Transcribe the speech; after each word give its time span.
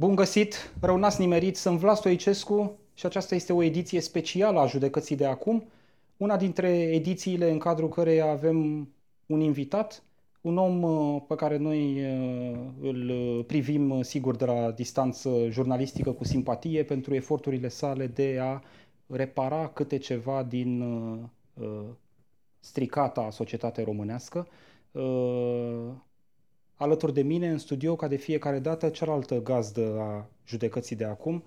Bun 0.00 0.14
găsit, 0.14 0.72
rău 0.80 0.96
n-ați 0.96 1.20
nimerit, 1.20 1.56
sunt 1.56 1.78
Vlad 1.78 1.96
Stoicescu 1.96 2.78
și 2.94 3.06
aceasta 3.06 3.34
este 3.34 3.52
o 3.52 3.62
ediție 3.62 4.00
specială 4.00 4.60
a 4.60 4.66
judecății 4.66 5.16
de 5.16 5.26
acum, 5.26 5.68
una 6.16 6.36
dintre 6.36 6.68
edițiile 6.68 7.50
în 7.50 7.58
cadrul 7.58 7.88
căreia 7.88 8.30
avem 8.30 8.88
un 9.26 9.40
invitat, 9.40 10.02
un 10.40 10.56
om 10.56 10.82
uh, 10.82 11.22
pe 11.28 11.34
care 11.34 11.56
noi 11.56 12.04
uh, 12.04 12.58
îl 12.80 13.44
privim 13.46 13.90
uh, 13.90 14.04
sigur 14.04 14.36
de 14.36 14.44
la 14.44 14.70
distanță 14.70 15.30
jurnalistică 15.48 16.12
cu 16.12 16.24
simpatie 16.24 16.84
pentru 16.84 17.14
eforturile 17.14 17.68
sale 17.68 18.06
de 18.06 18.38
a 18.40 18.62
repara 19.06 19.68
câte 19.68 19.96
ceva 19.96 20.42
din 20.42 20.84
stricata 22.60 23.30
societate 23.30 23.82
românească. 23.82 24.48
Alături 26.78 27.14
de 27.14 27.22
mine 27.22 27.48
în 27.48 27.58
studio, 27.58 27.96
ca 27.96 28.08
de 28.08 28.16
fiecare 28.16 28.58
dată, 28.58 28.88
cealaltă 28.88 29.42
gazdă 29.42 29.96
a 30.00 30.26
judecății 30.46 30.96
de 30.96 31.04
acum, 31.04 31.42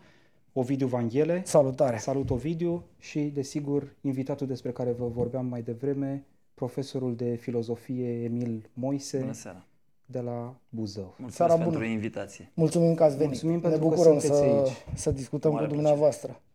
Ovidiu 0.53 0.87
Vanghele. 0.87 1.41
Salutare! 1.45 1.97
Salut 1.97 2.29
Ovidiu 2.29 2.83
și, 2.99 3.19
desigur, 3.19 3.95
invitatul 4.01 4.47
despre 4.47 4.71
care 4.71 4.91
vă 4.91 5.07
vorbeam 5.07 5.45
mai 5.45 5.61
devreme, 5.61 6.25
profesorul 6.53 7.15
de 7.15 7.35
filozofie 7.35 8.23
Emil 8.23 8.69
Moise. 8.73 9.17
Bună 9.17 9.33
seara! 9.33 9.65
de 10.05 10.19
la 10.19 10.55
Buzău. 10.69 11.03
Mulțumesc 11.03 11.35
Seara 11.35 11.53
pentru 11.53 11.71
bună. 11.71 11.85
invitație. 11.85 12.51
Mulțumim 12.53 12.93
că 12.93 13.03
ați 13.03 13.15
venit. 13.15 13.29
Mulțumim 13.29 13.55
ne 13.55 13.61
pentru 13.61 13.87
bucurăm 13.87 14.13
că 14.13 14.19
să, 14.19 14.33
aici. 14.33 14.69
să 14.93 15.11
discutăm 15.11 15.51
Mare 15.51 15.67
cu 15.67 15.73
dumneavoastră. 15.73 16.31
Uh, 16.31 16.50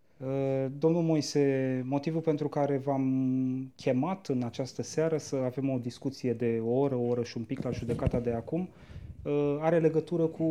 domnul 0.78 1.02
Moise, 1.02 1.82
motivul 1.86 2.20
pentru 2.20 2.48
care 2.48 2.76
v-am 2.76 3.72
chemat 3.76 4.26
în 4.26 4.42
această 4.42 4.82
seară 4.82 5.16
să 5.18 5.36
avem 5.36 5.70
o 5.70 5.78
discuție 5.78 6.32
de 6.32 6.60
o 6.64 6.70
oră, 6.70 6.94
o 6.94 7.06
oră 7.06 7.22
și 7.22 7.36
un 7.36 7.42
pic 7.44 7.62
la 7.62 7.70
judecata 7.70 8.20
de 8.20 8.32
acum, 8.32 8.68
uh, 9.22 9.56
are 9.60 9.78
legătură 9.78 10.26
cu 10.26 10.44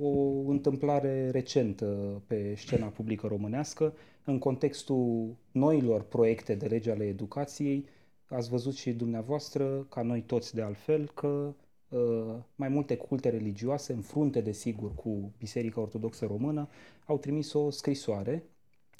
o 0.00 0.50
întâmplare 0.50 1.30
recentă 1.30 2.22
pe 2.26 2.54
scena 2.56 2.86
publică 2.86 3.26
românească, 3.26 3.94
în 4.24 4.38
contextul 4.38 5.36
noilor 5.50 6.02
proiecte 6.02 6.54
de 6.54 6.66
lege 6.66 6.90
ale 6.90 7.04
educației, 7.04 7.86
ați 8.26 8.50
văzut 8.50 8.74
și 8.74 8.92
dumneavoastră, 8.92 9.86
ca 9.88 10.02
noi 10.02 10.20
toți 10.20 10.54
de 10.54 10.62
altfel, 10.62 11.10
că 11.14 11.54
uh, 11.88 12.34
mai 12.54 12.68
multe 12.68 12.96
culte 12.96 13.28
religioase, 13.28 13.92
în 13.92 14.00
frunte, 14.00 14.40
desigur, 14.40 14.94
cu 14.94 15.32
Biserica 15.38 15.80
Ortodoxă 15.80 16.26
Română, 16.26 16.68
au 17.06 17.18
trimis 17.18 17.52
o 17.52 17.70
scrisoare 17.70 18.42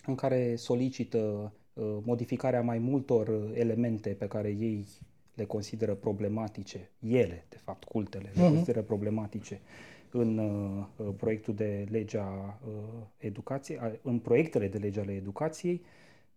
în 0.07 0.15
care 0.15 0.57
solicită 0.57 1.53
uh, 1.73 1.85
modificarea 2.03 2.63
mai 2.63 2.79
multor 2.79 3.51
elemente 3.55 4.11
pe 4.11 4.27
care 4.27 4.49
ei 4.49 4.87
le 5.35 5.45
consideră 5.45 5.95
problematice, 5.95 6.91
ele, 7.01 7.45
de 7.49 7.57
fapt, 7.65 7.85
cultele, 7.85 8.29
uh-huh. 8.29 8.35
le 8.35 8.43
mhm. 8.43 8.53
consideră 8.53 8.83
problematice 8.83 9.61
în 10.11 10.39
uh, 10.39 11.09
proiectul 11.17 11.55
de 11.55 11.87
lege 11.91 12.19
a 12.19 12.59
uh, 12.67 12.73
educației, 13.19 13.79
în 14.03 14.19
proiectele 14.19 14.69
de 14.69 14.79
lege 14.79 15.01
ale 15.01 15.13
educației, 15.13 15.83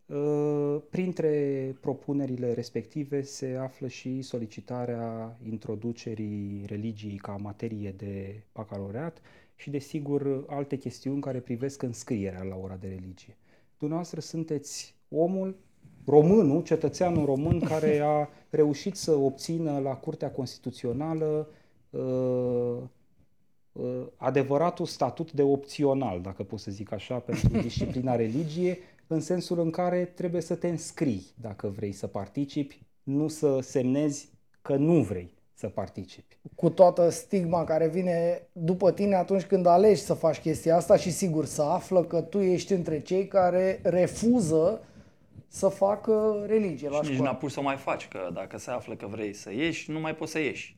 Uh, 0.05 0.81
printre 0.89 1.75
propunerile 1.79 2.53
respective 2.53 3.21
se 3.21 3.57
află 3.61 3.87
și 3.87 4.21
solicitarea 4.21 5.37
introducerii 5.49 6.63
religiei 6.65 7.15
ca 7.15 7.31
materie 7.31 7.91
de 7.91 8.43
bacalaureat 8.53 9.21
și, 9.55 9.69
desigur, 9.69 10.43
alte 10.47 10.77
chestiuni 10.77 11.21
care 11.21 11.39
privesc 11.39 11.81
înscrierea 11.81 12.43
la 12.43 12.55
ora 12.55 12.75
de 12.75 12.87
religie. 12.87 13.37
Dumneavoastră 13.83 14.19
sunteți 14.19 14.95
omul, 15.09 15.55
românul, 16.05 16.63
cetățeanul 16.63 17.25
român 17.25 17.59
care 17.71 17.99
a 17.99 18.27
reușit 18.49 18.95
să 18.95 19.11
obțină 19.11 19.79
la 19.79 19.95
Curtea 19.95 20.31
Constituțională 20.31 21.49
uh, 21.89 22.77
uh, 23.71 24.05
adevăratul 24.15 24.85
statut 24.85 25.31
de 25.31 25.41
opțional, 25.41 26.21
dacă 26.21 26.43
pot 26.43 26.59
să 26.59 26.71
zic 26.71 26.91
așa, 26.91 27.15
pentru 27.17 27.47
disciplina 27.67 28.15
religie, 28.15 28.77
în 29.07 29.19
sensul 29.19 29.59
în 29.59 29.69
care 29.69 30.05
trebuie 30.05 30.41
să 30.41 30.55
te 30.55 30.67
înscrii 30.67 31.25
dacă 31.41 31.67
vrei 31.67 31.91
să 31.91 32.07
participi, 32.07 32.85
nu 33.03 33.27
să 33.27 33.59
semnezi 33.59 34.29
că 34.61 34.75
nu 34.75 35.01
vrei 35.01 35.33
să 35.53 35.67
participi. 35.67 36.37
Cu 36.55 36.69
toată 36.69 37.09
stigma 37.09 37.63
care 37.63 37.87
vine 37.87 38.47
după 38.51 38.91
tine 38.91 39.15
atunci 39.15 39.43
când 39.43 39.65
alegi 39.65 40.01
să 40.01 40.13
faci 40.13 40.39
chestia 40.39 40.75
asta 40.75 40.95
și 40.95 41.11
sigur 41.11 41.45
să 41.45 41.61
află 41.61 42.03
că 42.03 42.21
tu 42.21 42.39
ești 42.39 42.73
între 42.73 43.01
cei 43.01 43.27
care 43.27 43.79
refuză 43.83 44.81
să 45.47 45.67
facă 45.67 46.43
religie 46.47 46.89
la 46.89 46.95
și 46.95 47.03
școală. 47.03 47.17
nici 47.17 47.25
n-a 47.25 47.35
pus 47.35 47.53
să 47.53 47.61
mai 47.61 47.75
faci, 47.75 48.07
că 48.07 48.29
dacă 48.33 48.57
se 48.57 48.71
află 48.71 48.95
că 48.95 49.07
vrei 49.07 49.33
să 49.33 49.51
ieși, 49.51 49.91
nu 49.91 49.99
mai 49.99 50.15
poți 50.15 50.31
să 50.31 50.39
ieși. 50.39 50.77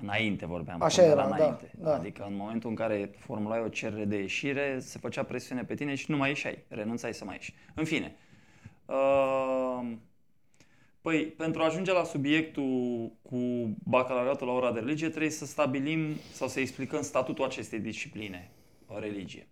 Înainte 0.00 0.46
vorbeam. 0.46 0.82
Așa 0.82 1.02
era, 1.02 1.14
da, 1.14 1.34
înainte. 1.34 1.70
Da, 1.74 1.88
da. 1.88 1.94
Adică 1.94 2.24
în 2.28 2.36
momentul 2.36 2.70
în 2.70 2.76
care 2.76 3.10
formulai 3.18 3.60
o 3.60 3.68
cerere 3.68 4.04
de 4.04 4.16
ieșire, 4.16 4.78
se 4.80 4.98
făcea 4.98 5.22
presiune 5.22 5.64
pe 5.64 5.74
tine 5.74 5.94
și 5.94 6.10
nu 6.10 6.16
mai 6.16 6.28
ieșai. 6.28 6.64
Renunțai 6.68 7.14
să 7.14 7.24
mai 7.24 7.34
ieși. 7.34 7.54
În 7.74 7.84
fine. 7.84 8.16
Uh, 8.86 9.92
păi, 11.00 11.26
pentru 11.26 11.62
a 11.62 11.64
ajunge 11.64 11.92
la 11.92 12.04
subiectul 12.04 13.10
cu 13.22 13.36
bacalaureatul 13.84 14.46
la 14.46 14.52
ora 14.52 14.72
de 14.72 14.80
religie, 14.80 15.08
trebuie 15.08 15.30
să 15.30 15.46
stabilim 15.46 16.14
sau 16.32 16.48
să 16.48 16.60
explicăm 16.60 17.02
statutul 17.02 17.44
acestei 17.44 17.78
discipline, 17.78 18.50
o 18.86 18.98
religie. 18.98 19.48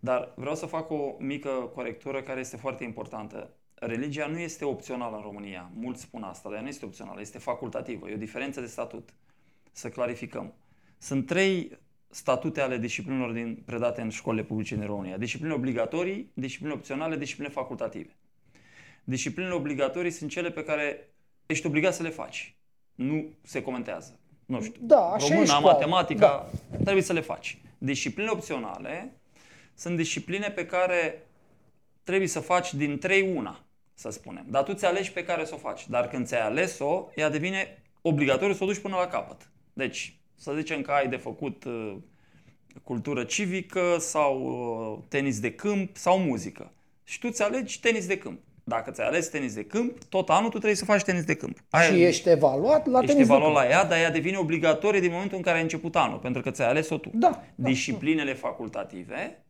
Dar 0.00 0.32
vreau 0.36 0.54
să 0.54 0.66
fac 0.66 0.90
o 0.90 1.14
mică 1.18 1.48
corectură 1.74 2.22
care 2.22 2.40
este 2.40 2.56
foarte 2.56 2.84
importantă. 2.84 3.50
Religia 3.74 4.26
nu 4.26 4.38
este 4.38 4.64
opțională 4.64 5.16
în 5.16 5.22
România. 5.22 5.70
Mulți 5.74 6.00
spun 6.02 6.22
asta, 6.22 6.50
dar 6.50 6.60
nu 6.60 6.68
este 6.68 6.84
opțională, 6.84 7.20
este 7.20 7.38
facultativă. 7.38 8.08
E 8.08 8.14
o 8.14 8.16
diferență 8.16 8.60
de 8.60 8.66
statut 8.66 9.14
să 9.72 9.88
clarificăm. 9.88 10.54
Sunt 10.98 11.26
trei 11.26 11.78
statute 12.08 12.60
ale 12.60 12.78
disciplinelor 12.78 13.32
din, 13.32 13.62
predate 13.64 14.00
în 14.00 14.10
școlile 14.10 14.44
publice 14.44 14.74
din 14.74 14.86
România. 14.86 15.16
Discipline 15.16 15.52
obligatorii, 15.52 16.30
discipline 16.34 16.72
opționale, 16.72 17.16
discipline 17.16 17.48
facultative. 17.48 18.17
Disciplinele 19.08 19.54
obligatorii 19.54 20.10
sunt 20.10 20.30
cele 20.30 20.50
pe 20.50 20.64
care 20.64 21.08
ești 21.46 21.66
obligat 21.66 21.94
să 21.94 22.02
le 22.02 22.08
faci. 22.08 22.56
Nu 22.94 23.28
se 23.42 23.62
comentează. 23.62 24.18
Nu 24.46 24.62
știu. 24.62 24.80
Da, 24.80 25.00
așa 25.00 25.34
Româna, 25.34 25.58
matematica, 25.58 26.50
da. 26.70 26.76
trebuie 26.76 27.02
să 27.02 27.12
le 27.12 27.20
faci. 27.20 27.58
Disciplinele 27.78 28.34
opționale 28.34 29.12
sunt 29.74 29.96
discipline 29.96 30.50
pe 30.50 30.66
care 30.66 31.26
trebuie 32.02 32.28
să 32.28 32.40
faci 32.40 32.74
din 32.74 32.98
trei 32.98 33.36
una, 33.36 33.64
să 33.94 34.10
spunem. 34.10 34.46
Dar 34.48 34.62
tu 34.62 34.72
ți 34.72 34.84
alegi 34.84 35.12
pe 35.12 35.24
care 35.24 35.44
să 35.44 35.54
o 35.54 35.58
faci. 35.58 35.88
Dar 35.88 36.08
când 36.08 36.26
ți-ai 36.26 36.40
ales-o, 36.40 37.06
ea 37.14 37.28
devine 37.28 37.82
obligatoriu 38.02 38.54
să 38.54 38.64
o 38.64 38.66
duci 38.66 38.78
până 38.78 38.96
la 38.96 39.06
capăt. 39.06 39.50
Deci, 39.72 40.18
să 40.34 40.52
zicem 40.56 40.82
că 40.82 40.90
ai 40.90 41.08
de 41.08 41.16
făcut 41.16 41.64
uh, 41.64 41.96
cultură 42.82 43.24
civică 43.24 43.96
sau 43.98 44.42
uh, 44.42 45.04
tenis 45.08 45.40
de 45.40 45.52
câmp 45.52 45.96
sau 45.96 46.18
muzică. 46.18 46.72
Și 47.04 47.18
tu 47.18 47.30
ți 47.30 47.42
alegi 47.42 47.80
tenis 47.80 48.06
de 48.06 48.18
câmp. 48.18 48.40
Dacă 48.68 48.90
ți-ai 48.90 49.06
ales 49.06 49.28
tenis 49.28 49.54
de 49.54 49.64
câmp, 49.64 50.04
tot 50.04 50.30
anul 50.30 50.50
tu 50.50 50.56
trebuie 50.56 50.74
să 50.74 50.84
faci 50.84 51.02
tenis 51.02 51.24
de 51.24 51.34
câmp. 51.34 51.58
Ai, 51.70 51.86
și 51.86 52.02
ești 52.02 52.28
evaluat 52.28 52.86
la 52.86 52.98
ești 52.98 53.12
tenis 53.12 53.28
evaluat 53.28 53.48
de 53.48 53.54
câmp. 53.54 53.70
la 53.70 53.76
ea, 53.76 53.84
dar 53.84 53.98
ea 53.98 54.10
devine 54.10 54.36
obligatorie 54.36 55.00
din 55.00 55.12
momentul 55.12 55.36
în 55.36 55.42
care 55.42 55.56
ai 55.56 55.62
început 55.62 55.96
anul, 55.96 56.18
pentru 56.18 56.42
că 56.42 56.50
ți-ai 56.50 56.68
ales-o 56.68 56.98
tu. 56.98 57.10
Da, 57.14 57.42
da. 57.54 57.68
Disciplinele 57.68 58.32
da. 58.32 58.38
facultative, 58.38 59.44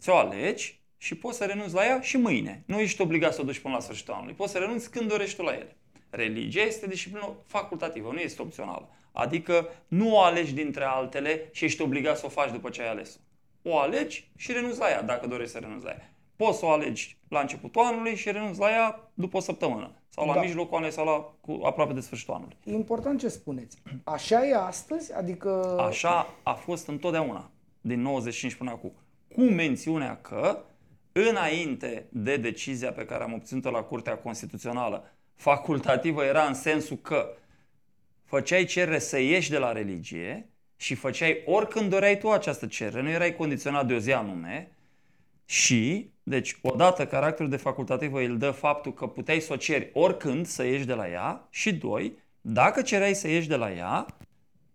ți-o 0.00 0.16
alegi 0.16 0.80
și 0.96 1.14
poți 1.14 1.36
să 1.36 1.44
renunți 1.44 1.74
la 1.74 1.84
ea 1.84 2.00
și 2.00 2.16
mâine. 2.16 2.62
Nu 2.66 2.78
ești 2.78 3.02
obligat 3.02 3.34
să 3.34 3.40
o 3.40 3.44
duci 3.44 3.58
până 3.58 3.74
la 3.74 3.80
sfârșitul 3.80 4.14
anului. 4.14 4.34
Poți 4.34 4.52
să 4.52 4.58
renunți 4.58 4.90
când 4.90 5.08
dorești 5.08 5.36
tu 5.36 5.42
la 5.42 5.52
ele. 5.52 5.76
Religia 6.10 6.62
este 6.62 6.86
disciplină 6.86 7.32
facultativă, 7.46 8.10
nu 8.12 8.18
este 8.18 8.42
opțională. 8.42 8.88
Adică 9.12 9.68
nu 9.88 10.14
o 10.14 10.20
alegi 10.20 10.54
dintre 10.54 10.84
altele 10.84 11.48
și 11.52 11.64
ești 11.64 11.82
obligat 11.82 12.18
să 12.18 12.26
o 12.26 12.28
faci 12.28 12.50
după 12.50 12.68
ce 12.68 12.82
ai 12.82 12.88
ales-o. 12.88 13.18
O 13.62 13.78
alegi 13.78 14.30
și 14.36 14.52
renunți 14.52 14.78
la 14.78 14.88
ea 14.88 15.02
dacă 15.02 15.26
dorești 15.26 15.52
să 15.52 15.58
renunți 15.58 15.84
la 15.84 15.90
ea. 15.90 16.12
Poți 16.44 16.58
să 16.58 16.64
o 16.64 16.70
alegi 16.70 17.18
la 17.28 17.40
începutul 17.40 17.82
anului 17.82 18.16
și 18.16 18.30
renunți 18.30 18.58
la 18.58 18.70
ea 18.70 19.10
după 19.14 19.36
o 19.36 19.40
săptămână. 19.40 19.92
Sau 20.08 20.26
la 20.26 20.34
da. 20.34 20.40
mijlocul 20.40 20.76
anului 20.76 20.94
sau 20.94 21.04
la, 21.04 21.34
cu, 21.40 21.64
aproape 21.64 21.92
de 21.92 22.00
sfârșitul 22.00 22.34
anului. 22.34 22.56
E 22.64 22.72
important 22.72 23.20
ce 23.20 23.28
spuneți. 23.28 23.82
Așa 24.04 24.46
e 24.46 24.54
astăzi? 24.54 25.14
Adică... 25.14 25.76
Așa 25.88 26.26
a 26.42 26.52
fost 26.52 26.88
întotdeauna, 26.88 27.50
din 27.80 28.00
95 28.00 28.54
până 28.54 28.70
acum. 28.70 28.92
Cu 29.34 29.40
mențiunea 29.42 30.16
că, 30.16 30.58
înainte 31.12 32.06
de 32.08 32.36
decizia 32.36 32.92
pe 32.92 33.04
care 33.04 33.22
am 33.22 33.32
obținut-o 33.32 33.70
la 33.70 33.82
Curtea 33.82 34.16
Constituțională 34.16 35.04
facultativă 35.34 36.24
era 36.24 36.42
în 36.42 36.54
sensul 36.54 36.96
că 36.96 37.34
făceai 38.24 38.64
cerere 38.64 38.98
să 38.98 39.18
ieși 39.18 39.50
de 39.50 39.58
la 39.58 39.72
religie 39.72 40.48
și 40.76 40.94
făceai 40.94 41.42
oricând 41.46 41.90
doreai 41.90 42.18
tu 42.18 42.30
această 42.30 42.66
cerere, 42.66 43.02
nu 43.02 43.08
erai 43.08 43.36
condiționat 43.36 43.86
de 43.86 43.94
o 43.94 43.98
zi 43.98 44.12
anume 44.12 44.70
și, 45.50 46.10
deci, 46.22 46.58
odată 46.62 47.06
caracterul 47.06 47.50
de 47.50 47.56
facultativă 47.56 48.20
îl 48.20 48.38
dă 48.38 48.50
faptul 48.50 48.94
că 48.94 49.06
puteai 49.06 49.40
să 49.40 49.52
o 49.52 49.56
ceri 49.56 49.90
oricând 49.92 50.46
să 50.46 50.64
ieși 50.64 50.86
de 50.86 50.94
la 50.94 51.08
ea 51.08 51.46
și, 51.50 51.74
doi, 51.74 52.16
dacă 52.40 52.82
cereai 52.82 53.14
să 53.14 53.28
ieși 53.28 53.48
de 53.48 53.56
la 53.56 53.72
ea, 53.72 54.06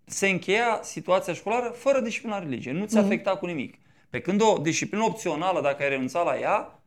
se 0.06 0.28
încheia 0.28 0.80
situația 0.84 1.34
școlară 1.34 1.70
fără 1.76 2.00
disciplina 2.00 2.40
religie, 2.40 2.72
nu 2.72 2.86
ți 2.86 2.98
afecta 2.98 3.36
mm-hmm. 3.36 3.40
cu 3.40 3.46
nimic. 3.46 3.76
Pe 4.10 4.20
când 4.20 4.42
o 4.42 4.58
disciplină 4.62 5.04
opțională, 5.04 5.62
dacă 5.62 5.84
ai 5.84 5.90
renunțat 5.90 6.26
la 6.26 6.40
ea, 6.40 6.84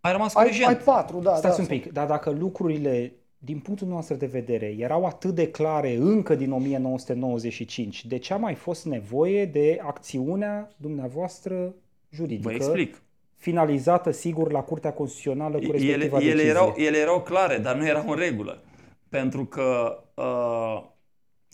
ai 0.00 0.12
rămas 0.12 0.32
cu 0.32 0.38
ai, 0.38 0.62
ai 0.66 0.76
patru, 0.76 1.18
da. 1.18 1.36
Stați 1.36 1.56
da, 1.56 1.62
un 1.62 1.68
pic, 1.68 1.92
dar 1.92 2.06
dacă 2.06 2.30
lucrurile 2.30 3.12
din 3.38 3.58
punctul 3.58 3.88
nostru 3.88 4.14
de 4.14 4.26
vedere, 4.26 4.74
erau 4.78 5.04
atât 5.04 5.34
de 5.34 5.50
clare 5.50 5.94
încă 5.94 6.34
din 6.34 6.52
1995, 6.52 8.06
de 8.06 8.18
ce 8.18 8.32
a 8.32 8.36
mai 8.36 8.54
fost 8.54 8.84
nevoie 8.84 9.44
de 9.46 9.78
acțiunea 9.82 10.70
dumneavoastră 10.76 11.74
juridică? 12.10 12.48
Vă 12.48 12.54
explic. 12.54 13.02
Finalizată, 13.38 14.10
sigur, 14.10 14.52
la 14.52 14.60
Curtea 14.62 14.92
Constituțională 14.92 15.56
cu 15.58 15.62
Ele, 15.64 15.72
respectiva 15.72 16.16
ele, 16.16 16.26
decizie. 16.28 16.50
erau, 16.50 16.74
ele 16.76 16.96
erau 16.98 17.22
clare, 17.22 17.58
dar 17.58 17.74
nu 17.76 17.86
erau 17.86 18.04
în 18.10 18.16
regulă. 18.16 18.62
Pentru 19.08 19.44
că 19.44 19.98
uh, 20.14 20.82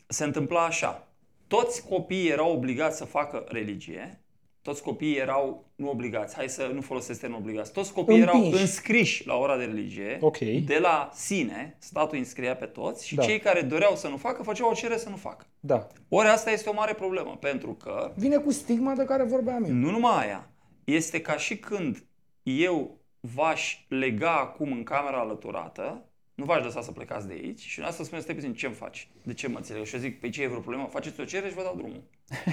se 0.06 0.24
întâmpla 0.24 0.64
așa. 0.64 1.08
Toți 1.46 1.86
copiii 1.88 2.28
erau 2.30 2.52
obligați 2.52 2.96
să 2.96 3.04
facă 3.04 3.44
religie, 3.48 4.18
toți 4.62 4.82
copiii 4.82 5.16
erau, 5.16 5.64
nu 5.74 5.90
obligați, 5.90 6.34
hai 6.34 6.48
să 6.48 6.70
nu 6.74 6.80
folosesc 6.80 7.20
termenul 7.20 7.42
obligați, 7.44 7.72
toți 7.72 7.92
copiii 7.92 8.20
erau 8.20 8.36
Împinși. 8.36 8.60
înscriși 8.60 9.26
la 9.26 9.34
ora 9.34 9.56
de 9.56 9.64
religie, 9.64 10.18
Ok. 10.20 10.38
de 10.38 10.78
la 10.80 11.10
sine, 11.14 11.76
statul 11.78 12.18
înscria 12.18 12.56
pe 12.56 12.64
toți 12.64 13.06
și 13.06 13.14
Da. 13.14 13.22
cei 13.22 13.38
care 13.38 13.60
doreau 13.60 13.96
să 13.96 14.08
nu 14.08 14.16
facă, 14.16 14.42
făceau 14.42 14.68
o 14.70 14.74
cerere 14.74 14.98
să 14.98 15.08
nu 15.08 15.16
facă. 15.16 15.46
Da. 15.60 15.86
Ori 16.08 16.28
asta 16.28 16.50
este 16.50 16.68
o 16.68 16.72
mare 16.74 16.92
problemă, 16.92 17.36
pentru 17.40 17.72
că 17.72 18.12
Vine 18.16 18.36
cu 18.36 18.50
stigma 18.50 18.92
de 18.94 19.04
care 19.04 19.22
vorbeam 19.24 19.64
eu. 19.64 19.72
nu 19.72 19.90
numai 19.90 20.24
aia, 20.26 20.48
este 20.84 21.20
ca 21.20 21.36
și 21.36 21.56
când 21.56 22.06
eu 22.42 23.00
v-aș 23.20 23.84
lega 23.88 24.38
acum 24.38 24.72
în 24.72 24.82
camera 24.82 25.18
alăturată, 25.18 26.08
nu 26.34 26.44
v-aș 26.44 26.62
lăsa 26.62 26.82
să 26.82 26.92
plecați 26.92 27.26
de 27.26 27.32
aici 27.32 27.60
și 27.60 27.80
nu 27.80 27.90
să 27.90 28.04
spuneți, 28.04 28.24
stai 28.24 28.34
puțin, 28.34 28.54
ce-mi 28.54 28.74
faci? 28.74 29.08
De 29.22 29.34
ce 29.34 29.48
mă 29.48 29.56
înțeleg? 29.56 29.84
Și 29.84 29.94
eu 29.94 30.00
zic, 30.00 30.20
pe 30.20 30.28
ce 30.28 30.42
e 30.42 30.46
vreo 30.46 30.60
problemă? 30.60 30.86
Faceți 30.86 31.20
o 31.20 31.24
cerere 31.24 31.48
și 31.48 31.54
vă 31.54 31.62
dau 31.62 31.76
drumul. 31.76 32.02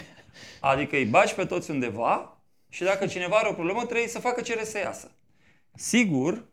Adică 0.71 0.95
îi 0.95 1.05
bagi 1.05 1.33
pe 1.33 1.45
toți 1.45 1.71
undeva 1.71 2.41
și 2.69 2.83
dacă 2.83 3.07
cineva 3.07 3.35
are 3.35 3.49
o 3.49 3.53
problemă, 3.53 3.85
trebuie 3.85 4.07
să 4.07 4.19
facă 4.19 4.41
cerere 4.41 4.65
să 4.65 4.77
iasă. 4.77 5.11
Sigur, 5.73 6.45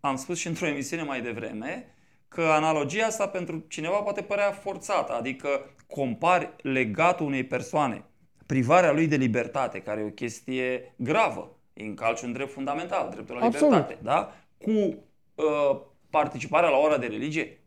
am 0.00 0.16
spus 0.16 0.38
și 0.38 0.46
într-o 0.46 0.66
emisiune 0.66 1.02
mai 1.02 1.22
devreme, 1.22 1.94
că 2.28 2.42
analogia 2.42 3.06
asta 3.06 3.28
pentru 3.28 3.64
cineva 3.68 3.96
poate 3.96 4.22
părea 4.22 4.52
forțată, 4.52 5.12
adică 5.12 5.74
compari 5.86 6.50
legatul 6.62 7.26
unei 7.26 7.44
persoane, 7.44 8.04
privarea 8.52 8.92
lui 8.92 9.06
de 9.06 9.16
libertate, 9.16 9.80
care 9.80 10.00
e 10.00 10.04
o 10.04 10.08
chestie 10.08 10.94
gravă, 10.96 11.56
îi 11.72 11.86
încalci 11.86 12.20
un 12.20 12.32
drept 12.32 12.52
fundamental, 12.52 13.10
dreptul 13.10 13.36
la 13.36 13.44
Absolut. 13.44 13.72
libertate, 13.72 13.98
da? 14.02 14.32
cu 14.58 14.70
uh, 14.70 15.80
participarea 16.10 16.68
la 16.68 16.76
ora 16.76 16.98
de 16.98 17.06
religie. 17.06 17.60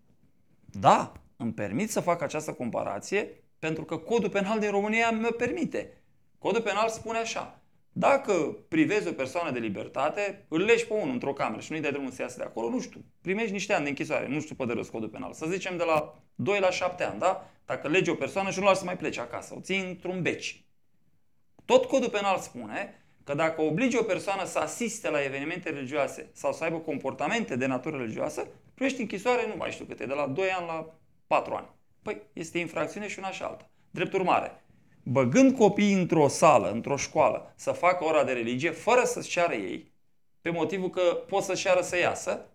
Da, 0.65 1.11
îmi 1.37 1.53
permit 1.53 1.91
să 1.91 1.99
fac 1.99 2.21
această 2.21 2.53
comparație 2.53 3.43
pentru 3.59 3.83
că 3.83 3.97
codul 3.97 4.29
penal 4.29 4.59
din 4.59 4.69
România 4.69 5.11
mi 5.11 5.27
permite. 5.37 6.01
Codul 6.37 6.61
penal 6.61 6.89
spune 6.89 7.17
așa. 7.17 7.59
Dacă 7.91 8.57
privezi 8.67 9.07
o 9.07 9.11
persoană 9.11 9.51
de 9.51 9.59
libertate, 9.59 10.45
îl 10.47 10.61
legi 10.61 10.85
pe 10.85 10.93
unul 10.93 11.13
într-o 11.13 11.33
cameră 11.33 11.61
și 11.61 11.71
nu-i 11.71 11.81
dai 11.81 11.91
drumul 11.91 12.11
să 12.11 12.21
iasă 12.21 12.37
de 12.37 12.43
acolo, 12.43 12.69
nu 12.69 12.79
știu, 12.79 13.05
primești 13.21 13.51
niște 13.51 13.73
ani 13.73 13.83
de 13.83 13.89
închisoare, 13.89 14.27
nu 14.27 14.39
știu 14.39 14.55
pe 14.55 14.65
de 14.65 14.73
răs 14.73 14.89
codul 14.89 15.09
penal. 15.09 15.33
Să 15.33 15.45
zicem 15.49 15.77
de 15.77 15.83
la 15.83 16.19
2 16.35 16.59
la 16.59 16.69
7 16.69 17.03
ani, 17.03 17.19
da? 17.19 17.49
Dacă 17.65 17.87
legi 17.87 18.09
o 18.09 18.15
persoană 18.15 18.49
și 18.49 18.59
nu 18.59 18.65
lași 18.65 18.77
să 18.77 18.85
mai 18.85 18.97
plece 18.97 19.19
acasă, 19.19 19.53
o 19.57 19.59
ții 19.59 19.79
într-un 19.79 20.21
beci. 20.21 20.64
Tot 21.65 21.85
codul 21.85 22.09
penal 22.09 22.37
spune 22.37 23.05
că 23.23 23.33
dacă 23.33 23.61
obligi 23.61 23.97
o 23.97 24.03
persoană 24.03 24.45
să 24.45 24.59
asiste 24.59 25.09
la 25.09 25.23
evenimente 25.23 25.69
religioase 25.69 26.29
sau 26.33 26.53
să 26.53 26.63
aibă 26.63 26.77
comportamente 26.77 27.55
de 27.55 27.65
natură 27.65 27.97
religioasă, 27.97 28.47
primești 28.73 29.01
închisoare, 29.01 29.47
nu 29.47 29.53
mai 29.57 29.71
știu 29.71 29.85
câte, 29.85 30.05
de 30.05 30.13
la 30.13 30.27
2 30.27 30.49
ani 30.49 30.65
la 30.67 30.93
4 31.27 31.53
ani. 31.53 31.67
Păi, 32.01 32.21
este 32.33 32.57
infracțiune 32.57 33.07
și 33.07 33.19
una 33.19 33.31
și 33.31 33.43
alta. 33.43 33.69
Drept 33.89 34.13
urmare, 34.13 34.63
băgând 35.03 35.57
copiii 35.57 35.93
într-o 35.93 36.27
sală, 36.27 36.71
într-o 36.71 36.97
școală, 36.97 37.53
să 37.55 37.71
facă 37.71 38.03
ora 38.03 38.23
de 38.23 38.31
religie, 38.31 38.71
fără 38.71 39.03
să-și 39.03 39.29
ceară 39.29 39.53
ei, 39.53 39.91
pe 40.41 40.49
motivul 40.49 40.89
că 40.89 41.01
pot 41.27 41.43
să-și 41.43 41.63
ceară 41.63 41.81
să 41.81 41.97
iasă, 41.97 42.45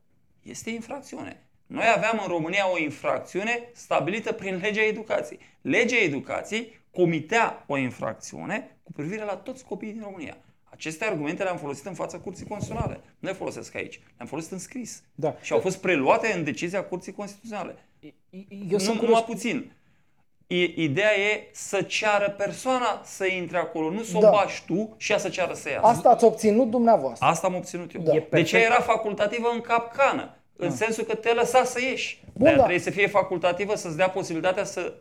este 0.42 0.70
infracțiune. 0.70 1.48
Noi 1.66 1.84
aveam 1.94 2.18
în 2.22 2.28
România 2.28 2.72
o 2.72 2.78
infracțiune 2.78 3.70
stabilită 3.72 4.32
prin 4.32 4.58
legea 4.62 4.82
educației. 4.82 5.38
Legea 5.60 5.96
educației 5.96 6.79
comitea 6.92 7.64
o 7.66 7.76
infracțiune 7.76 8.76
cu 8.82 8.92
privire 8.92 9.24
la 9.24 9.36
toți 9.36 9.64
copiii 9.64 9.92
din 9.92 10.02
România. 10.02 10.36
Aceste 10.64 11.04
argumente 11.04 11.42
le-am 11.42 11.56
folosit 11.56 11.86
în 11.86 11.94
fața 11.94 12.18
Curții 12.18 12.46
Constituționale. 12.46 13.00
Nu 13.18 13.28
le 13.28 13.34
folosesc 13.34 13.74
aici. 13.74 14.00
Le-am 14.16 14.28
folosit 14.28 14.52
în 14.52 14.58
scris. 14.58 15.02
Da. 15.14 15.36
Și 15.40 15.52
au 15.52 15.58
fost 15.58 15.80
preluate 15.80 16.32
în 16.32 16.44
decizia 16.44 16.84
Curții 16.84 17.12
Constituționale. 17.12 17.74
Eu 18.30 18.40
nu, 18.68 18.78
sunt 18.78 19.00
numai 19.00 19.24
curios. 19.24 19.40
puțin. 19.42 19.72
I- 20.46 20.74
Ideea 20.76 21.18
e 21.18 21.48
să 21.52 21.82
ceară 21.82 22.30
persoana 22.30 23.00
să 23.04 23.26
intre 23.26 23.58
acolo, 23.58 23.90
nu 23.90 24.02
să 24.02 24.16
o 24.16 24.20
Da. 24.20 24.30
bași 24.30 24.64
tu 24.64 24.94
și 24.96 25.12
ea 25.12 25.18
să 25.18 25.28
ceară 25.28 25.54
să 25.54 25.70
iasă. 25.70 25.86
Asta 25.86 26.08
ați 26.08 26.24
obținut 26.24 26.70
dumneavoastră. 26.70 27.26
Asta 27.26 27.46
am 27.46 27.54
obținut 27.54 27.94
eu. 27.94 28.02
Da. 28.02 28.10
E 28.14 28.18
De 28.18 28.20
perfect. 28.20 28.48
ce 28.50 28.64
era 28.64 28.80
facultativă 28.80 29.50
în 29.54 29.60
capcană? 29.60 30.34
În 30.56 30.70
sensul 30.70 31.04
că 31.04 31.14
te 31.14 31.32
lăsa 31.32 31.64
să 31.64 31.80
ieși. 31.80 32.22
Bun, 32.32 32.42
Dar 32.44 32.52
da. 32.52 32.58
trebuie 32.58 32.78
să 32.78 32.90
fie 32.90 33.06
facultativă, 33.06 33.74
să-ți 33.74 33.96
dea 33.96 34.10
posibilitatea 34.10 34.64
să 34.64 34.94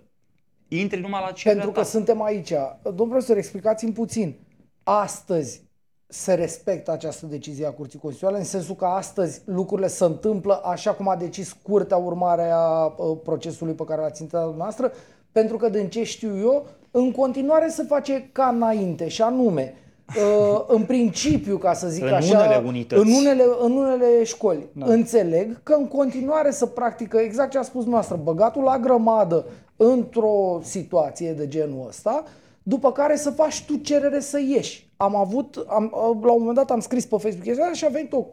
intri 0.70 1.00
numai 1.02 1.22
la 1.26 1.32
cererea 1.32 1.62
Pentru 1.64 1.80
că 1.82 1.86
ta. 1.86 1.92
suntem 1.92 2.22
aici. 2.22 2.54
Domnul 2.84 3.08
profesor, 3.08 3.38
explicați-mi 3.38 3.92
puțin. 3.92 4.36
Astăzi 4.84 5.62
se 6.08 6.34
respectă 6.34 6.92
această 6.92 7.26
decizie 7.26 7.66
a 7.66 7.72
Curții 7.72 8.00
Constituționale, 8.00 8.44
în 8.44 8.50
sensul 8.50 8.76
că 8.76 8.86
astăzi 8.86 9.42
lucrurile 9.46 9.88
se 9.88 10.04
întâmplă 10.04 10.62
așa 10.64 10.92
cum 10.92 11.08
a 11.10 11.16
decis 11.16 11.56
Curtea 11.62 11.98
urmare 11.98 12.50
a 12.54 12.86
uh, 12.86 13.18
procesului 13.24 13.74
pe 13.74 13.84
care 13.84 14.02
l-ați 14.02 14.22
intrat 14.22 14.42
dumneavoastră, 14.44 14.92
pentru 15.32 15.58
că 15.58 15.70
din 15.70 15.90
ce 15.90 16.04
știu 16.04 16.38
eu, 16.38 16.66
în 16.92 17.12
continuare 17.12 17.70
se 17.70 17.84
face 17.84 18.30
ca 18.32 18.46
înainte 18.46 19.08
și 19.08 19.22
anume, 19.22 19.74
uh, 20.08 20.64
în 20.76 20.84
principiu, 20.84 21.58
ca 21.58 21.74
să 21.74 21.88
zic 21.88 22.04
În 22.04 22.14
așa, 22.14 22.38
unele 22.38 22.62
unități. 22.66 23.02
în 23.02 23.12
unele, 23.14 23.44
în 23.62 23.72
unele 23.72 24.24
școli. 24.24 24.68
Da. 24.74 24.86
Înțeleg 24.86 25.64
că 25.64 25.74
în 25.74 25.88
continuare 25.88 26.52
să 26.52 26.66
practică 26.66 27.18
exact 27.18 27.52
ce 27.52 27.58
a 27.58 27.62
spus 27.62 27.86
noastră, 27.86 28.16
băgatul 28.24 28.64
la 28.64 28.80
grămadă 28.80 29.46
într-o 29.82 30.60
situație 30.64 31.34
de 31.34 31.48
genul 31.48 31.88
ăsta, 31.88 32.24
după 32.64 32.92
care 32.92 33.16
să 33.16 33.30
faci 33.30 33.66
tu 33.66 33.76
cerere 33.76 34.20
să 34.20 34.40
ieși. 34.40 34.92
Am 34.98 35.16
avut, 35.16 35.66
am, 35.68 35.92
la 36.22 36.32
un 36.32 36.40
moment 36.40 36.56
dat 36.56 36.72
am 36.72 36.80
scris 36.80 37.06
pe 37.06 37.18
Facebook 37.18 37.44
chestia 37.44 37.64
asta 37.64 37.76
și 37.76 37.86
a 37.86 37.90
venit 37.90 38.14
o 38.14 38.26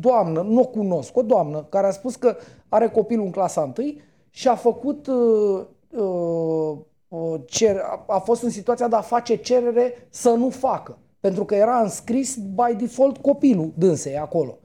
doamnă, 0.00 0.42
nu 0.42 0.60
o 0.60 0.66
cunosc, 0.66 1.16
o 1.16 1.22
doamnă, 1.22 1.66
care 1.68 1.86
a 1.86 1.90
spus 1.90 2.16
că 2.16 2.36
are 2.68 2.88
copilul 2.88 3.24
în 3.24 3.30
clasa 3.30 3.72
1 3.78 3.94
și 4.30 4.48
a 4.48 4.54
făcut 4.54 5.06
uh, 5.06 5.64
uh, 5.90 6.76
uh, 7.08 7.40
cer, 7.46 7.76
a, 7.76 8.04
a 8.06 8.18
fost 8.18 8.42
în 8.42 8.50
situația 8.50 8.88
de 8.88 8.96
a 8.96 9.00
face 9.00 9.36
cerere 9.36 10.08
să 10.10 10.30
nu 10.30 10.50
facă. 10.50 10.98
Pentru 11.20 11.44
că 11.44 11.54
era 11.54 11.80
înscris 11.80 12.36
by 12.36 12.74
default 12.76 13.16
copilul 13.16 13.72
dânsei 13.76 14.18
acolo. 14.18 14.58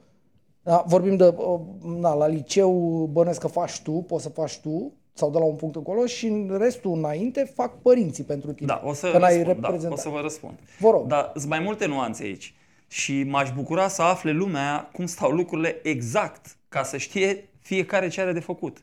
Da, 0.62 0.84
vorbim 0.86 1.16
de, 1.16 1.34
uh, 1.36 1.60
na, 2.00 2.14
la 2.14 2.26
liceu 2.26 2.70
bănesc 3.12 3.40
că 3.40 3.46
faci 3.46 3.80
tu, 3.80 3.92
poți 3.92 4.22
să 4.22 4.28
faci 4.28 4.58
tu, 4.58 4.92
sau 5.12 5.30
de 5.30 5.38
la 5.38 5.44
un 5.44 5.56
punct 5.56 5.76
încolo 5.76 6.06
și 6.06 6.26
în 6.26 6.56
restul 6.58 6.92
înainte 6.96 7.52
fac 7.54 7.82
părinții 7.82 8.24
pentru 8.24 8.52
tine. 8.52 8.66
Da, 8.66 8.82
o 8.84 8.92
să, 8.92 9.10
că 9.10 9.18
n-ai 9.18 9.36
răspund, 9.36 9.60
da, 9.60 9.68
o 9.68 9.70
reprezentat. 9.70 9.98
să 9.98 10.08
vă 10.08 10.20
răspund. 10.20 10.58
Vă 10.78 10.90
rog. 10.90 11.06
Dar 11.06 11.30
sunt 11.34 11.48
mai 11.48 11.60
multe 11.60 11.86
nuanțe 11.86 12.22
aici. 12.22 12.54
Și 12.88 13.22
m-aș 13.22 13.52
bucura 13.52 13.88
să 13.88 14.02
afle 14.02 14.30
lumea 14.32 14.90
cum 14.92 15.06
stau 15.06 15.30
lucrurile 15.30 15.80
exact, 15.82 16.56
ca 16.68 16.82
să 16.82 16.96
știe 16.96 17.48
fiecare 17.60 18.08
ce 18.08 18.20
are 18.20 18.32
de 18.32 18.40
făcut. 18.40 18.82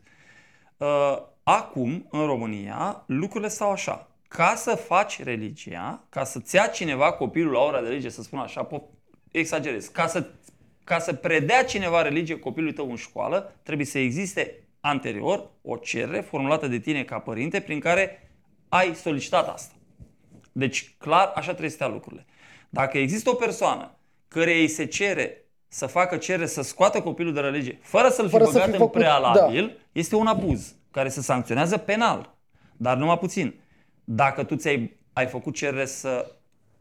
Uh, 0.76 1.28
Acum, 1.42 2.06
în 2.10 2.26
România, 2.26 3.02
lucrurile 3.06 3.50
stau 3.50 3.70
așa. 3.70 4.08
Ca 4.28 4.54
să 4.56 4.74
faci 4.74 5.22
religia, 5.22 6.04
ca 6.08 6.24
să-ți 6.24 6.54
ia 6.54 6.66
cineva 6.66 7.12
copilul 7.12 7.52
la 7.52 7.58
ora 7.58 7.80
de 7.82 7.88
religie, 7.88 8.10
să 8.10 8.22
spun 8.22 8.38
așa, 8.38 8.66
po- 8.66 8.82
exagerez, 9.30 9.86
ca 9.86 10.06
să, 10.06 10.26
ca 10.84 10.98
să 10.98 11.12
predea 11.12 11.64
cineva 11.64 12.02
religie 12.02 12.38
copilului 12.38 12.74
tău 12.74 12.90
în 12.90 12.96
școală, 12.96 13.54
trebuie 13.62 13.86
să 13.86 13.98
existe 13.98 14.68
anterior 14.80 15.50
o 15.62 15.76
cerere 15.76 16.20
formulată 16.20 16.66
de 16.68 16.78
tine 16.78 17.04
ca 17.04 17.18
părinte 17.18 17.60
prin 17.60 17.80
care 17.80 18.30
ai 18.68 18.94
solicitat 18.94 19.48
asta. 19.48 19.74
Deci, 20.52 20.94
clar, 20.98 21.32
așa 21.34 21.48
trebuie 21.50 21.68
să 21.68 21.74
stea 21.74 21.88
lucrurile. 21.88 22.26
Dacă 22.68 22.98
există 22.98 23.30
o 23.30 23.34
persoană 23.34 23.98
care 24.28 24.52
îi 24.52 24.68
se 24.68 24.84
cere 24.84 25.44
să 25.68 25.86
facă 25.86 26.16
cerere 26.16 26.46
să 26.46 26.62
scoată 26.62 27.00
copilul 27.00 27.32
de 27.32 27.40
la 27.40 27.50
religie, 27.50 27.78
fără 27.82 28.08
să-l 28.08 28.24
fi 28.24 28.30
Fără 28.30 28.44
să 28.44 28.50
băgat 28.50 28.66
fi 28.66 28.72
în 28.72 28.78
făcut- 28.78 28.92
prealabil, 29.00 29.78
este 29.92 30.16
un 30.16 30.26
abuz 30.26 30.74
care 30.90 31.08
se 31.08 31.20
sancționează 31.20 31.76
penal. 31.76 32.36
Dar 32.76 32.96
numai 32.96 33.18
puțin. 33.18 33.54
Dacă 34.04 34.44
tu 34.44 34.54
ți-ai 34.56 34.98
ai 35.12 35.26
făcut 35.26 35.54
cerere 35.54 35.84
să 35.84 36.32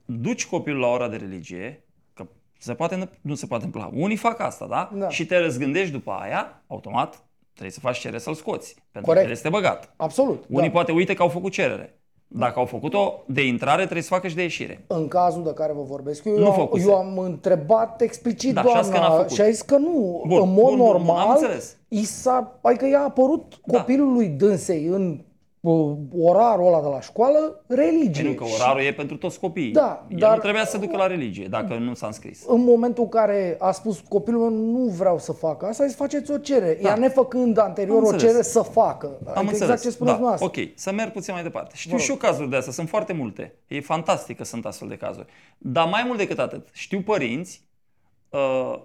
duci 0.05 0.45
copilul 0.45 0.79
la 0.79 0.87
ora 0.87 1.07
de 1.07 1.15
religie, 1.17 1.83
că 2.13 2.27
se 2.57 2.73
poate, 2.73 3.09
nu 3.21 3.35
se 3.35 3.45
poate 3.47 3.65
întâmpla. 3.65 3.89
Unii 3.93 4.15
fac 4.15 4.39
asta, 4.39 4.67
da? 4.67 4.91
Da. 4.93 5.09
Și 5.09 5.25
te 5.25 5.37
răzgândești 5.37 5.91
după 5.91 6.11
aia, 6.11 6.63
automat, 6.67 7.23
trebuie 7.59 7.71
să 7.71 7.79
faci 7.79 7.97
cerere 7.97 8.19
să-l 8.19 8.33
scoți. 8.33 8.75
Pentru 8.91 9.11
Corect. 9.11 9.21
că 9.25 9.31
el 9.31 9.37
este 9.37 9.49
băgat. 9.49 9.93
Absolut. 9.95 10.43
Unii 10.49 10.67
da. 10.67 10.73
poate 10.73 10.91
uite 10.91 11.13
că 11.13 11.21
au 11.21 11.27
făcut 11.29 11.51
cerere. 11.51 11.93
Dacă 12.31 12.59
au 12.59 12.65
făcut-o 12.65 13.23
de 13.27 13.45
intrare, 13.47 13.81
trebuie 13.81 14.01
să 14.03 14.09
facă 14.13 14.27
și 14.27 14.35
de 14.35 14.41
ieșire. 14.41 14.83
În 14.87 15.07
cazul 15.07 15.43
de 15.43 15.53
care 15.53 15.73
vă 15.73 15.81
vorbesc, 15.81 16.25
eu, 16.25 16.33
Nu 16.33 16.39
eu, 16.39 16.47
am, 16.51 16.53
făcuse. 16.53 16.83
eu 16.89 16.95
am 16.95 17.17
întrebat 17.17 18.01
explicit 18.01 18.53
Da, 18.53 18.61
și 18.63 18.67
a 18.75 18.81
zis 18.81 18.91
că 18.91 18.97
n-a 18.97 19.01
doamna 19.01 19.17
făcut. 19.21 19.35
și 19.35 19.41
a 19.41 19.49
zis 19.49 19.61
că 19.61 19.77
nu, 19.77 20.23
Bun, 20.27 20.41
în 20.41 20.47
mod 20.53 20.53
bun, 20.53 20.53
bun, 20.53 20.77
bun, 20.77 20.87
am 20.87 20.91
normal, 20.93 21.27
înțeles. 21.29 21.77
i 21.87 22.03
s-a, 22.03 22.59
adică 22.61 22.87
i-a 22.87 23.03
apărut 23.07 23.59
Da. 23.65 23.77
copilului 23.77 24.27
dânsei 24.27 24.85
în 24.85 25.21
orarul 25.61 26.67
ăla 26.67 26.81
de 26.81 26.87
la 26.87 27.01
școală, 27.01 27.63
religie. 27.67 28.23
Pentru 28.23 28.43
că 28.45 28.51
orarul 28.53 28.81
și... 28.81 28.87
e 28.87 28.93
pentru 28.93 29.17
toți 29.17 29.39
copiii. 29.39 29.71
Da, 29.71 30.05
El 30.09 30.17
dar 30.17 30.35
nu 30.35 30.41
trebuia 30.41 30.65
să 30.65 30.71
se 30.71 30.77
ducă 30.77 30.97
la 30.97 31.07
religie, 31.07 31.47
dacă 31.49 31.73
nu 31.73 31.93
s-a 31.93 32.07
înscris. 32.07 32.43
În 32.47 32.63
momentul 32.63 33.03
în 33.03 33.09
care 33.09 33.55
a 33.59 33.71
spus 33.71 33.99
copilul 33.99 34.49
meu 34.49 34.59
nu 34.59 34.89
vreau 34.89 35.19
să 35.19 35.31
facă 35.31 35.65
asta, 35.65 35.87
să 35.87 35.95
faceți 35.95 36.31
o 36.31 36.37
cerere. 36.37 36.79
Da. 36.81 36.89
Ea 36.89 36.95
nefăcând 36.95 37.57
anterior 37.57 38.01
o 38.01 38.15
cerere 38.15 38.41
să 38.41 38.61
facă. 38.61 39.05
Am 39.05 39.17
adică 39.23 39.39
înțeles. 39.39 39.61
exact 39.61 39.81
ce 39.81 39.89
spuneți 39.89 40.19
da. 40.19 40.35
Ok, 40.39 40.55
să 40.75 40.91
merg 40.91 41.11
puțin 41.11 41.33
mai 41.33 41.43
departe. 41.43 41.75
Știu 41.75 41.97
și 41.97 42.09
eu 42.09 42.15
cazuri 42.15 42.49
de 42.49 42.55
astea, 42.55 42.73
sunt 42.73 42.89
foarte 42.89 43.13
multe. 43.13 43.53
E 43.67 43.81
fantastic 43.81 44.37
că 44.37 44.43
sunt 44.43 44.65
astfel 44.65 44.87
de 44.87 44.95
cazuri. 44.95 45.25
Dar 45.57 45.87
mai 45.87 46.03
mult 46.05 46.17
decât 46.17 46.39
atât, 46.39 46.67
știu 46.71 47.01
părinți 47.01 47.67
uh, 48.29 48.79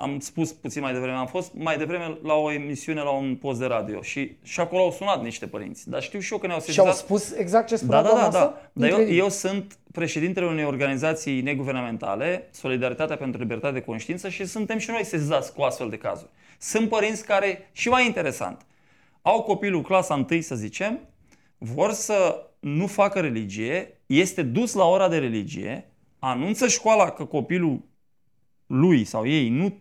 am 0.00 0.18
spus 0.20 0.52
puțin 0.52 0.82
mai 0.82 0.92
devreme, 0.92 1.16
am 1.16 1.26
fost 1.26 1.52
mai 1.54 1.76
devreme 1.76 2.18
la 2.22 2.34
o 2.34 2.52
emisiune 2.52 3.00
la 3.00 3.10
un 3.10 3.36
post 3.36 3.58
de 3.58 3.66
radio 3.66 4.02
și, 4.02 4.36
și 4.42 4.60
acolo 4.60 4.82
au 4.82 4.90
sunat 4.90 5.22
niște 5.22 5.46
părinți. 5.46 5.88
Dar 5.88 6.02
știu 6.02 6.20
și 6.20 6.32
eu 6.32 6.38
că 6.38 6.46
ne-au 6.46 6.60
sesizat. 6.60 6.84
Și 6.84 6.90
au 6.90 6.96
spus 6.96 7.32
exact 7.32 7.68
ce 7.68 7.76
spunea 7.76 8.02
da, 8.02 8.08
da, 8.08 8.14
da, 8.14 8.28
da. 8.28 8.60
Dar 8.72 8.90
eu, 8.90 9.08
eu 9.08 9.28
sunt 9.28 9.78
președintele 9.92 10.46
unei 10.46 10.64
organizații 10.64 11.40
neguvernamentale, 11.40 12.48
Solidaritatea 12.50 13.16
pentru 13.16 13.40
Libertate 13.40 13.74
de 13.74 13.80
Conștiință 13.80 14.28
și 14.28 14.46
suntem 14.46 14.78
și 14.78 14.90
noi 14.90 15.04
sesizați 15.04 15.54
cu 15.54 15.62
astfel 15.62 15.88
de 15.88 15.96
cazuri. 15.96 16.30
Sunt 16.58 16.88
părinți 16.88 17.24
care, 17.24 17.68
și 17.72 17.88
mai 17.88 18.06
interesant, 18.06 18.66
au 19.22 19.42
copilul 19.42 19.82
clasa 19.82 20.26
1, 20.30 20.40
să 20.40 20.54
zicem, 20.54 20.98
vor 21.58 21.92
să 21.92 22.46
nu 22.60 22.86
facă 22.86 23.20
religie, 23.20 24.00
este 24.06 24.42
dus 24.42 24.72
la 24.72 24.84
ora 24.84 25.08
de 25.08 25.18
religie, 25.18 25.90
anunță 26.18 26.66
școala 26.66 27.10
că 27.10 27.24
copilul 27.24 27.88
lui 28.66 29.04
sau 29.04 29.26
ei 29.26 29.48
nu 29.48 29.80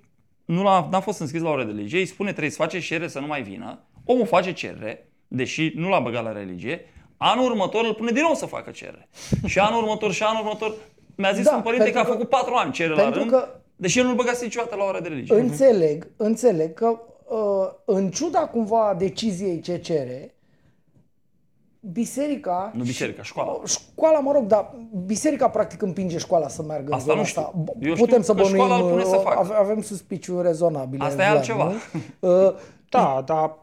nu 0.49 0.67
a 0.67 0.87
n-a 0.91 0.99
fost 0.99 1.19
înscris 1.19 1.41
la 1.41 1.49
o 1.49 1.55
religie, 1.55 1.99
îi 1.99 2.05
spune 2.05 2.29
trebuie 2.29 2.51
să 2.51 2.57
face 2.61 2.79
cerere 2.79 3.07
să 3.07 3.19
nu 3.19 3.27
mai 3.27 3.41
vină, 3.41 3.79
omul 4.05 4.25
face 4.25 4.53
cerere, 4.53 5.07
deși 5.27 5.71
nu 5.75 5.89
l-a 5.89 5.99
băgat 5.99 6.23
la 6.23 6.31
religie, 6.31 6.85
anul 7.17 7.49
următor 7.49 7.85
îl 7.85 7.93
pune 7.93 8.11
din 8.11 8.21
nou 8.21 8.33
să 8.33 8.45
facă 8.45 8.71
cerere. 8.71 9.09
Și 9.45 9.59
anul 9.59 9.81
următor 9.81 10.11
și 10.11 10.23
anul 10.23 10.45
următor 10.45 10.73
mi-a 11.15 11.31
zis 11.31 11.45
da, 11.45 11.55
un 11.55 11.61
părinte 11.61 11.91
că 11.91 11.99
a 11.99 12.03
făcut 12.03 12.29
patru 12.29 12.53
ani 12.53 12.71
cerere 12.71 13.01
la 13.01 13.09
rând, 13.09 13.29
că 13.29 13.47
deși 13.75 13.99
el 13.99 14.05
nu-l 14.05 14.15
băgase 14.15 14.43
niciodată 14.43 14.75
la 14.75 14.83
ora 14.83 14.99
de 14.99 15.07
religie. 15.07 15.35
Înțeleg, 15.35 16.07
înțeleg 16.17 16.73
că 16.73 16.99
uh, 17.27 17.37
în 17.85 18.09
ciuda 18.09 18.39
cumva 18.39 18.95
deciziei 18.97 19.61
ce 19.61 19.77
cere, 19.77 20.35
biserica... 21.79 22.71
Nu 22.75 22.83
biserica, 22.83 23.23
școala. 23.23 23.61
Școala, 23.65 24.19
mă 24.19 24.31
rog, 24.31 24.45
dar 24.45 24.75
biserica 25.05 25.49
practic 25.49 25.81
împinge 25.81 26.17
școala 26.17 26.47
să 26.47 26.63
meargă 26.63 26.93
asta 26.93 27.11
în 27.11 27.17
nu 27.17 27.23
știu. 27.23 27.41
asta. 27.41 27.53
Eu 27.79 27.93
Putem 27.93 28.21
să 28.21 28.33
bănuim, 28.33 28.53
școala 28.53 28.75
îl 28.75 28.89
pune 28.89 29.03
să 29.03 29.15
facă. 29.15 29.55
avem 29.59 29.81
suspiciuni 29.81 30.41
rezonabile. 30.41 31.03
Asta 31.03 31.21
e 31.21 31.25
altceva. 31.25 31.71
Uh, 32.19 32.53
da, 32.89 33.23
dar 33.25 33.57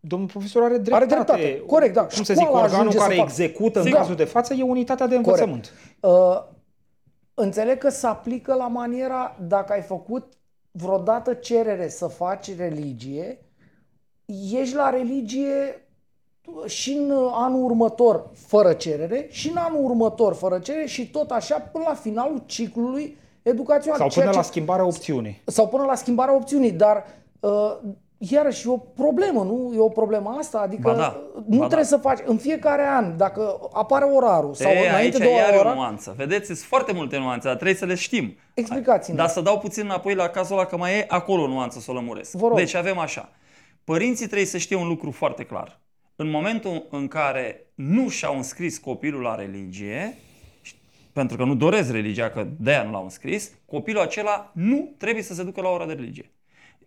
domnul 0.00 0.28
profesor 0.28 0.62
are 0.62 0.78
dreptate. 0.78 1.14
Are 1.14 1.24
dreptate, 1.24 1.62
corect, 1.66 1.94
da. 1.94 2.06
Cum 2.06 2.22
să 2.22 2.34
zic, 2.34 2.50
organul 2.50 2.92
care 2.92 3.16
execută 3.20 3.80
în 3.80 3.90
cazul 3.90 4.14
de 4.14 4.24
față 4.24 4.54
e 4.54 4.62
unitatea 4.62 5.06
de 5.06 5.16
învățământ. 5.16 5.72
Uh, 6.00 6.42
înțeleg 7.34 7.78
că 7.78 7.88
se 7.88 8.06
aplică 8.06 8.54
la 8.54 8.68
maniera 8.68 9.36
dacă 9.46 9.72
ai 9.72 9.82
făcut 9.82 10.32
vreodată 10.70 11.34
cerere 11.34 11.88
să 11.88 12.06
faci 12.06 12.56
religie, 12.56 13.38
ești 14.52 14.74
la 14.74 14.90
religie 14.90 15.85
și 16.66 16.92
în 16.92 17.12
anul 17.32 17.64
următor 17.64 18.30
fără 18.46 18.72
cerere 18.72 19.26
și 19.30 19.48
în 19.48 19.56
anul 19.56 19.84
următor 19.84 20.34
fără 20.34 20.58
cerere 20.58 20.86
și 20.86 21.10
tot 21.10 21.30
așa 21.30 21.58
până 21.72 21.84
la 21.88 21.94
finalul 21.94 22.42
ciclului 22.46 23.16
educațional. 23.42 23.98
Sau 23.98 24.22
până 24.22 24.36
la 24.36 24.42
schimbarea 24.42 24.84
opțiunii. 24.84 25.42
Sau 25.44 25.68
până 25.68 25.84
la 25.84 25.94
schimbarea 25.94 26.34
opțiunii, 26.34 26.70
dar 26.70 27.04
uh, 27.40 27.76
iarăși 28.18 28.68
e 28.68 28.70
o 28.70 28.76
problemă, 28.76 29.42
nu? 29.42 29.72
E 29.74 29.78
o 29.78 29.88
problemă 29.88 30.36
asta, 30.38 30.58
adică 30.58 30.90
ba 30.90 30.94
da, 30.94 31.20
nu 31.34 31.58
ba 31.58 31.66
trebuie 31.66 31.88
da. 31.90 31.96
să 31.96 31.96
faci 31.96 32.18
în 32.24 32.36
fiecare 32.36 32.86
an, 32.86 33.16
dacă 33.16 33.58
apare 33.72 34.04
orarul 34.04 34.54
sau 34.54 34.70
e, 34.70 34.88
înainte 34.88 34.96
aici 34.96 35.16
de 35.16 35.24
o 35.54 35.58
oră. 35.58 35.68
o 35.68 35.74
nuanță. 35.74 36.14
Vedeți, 36.16 36.46
sunt 36.46 36.58
foarte 36.58 36.92
multe 36.92 37.18
nuanțe, 37.18 37.46
dar 37.46 37.54
trebuie 37.54 37.76
să 37.76 37.84
le 37.84 37.94
știm. 37.94 38.36
Explicați-mi. 38.54 39.16
Dar 39.16 39.28
să 39.28 39.40
dau 39.40 39.58
puțin 39.58 39.84
înapoi 39.84 40.14
la 40.14 40.28
cazul 40.28 40.56
ăla 40.56 40.66
că 40.66 40.76
mai 40.76 40.98
e 40.98 41.04
acolo 41.08 41.42
o 41.42 41.46
nuanță 41.46 41.78
să 41.78 41.90
o 41.90 41.94
lămuresc. 41.94 42.32
Vă 42.32 42.46
rog. 42.46 42.56
Deci 42.56 42.74
avem 42.74 42.98
așa. 42.98 43.28
Părinții 43.84 44.26
trebuie 44.26 44.46
să 44.46 44.58
știe 44.58 44.76
un 44.76 44.88
lucru 44.88 45.10
foarte 45.10 45.44
clar 45.44 45.80
în 46.16 46.30
momentul 46.30 46.86
în 46.90 47.08
care 47.08 47.66
nu 47.74 48.08
și-au 48.08 48.36
înscris 48.36 48.78
copilul 48.78 49.20
la 49.22 49.34
religie, 49.34 50.16
pentru 51.12 51.36
că 51.36 51.44
nu 51.44 51.54
doresc 51.54 51.90
religia, 51.90 52.30
că 52.30 52.46
de-aia 52.58 52.82
nu 52.82 52.90
l-au 52.90 53.02
înscris, 53.02 53.52
copilul 53.66 54.02
acela 54.02 54.52
nu 54.54 54.94
trebuie 54.98 55.22
să 55.22 55.34
se 55.34 55.42
ducă 55.42 55.60
la 55.60 55.68
ora 55.68 55.86
de 55.86 55.92
religie. 55.92 56.30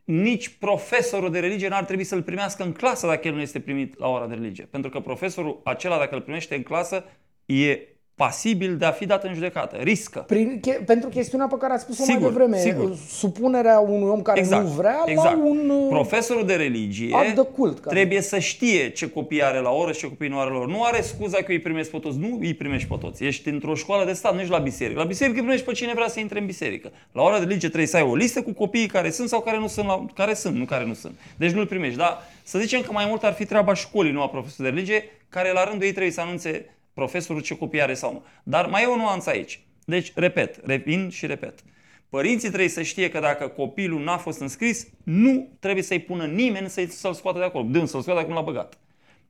Nici 0.04 0.50
profesorul 0.50 1.32
de 1.32 1.40
religie 1.40 1.68
n-ar 1.68 1.86
trebui 1.86 2.04
să-l 2.04 2.24
primească 2.24 2.64
în 2.64 2.72
clasă 2.72 3.08
dacă 3.08 3.28
el 3.28 3.34
nu 3.34 3.42
este 3.42 3.60
primit 3.60 4.00
la 4.00 4.08
ora 4.08 4.28
de 4.28 4.34
religie. 4.34 4.66
Pentru 4.66 4.90
că 4.90 5.00
profesorul 5.00 5.62
acela, 5.64 5.98
dacă 5.98 6.16
îl 6.16 6.22
primește 6.22 6.56
în 6.56 6.64
clasă, 6.64 7.06
e 7.46 7.80
pasibil 8.20 8.78
de 8.78 8.86
a 8.86 8.92
fi 8.92 9.06
dat 9.06 9.24
în 9.24 9.34
judecată. 9.34 9.76
Riscă. 9.76 10.24
Prin, 10.28 10.60
che, 10.62 10.72
pentru 10.86 11.10
chestiunea 11.10 11.48
pe 11.48 11.56
care 11.60 11.74
ați 11.74 11.84
spus-o 11.84 12.04
sigur, 12.04 12.22
mai 12.22 12.30
devreme, 12.30 12.58
sigur. 12.58 12.96
supunerea 13.10 13.80
unui 13.80 14.10
om 14.10 14.22
care 14.22 14.40
exact, 14.40 14.64
nu 14.64 14.70
vrea 14.70 15.02
exact. 15.06 15.36
la 15.36 15.44
un 15.44 15.70
uh, 15.70 15.88
Profesorul 15.90 16.46
de 16.46 16.54
religie 16.54 17.16
act 17.16 17.36
de 17.36 17.42
cult, 17.42 17.80
care... 17.80 17.96
trebuie 17.96 18.22
să 18.22 18.40
știe 18.40 18.90
ce 18.90 19.10
copii 19.10 19.44
are 19.44 19.60
la 19.60 19.70
oră 19.70 19.92
și 19.92 20.00
ce 20.00 20.08
copii 20.08 20.28
nu 20.28 20.40
are 20.40 20.52
la 20.52 20.58
oră. 20.58 20.72
Nu 20.72 20.84
are 20.84 21.02
scuza 21.02 21.38
că 21.38 21.52
îi 21.52 21.60
primești 21.60 21.92
pe 21.92 21.98
toți. 21.98 22.18
Nu 22.18 22.38
îi 22.40 22.54
primești 22.54 22.88
pe 22.88 22.96
toți. 23.00 23.24
Ești 23.24 23.50
într-o 23.50 23.76
școală 23.76 24.06
de 24.06 24.14
stat, 24.14 24.34
nu 24.34 24.40
ești 24.40 24.52
la 24.52 24.58
biserică. 24.60 25.00
La 25.00 25.06
biserică 25.06 25.36
îi 25.36 25.44
primești 25.44 25.66
pe 25.66 25.72
cine 25.72 25.92
vrea 25.94 26.08
să 26.08 26.20
intre 26.20 26.40
în 26.40 26.46
biserică. 26.46 26.92
La 27.12 27.22
ora 27.22 27.38
de 27.38 27.44
religie 27.44 27.68
trebuie 27.68 27.88
să 27.88 27.98
ai 27.98 28.04
o 28.04 28.16
listă 28.16 28.42
cu 28.42 28.54
copiii 28.54 28.88
care 28.88 29.10
sunt 29.10 29.30
sau 29.30 29.42
care 29.42 29.58
nu 29.58 29.68
sunt, 29.68 29.86
la, 29.86 30.06
care 30.16 30.34
sunt, 30.34 30.56
nu 30.56 30.66
care 30.66 30.86
nu 30.86 30.94
sunt. 30.94 31.20
Deci 31.38 31.52
nu 31.52 31.60
îl 31.60 31.68
primești. 31.68 31.98
Dar 31.98 32.18
să 32.44 32.60
zicem 32.60 32.82
că 32.82 32.92
mai 32.92 33.06
mult 33.08 33.24
ar 33.24 33.34
fi 33.34 33.46
treaba 33.46 33.74
școlii, 33.74 34.12
nu 34.12 34.22
a 34.22 34.30
profesorului 34.30 34.72
de 34.72 34.80
religie, 34.80 35.10
care 35.30 35.52
la 35.52 35.64
rândul 35.64 35.86
ei 35.86 35.92
trebuie 35.92 36.14
să 36.14 36.22
anunțe 36.22 36.66
profesorul 37.00 37.42
ce 37.42 37.58
copii 37.58 37.82
are 37.82 37.94
sau 37.94 38.14
nu. 38.14 38.24
Dar 38.44 38.66
mai 38.66 38.84
e 38.84 38.86
o 38.86 38.96
nuanță 38.96 39.30
aici. 39.30 39.64
Deci, 39.86 40.12
repet, 40.16 40.66
revin 40.66 41.10
și 41.10 41.26
repet. 41.26 41.64
Părinții 42.10 42.48
trebuie 42.48 42.70
să 42.70 42.82
știe 42.82 43.10
că 43.10 43.20
dacă 43.20 43.48
copilul 43.48 44.04
n-a 44.04 44.18
fost 44.18 44.40
înscris, 44.40 44.88
nu 45.04 45.48
trebuie 45.60 45.84
să-i 45.84 46.00
pună 46.00 46.26
nimeni 46.26 46.70
să-i, 46.70 46.88
să-l 46.88 47.14
scoată 47.14 47.38
de 47.38 47.44
acolo. 47.44 47.64
Dând 47.64 47.88
să-l 47.88 48.02
scoată 48.02 48.20
acum 48.20 48.34
l-a 48.34 48.42
băgat. 48.42 48.78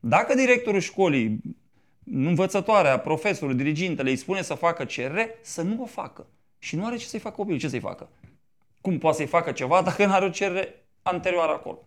Dacă 0.00 0.34
directorul 0.34 0.80
școlii, 0.80 1.40
învățătoarea, 2.12 2.98
profesorul, 2.98 3.56
dirigintele 3.56 4.10
îi 4.10 4.16
spune 4.16 4.42
să 4.42 4.54
facă 4.54 4.84
cerere, 4.84 5.38
să 5.42 5.62
nu 5.62 5.82
o 5.82 5.86
facă. 5.86 6.26
Și 6.58 6.76
nu 6.76 6.86
are 6.86 6.96
ce 6.96 7.06
să-i 7.06 7.20
facă 7.20 7.34
copilul. 7.34 7.58
Ce 7.58 7.68
să-i 7.68 7.80
facă? 7.80 8.08
Cum 8.80 8.98
poate 8.98 9.16
să-i 9.16 9.26
facă 9.26 9.52
ceva 9.52 9.82
dacă 9.82 10.06
nu 10.06 10.12
are 10.12 10.24
o 10.24 10.28
cerere 10.28 10.86
anterioară 11.02 11.52
acolo? 11.52 11.78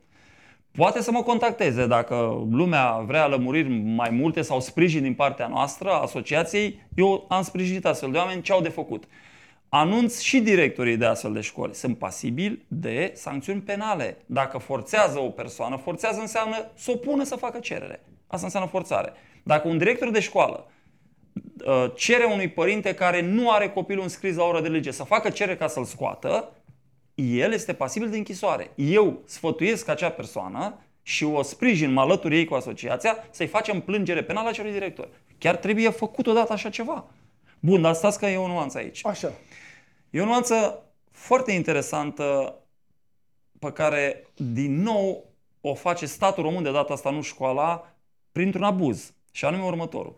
Poate 0.77 1.01
să 1.01 1.11
mă 1.11 1.23
contacteze 1.23 1.87
dacă 1.87 2.45
lumea 2.51 3.03
vrea 3.05 3.27
lămuriri 3.27 3.69
mai 3.69 4.09
multe 4.09 4.41
sau 4.41 4.59
sprijin 4.59 5.01
din 5.01 5.13
partea 5.13 5.47
noastră, 5.47 5.89
a 5.89 6.01
asociației. 6.01 6.85
Eu 6.95 7.25
am 7.29 7.41
sprijinit 7.41 7.85
astfel 7.85 8.11
de 8.11 8.17
oameni 8.17 8.41
ce 8.41 8.51
au 8.51 8.61
de 8.61 8.69
făcut. 8.69 9.03
Anunț 9.69 10.19
și 10.19 10.39
directorii 10.39 10.97
de 10.97 11.05
astfel 11.05 11.33
de 11.33 11.41
școli. 11.41 11.73
Sunt 11.73 11.97
pasibili 11.97 12.65
de 12.67 13.11
sancțiuni 13.15 13.61
penale. 13.61 14.17
Dacă 14.25 14.57
forțează 14.57 15.19
o 15.19 15.29
persoană, 15.29 15.75
forțează 15.75 16.19
înseamnă 16.19 16.71
să 16.75 16.91
o 16.91 16.95
pună 16.95 17.23
să 17.23 17.35
facă 17.35 17.59
cerere. 17.59 18.03
Asta 18.27 18.45
înseamnă 18.45 18.69
forțare. 18.69 19.13
Dacă 19.43 19.67
un 19.67 19.77
director 19.77 20.09
de 20.09 20.19
școală 20.19 20.67
uh, 21.65 21.91
cere 21.95 22.23
unui 22.23 22.49
părinte 22.49 22.93
care 22.93 23.21
nu 23.21 23.51
are 23.51 23.69
copilul 23.69 24.03
înscris 24.03 24.35
la 24.35 24.43
oră 24.43 24.61
de 24.61 24.67
lege 24.67 24.91
să 24.91 25.03
facă 25.03 25.29
cerere 25.29 25.57
ca 25.57 25.67
să-l 25.67 25.85
scoată, 25.85 26.51
el 27.15 27.51
este 27.51 27.73
pasibil 27.73 28.09
de 28.09 28.17
închisoare. 28.17 28.71
Eu 28.75 29.21
sfătuiesc 29.25 29.87
acea 29.87 30.09
persoană 30.09 30.79
și 31.01 31.23
o 31.23 31.41
sprijin, 31.41 31.91
mă 31.91 32.01
alătur 32.01 32.31
ei 32.31 32.45
cu 32.45 32.53
asociația, 32.53 33.17
să-i 33.31 33.47
facem 33.47 33.81
plângere 33.81 34.23
penală 34.23 34.49
acelui 34.49 34.71
director. 34.71 35.09
Chiar 35.37 35.55
trebuie 35.55 35.89
făcut 35.89 36.27
odată 36.27 36.53
așa 36.53 36.69
ceva. 36.69 37.05
Bun, 37.59 37.81
dar 37.81 37.93
stați 37.93 38.19
că 38.19 38.25
e 38.25 38.37
o 38.37 38.47
nuanță 38.47 38.77
aici. 38.77 39.05
Așa. 39.05 39.31
E 40.09 40.21
o 40.21 40.25
nuanță 40.25 40.83
foarte 41.11 41.51
interesantă 41.51 42.55
pe 43.59 43.71
care, 43.71 44.27
din 44.35 44.81
nou, 44.81 45.25
o 45.61 45.73
face 45.73 46.05
statul 46.05 46.43
român 46.43 46.63
de 46.63 46.71
data 46.71 46.93
asta, 46.93 47.09
nu 47.09 47.21
școala, 47.21 47.95
printr-un 48.31 48.63
abuz. 48.63 49.13
Și 49.31 49.45
anume 49.45 49.63
următorul. 49.63 50.15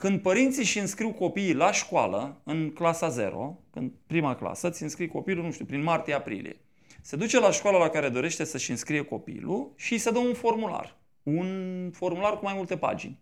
Când 0.00 0.20
părinții 0.20 0.64
și 0.64 0.78
înscriu 0.78 1.10
copiii 1.12 1.54
la 1.54 1.72
școală, 1.72 2.40
în 2.44 2.70
clasa 2.70 3.08
0, 3.08 3.58
în 3.70 3.90
prima 4.06 4.34
clasă, 4.34 4.68
îți 4.68 4.82
înscrii 4.82 5.08
copilul, 5.08 5.44
nu 5.44 5.50
știu, 5.50 5.64
prin 5.64 5.82
martie-aprilie. 5.82 6.56
Se 7.00 7.16
duce 7.16 7.40
la 7.40 7.50
școala 7.50 7.78
la 7.78 7.88
care 7.88 8.08
dorește 8.08 8.44
să-și 8.44 8.70
înscrie 8.70 9.02
copilul 9.02 9.72
și 9.76 9.98
se 9.98 10.10
dă 10.10 10.18
un 10.18 10.34
formular. 10.34 10.96
Un 11.22 11.90
formular 11.94 12.38
cu 12.38 12.44
mai 12.44 12.52
multe 12.56 12.76
pagini. 12.76 13.18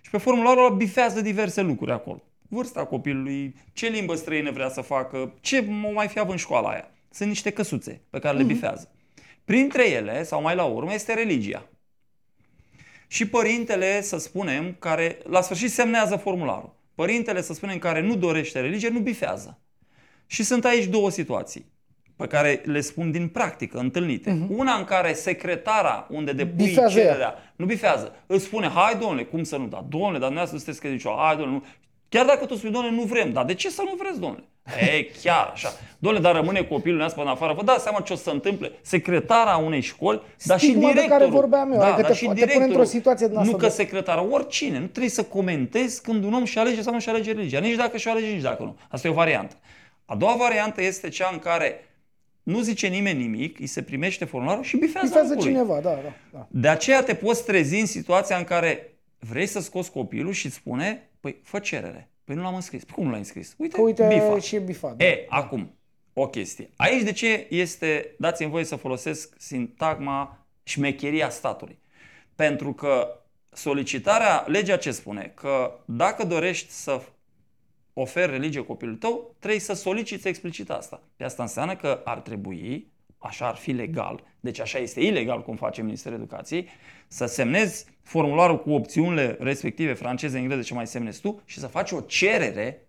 Și 0.00 0.10
pe 0.10 0.18
formularul 0.18 0.64
ăla 0.64 0.74
bifează 0.74 1.20
diverse 1.20 1.62
lucruri 1.62 1.92
acolo. 1.92 2.22
Vârsta 2.48 2.84
copilului, 2.84 3.54
ce 3.72 3.88
limbă 3.88 4.14
străină 4.14 4.50
vrea 4.50 4.68
să 4.68 4.80
facă, 4.80 5.34
ce 5.40 5.60
mai 5.92 6.08
fi 6.08 6.18
avut 6.18 6.32
în 6.32 6.36
școala 6.36 6.68
aia. 6.68 6.90
Sunt 7.10 7.28
niște 7.28 7.50
căsuțe 7.50 8.00
pe 8.10 8.18
care 8.18 8.36
le 8.36 8.42
mhm. 8.42 8.52
bifează. 8.52 8.90
Printre 9.44 9.90
ele, 9.90 10.22
sau 10.22 10.42
mai 10.42 10.54
la 10.54 10.64
urmă, 10.64 10.92
este 10.92 11.14
religia 11.14 11.69
și 13.12 13.28
părintele, 13.28 14.02
să 14.02 14.18
spunem, 14.18 14.76
care 14.78 15.18
la 15.28 15.40
sfârșit 15.40 15.70
semnează 15.70 16.16
formularul. 16.16 16.74
Părintele, 16.94 17.42
să 17.42 17.52
spunem, 17.54 17.78
care 17.78 18.00
nu 18.00 18.16
dorește 18.16 18.60
religie, 18.60 18.88
nu 18.88 18.98
bifează. 18.98 19.58
Și 20.26 20.42
sunt 20.42 20.64
aici 20.64 20.84
două 20.84 21.10
situații. 21.10 21.64
pe 22.16 22.26
care 22.26 22.62
le 22.64 22.80
spun 22.80 23.10
din 23.10 23.28
practică, 23.28 23.78
întâlnite. 23.78 24.30
Uh-huh. 24.30 24.48
Una 24.48 24.74
în 24.74 24.84
care 24.84 25.12
secretara 25.12 26.06
unde 26.10 26.32
depui 26.32 26.66
Bifează 26.66 26.98
cererea, 26.98 27.18
ea. 27.18 27.52
nu 27.56 27.66
bifează, 27.66 28.14
îți 28.26 28.44
spune, 28.44 28.68
hai 28.68 28.96
domnule, 29.00 29.24
cum 29.24 29.42
să 29.42 29.56
nu, 29.56 29.66
da, 29.66 29.86
domnule, 29.88 30.18
dar 30.18 30.30
nu 30.30 30.46
sunteți 30.46 30.80
credincioși, 30.80 31.16
hai 31.18 31.36
domnule, 31.36 31.58
nu. 31.58 31.64
Chiar 32.08 32.26
dacă 32.26 32.46
tu 32.46 32.54
spui, 32.54 32.70
domnule, 32.70 32.94
nu 32.94 33.02
vrem, 33.02 33.32
dar 33.32 33.44
de 33.44 33.54
ce 33.54 33.70
să 33.70 33.82
nu 33.84 33.94
vreți, 33.98 34.20
domnule? 34.20 34.44
E, 34.78 35.04
chiar 35.22 35.50
așa. 35.52 35.68
Domnule, 35.98 36.22
dar 36.24 36.34
rămâne 36.34 36.62
copilul 36.62 36.98
nostru 36.98 37.18
până 37.20 37.30
afară. 37.32 37.52
Vă 37.52 37.62
dați 37.64 37.82
seama 37.82 38.00
ce 38.00 38.12
o 38.12 38.16
să 38.16 38.22
se 38.22 38.30
întâmple? 38.30 38.72
Secretara 38.82 39.56
unei 39.56 39.80
școli, 39.80 40.22
dar 40.44 40.58
și 40.58 40.64
Stigma 40.66 40.80
de 40.88 40.94
care 40.94 41.06
directorul. 41.06 41.34
vorbeam 41.40 41.72
eu, 41.72 41.78
da, 41.78 41.84
adică 41.86 42.00
dar 42.02 42.10
te- 42.10 42.16
și 42.16 42.20
te 42.20 42.26
pune 42.26 42.40
directorul. 42.44 42.66
într-o 42.68 42.84
situație 42.84 43.26
din 43.28 43.36
asta 43.36 43.50
Nu 43.50 43.56
că 43.56 43.66
de- 43.66 43.72
secretară, 43.72 44.26
oricine. 44.30 44.78
Nu 44.78 44.86
trebuie 44.86 45.10
să 45.10 45.22
comentezi 45.24 46.02
când 46.02 46.24
un 46.24 46.34
om 46.34 46.44
și 46.44 46.58
alege 46.58 46.82
sau 46.82 46.92
nu 46.92 47.00
și 47.00 47.08
alege 47.08 47.32
religia. 47.32 47.58
Nici 47.58 47.74
dacă 47.76 47.96
și 47.96 48.08
alege, 48.08 48.26
nici 48.32 48.42
dacă 48.42 48.62
nu. 48.62 48.76
Asta 48.88 49.06
e 49.06 49.10
o 49.10 49.14
variantă. 49.14 49.54
A 50.04 50.14
doua 50.14 50.34
variantă 50.38 50.82
este 50.82 51.08
cea 51.08 51.28
în 51.32 51.38
care 51.38 51.84
nu 52.42 52.60
zice 52.60 52.86
nimeni 52.86 53.18
nimic, 53.20 53.58
îi 53.58 53.66
se 53.66 53.82
primește 53.82 54.24
formularul 54.24 54.62
și 54.62 54.76
bifează, 54.76 55.06
Bifează 55.06 55.28
lucrului. 55.34 55.52
cineva, 55.54 55.80
da, 55.80 55.90
da. 55.90 56.12
da. 56.32 56.46
De 56.50 56.68
aceea 56.68 57.02
te 57.02 57.14
poți 57.14 57.44
trezi 57.44 57.80
în 57.80 57.86
situația 57.86 58.36
în 58.36 58.44
care 58.44 58.94
vrei 59.18 59.46
să 59.46 59.60
scoți 59.60 59.90
copilul 59.90 60.32
și 60.32 60.46
îți 60.46 60.54
spune, 60.54 61.10
păi 61.20 61.40
fă 61.42 61.58
cerere. 61.58 62.09
Păi 62.30 62.38
nu 62.38 62.44
l-am 62.44 62.54
înscris. 62.54 62.84
Păi 62.84 62.94
cum 62.94 63.04
nu 63.04 63.10
l-ai 63.10 63.18
înscris? 63.18 63.54
Uite, 63.58 63.74
Că 63.76 63.80
uite, 63.82 64.06
bifa. 64.06 64.38
și 64.38 64.54
e 64.54 64.58
bifat. 64.58 64.96
da. 64.96 65.04
E, 65.04 65.26
acum, 65.28 65.78
o 66.12 66.26
chestie. 66.28 66.70
Aici 66.76 67.02
de 67.02 67.12
ce 67.12 67.46
este, 67.50 68.14
dați-mi 68.18 68.50
voie 68.50 68.64
să 68.64 68.76
folosesc 68.76 69.34
sintagma 69.38 70.46
șmecheria 70.62 71.30
statului. 71.30 71.78
Pentru 72.34 72.72
că 72.72 73.20
solicitarea, 73.52 74.44
legea 74.46 74.76
ce 74.76 74.90
spune? 74.90 75.32
Că 75.34 75.78
dacă 75.84 76.24
dorești 76.26 76.70
să 76.72 77.02
oferi 77.92 78.30
religie 78.30 78.64
copilului 78.64 79.00
tău, 79.00 79.34
trebuie 79.38 79.60
să 79.60 79.72
soliciți 79.72 80.28
explicit 80.28 80.70
asta. 80.70 81.02
De 81.16 81.24
asta 81.24 81.42
înseamnă 81.42 81.76
că 81.76 82.00
ar 82.04 82.18
trebui, 82.20 82.89
așa 83.20 83.46
ar 83.46 83.56
fi 83.56 83.72
legal, 83.72 84.22
deci 84.40 84.60
așa 84.60 84.78
este 84.78 85.00
ilegal 85.00 85.42
cum 85.42 85.56
face 85.56 85.82
Ministerul 85.82 86.18
Educației, 86.18 86.68
să 87.08 87.26
semnezi 87.26 87.84
formularul 88.02 88.60
cu 88.62 88.72
opțiunile 88.72 89.36
respective, 89.40 89.92
franceză, 89.92 90.36
engleză, 90.36 90.62
ce 90.62 90.74
mai 90.74 90.86
semnezi 90.86 91.20
tu, 91.20 91.42
și 91.44 91.58
să 91.58 91.66
faci 91.66 91.90
o 91.90 92.00
cerere 92.00 92.86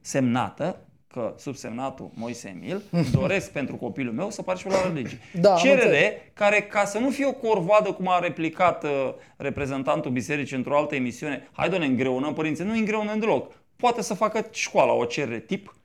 semnată 0.00 0.80
că 1.06 1.34
subsemnatul 1.36 2.10
Moise 2.14 2.48
Emil 2.48 2.82
doresc 3.20 3.52
pentru 3.52 3.76
copilul 3.76 4.12
meu 4.12 4.30
să 4.30 4.42
participe 4.42 4.74
la 4.74 4.86
religie. 4.86 5.18
Da, 5.40 5.48
am 5.48 5.54
înțeles. 5.54 5.82
Cerere 5.82 6.30
care, 6.32 6.62
ca 6.62 6.84
să 6.84 6.98
nu 6.98 7.10
fie 7.10 7.26
o 7.26 7.32
corvoadă 7.32 7.92
cum 7.92 8.08
a 8.08 8.18
replicat 8.18 8.84
uh, 8.84 8.90
reprezentantul 9.36 10.10
bisericii 10.10 10.56
într-o 10.56 10.76
altă 10.76 10.94
emisiune, 10.94 11.48
hai 11.52 11.68
doamne, 11.68 11.86
îngreunăm 11.86 12.32
părinții, 12.32 12.64
nu 12.64 12.72
îi 12.72 12.78
îngreunăm 12.78 13.18
deloc. 13.18 13.52
Poate 13.76 14.02
să 14.02 14.14
facă 14.14 14.46
școala 14.52 14.92
o 14.92 15.04
cerere 15.04 15.40
tip, 15.40 15.75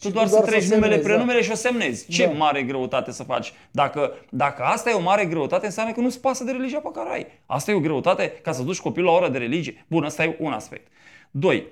tu 0.00 0.06
Și 0.06 0.12
doar, 0.12 0.24
tu 0.24 0.30
să 0.30 0.36
doar 0.36 0.48
să 0.48 0.54
treci 0.54 0.68
numele, 0.68 0.80
semnezi, 0.80 1.02
da. 1.02 1.08
prenumele 1.08 1.42
și 1.42 1.50
o 1.50 1.54
semnezi. 1.54 2.06
Ce 2.08 2.26
Da. 2.26 2.32
mare 2.32 2.62
greutate 2.62 3.12
să 3.12 3.22
faci. 3.22 3.52
Dacă, 3.70 4.12
dacă 4.30 4.62
asta 4.62 4.90
e 4.90 4.92
o 4.92 5.00
mare 5.00 5.24
greutate, 5.24 5.66
înseamnă 5.66 5.92
că 5.92 6.00
nu-ți 6.00 6.20
pasă 6.20 6.44
de 6.44 6.50
religia 6.50 6.78
pe 6.78 6.88
care 6.94 7.08
o 7.08 7.12
ai. 7.12 7.26
Asta 7.46 7.70
e 7.70 7.74
o 7.74 7.80
greutate 7.80 8.28
ca 8.42 8.52
să 8.52 8.62
duci 8.62 8.80
copilul 8.80 9.06
la 9.08 9.12
o 9.12 9.16
oră 9.16 9.28
de 9.28 9.38
religie. 9.38 9.84
Bun, 9.88 10.04
ăsta 10.04 10.24
e 10.24 10.36
un 10.38 10.52
aspect. 10.52 10.92
Doi, 11.30 11.66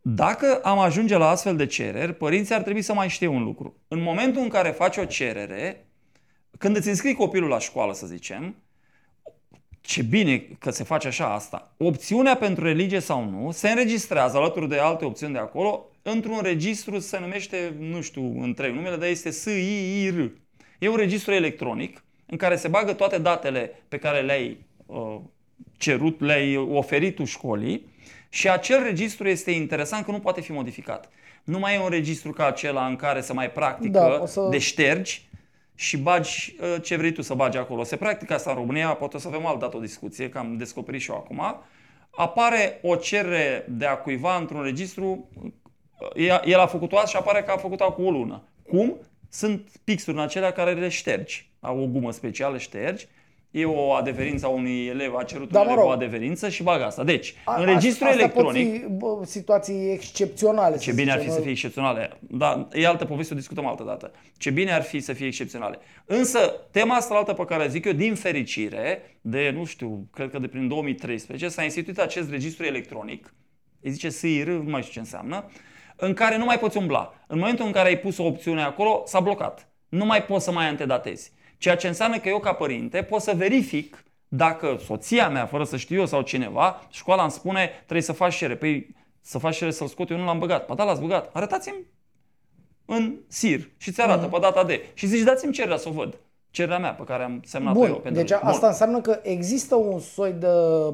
dacă 0.00 0.60
am 0.62 0.78
ajunge 0.78 1.16
la 1.16 1.28
astfel 1.28 1.56
de 1.56 1.66
cereri, 1.66 2.14
părinții 2.14 2.54
ar 2.54 2.62
trebui 2.62 2.82
să 2.82 2.94
mai 2.94 3.08
știe 3.08 3.26
un 3.26 3.42
lucru. 3.42 3.76
În 3.88 4.02
momentul 4.02 4.42
în 4.42 4.48
care 4.48 4.70
faci 4.70 4.96
o 4.96 5.04
cerere, 5.04 5.86
când 6.58 6.76
îți 6.76 6.88
înscrii 6.88 7.14
copilul 7.14 7.48
la 7.48 7.58
școală, 7.58 7.92
să 7.92 8.06
zicem, 8.06 8.56
ce 9.80 10.02
bine 10.02 10.38
că 10.58 10.70
se 10.70 10.84
face 10.84 11.06
așa 11.06 11.34
asta. 11.34 11.74
Opțiunea 11.76 12.36
pentru 12.36 12.64
religie 12.64 13.00
sau 13.00 13.24
nu 13.24 13.50
se 13.50 13.68
înregistrează 13.68 14.36
alături 14.36 14.68
de 14.68 14.78
alte 14.78 15.04
opțiuni 15.04 15.32
de 15.32 15.38
acolo 15.38 15.86
într-un 16.02 16.40
registru, 16.42 16.98
se 16.98 17.18
numește, 17.20 17.74
nu 17.78 18.00
știu 18.00 18.40
întreg 18.42 18.74
numele, 18.74 18.96
dar 18.96 19.08
este 19.08 19.30
SIIR. 19.30 20.30
E 20.78 20.88
un 20.88 20.96
registru 20.96 21.32
electronic 21.32 22.04
în 22.26 22.36
care 22.36 22.56
se 22.56 22.68
bagă 22.68 22.92
toate 22.92 23.18
datele 23.18 23.82
pe 23.88 23.98
care 23.98 24.20
le-ai 24.20 24.58
uh, 24.86 25.16
cerut, 25.76 26.20
le-ai 26.20 26.56
oferit 26.56 27.14
tu 27.14 27.24
școlii 27.24 27.86
și 28.28 28.48
acel 28.48 28.82
registru 28.82 29.28
este 29.28 29.50
interesant 29.50 30.04
că 30.04 30.10
nu 30.10 30.18
poate 30.20 30.40
fi 30.40 30.52
modificat. 30.52 31.08
Nu 31.44 31.58
mai 31.58 31.74
e 31.74 31.78
un 31.78 31.88
registru 31.88 32.32
ca 32.32 32.46
acela 32.46 32.86
în 32.86 32.96
care 32.96 33.20
se 33.20 33.32
mai 33.32 33.50
practică 33.50 33.98
Da, 33.98 34.18
o 34.22 34.26
să- 34.26 34.46
de 34.50 34.58
ștergi 34.58 35.28
și 35.74 35.96
bagi 35.96 36.54
uh, 36.60 36.76
ce 36.82 36.96
vrei 36.96 37.12
tu 37.12 37.22
să 37.22 37.34
bagi 37.34 37.56
acolo. 37.56 37.84
Se 37.84 37.96
practică 37.96 38.34
asta 38.34 38.50
în 38.50 38.56
România, 38.56 38.88
poate 38.94 39.16
o 39.16 39.18
să 39.18 39.28
avem 39.28 39.46
altă 39.46 39.58
dată 39.58 39.76
o 39.76 39.80
discuție, 39.80 40.28
că 40.28 40.38
am 40.38 40.56
descoperit 40.56 41.00
și 41.00 41.10
eu 41.10 41.16
acum. 41.16 41.42
Apare 42.10 42.78
o 42.82 42.96
cerere 42.96 43.64
de 43.68 43.86
a 43.86 43.94
cuiva 43.96 44.36
într-un 44.36 44.62
registru, 44.62 45.28
uh, 45.42 45.50
el 46.14 46.40
el 46.44 46.58
a 46.58 46.66
făcut-o 46.66 46.98
azi 46.98 47.10
și 47.10 47.16
apare 47.16 47.42
că 47.42 47.50
a 47.50 47.56
făcut-o 47.56 47.92
cu 47.92 48.02
o 48.02 48.10
lună. 48.10 48.42
Cum? 48.68 48.96
Sunt 49.30 49.68
pixuri 49.84 50.16
în 50.16 50.22
acelea 50.22 50.52
care 50.52 50.72
le 50.72 50.88
ștergi. 50.88 51.50
Au 51.60 51.80
o 51.82 51.86
gumă 51.86 52.12
specială, 52.12 52.58
ștergi. 52.58 53.06
E 53.50 53.64
o 53.64 53.92
adeverință 53.92 54.46
a 54.46 54.48
unui 54.48 54.86
elev, 54.86 55.14
a 55.14 55.22
cerut 55.22 55.50
Da, 55.50 55.60
un 55.60 55.64
mă 55.66 55.70
elev 55.72 55.82
rog. 55.84 55.90
o 55.92 55.94
adeverință 55.94 56.48
și 56.48 56.62
bagă 56.62 56.84
asta. 56.84 57.04
Deci, 57.04 57.34
A- 57.44 57.60
în 57.60 57.64
registru 57.66 58.04
astea 58.04 58.20
electronic, 58.22 58.80
Pot 58.80 58.88
fi, 58.90 58.92
bă, 58.96 59.24
situații 59.24 59.90
excepționale. 59.92 60.76
ce 60.76 60.90
să 60.90 60.96
bine 60.96 61.10
ar 61.10 61.16
fi 61.16 61.22
zicem. 61.22 61.36
să 61.36 61.42
fie 61.42 61.50
excepționale. 61.50 62.10
Da, 62.20 62.68
e 62.72 62.86
altă 62.86 63.04
poveste, 63.04 63.32
o 63.34 63.36
discutăm 63.36 63.66
altă 63.66 63.82
dată. 63.82 64.12
Ce 64.36 64.50
bine 64.50 64.72
ar 64.72 64.82
fi 64.82 65.00
să 65.00 65.12
fie 65.12 65.26
excepționale. 65.26 65.78
Însă, 66.04 66.38
tema 66.70 66.94
asta 66.94 67.14
altă 67.14 67.32
pe 67.32 67.44
care 67.44 67.68
zic 67.68 67.84
eu, 67.84 67.92
din 67.92 68.14
fericire, 68.14 69.02
de, 69.20 69.50
nu 69.54 69.64
știu, 69.64 70.06
cred 70.12 70.30
că 70.30 70.38
de 70.38 70.46
prin 70.46 70.68
2013, 70.68 71.48
s-a 71.48 71.62
instituit 71.62 71.98
acest 71.98 72.30
registru 72.30 72.64
electronic, 72.64 73.34
îi 73.80 73.90
zice 73.90 74.08
SIR, 74.08 74.46
nu 74.48 74.70
mai 74.70 74.80
știu 74.80 74.92
ce 74.92 74.98
înseamnă, 74.98 75.44
în 76.04 76.14
care 76.14 76.36
nu 76.36 76.44
mai 76.44 76.58
poți 76.58 76.76
umbla. 76.76 77.14
În 77.26 77.38
momentul 77.38 77.66
în 77.66 77.72
care 77.72 77.88
ai 77.88 77.98
pus 77.98 78.18
o 78.18 78.24
opțiune 78.24 78.62
acolo, 78.62 79.02
s-a 79.06 79.20
blocat. 79.20 79.68
Nu 79.88 80.04
mai 80.04 80.24
poți 80.24 80.44
să 80.44 80.52
mai 80.52 80.68
antedatezi. 80.68 81.32
Ceea 81.58 81.76
ce 81.76 81.88
înseamnă 81.88 82.18
că 82.18 82.28
eu, 82.28 82.38
ca 82.38 82.52
părinte, 82.52 83.02
pot 83.02 83.20
să 83.20 83.32
verific 83.36 84.04
dacă 84.28 84.78
soția 84.84 85.28
mea, 85.28 85.46
fără 85.46 85.64
să 85.64 85.76
știu 85.76 85.98
eu 85.98 86.06
sau 86.06 86.22
cineva, 86.22 86.86
școala 86.90 87.22
îmi 87.22 87.30
spune 87.30 87.66
trebuie 87.66 88.02
să 88.02 88.12
faci 88.12 88.32
șere. 88.32 88.56
Păi 88.56 88.94
să 89.20 89.38
faci 89.38 89.54
șere 89.54 89.70
să-l 89.70 89.86
scot, 89.86 90.10
eu 90.10 90.16
nu 90.16 90.24
l-am 90.24 90.38
băgat. 90.38 90.66
Ba 90.66 90.74
da, 90.74 90.84
l-ați 90.84 91.00
băgat. 91.00 91.30
Arătați-mi 91.32 91.86
în 92.84 93.14
SIR 93.28 93.70
și 93.76 93.92
ți 93.92 94.00
arată 94.00 94.26
pe 94.26 94.38
data 94.40 94.64
de. 94.64 94.86
Și 94.94 95.06
zici, 95.06 95.22
dați-mi 95.22 95.52
cererea 95.52 95.76
să 95.76 95.88
o 95.88 95.92
văd. 95.92 96.18
Cererea 96.52 96.78
mea 96.78 96.92
pe 96.94 97.02
care 97.04 97.22
am 97.22 97.40
semnat 97.44 97.74
eu 97.74 97.80
Bun, 97.80 97.90
pentru 97.90 98.12
deci 98.12 98.30
lege. 98.30 98.42
asta 98.44 98.66
înseamnă 98.66 99.00
că 99.00 99.18
există 99.22 99.74
un 99.74 99.98
soi 100.00 100.32
de, 100.32 100.46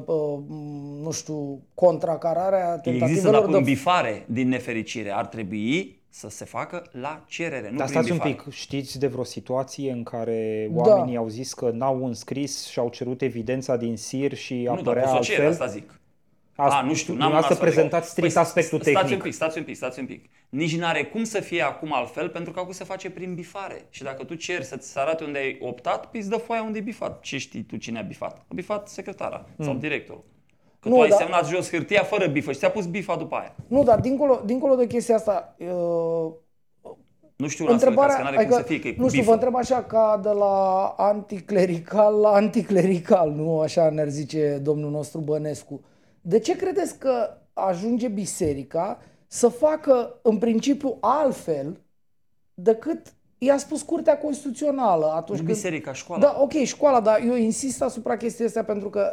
uh, 0.05 0.39
nu 1.03 1.11
știu, 1.11 1.61
contracarare 1.73 2.55
a 2.55 2.73
Există, 2.73 2.89
dar 2.89 3.07
tentativelor 3.07 3.45
cu 3.45 3.51
de... 3.51 3.57
îmbifare 3.57 4.23
din 4.27 4.47
nefericire. 4.47 5.11
Ar 5.11 5.25
trebui 5.25 5.97
să 6.09 6.29
se 6.29 6.45
facă 6.45 6.83
la 6.91 7.23
cerere, 7.27 7.69
nu 7.71 7.77
Dar 7.77 7.87
prin 7.87 7.99
stați 7.99 8.11
un 8.11 8.17
bifare. 8.17 8.33
pic, 8.33 8.53
știți 8.53 8.99
de 8.99 9.07
vreo 9.07 9.23
situație 9.23 9.91
în 9.91 10.03
care 10.03 10.69
Da. 10.71 10.81
oamenii 10.83 11.17
au 11.17 11.27
zis 11.27 11.53
că 11.53 11.69
n-au 11.73 12.05
înscris 12.05 12.67
și 12.67 12.79
au 12.79 12.89
cerut 12.89 13.21
evidența 13.21 13.75
din 13.75 13.97
SIR 13.97 14.33
și 14.35 14.53
Nu, 14.55 14.63
dar 14.65 14.77
apărea 14.77 15.03
cu 15.03 15.09
asociere, 15.09 15.45
altfel? 15.45 15.65
asta 15.65 15.77
zic. 15.77 15.98
Asta- 16.59 16.77
A, 16.77 16.81
nu 16.81 16.93
știu, 16.93 17.13
n-am 17.13 17.21
dumneavoastră 17.21 17.53
astfel 17.53 17.69
de- 17.69 17.73
prezentați 17.75 18.09
strict 18.09 18.33
Păi, 18.33 18.41
aspectul 18.41 18.79
Stați 18.79 18.95
tehnic. 18.95 19.15
un 19.15 19.21
pic, 19.23 19.33
stați 19.33 19.57
un 19.57 19.63
pic, 19.63 19.75
stați 19.75 19.99
un 19.99 20.05
pic. 20.05 20.29
Nici 20.49 20.77
n-are 20.77 21.03
cum 21.05 21.23
să 21.23 21.39
fie 21.39 21.61
acum 21.61 21.93
altfel, 21.93 22.29
pentru 22.29 22.51
că 22.53 22.59
acum 22.59 22.71
se 22.71 22.83
face 22.83 23.09
prin 23.09 23.33
bifare. 23.35 23.85
Și 23.89 24.03
dacă 24.03 24.23
tu 24.23 24.33
ceri 24.35 24.65
să-ți 24.65 24.91
se 24.91 24.99
arate 24.99 25.23
unde 25.23 25.37
ai 25.39 25.57
optat, 25.61 26.05
păi 26.05 26.19
îți 26.19 26.29
dă 26.29 26.37
foaia 26.37 26.63
unde 26.63 26.77
e 26.77 26.81
bifat. 26.81 27.19
Ce 27.21 27.37
știi 27.37 27.61
tu 27.63 27.75
cine 27.77 27.99
a 27.99 28.01
bifat? 28.01 28.37
A 28.37 28.53
bifat 28.55 28.87
secretara 28.87 29.45
sau 29.59 29.73
directorul. 29.73 30.23
Că 30.79 30.89
Nu, 30.89 30.95
tu 30.95 31.01
ai 31.01 31.09
dar- 31.09 31.17
semnat 31.19 31.47
jos 31.47 31.69
hârtia 31.69 32.03
fără 32.03 32.27
bifă 32.27 32.51
și 32.51 32.57
ți-a 32.57 32.69
pus 32.71 32.85
bifa 32.85 33.15
după 33.15 33.35
aia. 33.35 33.55
Nu, 33.67 33.83
dar 33.83 33.99
dincolo, 33.99 34.41
dincolo 34.45 34.75
de 34.75 34.87
chestia 34.87 35.15
asta, 35.15 35.55
uh, 35.57 36.31
Nu 37.35 37.47
știu 37.47 37.65
un 37.65 37.73
astfel 37.73 37.93
de 37.93 37.99
caz, 37.99 38.15
că 38.15 38.21
n-are 38.21 38.45
cum 38.45 38.55
să 38.55 38.61
fie, 38.61 38.79
că 38.79 38.87
e 38.87 38.93
cu 38.93 39.01
nu 39.01 39.07
știu, 39.07 39.19
bifă. 39.19 39.29
vă 39.31 39.35
întreb 39.37 39.55
așa 39.55 39.83
ca 39.83 40.19
de 40.23 40.29
la 40.29 40.85
anticlerical 40.97 42.15
la 42.19 42.29
anticlerical, 42.29 43.31
nu 43.31 43.59
așa 43.59 43.89
ne-ar 43.89 44.07
zice 44.07 44.59
domnul 44.63 44.91
nostru 44.91 45.19
Bănescu. 45.19 45.81
De 46.21 46.39
ce 46.39 46.55
credeți 46.55 46.97
că 46.97 47.37
ajunge 47.53 48.07
biserica 48.07 48.99
să 49.27 49.47
facă 49.47 50.19
în 50.21 50.37
principiu 50.37 50.97
altfel 51.01 51.81
decât 52.53 53.13
i-a 53.37 53.57
spus 53.57 53.81
Curtea 53.81 54.17
Constituțională 54.17 55.05
atunci 55.15 55.39
Nu 55.39 55.45
când... 55.45 55.55
biserica, 55.55 55.93
școala. 55.93 56.21
Da, 56.21 56.37
ok, 56.39 56.51
școala, 56.51 56.99
dar 56.99 57.21
eu 57.25 57.35
insist 57.35 57.81
asupra 57.81 58.17
chestiei 58.17 58.47
astea 58.47 58.63
pentru 58.63 58.89
că 58.89 59.09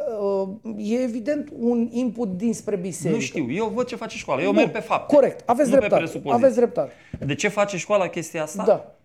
uh, 0.65 0.73
e 0.77 1.01
evident 1.01 1.49
un 1.59 1.87
input 1.91 2.37
dinspre 2.37 2.75
biserică. 2.75 3.15
Nu 3.15 3.21
știu, 3.21 3.51
eu 3.51 3.67
văd 3.67 3.85
ce 3.85 3.95
face 3.95 4.17
școala, 4.17 4.41
eu 4.41 4.51
Nu, 4.51 4.57
merg 4.57 4.71
pe 4.71 4.79
fapte. 4.79 5.15
Corect, 5.15 5.43
aveți 5.49 5.67
nu 5.69 5.73
pe 5.73 5.79
dreptate. 5.79 6.01
presupoziții. 6.03 6.43
Aveți 6.43 6.55
dreptate. 6.55 6.91
De 7.25 7.35
ce 7.35 7.47
face 7.47 7.77
școala 7.77 8.07
chestia 8.07 8.43
asta? 8.43 8.63
Da. 8.63 8.96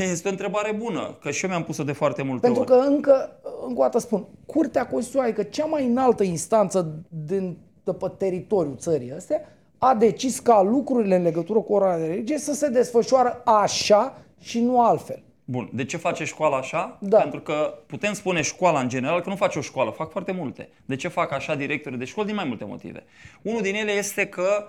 Este 0.00 0.28
o 0.28 0.30
întrebare 0.30 0.72
bună, 0.72 1.16
că 1.20 1.30
și 1.30 1.44
eu 1.44 1.50
mi-am 1.50 1.64
pus-o 1.64 1.84
de 1.84 1.92
foarte 1.92 2.22
multe 2.22 2.46
Pentru 2.46 2.60
ori. 2.62 2.70
că 2.70 2.88
încă, 2.88 3.40
încă 3.66 3.80
o 3.80 3.82
dată 3.82 3.98
spun, 3.98 4.26
Curtea 4.46 4.86
Constituțională, 4.86 5.32
adică 5.32 5.48
cea 5.50 5.64
mai 5.64 5.86
înaltă 5.86 6.22
instanță 6.22 7.04
din, 7.08 7.58
de 7.84 7.92
pe 7.92 8.06
teritoriul 8.18 8.76
țării 8.76 9.12
astea, 9.12 9.40
a 9.78 9.94
decis 9.94 10.38
ca 10.38 10.62
lucrurile 10.62 11.16
în 11.16 11.22
legătură 11.22 11.60
cu 11.60 11.72
ora 11.72 11.98
de 11.98 12.06
religie 12.06 12.38
să 12.38 12.52
se 12.52 12.68
desfășoară 12.68 13.42
așa 13.44 14.18
și 14.40 14.60
nu 14.60 14.82
altfel. 14.82 15.22
Bun, 15.44 15.70
de 15.72 15.84
ce 15.84 15.96
face 15.96 16.24
școala 16.24 16.56
așa? 16.56 16.98
Da. 17.00 17.18
Pentru 17.18 17.40
că 17.40 17.78
putem 17.86 18.12
spune 18.12 18.42
școala 18.42 18.80
în 18.80 18.88
general 18.88 19.20
că 19.20 19.28
nu 19.28 19.36
face 19.36 19.58
o 19.58 19.62
școală, 19.62 19.90
fac 19.90 20.10
foarte 20.10 20.32
multe. 20.32 20.68
De 20.86 20.96
ce 20.96 21.08
fac 21.08 21.32
așa 21.32 21.54
directorii 21.54 21.98
de 21.98 22.04
școli? 22.04 22.26
Din 22.26 22.34
mai 22.34 22.44
multe 22.44 22.64
motive. 22.64 23.04
Unul 23.42 23.62
din 23.62 23.74
ele 23.74 23.92
este 23.92 24.26
că 24.26 24.64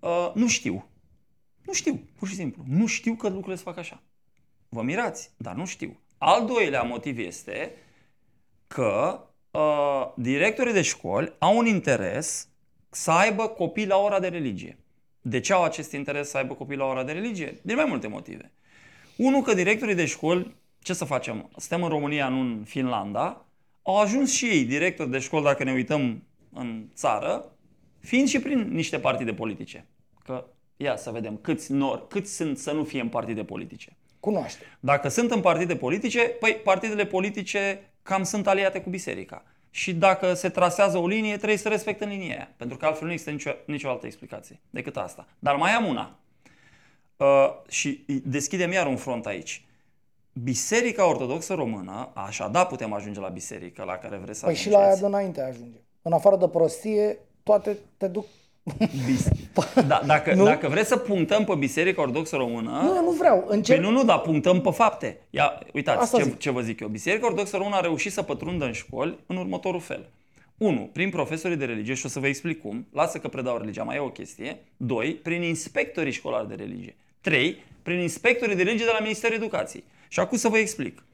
uh, 0.00 0.30
nu 0.34 0.46
știu. 0.48 0.86
Nu 1.66 1.72
știu, 1.72 2.00
pur 2.18 2.28
și 2.28 2.34
simplu. 2.34 2.62
Nu 2.68 2.86
știu 2.86 3.14
că 3.14 3.26
lucrurile 3.26 3.56
se 3.56 3.62
fac 3.62 3.78
așa. 3.78 4.02
Vă 4.74 4.82
mirați, 4.82 5.30
dar 5.36 5.54
nu 5.54 5.66
știu. 5.66 6.00
Al 6.18 6.46
doilea 6.46 6.82
motiv 6.82 7.18
este 7.18 7.72
că 8.66 9.20
uh, 9.50 10.12
directorii 10.16 10.72
de 10.72 10.82
școli 10.82 11.32
au 11.38 11.56
un 11.56 11.66
interes 11.66 12.48
să 12.90 13.10
aibă 13.10 13.48
copii 13.48 13.86
la 13.86 13.96
ora 13.96 14.20
de 14.20 14.28
religie. 14.28 14.78
De 15.20 15.40
ce 15.40 15.52
au 15.52 15.62
acest 15.62 15.92
interes 15.92 16.28
să 16.28 16.36
aibă 16.36 16.54
copii 16.54 16.76
la 16.76 16.84
ora 16.84 17.04
de 17.04 17.12
religie? 17.12 17.58
Din 17.62 17.76
mai 17.76 17.84
multe 17.88 18.06
motive. 18.06 18.52
Unul, 19.16 19.42
că 19.42 19.54
directorii 19.54 19.94
de 19.94 20.06
școli, 20.06 20.56
ce 20.78 20.92
să 20.92 21.04
facem? 21.04 21.50
Suntem 21.56 21.82
în 21.82 21.88
România, 21.88 22.28
nu 22.28 22.40
în 22.40 22.64
Finlanda, 22.64 23.44
au 23.82 24.00
ajuns 24.00 24.32
și 24.32 24.46
ei, 24.46 24.64
directori 24.64 25.10
de 25.10 25.18
școli, 25.18 25.44
dacă 25.44 25.64
ne 25.64 25.72
uităm 25.72 26.22
în 26.52 26.88
țară, 26.94 27.44
fiind 27.98 28.28
și 28.28 28.40
prin 28.40 28.68
niște 28.70 28.98
partide 28.98 29.34
politice. 29.34 29.86
Că, 30.24 30.44
ia 30.76 30.96
să 30.96 31.10
vedem, 31.10 31.36
câți, 31.36 31.72
nor, 31.72 32.06
câți 32.06 32.34
sunt 32.34 32.58
să 32.58 32.72
nu 32.72 32.84
fie 32.84 33.00
în 33.00 33.08
partide 33.08 33.44
politice. 33.44 33.96
Cunoaște. 34.22 34.64
Dacă 34.80 35.08
sunt 35.08 35.30
în 35.30 35.40
partide 35.40 35.76
politice, 35.76 36.20
păi 36.20 36.60
partidele 36.64 37.06
politice 37.06 37.90
cam 38.02 38.22
sunt 38.22 38.46
aliate 38.46 38.80
cu 38.80 38.90
biserica. 38.90 39.42
Și 39.70 39.94
dacă 39.94 40.34
se 40.34 40.48
trasează 40.48 40.98
o 40.98 41.06
linie, 41.06 41.36
trebuie 41.36 41.58
să 41.58 41.68
respecte 41.68 42.04
linia 42.04 42.34
aia. 42.34 42.54
Pentru 42.56 42.76
că 42.76 42.86
altfel 42.86 43.06
nu 43.06 43.12
există 43.12 43.32
nicio, 43.32 43.50
nicio 43.66 43.88
altă 43.88 44.06
explicație 44.06 44.60
decât 44.70 44.96
asta. 44.96 45.26
Dar 45.38 45.56
mai 45.56 45.70
am 45.70 45.84
una. 45.84 46.18
Uh, 47.16 47.26
și 47.68 48.04
deschidem 48.24 48.72
iar 48.72 48.86
un 48.86 48.96
front 48.96 49.26
aici. 49.26 49.64
Biserica 50.32 51.08
Ortodoxă 51.08 51.54
Română, 51.54 52.10
așa 52.14 52.48
da 52.48 52.66
putem 52.66 52.92
ajunge 52.92 53.20
la 53.20 53.28
biserică 53.28 53.84
la 53.84 53.96
care 53.96 54.16
vreți 54.16 54.38
să 54.38 54.44
păi 54.44 54.54
ajungeți. 54.54 54.62
și 54.62 54.82
la 54.82 54.86
aia 54.86 55.00
de 55.00 55.06
înainte 55.06 55.40
ajunge. 55.40 55.78
În 56.02 56.12
afară 56.12 56.36
de 56.36 56.48
prostie, 56.48 57.18
toate 57.42 57.78
te 57.96 58.08
duc 58.08 58.26
Bis- 59.06 59.28
da, 59.86 60.02
dacă, 60.06 60.34
nu? 60.34 60.44
dacă 60.44 60.68
vreți 60.68 60.88
să 60.88 60.96
punctăm 60.96 61.44
pe 61.44 61.54
Biserica 61.54 62.00
Ortodoxă 62.00 62.36
Română... 62.36 62.80
Nu, 62.82 63.02
nu 63.02 63.10
vreau. 63.10 63.44
Încerc... 63.48 63.80
Păi 63.80 63.90
nu, 63.90 63.96
nu, 63.96 64.04
dar 64.04 64.20
punctăm 64.20 64.60
pe 64.60 64.70
fapte. 64.70 65.18
Ia, 65.30 65.58
uitați 65.72 66.16
ce, 66.16 66.34
ce 66.38 66.50
vă 66.50 66.60
zic 66.60 66.80
eu. 66.80 66.88
Biserica 66.88 67.26
Ortodoxă 67.26 67.56
Română 67.56 67.76
a 67.76 67.80
reușit 67.80 68.12
să 68.12 68.22
pătrundă 68.22 68.64
în 68.64 68.72
școli 68.72 69.18
în 69.26 69.36
următorul 69.36 69.80
fel. 69.80 70.08
1. 70.58 70.90
Prin 70.92 71.10
profesorii 71.10 71.56
de 71.56 71.64
religie, 71.64 71.94
și 71.94 72.06
o 72.06 72.08
să 72.08 72.20
vă 72.20 72.26
explic 72.26 72.60
cum, 72.60 72.86
lasă 72.92 73.18
că 73.18 73.28
predau 73.28 73.56
religia, 73.56 73.82
mai 73.82 73.96
e 73.96 74.00
o 74.00 74.10
chestie. 74.10 74.58
2. 74.76 75.14
Prin 75.14 75.42
inspectorii 75.42 76.12
școlari 76.12 76.48
de 76.48 76.54
religie. 76.54 76.96
3. 77.20 77.56
Prin 77.82 77.98
inspectorii 77.98 78.56
de 78.56 78.62
religie 78.62 78.86
de 78.86 78.92
la 78.94 79.00
Ministerul 79.00 79.36
Educației. 79.36 79.84
Și 80.08 80.20
acum 80.20 80.38
să 80.38 80.48
vă 80.48 80.58
explic. 80.58 81.04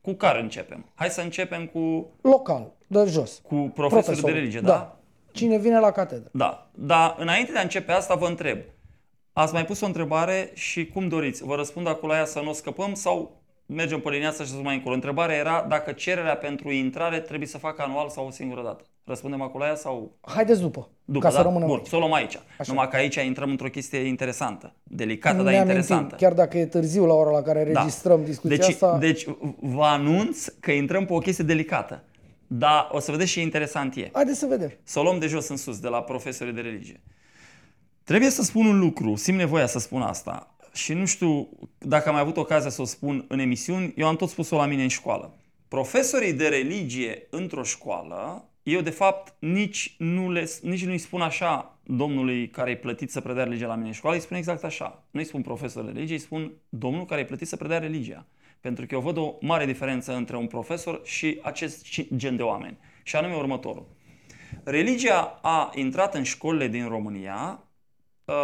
Cu 0.00 0.12
care 0.12 0.40
începem? 0.40 0.84
Hai 0.94 1.08
să 1.08 1.20
începem 1.20 1.66
cu... 1.66 2.06
Local, 2.20 2.72
de 2.86 3.04
jos. 3.06 3.40
Cu 3.42 3.54
profesorii 3.54 4.04
Profesor. 4.04 4.30
de 4.30 4.36
religie, 4.36 4.60
da? 4.60 4.66
da? 4.66 4.93
Cine 5.34 5.58
vine 5.58 5.78
la 5.78 5.90
catedră. 5.90 6.28
Da, 6.32 6.70
dar 6.74 7.14
înainte 7.18 7.52
de 7.52 7.58
a 7.58 7.62
începe 7.62 7.92
asta 7.92 8.14
vă 8.14 8.26
întreb. 8.26 8.58
Ați 9.32 9.52
mai 9.52 9.64
pus 9.64 9.80
o 9.80 9.86
întrebare 9.86 10.50
și 10.54 10.86
cum 10.86 11.08
doriți? 11.08 11.44
Vă 11.44 11.54
răspund 11.54 11.88
acolo 11.88 12.12
aia 12.12 12.24
să 12.24 12.40
nu 12.40 12.50
o 12.50 12.52
scăpăm 12.52 12.94
sau 12.94 13.42
mergem 13.66 14.00
pe 14.00 14.10
linia 14.10 14.28
asta 14.28 14.44
și 14.44 14.50
să 14.50 14.56
mai 14.62 14.74
încolo? 14.74 14.94
Întrebarea 14.94 15.36
era 15.36 15.66
dacă 15.68 15.92
cererea 15.92 16.36
pentru 16.36 16.70
intrare 16.70 17.20
trebuie 17.20 17.48
să 17.48 17.58
facă 17.58 17.82
anual 17.82 18.08
sau 18.08 18.26
o 18.26 18.30
singură 18.30 18.62
dată. 18.62 18.84
Răspundem 19.04 19.40
acolo 19.40 19.64
aia 19.64 19.74
sau... 19.74 20.12
Haideți 20.20 20.60
după, 20.60 20.88
după 21.04 21.18
ca 21.18 21.30
da? 21.30 21.36
să 21.36 21.42
rămânem 21.42 21.68
Bun, 21.68 21.76
aici. 21.76 21.86
să 21.86 21.96
o 21.96 21.98
luăm 21.98 22.12
aici. 22.12 22.38
Așa. 22.58 22.72
Numai 22.72 22.88
că 22.88 22.96
aici 22.96 23.14
intrăm 23.14 23.50
într-o 23.50 23.68
chestie 23.68 23.98
interesantă. 23.98 24.74
Delicată, 24.82 25.42
dar 25.42 25.52
interesantă. 25.52 26.14
Chiar 26.14 26.32
dacă 26.32 26.58
e 26.58 26.66
târziu 26.66 27.06
la 27.06 27.14
ora 27.14 27.30
la 27.30 27.42
care 27.42 27.70
da. 27.72 27.80
registrăm 27.80 28.20
da. 28.20 28.26
discuția 28.26 28.56
deci, 28.56 28.68
asta... 28.68 28.98
Deci 28.98 29.26
vă 29.60 29.84
anunț 29.84 30.46
că 30.60 30.70
intrăm 30.70 31.04
pe 31.04 31.12
o 31.12 31.18
chestie 31.18 31.44
delicată. 31.44 32.02
Dar 32.46 32.88
o 32.90 32.98
să 32.98 33.10
vedeți 33.10 33.30
ce 33.30 33.40
interesant 33.40 33.96
e. 33.96 34.10
Haideți 34.12 34.38
să 34.38 34.46
vedem. 34.46 34.72
Să 34.82 34.98
o 34.98 35.02
luăm 35.02 35.18
de 35.18 35.26
jos 35.26 35.48
în 35.48 35.56
sus, 35.56 35.78
de 35.78 35.88
la 35.88 36.02
profesorii 36.02 36.52
de 36.52 36.60
religie. 36.60 37.00
Trebuie 38.04 38.30
să 38.30 38.42
spun 38.42 38.66
un 38.66 38.78
lucru, 38.78 39.14
simt 39.14 39.38
nevoia 39.38 39.66
să 39.66 39.78
spun 39.78 40.02
asta. 40.02 40.56
Și 40.72 40.92
nu 40.92 41.06
știu 41.06 41.48
dacă 41.78 42.08
am 42.08 42.14
mai 42.14 42.22
avut 42.22 42.36
ocazia 42.36 42.70
să 42.70 42.82
o 42.82 42.84
spun 42.84 43.24
în 43.28 43.38
emisiuni, 43.38 43.92
eu 43.96 44.06
am 44.06 44.16
tot 44.16 44.28
spus-o 44.28 44.56
la 44.56 44.66
mine 44.66 44.82
în 44.82 44.88
școală. 44.88 45.38
Profesorii 45.68 46.32
de 46.32 46.48
religie 46.48 47.26
într-o 47.30 47.62
școală, 47.62 48.48
eu 48.62 48.80
de 48.80 48.90
fapt 48.90 49.34
nici, 49.38 49.94
nu 49.98 50.30
le, 50.30 50.50
nici 50.62 50.84
nu-i 50.84 50.98
spun 50.98 51.20
așa 51.20 51.78
domnului 51.82 52.48
care 52.48 52.70
e 52.70 52.76
plătit 52.76 53.10
să 53.10 53.20
predea 53.20 53.44
religia 53.44 53.66
la 53.66 53.74
mine 53.74 53.86
în 53.86 53.92
școală, 53.92 54.16
îi 54.16 54.22
spun 54.22 54.36
exact 54.36 54.64
așa. 54.64 55.04
Nu 55.10 55.20
îi 55.20 55.26
spun 55.26 55.42
profesor 55.42 55.84
de 55.84 55.90
religie, 55.90 56.14
îi 56.14 56.20
spun 56.20 56.52
domnul 56.68 57.04
care 57.04 57.20
e 57.20 57.24
plătit 57.24 57.48
să 57.48 57.56
predea 57.56 57.78
religia. 57.78 58.26
Pentru 58.64 58.86
că 58.86 58.94
eu 58.94 59.00
văd 59.00 59.16
o 59.16 59.34
mare 59.40 59.66
diferență 59.66 60.14
între 60.14 60.36
un 60.36 60.46
profesor 60.46 61.00
și 61.04 61.40
acest 61.42 61.86
gen 62.16 62.36
de 62.36 62.42
oameni. 62.42 62.78
Și 63.02 63.16
anume 63.16 63.34
următorul. 63.34 63.86
Religia 64.62 65.38
a 65.42 65.70
intrat 65.74 66.14
în 66.14 66.22
școlile 66.22 66.68
din 66.68 66.88
România 66.88 67.62
uh, 68.24 68.34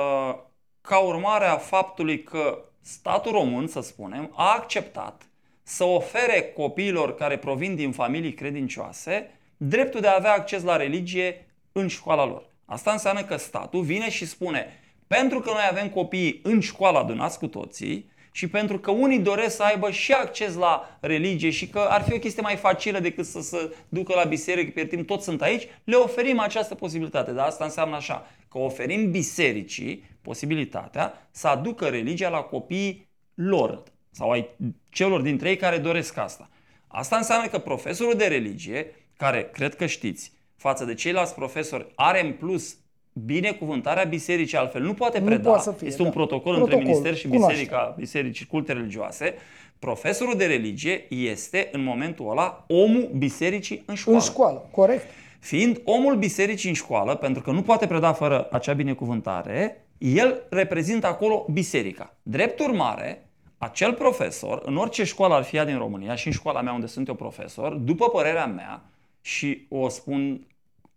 ca 0.81 0.99
urmare 0.99 1.45
a 1.45 1.57
faptului 1.57 2.23
că 2.23 2.65
statul 2.81 3.33
român, 3.33 3.67
să 3.67 3.81
spunem, 3.81 4.33
a 4.35 4.55
acceptat 4.55 5.23
să 5.63 5.85
ofere 5.85 6.53
copiilor 6.57 7.15
care 7.15 7.39
provin 7.39 7.75
din 7.75 7.93
familii 7.93 8.35
credincioase 8.35 9.31
dreptul 9.57 10.01
de 10.01 10.09
a 10.09 10.17
avea 10.17 10.33
acces 10.33 10.63
la 10.63 10.77
religie 10.77 11.47
în 11.73 11.89
școala 11.89 12.25
lor. 12.25 12.49
Asta 12.65 12.93
înseamnă 12.93 13.25
că 13.25 13.37
statul 13.37 13.83
vine 13.83 14.11
și 14.11 14.27
spune, 14.27 14.67
pentru 15.07 15.41
că 15.41 15.51
noi 15.51 15.67
avem 15.71 15.89
copii 15.89 16.41
în 16.43 16.61
școală 16.61 16.99
adunați 16.99 17.39
cu 17.39 17.47
toții, 17.47 18.11
și 18.33 18.49
pentru 18.49 18.79
că 18.79 18.91
unii 18.91 19.19
doresc 19.19 19.57
să 19.57 19.63
aibă 19.63 19.91
și 19.91 20.13
acces 20.13 20.55
la 20.55 20.99
religie 21.01 21.51
și 21.51 21.69
că 21.69 21.79
ar 21.79 22.03
fi 22.03 22.15
o 22.15 22.19
chestie 22.19 22.43
mai 22.43 22.57
facilă 22.57 22.99
decât 22.99 23.27
să 23.27 23.41
se 23.41 23.75
ducă 23.89 24.15
la 24.15 24.25
biserică, 24.25 24.71
pe 24.75 24.87
timp 24.87 25.07
toți 25.07 25.25
sunt 25.25 25.43
aici, 25.43 25.69
le 25.85 25.97
oferim 25.97 26.39
această 26.39 26.75
posibilitate. 26.75 27.33
Dar 27.33 27.47
asta 27.47 27.65
înseamnă 27.65 27.97
așa, 27.97 28.27
că 28.49 28.59
oferim 28.59 29.11
bisericii 29.11 30.05
posibilitatea 30.23 31.29
să 31.31 31.49
aducă 31.49 31.89
religia 31.89 32.29
la 32.29 32.41
copiii 32.41 33.09
lor 33.35 33.83
sau 34.11 34.31
ai 34.31 34.49
celor 34.91 35.21
dintre 35.21 35.49
ei 35.49 35.57
care 35.57 35.79
doresc 35.79 36.17
asta. 36.17 36.49
Asta 36.87 37.17
înseamnă 37.17 37.49
că 37.49 37.59
profesorul 37.59 38.15
de 38.15 38.27
religie, 38.27 38.95
care 39.17 39.51
cred 39.53 39.77
că 39.77 39.87
știți, 39.87 40.33
față 40.57 40.85
de 40.85 40.95
ceilalți 40.95 41.35
profesori, 41.35 41.87
are 41.95 42.27
în 42.27 42.33
plus 42.33 42.77
binecuvântarea 43.13 44.05
bisericii, 44.05 44.59
altfel 44.59 44.83
nu 44.83 44.95
poate 44.95 45.21
preda. 45.21 45.37
Nu 45.37 45.49
poate 45.49 45.63
să 45.63 45.73
fie, 45.73 45.87
este 45.87 46.03
da. 46.03 46.09
un 46.09 46.15
protocol, 46.15 46.55
protocol 46.55 46.79
între 46.79 46.91
minister 46.91 47.15
și 47.15 47.29
biserica, 47.29 47.95
bisericii 47.99 48.47
culte 48.47 48.73
religioase. 48.73 49.35
Profesorul 49.79 50.37
de 50.37 50.47
religie 50.47 51.07
este 51.09 51.69
în 51.73 51.83
momentul 51.83 52.31
ăla 52.31 52.65
omul 52.69 53.11
bisericii 53.17 53.83
în 53.87 53.95
școală. 53.95 54.19
În 54.19 54.25
școală, 54.25 54.69
corect. 54.71 55.05
Fiind 55.39 55.81
omul 55.85 56.17
bisericii 56.17 56.69
în 56.69 56.75
școală, 56.75 57.15
pentru 57.15 57.43
că 57.43 57.51
nu 57.51 57.63
poate 57.63 57.87
preda 57.87 58.13
fără 58.13 58.49
acea 58.51 58.73
binecuvântare, 58.73 59.87
el 59.99 60.43
reprezintă 60.51 61.07
acolo 61.07 61.47
biserica. 61.53 62.17
Drept 62.23 62.61
urmare, 62.61 63.29
acel 63.59 63.93
profesor, 63.93 64.63
în 64.65 64.77
orice 64.77 65.05
școală 65.05 65.35
ar 65.35 65.43
fi 65.43 65.57
ea 65.57 65.65
din 65.65 65.79
România 65.79 66.15
și 66.15 66.27
în 66.27 66.33
școala 66.33 66.61
mea 66.61 66.73
unde 66.73 66.87
sunt 66.87 67.09
eu 67.09 67.15
profesor, 67.15 67.75
după 67.75 68.09
părerea 68.09 68.47
mea, 68.47 68.85
și 69.21 69.67
o 69.69 69.89
spun 69.89 70.47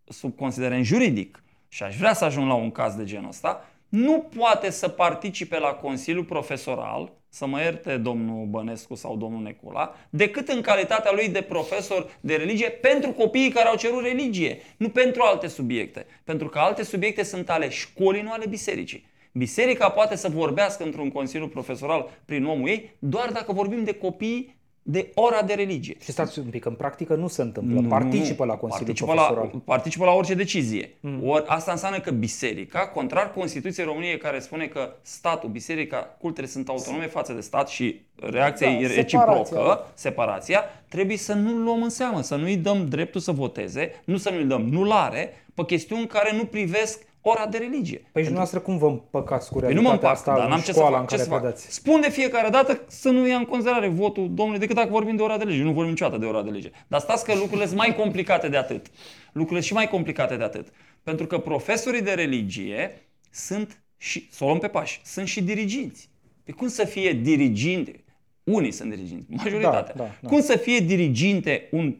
sub 0.04 0.36
considerent 0.36 0.86
juridic, 0.86 1.44
și 1.74 1.84
aș 1.84 1.96
vrea 1.96 2.14
să 2.14 2.26
ajung 2.26 2.48
la 2.48 2.54
un 2.54 2.72
caz 2.72 2.96
de 2.96 3.04
genul 3.04 3.30
ăsta, 3.30 3.70
nu 3.90 4.30
poate 4.38 4.70
să 4.70 4.88
participe 4.88 5.60
la 5.60 5.68
Consiliul 5.68 6.24
Profesoral, 6.24 7.12
să 7.30 7.46
mă 7.46 7.60
ierte 7.62 7.98
domnul 7.98 8.46
Bănescu 8.46 8.96
sau 8.96 9.18
domnul 9.18 9.42
Necula, 9.42 9.96
decât 10.10 10.48
în 10.48 10.62
calitatea 10.62 11.12
lui 11.12 11.30
de 11.30 11.42
profesor 11.42 12.18
de 12.20 12.36
religie 12.36 12.70
pentru 12.70 13.12
copiii 13.12 13.52
care 13.52 13.68
au 13.68 13.76
cerut 13.76 14.02
religie, 14.02 14.58
nu 14.78 14.90
pentru 14.90 15.22
alte 15.22 15.48
subiecte. 15.48 16.06
Pentru 16.24 16.50
că 16.50 16.60
alte 16.60 16.84
subiecte 16.84 17.24
sunt 17.24 17.50
ale 17.50 17.70
școlii, 17.70 18.22
nu 18.22 18.32
ale 18.32 18.46
bisericii. 18.48 19.06
Biserica 19.32 19.90
poate 19.90 20.16
să 20.16 20.30
vorbească 20.30 20.84
într-un 20.84 21.12
consiliu 21.12 21.48
profesoral 21.48 22.10
prin 22.26 22.46
omul 22.46 22.68
ei 22.68 22.96
doar 23.00 23.32
dacă 23.32 23.54
vorbim 23.54 23.84
de 23.84 23.94
copii 23.94 24.56
de 24.86 25.12
ora 25.16 25.42
de 25.42 25.54
religie. 25.54 25.96
Și 26.00 26.12
stați 26.12 26.40
un 26.40 26.46
pic, 26.46 26.66
în 26.66 26.74
practică 26.74 27.16
nu 27.16 27.28
se 27.28 27.42
întâmplă. 27.42 27.80
Nu, 27.80 27.88
participă 27.88 28.46
la 28.46 28.56
Consiliul 28.56 28.86
participă 28.86 29.14
Profesoral. 29.14 29.50
La, 29.54 29.60
participă 29.66 30.06
la 30.06 30.12
orice 30.12 30.34
decizie. 30.34 30.90
Mm. 31.00 31.28
Or, 31.28 31.44
asta 31.48 31.72
înseamnă 31.72 32.00
că 32.00 32.12
biserica, 32.12 32.88
contrar 32.88 33.32
Constituției 33.32 33.86
României 33.86 34.18
care 34.18 34.40
spune 34.40 34.66
că 34.66 34.94
statul, 35.02 35.50
biserica, 35.50 35.98
cultele 35.98 36.48
sunt 36.48 36.70
autonome 36.70 37.08
față 37.08 37.34
de 37.34 37.42
stat 37.42 37.68
și 37.68 38.02
reacția 38.16 38.68
da, 38.68 38.74
e 38.74 38.88
reciprocă, 38.88 39.44
separația. 39.44 39.92
separația, 39.94 40.64
trebuie 40.90 41.18
să 41.18 41.34
nu 41.34 41.52
luăm 41.52 41.84
în 41.84 41.90
seamă, 41.90 42.22
să 42.22 42.36
nu-i 42.36 42.58
dăm 42.58 42.88
dreptul 42.88 43.22
să 43.22 43.32
voteze, 43.32 43.92
nu 44.04 44.18
să 44.18 44.30
nu-i 44.30 44.46
dăm 44.46 44.62
nulare 44.62 45.46
pe 45.54 45.64
chestiuni 45.64 46.08
care 46.08 46.36
nu 46.36 46.46
privesc 46.46 47.02
ora 47.26 47.46
de 47.46 47.58
religie. 47.58 47.98
Păi 47.98 48.22
și 48.22 48.30
dumneavoastră 48.30 48.60
cum 48.60 48.78
vă 48.78 48.88
împăcați 48.88 49.50
cu 49.50 49.60
realitatea 49.60 49.76
păi 49.76 49.84
nu 49.84 49.88
mă 49.88 49.94
împac, 49.94 50.12
asta 50.12 50.38
dar 50.38 50.50
n-am 50.50 50.60
ce 50.60 50.74
să 50.74 50.80
fac, 50.80 50.90
în 50.90 51.06
care 51.06 51.06
ce 51.06 51.18
să 51.18 51.30
fac? 51.30 51.58
Spun 51.58 52.02
de 52.02 52.10
fiecare 52.10 52.50
dată 52.50 52.82
să 52.88 53.10
nu 53.10 53.28
ia 53.28 53.38
în 53.38 53.46
considerare 53.46 53.88
votul 53.88 54.34
domnului 54.34 54.60
decât 54.60 54.76
dacă 54.76 54.90
vorbim 54.90 55.16
de 55.16 55.22
ora 55.22 55.38
de 55.38 55.44
religie. 55.44 55.64
Nu 55.64 55.72
vorbim 55.72 55.92
niciodată 55.92 56.18
de 56.18 56.26
ora 56.26 56.42
de 56.42 56.50
religie. 56.50 56.72
Dar 56.88 57.00
stați 57.00 57.26
că 57.26 57.34
lucrurile 57.34 57.66
sunt 57.66 57.78
mai 57.78 57.96
complicate 57.96 58.50
de 58.50 58.58
atât. 58.58 58.86
Lucrurile 59.32 59.62
sunt 59.62 59.64
și 59.64 59.74
mai 59.74 59.88
complicate 59.88 60.36
de 60.36 60.44
atât. 60.44 60.68
Pentru 61.04 61.28
că 61.28 61.38
profesorii 61.38 62.02
de 62.02 62.12
religie 62.12 63.08
sunt 63.32 63.84
și, 63.98 64.28
să 64.32 64.44
o 64.44 64.48
luăm 64.48 64.60
pe 64.60 64.68
pași, 64.68 65.02
sunt 65.04 65.28
și 65.28 65.44
diriginți. 65.44 66.10
Pe 66.44 66.52
cum 66.52 66.68
să 66.68 66.86
fie 66.86 67.14
diriginte? 67.14 68.04
Unii 68.44 68.72
sunt 68.72 68.90
diriginți, 68.90 69.26
majoritatea. 69.30 69.94
Da, 69.96 70.04
da, 70.04 70.10
da. 70.22 70.28
Cum 70.28 70.42
să 70.42 70.58
fie 70.58 70.80
diriginte 70.80 71.68
un 71.72 71.96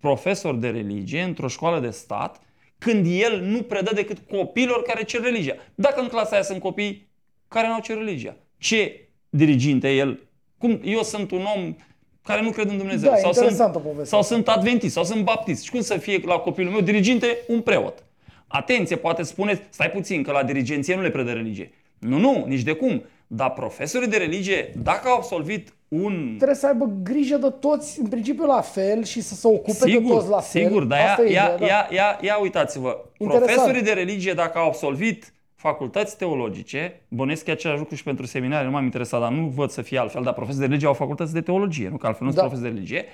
profesor 0.00 0.54
de 0.54 0.68
religie 0.68 1.22
într-o 1.22 1.48
școală 1.48 1.80
de 1.80 1.90
stat 1.90 2.40
când 2.78 3.06
el 3.08 3.40
nu 3.40 3.62
predă 3.62 3.94
decât 3.94 4.18
copiilor 4.30 4.82
care 4.82 5.04
cer 5.04 5.20
religia. 5.20 5.54
Dacă 5.74 6.00
în 6.00 6.08
clasa 6.08 6.30
aia 6.32 6.42
sunt 6.42 6.60
copii 6.60 7.08
care 7.48 7.66
nu 7.66 7.72
au 7.72 7.80
cer 7.80 7.96
religia, 7.96 8.36
ce 8.58 9.08
diriginte 9.28 9.90
el 9.90 10.20
Cum 10.58 10.80
eu 10.84 11.02
sunt 11.02 11.30
un 11.30 11.44
om 11.56 11.76
care 12.22 12.42
nu 12.42 12.50
cred 12.50 12.68
în 12.68 12.76
Dumnezeu. 12.76 13.10
Da, 13.10 13.16
sau 13.16 13.30
interesantă 13.30 13.72
sunt, 13.72 13.84
poveste. 13.84 14.08
Sau 14.08 14.22
sunt 14.22 14.48
adventist, 14.48 14.94
sau 14.94 15.04
sunt 15.04 15.24
baptist. 15.24 15.62
Și 15.62 15.70
cum 15.70 15.80
să 15.80 15.96
fie 15.96 16.20
la 16.24 16.36
copilul 16.36 16.72
meu 16.72 16.80
diriginte 16.80 17.38
un 17.48 17.60
preot? 17.60 18.04
Atenție, 18.46 18.96
poate 18.96 19.22
spuneți, 19.22 19.62
stai 19.70 19.90
puțin, 19.90 20.22
că 20.22 20.32
la 20.32 20.42
dirigenție 20.42 20.94
nu 20.94 21.02
le 21.02 21.10
predă 21.10 21.32
religie. 21.32 21.70
Nu, 21.98 22.18
nu, 22.18 22.44
nici 22.48 22.62
de 22.62 22.72
cum. 22.72 23.02
Dar 23.26 23.52
profesorii 23.52 24.08
de 24.08 24.16
religie, 24.16 24.72
dacă 24.82 25.08
au 25.08 25.14
absolvit 25.16 25.74
un... 25.88 26.34
Trebuie 26.36 26.56
să 26.56 26.66
aibă 26.66 26.92
grijă 27.02 27.36
de 27.36 27.50
toți, 27.50 28.00
în 28.00 28.06
principiu 28.06 28.46
la 28.46 28.60
fel, 28.60 29.04
și 29.04 29.20
să 29.20 29.34
se 29.34 29.46
ocupe 29.46 29.70
sigur, 29.88 30.02
de 30.02 30.08
toți 30.08 30.28
la 30.28 30.40
fel. 30.40 30.62
Sigur, 30.64 30.84
dar 30.84 30.98
ia, 30.98 31.10
Asta 31.10 31.22
e 31.22 31.32
ia, 31.32 31.52
ideea, 31.54 31.56
da. 31.58 31.66
ia, 31.66 31.88
ia, 31.90 32.18
ia 32.20 32.38
uitați-vă. 32.40 33.04
Interesant. 33.18 33.52
Profesorii 33.52 33.82
de 33.82 33.92
religie, 33.92 34.32
dacă 34.32 34.58
au 34.58 34.66
absolvit 34.66 35.32
facultăți 35.54 36.16
teologice, 36.16 37.00
bănesc 37.08 37.44
că 37.44 37.50
e 37.50 37.52
același 37.52 37.78
lucru 37.78 37.94
și 37.94 38.02
pentru 38.02 38.26
seminare, 38.26 38.64
nu 38.64 38.70
m-am 38.70 38.84
interesat, 38.84 39.20
dar 39.20 39.32
nu 39.32 39.46
văd 39.46 39.70
să 39.70 39.82
fie 39.82 39.98
altfel, 39.98 40.22
dar 40.22 40.32
profesorii 40.32 40.60
de 40.60 40.66
religie 40.66 40.88
au 40.88 40.94
facultăți 40.94 41.32
de 41.32 41.40
teologie, 41.40 41.88
nu 41.88 41.96
că 41.96 42.06
altfel 42.06 42.26
nu 42.26 42.32
sunt 42.32 42.42
Da. 42.42 42.48
profesori 42.48 42.72
de 42.72 42.78
religie. 42.78 43.04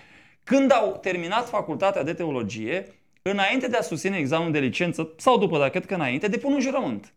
Când 0.44 0.72
au 0.72 0.98
terminat 1.01 1.48
facultatea 1.48 2.03
de 2.03 2.12
teologie, 2.12 2.87
înainte 3.22 3.66
de 3.66 3.77
a 3.77 3.83
susține 3.83 4.16
examenul 4.16 4.53
de 4.53 4.59
licență, 4.59 5.09
sau 5.16 5.38
după, 5.38 5.59
dar 5.59 5.70
cred 5.70 5.87
că 5.87 5.94
înainte, 5.94 6.27
depun 6.27 6.53
un 6.53 6.61
jurământ. 6.61 7.12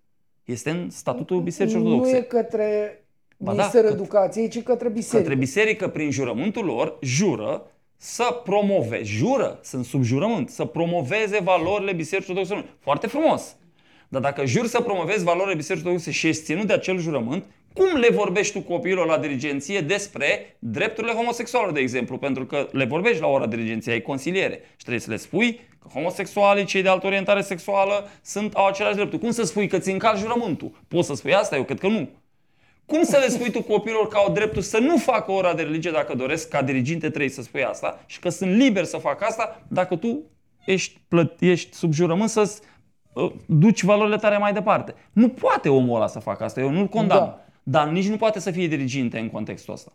Este 0.45 0.69
în 0.69 0.89
statutul 0.89 1.41
Bisericii 1.41 1.77
Nu 1.77 1.85
Ortodoxe. 1.85 2.15
e 2.17 2.21
către 2.21 2.99
Ba 3.37 3.53
da, 3.53 3.57
Ministerul 3.57 3.89
că- 3.89 3.95
Educației, 3.95 4.47
ci 4.49 4.61
către 4.63 4.89
biserică. 4.89 5.17
Către 5.17 5.35
biserică, 5.39 5.87
prin 5.87 6.11
jurământul 6.11 6.65
lor, 6.65 6.97
jură 7.01 7.71
să 7.97 8.41
promoveze, 8.43 9.03
jură, 9.03 9.59
sunt 9.63 9.85
sub 9.85 10.03
jurământ, 10.03 10.49
să 10.49 10.65
promoveze 10.65 11.39
valorile 11.43 11.93
Bisericii 11.93 12.29
Ortodoxe. 12.29 12.53
Române. 12.53 12.69
Foarte 12.79 13.07
frumos. 13.07 13.55
Dar 14.07 14.21
dacă 14.21 14.45
jur 14.45 14.67
să 14.67 14.81
promovezi 14.81 15.23
valorile 15.23 15.55
Bisericii 15.55 15.85
Ortodoxe 15.87 16.11
și 16.11 16.27
ești 16.27 16.43
ținut 16.43 16.67
de 16.67 16.73
acel 16.73 16.97
jurământ, 16.97 17.45
cum 17.75 17.99
le 17.99 18.09
vorbești 18.11 18.53
tu 18.53 18.61
copiilor 18.61 19.05
la 19.05 19.17
dirigenție 19.17 19.81
despre 19.81 20.57
drepturile 20.59 21.13
homosexualilor, 21.13 21.73
de 21.73 21.79
exemplu? 21.79 22.17
Pentru 22.17 22.45
că 22.45 22.67
le 22.71 22.85
vorbești 22.85 23.21
la 23.21 23.27
ora 23.27 23.47
dirigenției, 23.47 23.93
ai 23.93 24.01
consiliere 24.01 24.59
și 24.69 24.77
trebuie 24.77 24.99
să 24.99 25.09
le 25.09 25.17
spui 25.17 25.59
că 25.79 25.87
homosexualii, 25.93 26.65
cei 26.65 26.81
de 26.81 26.89
altă 26.89 27.05
orientare 27.05 27.41
sexuală, 27.41 28.09
sunt, 28.21 28.53
au 28.53 28.65
același 28.65 28.95
drepturi. 28.95 29.21
Cum 29.21 29.31
să 29.31 29.43
spui 29.43 29.67
că 29.67 29.79
ți 29.79 29.91
încalci 29.91 30.19
jurământul? 30.19 30.71
Poți 30.87 31.07
să 31.07 31.13
spui 31.13 31.33
asta? 31.33 31.55
Eu 31.55 31.63
cred 31.63 31.79
că 31.79 31.87
nu. 31.87 32.09
Cum 32.85 33.03
să 33.03 33.17
le 33.17 33.27
spui 33.27 33.51
tu 33.51 33.61
copilor 33.61 34.07
că 34.07 34.17
au 34.17 34.33
dreptul 34.33 34.61
să 34.61 34.77
nu 34.77 34.97
facă 34.97 35.31
ora 35.31 35.53
de 35.53 35.61
religie 35.61 35.91
dacă 35.91 36.15
doresc, 36.15 36.49
ca 36.49 36.61
diriginte 36.61 37.07
trebuie 37.07 37.29
să 37.29 37.41
spui 37.41 37.63
asta 37.63 38.03
și 38.05 38.19
că 38.19 38.29
sunt 38.29 38.55
liber 38.55 38.83
să 38.83 38.97
facă 38.97 39.25
asta 39.25 39.61
dacă 39.67 39.95
tu 39.95 40.21
ești, 40.65 40.99
plăt, 41.07 41.41
ești 41.41 41.75
sub 41.75 41.93
jurământ 41.93 42.29
să 42.29 42.59
duci 43.45 43.83
valorile 43.83 44.17
tale 44.17 44.37
mai 44.37 44.53
departe. 44.53 44.95
Nu 45.11 45.29
poate 45.29 45.69
omul 45.69 45.95
ăla 45.95 46.07
să 46.07 46.19
facă 46.19 46.43
asta, 46.43 46.59
eu 46.59 46.69
nu-l 46.69 46.87
condamn. 46.87 47.25
Da. 47.25 47.44
Dar 47.67 47.87
nici 47.87 48.07
nu 48.07 48.17
poate 48.17 48.39
să 48.39 48.51
fie 48.51 48.67
diriginte 48.67 49.19
în 49.19 49.29
contextul 49.29 49.73
ăsta. 49.73 49.91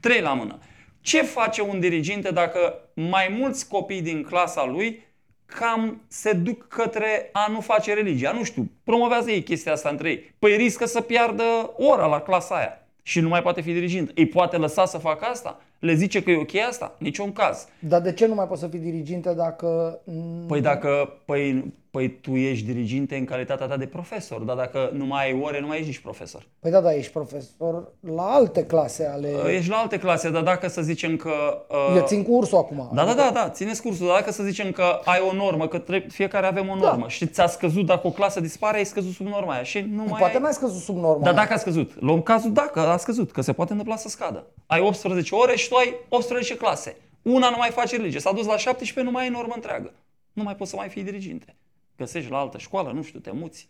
Trei 0.00 0.20
la 0.20 0.32
mână. 0.32 0.58
Ce 1.00 1.22
face 1.22 1.62
un 1.62 1.80
diriginte 1.80 2.30
dacă 2.30 2.74
mai 2.94 3.36
mulți 3.38 3.68
copii 3.68 4.02
din 4.02 4.22
clasa 4.22 4.64
lui 4.64 5.06
cam 5.46 6.02
se 6.08 6.32
duc 6.32 6.68
către 6.68 7.28
a 7.32 7.50
nu 7.50 7.60
face 7.60 7.94
religia? 7.94 8.32
Nu 8.32 8.44
știu, 8.44 8.70
promovează 8.84 9.30
ei 9.30 9.42
chestia 9.42 9.72
asta 9.72 9.88
între 9.88 10.08
ei. 10.10 10.34
Păi 10.38 10.56
riscă 10.56 10.86
să 10.86 11.00
piardă 11.00 11.42
ora 11.76 12.06
la 12.06 12.20
clasa 12.20 12.54
aia 12.54 12.82
și 13.02 13.20
nu 13.20 13.28
mai 13.28 13.42
poate 13.42 13.60
fi 13.60 13.72
dirigint. 13.72 14.10
Îi 14.14 14.26
poate 14.26 14.56
lăsa 14.56 14.84
să 14.84 14.98
facă 14.98 15.24
asta? 15.24 15.60
Le 15.78 15.94
zice 15.94 16.22
că 16.22 16.30
e 16.30 16.36
ok 16.36 16.54
asta? 16.54 16.94
Niciun 16.98 17.32
caz. 17.32 17.68
Dar 17.78 18.00
de 18.00 18.12
ce 18.12 18.26
nu 18.26 18.34
mai 18.34 18.46
poți 18.46 18.60
să 18.60 18.68
fii 18.68 18.78
diriginte 18.78 19.34
dacă... 19.34 19.98
Păi 20.46 20.60
dacă, 20.60 21.18
păi, 21.24 21.72
păi 21.90 22.08
tu 22.20 22.30
ești 22.36 22.64
diriginte 22.66 23.16
în 23.16 23.24
calitatea 23.24 23.66
ta 23.66 23.76
de 23.76 23.86
profesor, 23.86 24.40
dar 24.40 24.56
dacă 24.56 24.90
nu 24.92 25.04
mai 25.06 25.24
ai 25.26 25.40
ore, 25.42 25.60
nu 25.60 25.66
mai 25.66 25.76
ești 25.76 25.88
nici 25.88 25.98
profesor. 25.98 26.46
Păi 26.60 26.70
da, 26.70 26.80
da, 26.80 26.94
ești 26.94 27.12
profesor 27.12 27.92
la 28.00 28.22
alte 28.22 28.64
clase 28.66 29.06
ale... 29.06 29.28
Ești 29.46 29.70
la 29.70 29.76
alte 29.76 29.98
clase, 29.98 30.30
dar 30.30 30.42
dacă 30.42 30.68
să 30.68 30.82
zicem 30.82 31.16
că... 31.16 31.66
Uh, 31.70 31.94
Eu 31.96 32.06
țin 32.06 32.22
cursul 32.22 32.58
acum. 32.58 32.90
Da, 32.94 33.04
da, 33.04 33.14
da, 33.14 33.30
da, 33.34 33.48
țineți 33.50 33.82
cursul, 33.82 34.06
dar 34.06 34.14
dacă 34.18 34.30
să 34.32 34.42
zicem 34.42 34.70
că 34.72 35.00
ai 35.04 35.20
o 35.30 35.34
normă, 35.34 35.68
că 35.68 35.78
trebuie, 35.78 36.10
fiecare 36.10 36.46
avem 36.46 36.68
o 36.68 36.74
Da. 36.74 36.86
normă 36.88 37.08
și 37.08 37.26
ți-a 37.26 37.46
scăzut, 37.46 37.86
dacă 37.86 38.06
o 38.06 38.10
clasă 38.10 38.40
dispare, 38.40 38.76
ai 38.76 38.84
scăzut 38.86 39.12
sub 39.12 39.26
norma 39.26 39.52
aia 39.52 39.62
și 39.62 39.80
nu 39.80 40.02
mai 40.08 40.18
Poate 40.18 40.36
ai... 40.36 40.42
n-ai 40.42 40.52
scăzut 40.52 40.82
sub 40.82 40.96
norma 40.96 41.22
Dar 41.24 41.32
aia. 41.34 41.42
dacă 41.42 41.52
a 41.52 41.56
scăzut, 41.56 42.00
luăm 42.00 42.22
cazul 42.22 42.52
dacă 42.52 42.80
a 42.80 42.96
scăzut, 42.96 43.32
că 43.32 43.40
se 43.40 43.52
poate 43.52 43.70
întâmpla 43.72 43.96
să 43.96 44.08
scadă. 44.08 44.46
Ai 44.66 44.80
18 44.80 45.34
ore 45.34 45.56
și 45.56 45.68
tu 45.68 45.74
ai 45.74 45.94
18 46.08 46.56
clase. 46.56 46.96
Una 47.22 47.50
nu 47.50 47.56
mai 47.58 47.70
face 47.70 47.96
religie, 47.96 48.20
s-a 48.20 48.32
dus 48.32 48.46
la 48.46 48.56
17, 48.56 49.00
nu 49.02 49.10
mai 49.10 49.22
ai 49.24 49.30
normă 49.30 49.52
întreagă. 49.54 49.92
Nu 50.32 50.42
mai 50.42 50.56
poți 50.56 50.70
să 50.70 50.76
mai 50.76 50.88
fii 50.88 51.02
diriginte. 51.02 51.56
Găsești 51.98 52.30
la 52.30 52.38
altă 52.38 52.58
școală, 52.58 52.92
nu 52.92 53.02
știu, 53.02 53.18
te 53.18 53.30
muți. 53.32 53.68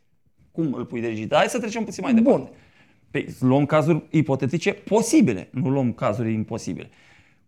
Cum 0.53 0.73
îl 0.73 0.85
pui 0.85 1.01
diriginte? 1.01 1.35
Hai 1.35 1.49
să 1.49 1.59
trecem 1.59 1.85
puțin 1.85 2.05
mai 2.05 2.13
Bun. 2.13 2.23
departe. 2.23 2.51
Păi, 3.11 3.29
luăm 3.41 3.67
cazuri 3.67 4.03
ipotetice 4.11 4.73
posibile, 4.73 5.49
nu 5.51 5.71
luăm 5.71 5.93
cazuri 5.93 6.33
imposibile. 6.33 6.91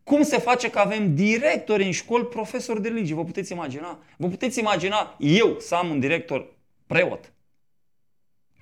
Cum 0.05 0.23
se 0.23 0.38
face 0.38 0.71
că 0.71 0.79
avem 0.79 1.14
directori 1.14 1.85
în 1.85 1.90
școli, 1.90 2.25
profesori 2.25 2.83
de 2.83 2.88
religie? 2.88 3.14
Vă 3.14 3.25
puteți 3.25 3.53
imagina? 3.53 3.99
Vă 4.16 4.29
puteți 4.29 4.59
imagina 4.59 5.16
eu 5.19 5.57
să 5.59 5.75
am 5.75 5.90
un 5.90 6.01
director 6.01 6.47
preot? 6.87 7.33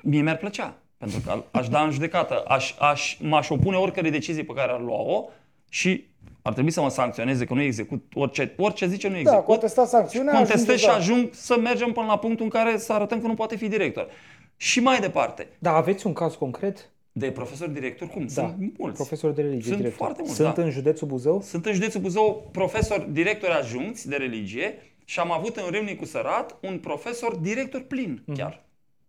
Mie 0.02 0.22
mi-ar 0.22 0.36
plăcea, 0.36 0.78
pentru 0.96 1.20
că 1.20 1.44
aș 1.50 1.68
da 1.68 1.82
în 1.82 1.90
judecată, 1.90 2.44
aș, 2.48 2.74
aș, 2.78 3.16
m-aș 3.20 3.48
opune 3.48 3.76
oricărei 3.76 4.10
decizii 4.10 4.44
pe 4.44 4.52
care 4.52 4.72
ar 4.72 4.80
lua-o 4.80 5.24
și 5.68 6.06
ar 6.42 6.52
trebui 6.52 6.70
să 6.70 6.80
mă 6.80 6.90
sancționeze 6.90 7.44
că 7.44 7.54
nu 7.54 7.60
execut 7.62 8.12
orice, 8.14 8.54
orice 8.56 8.86
zice 8.86 9.06
nu 9.08 9.12
Da, 9.14 9.20
execut. 9.20 9.44
contesta 9.44 9.86
sancțiunea. 9.86 10.34
Contestez 10.34 10.60
ajunge, 10.68 10.80
și 10.82 10.86
da. 10.86 10.94
ajung 10.94 11.28
să 11.32 11.58
mergem 11.58 11.92
până 11.92 12.06
la 12.06 12.18
punctul 12.18 12.44
în 12.44 12.50
care 12.50 12.78
să 12.78 12.92
arătăm 12.92 13.20
că 13.20 13.26
nu 13.26 13.34
poate 13.34 13.56
fi 13.56 13.68
director. 13.68 14.08
Și 14.56 14.80
mai 14.80 15.00
departe, 15.00 15.48
Da, 15.58 15.72
aveți 15.72 16.06
un 16.06 16.12
caz 16.12 16.34
concret? 16.34 16.90
de 17.12 17.30
profesor 17.30 17.68
director, 17.68 18.08
cum? 18.08 18.20
Da. 18.20 18.28
Sunt 18.32 18.78
mulți. 18.78 18.96
Profesori 18.96 19.34
de 19.34 19.42
religie, 19.42 19.62
Sunt 19.62 19.76
director. 19.76 19.98
foarte 19.98 20.20
mulți, 20.22 20.36
Sunt 20.36 20.54
da. 20.54 20.62
în 20.62 20.70
județul 20.70 21.06
Buzău? 21.08 21.40
Sunt 21.42 21.66
în 21.66 21.72
județul 21.72 22.00
Buzău 22.00 22.48
profesor 22.52 23.00
directori 23.00 23.52
ajunți 23.52 24.08
de 24.08 24.16
religie 24.16 24.74
și 25.04 25.20
am 25.20 25.32
avut 25.32 25.56
în 25.56 25.70
Râmnicu 25.70 26.04
Sărat 26.04 26.56
un 26.62 26.78
profesor 26.78 27.36
director 27.36 27.80
plin, 27.82 28.22
Mhm. 28.26 28.36
chiar. 28.36 28.64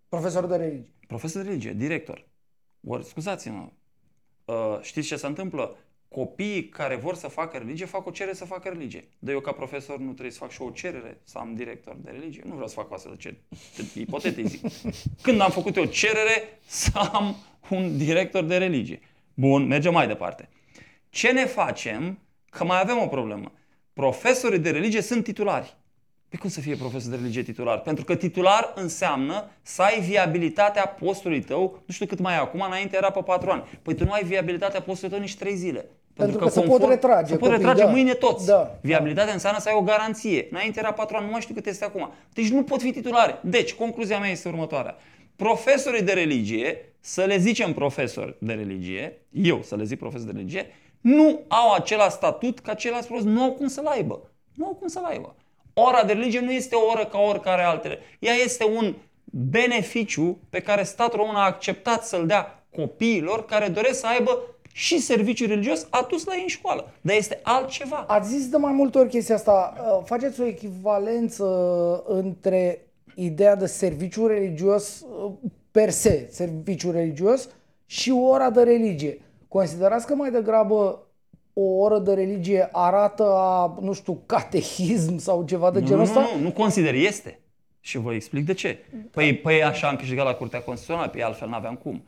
Profesor 0.09 0.45
de 0.45 0.55
religie. 0.55 0.93
Profesor 1.07 1.41
de 1.41 1.47
religie, 1.47 1.73
director. 1.73 2.27
Ori, 2.87 3.05
scuzați-mă, 3.05 3.67
uh, 4.45 4.77
știți 4.81 5.07
ce 5.07 5.15
se 5.15 5.27
întâmplă? 5.27 5.75
Copiii 6.09 6.69
care 6.69 6.95
vor 6.95 7.15
să 7.15 7.27
facă 7.27 7.57
religie 7.57 7.85
fac 7.85 8.05
o 8.05 8.11
cerere 8.11 8.35
să 8.35 8.45
facă 8.45 8.69
religie. 8.69 9.07
Dar 9.19 9.33
eu 9.33 9.39
ca 9.39 9.51
profesor 9.51 9.97
nu 9.97 10.11
trebuie 10.11 10.31
să 10.31 10.37
fac 10.39 10.51
și 10.51 10.61
o 10.61 10.69
cerere 10.69 11.19
să 11.23 11.37
am 11.37 11.55
director 11.55 11.97
de 12.01 12.11
religie. 12.11 12.41
Nu 12.45 12.53
vreau 12.53 12.67
să 12.67 12.73
fac 12.73 12.91
o 12.91 12.93
astfel 12.93 13.11
de 13.11 13.17
cerere. 13.21 13.41
Ipotetic 14.05 14.45
zic. 14.45 14.61
Când 15.21 15.41
am 15.41 15.51
făcut 15.51 15.75
eu 15.75 15.85
cerere 15.85 16.59
să 16.65 17.09
am 17.13 17.35
un 17.69 17.97
director 17.97 18.43
de 18.43 18.57
religie. 18.57 18.99
Bun, 19.33 19.67
mergem 19.67 19.93
mai 19.93 20.07
departe. 20.07 20.49
Ce 21.09 21.31
ne 21.31 21.45
facem? 21.45 22.19
Că 22.49 22.63
mai 22.63 22.79
avem 22.79 22.97
o 22.97 23.07
problemă. 23.07 23.51
Profesorii 23.93 24.59
de 24.59 24.69
religie 24.69 25.01
sunt 25.01 25.23
titulari. 25.23 25.77
Pe 26.29 26.37
cum 26.37 26.49
să 26.49 26.59
fie 26.61 26.75
profesor 26.75 27.09
de 27.09 27.15
religie 27.15 27.43
titular? 27.43 27.79
Pentru 27.79 28.03
că 28.03 28.15
titular 28.15 28.71
înseamnă 28.75 29.49
să 29.61 29.81
ai 29.81 30.01
viabilitatea 30.01 30.87
postului 30.87 31.41
tău, 31.41 31.83
nu 31.85 31.93
știu 31.93 32.05
cât 32.05 32.19
mai 32.19 32.33
e 32.33 32.37
acum, 32.37 32.61
înainte 32.61 32.95
era 32.95 33.11
pe 33.11 33.21
4 33.21 33.49
ani. 33.49 33.63
Păi 33.81 33.95
tu 33.95 34.03
nu 34.03 34.11
ai 34.11 34.23
viabilitatea 34.23 34.81
postului 34.81 35.09
tău 35.09 35.19
nici 35.19 35.35
3 35.35 35.55
zile. 35.55 35.89
Pentru 36.19 36.37
că 36.37 36.49
se 36.49 36.61
pot 36.61 36.87
retrage 36.87 37.31
Se 37.31 37.37
pot 37.37 37.49
copiii, 37.49 37.57
retrage 37.57 37.83
da. 37.83 37.89
mâine 37.89 38.13
toți. 38.13 38.45
Da. 38.45 38.77
Viabilitatea 38.81 39.33
înseamnă 39.33 39.59
să 39.59 39.69
ai 39.69 39.75
o 39.77 39.81
garanție. 39.81 40.47
Înainte 40.51 40.79
era 40.79 40.93
4 40.93 41.15
ani, 41.15 41.25
nu 41.25 41.31
mai 41.31 41.41
știu 41.41 41.53
cât 41.53 41.65
este 41.65 41.85
acum. 41.85 42.11
Deci 42.33 42.49
nu 42.49 42.63
pot 42.63 42.81
fi 42.81 42.91
titulare. 42.91 43.39
Deci, 43.41 43.73
concluzia 43.73 44.19
mea 44.19 44.29
este 44.29 44.47
următoarea. 44.47 44.97
Profesorii 45.35 46.01
de 46.01 46.13
religie, 46.13 46.93
să 46.99 47.23
le 47.23 47.37
zicem 47.37 47.73
profesori 47.73 48.35
de 48.39 48.53
religie, 48.53 49.21
eu 49.31 49.61
să 49.63 49.75
le 49.75 49.83
zic 49.83 49.99
profesori 49.99 50.31
de 50.31 50.37
religie, 50.37 50.67
nu 51.01 51.41
au 51.47 51.73
același 51.73 52.11
statut 52.11 52.59
ca 52.59 52.73
ceilalți 52.73 53.07
profesori. 53.07 53.33
Nu 53.33 53.41
au 53.43 53.51
cum 53.51 53.67
să-l 53.67 53.85
aibă. 53.85 54.29
Nu 54.55 54.65
au 54.65 54.73
cum 54.73 54.87
să-l 54.87 55.03
aibă. 55.03 55.35
Ora 55.73 56.03
de 56.03 56.13
religie 56.13 56.39
nu 56.39 56.51
este 56.51 56.75
o 56.75 56.89
oră 56.91 57.05
ca 57.05 57.19
oricare 57.19 57.61
altele. 57.61 57.99
Ea 58.19 58.33
este 58.33 58.65
un 58.65 58.95
beneficiu 59.31 60.39
pe 60.49 60.59
care 60.59 60.83
statul 60.83 61.19
român 61.19 61.35
a 61.35 61.45
acceptat 61.45 62.05
să-l 62.05 62.25
dea 62.25 62.63
copiilor 62.75 63.45
care 63.45 63.67
doresc 63.67 63.99
să 63.99 64.07
aibă 64.07 64.41
și 64.73 64.99
serviciu 64.99 65.45
religios 65.47 65.87
adus 65.89 66.25
la 66.25 66.33
ei 66.35 66.41
în 66.41 66.47
școală. 66.47 66.93
Dar 67.01 67.15
este 67.15 67.39
altceva. 67.43 68.05
Ați 68.07 68.29
zis 68.29 68.49
de 68.49 68.57
mai 68.57 68.71
multe 68.71 68.97
ori 68.97 69.09
chestia 69.09 69.35
asta. 69.35 69.73
Uh, 69.77 70.05
Faceți 70.05 70.41
o 70.41 70.45
echivalență 70.45 71.45
între 72.07 72.85
ideea 73.15 73.55
de 73.55 73.65
serviciu 73.65 74.27
religios 74.27 75.05
uh, 75.23 75.31
per 75.71 75.89
se, 75.89 76.27
serviciu 76.31 76.91
religios, 76.91 77.49
și 77.85 78.11
ora 78.11 78.49
de 78.49 78.63
religie. 78.63 79.21
Considerați 79.47 80.05
că 80.05 80.15
mai 80.15 80.31
degrabă 80.31 81.03
o 81.53 81.61
oră 81.61 81.99
de 81.99 82.13
religie 82.13 82.69
arată 82.71 83.23
a, 83.23 83.77
nu 83.81 83.93
știu, 83.93 84.21
catehism 84.25 85.17
sau 85.17 85.43
ceva 85.45 85.71
de 85.71 85.79
Nu, 85.79 85.85
genul 85.85 86.03
nu, 86.03 86.09
ăsta? 86.09 86.29
nu, 86.35 86.41
nu 86.41 86.51
consider, 86.51 86.93
este. 86.93 87.39
Și 87.79 87.97
vă 87.97 88.13
explic 88.13 88.45
de 88.45 88.53
ce. 88.53 88.77
Păi, 89.11 89.35
păi 89.35 89.63
așa 89.63 89.87
am 89.87 89.95
câștigat 89.95 90.25
la 90.25 90.33
Curtea 90.33 90.61
Constituțională, 90.61 91.09
pe 91.09 91.23
altfel 91.23 91.49
n-aveam 91.49 91.75
cum. 91.75 92.03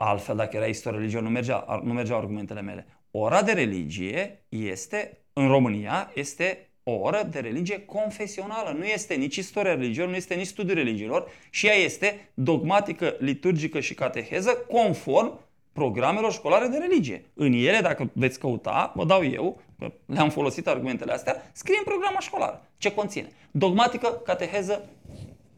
Altfel, 0.00 0.36
dacă 0.36 0.56
era 0.56 0.66
istorie 0.66 0.98
religie, 0.98 1.20
nu, 1.20 1.28
mergea, 1.28 1.56
ar- 1.56 1.80
nu 1.80 1.92
mergeau 1.92 2.18
argumentele 2.18 2.60
mele. 2.60 2.86
Ora 3.10 3.42
de 3.42 3.52
religie 3.52 4.42
este, 4.48 5.18
în 5.32 5.48
România, 5.48 6.10
este 6.14 6.68
o 6.82 6.90
oră 6.90 7.28
de 7.30 7.38
religie 7.38 7.84
confesională. 7.84 8.74
Nu 8.78 8.84
este 8.84 9.14
nici 9.14 9.36
istoria 9.36 9.74
religiilor, 9.74 10.08
nu 10.08 10.14
este 10.14 10.34
nici 10.34 10.46
studiul 10.46 10.76
religiilor 10.76 11.30
și 11.50 11.66
ea 11.66 11.74
este 11.74 12.28
dogmatică, 12.34 13.16
liturgică 13.18 13.80
și 13.80 13.94
cateheză 13.94 14.50
conform 14.50 15.40
programelor 15.72 16.32
școlare 16.32 16.66
de 16.66 16.78
religie. 16.78 17.24
În 17.34 17.52
ele, 17.52 17.78
dacă 17.80 18.10
veți 18.12 18.38
căuta, 18.38 18.92
vă 18.94 19.04
dau 19.04 19.24
eu, 19.24 19.60
că 19.78 19.92
le-am 20.06 20.30
folosit 20.30 20.66
argumentele 20.66 21.12
astea, 21.12 21.50
scrie 21.52 21.76
în 21.78 21.84
programa 21.84 22.20
școlară 22.20 22.66
ce 22.78 22.92
conține. 22.94 23.28
Dogmatică, 23.50 24.20
cateheză, 24.24 24.88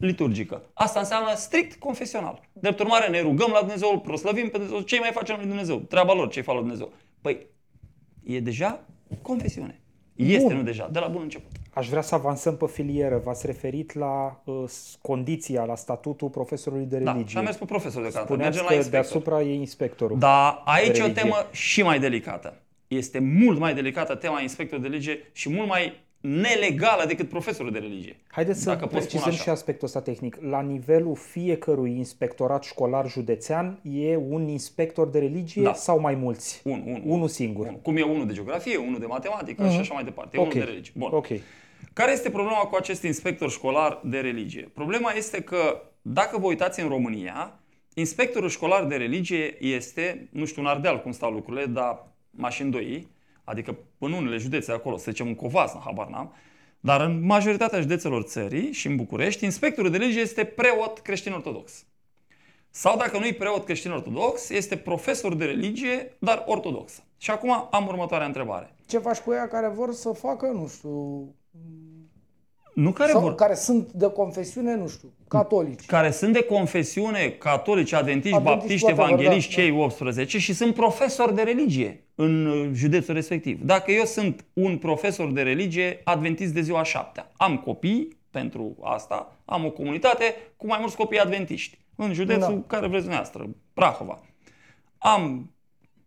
liturgică. 0.01 0.63
Asta 0.73 0.99
înseamnă 0.99 1.35
strict 1.35 1.79
confesional. 1.79 2.41
Drept 2.53 2.79
urmare, 2.79 3.09
ne 3.09 3.21
rugăm 3.21 3.49
la 3.51 3.59
Dumnezeu, 3.59 3.89
îl 3.91 3.99
proslăvim 3.99 4.49
pe 4.49 4.57
Dumnezeu, 4.57 4.79
ce 4.79 4.99
mai 4.99 5.11
facem 5.13 5.35
lui 5.35 5.45
Dumnezeu? 5.45 5.77
Treaba 5.77 6.13
lor, 6.13 6.29
ce 6.29 6.41
fac 6.41 6.55
lui 6.55 6.63
Dumnezeu. 6.63 6.91
Păi, 7.21 7.47
e 8.23 8.39
deja 8.39 8.85
confesiune. 9.21 9.81
Este, 10.15 10.47
bun. 10.47 10.55
nu 10.55 10.63
deja, 10.63 10.89
de 10.91 10.99
la 10.99 11.07
bun 11.07 11.21
început. 11.21 11.51
Aș 11.73 11.89
vrea 11.89 12.01
să 12.01 12.15
avansăm 12.15 12.57
pe 12.57 12.65
filieră. 12.67 13.21
V-ați 13.23 13.45
referit 13.45 13.93
la 13.93 14.41
uh, 14.45 14.63
condiția, 15.01 15.63
la 15.63 15.75
statutul 15.75 16.29
profesorului 16.29 16.85
de 16.85 16.97
religie. 16.97 17.21
Da, 17.23 17.27
și 17.27 17.37
am 17.37 17.43
mers 17.43 17.55
pe 17.55 17.65
profesor 17.65 18.03
de 18.03 18.09
carte. 18.09 18.35
Mergem 18.35 18.65
la 18.69 18.73
inspector. 18.75 19.01
deasupra 19.01 19.41
e 19.41 19.53
inspectorul. 19.53 20.19
Da, 20.19 20.63
aici 20.65 20.97
e 20.97 21.03
o 21.03 21.09
temă 21.09 21.35
și 21.51 21.81
mai 21.81 21.99
delicată. 21.99 22.61
Este 22.87 23.19
mult 23.19 23.59
mai 23.59 23.73
delicată 23.73 24.15
tema 24.15 24.41
inspectorului 24.41 24.89
de 24.89 24.95
religie 24.95 25.29
și 25.31 25.49
mult 25.49 25.67
mai 25.67 25.93
nelegală 26.21 27.05
decât 27.07 27.29
profesorul 27.29 27.71
de 27.71 27.79
religie. 27.79 28.15
Haideți 28.27 28.61
să 28.61 28.75
precizăm 28.89 29.31
și 29.31 29.49
aspectul 29.49 29.87
ăsta 29.87 30.01
tehnic. 30.01 30.37
La 30.41 30.61
nivelul 30.61 31.15
fiecărui 31.15 31.97
inspectorat 31.97 32.63
școlar 32.63 33.09
județean 33.09 33.79
e 33.83 34.15
un 34.15 34.47
inspector 34.47 35.09
de 35.09 35.19
religie 35.19 35.63
da. 35.63 35.73
sau 35.73 35.99
mai 35.99 36.15
mulți? 36.15 36.61
Un, 36.63 36.83
un, 36.85 37.01
unul 37.05 37.27
singur. 37.27 37.67
Un. 37.67 37.75
Cum 37.75 37.97
e 37.97 38.01
unul 38.01 38.27
de 38.27 38.33
geografie, 38.33 38.77
unul 38.77 38.99
de 38.99 39.05
matematică 39.05 39.63
uh-huh. 39.63 39.67
și 39.67 39.71
mhm. 39.71 39.81
așa 39.81 39.93
mai 39.93 40.03
departe. 40.03 40.37
E 40.37 40.39
okay. 40.39 40.51
unul 40.51 40.65
de 40.65 40.71
religie. 40.71 40.93
Bun. 40.97 41.09
Okay. 41.13 41.41
Care 41.93 42.11
este 42.11 42.29
problema 42.29 42.59
cu 42.59 42.75
acest 42.75 43.03
inspector 43.03 43.49
școlar 43.49 44.01
de 44.03 44.19
religie? 44.19 44.69
Problema 44.73 45.11
este 45.11 45.41
că 45.41 45.81
dacă 46.01 46.37
vă 46.37 46.45
uitați 46.45 46.81
în 46.81 46.87
România, 46.87 47.59
inspectorul 47.93 48.49
școlar 48.49 48.85
de 48.85 48.95
religie 48.95 49.65
este, 49.65 50.27
nu 50.31 50.45
știu, 50.45 50.61
un 50.61 50.67
ardeal 50.67 51.01
cum 51.01 51.11
stau 51.11 51.31
lucrurile, 51.31 51.65
dar 51.65 52.07
mașini 52.31 52.71
2 52.71 53.07
adică 53.43 53.77
în 53.97 54.11
unele 54.11 54.37
județe 54.37 54.71
acolo, 54.71 54.97
să 54.97 55.11
zicem 55.11 55.27
în 55.27 55.35
Covasna, 55.35 55.81
habar 55.85 56.07
n-am, 56.07 56.33
dar 56.79 57.01
în 57.01 57.25
majoritatea 57.25 57.81
județelor 57.81 58.21
țării 58.23 58.71
și 58.71 58.87
în 58.87 58.95
București, 58.95 59.43
inspectorul 59.43 59.91
de 59.91 59.97
lege 59.97 60.19
este 60.19 60.43
preot 60.43 60.99
creștin-ortodox. 60.99 61.85
Sau 62.69 62.97
dacă 62.97 63.17
nu 63.17 63.25
e 63.25 63.33
preot 63.33 63.65
creștin-ortodox, 63.65 64.49
este 64.49 64.77
profesor 64.77 65.35
de 65.35 65.45
religie, 65.45 66.15
dar 66.19 66.43
ortodox. 66.47 67.03
Și 67.17 67.31
acum 67.31 67.67
am 67.71 67.87
următoarea 67.87 68.27
întrebare. 68.27 68.75
Ce 68.85 68.97
faci 68.97 69.19
cu 69.19 69.31
ea 69.31 69.47
care 69.47 69.67
vor 69.67 69.93
să 69.93 70.11
facă, 70.11 70.45
nu 70.45 70.67
știu, 70.67 71.23
nu 72.73 72.91
care 72.91 73.11
Sau 73.11 73.21
vor. 73.21 73.35
care 73.35 73.53
sunt 73.53 73.91
de 73.91 74.07
confesiune, 74.07 74.75
nu 74.75 74.87
știu, 74.87 75.13
catolici. 75.27 75.85
Care 75.85 76.11
sunt 76.11 76.33
de 76.33 76.43
confesiune 76.43 77.29
catolici, 77.29 77.93
adventiști, 77.93 78.37
adventiști 78.37 78.59
baptiști, 78.59 78.89
evangeliști, 78.89 79.55
da, 79.55 79.61
cei 79.61 79.71
18 79.71 80.39
și 80.39 80.53
sunt 80.53 80.73
profesori 80.73 81.35
de 81.35 81.41
religie 81.41 82.03
în 82.15 82.45
uh, 82.45 82.69
județul 82.73 83.13
respectiv. 83.13 83.61
Dacă 83.63 83.91
eu 83.91 84.03
sunt 84.03 84.45
un 84.53 84.77
profesor 84.77 85.31
de 85.31 85.41
religie 85.41 86.01
adventist 86.03 86.53
de 86.53 86.61
ziua 86.61 86.83
șaptea, 86.83 87.31
am 87.37 87.57
copii 87.57 88.19
pentru 88.31 88.77
asta, 88.81 89.37
am 89.45 89.65
o 89.65 89.69
comunitate 89.69 90.35
cu 90.57 90.67
mai 90.67 90.77
mulți 90.79 90.95
copii 90.95 91.19
adventiști 91.19 91.77
în 91.95 92.13
județul 92.13 92.53
da. 92.53 92.63
care 92.67 92.87
vreți 92.87 93.01
dumneavoastră, 93.01 93.49
Prahova. 93.73 94.19
Am 94.97 95.51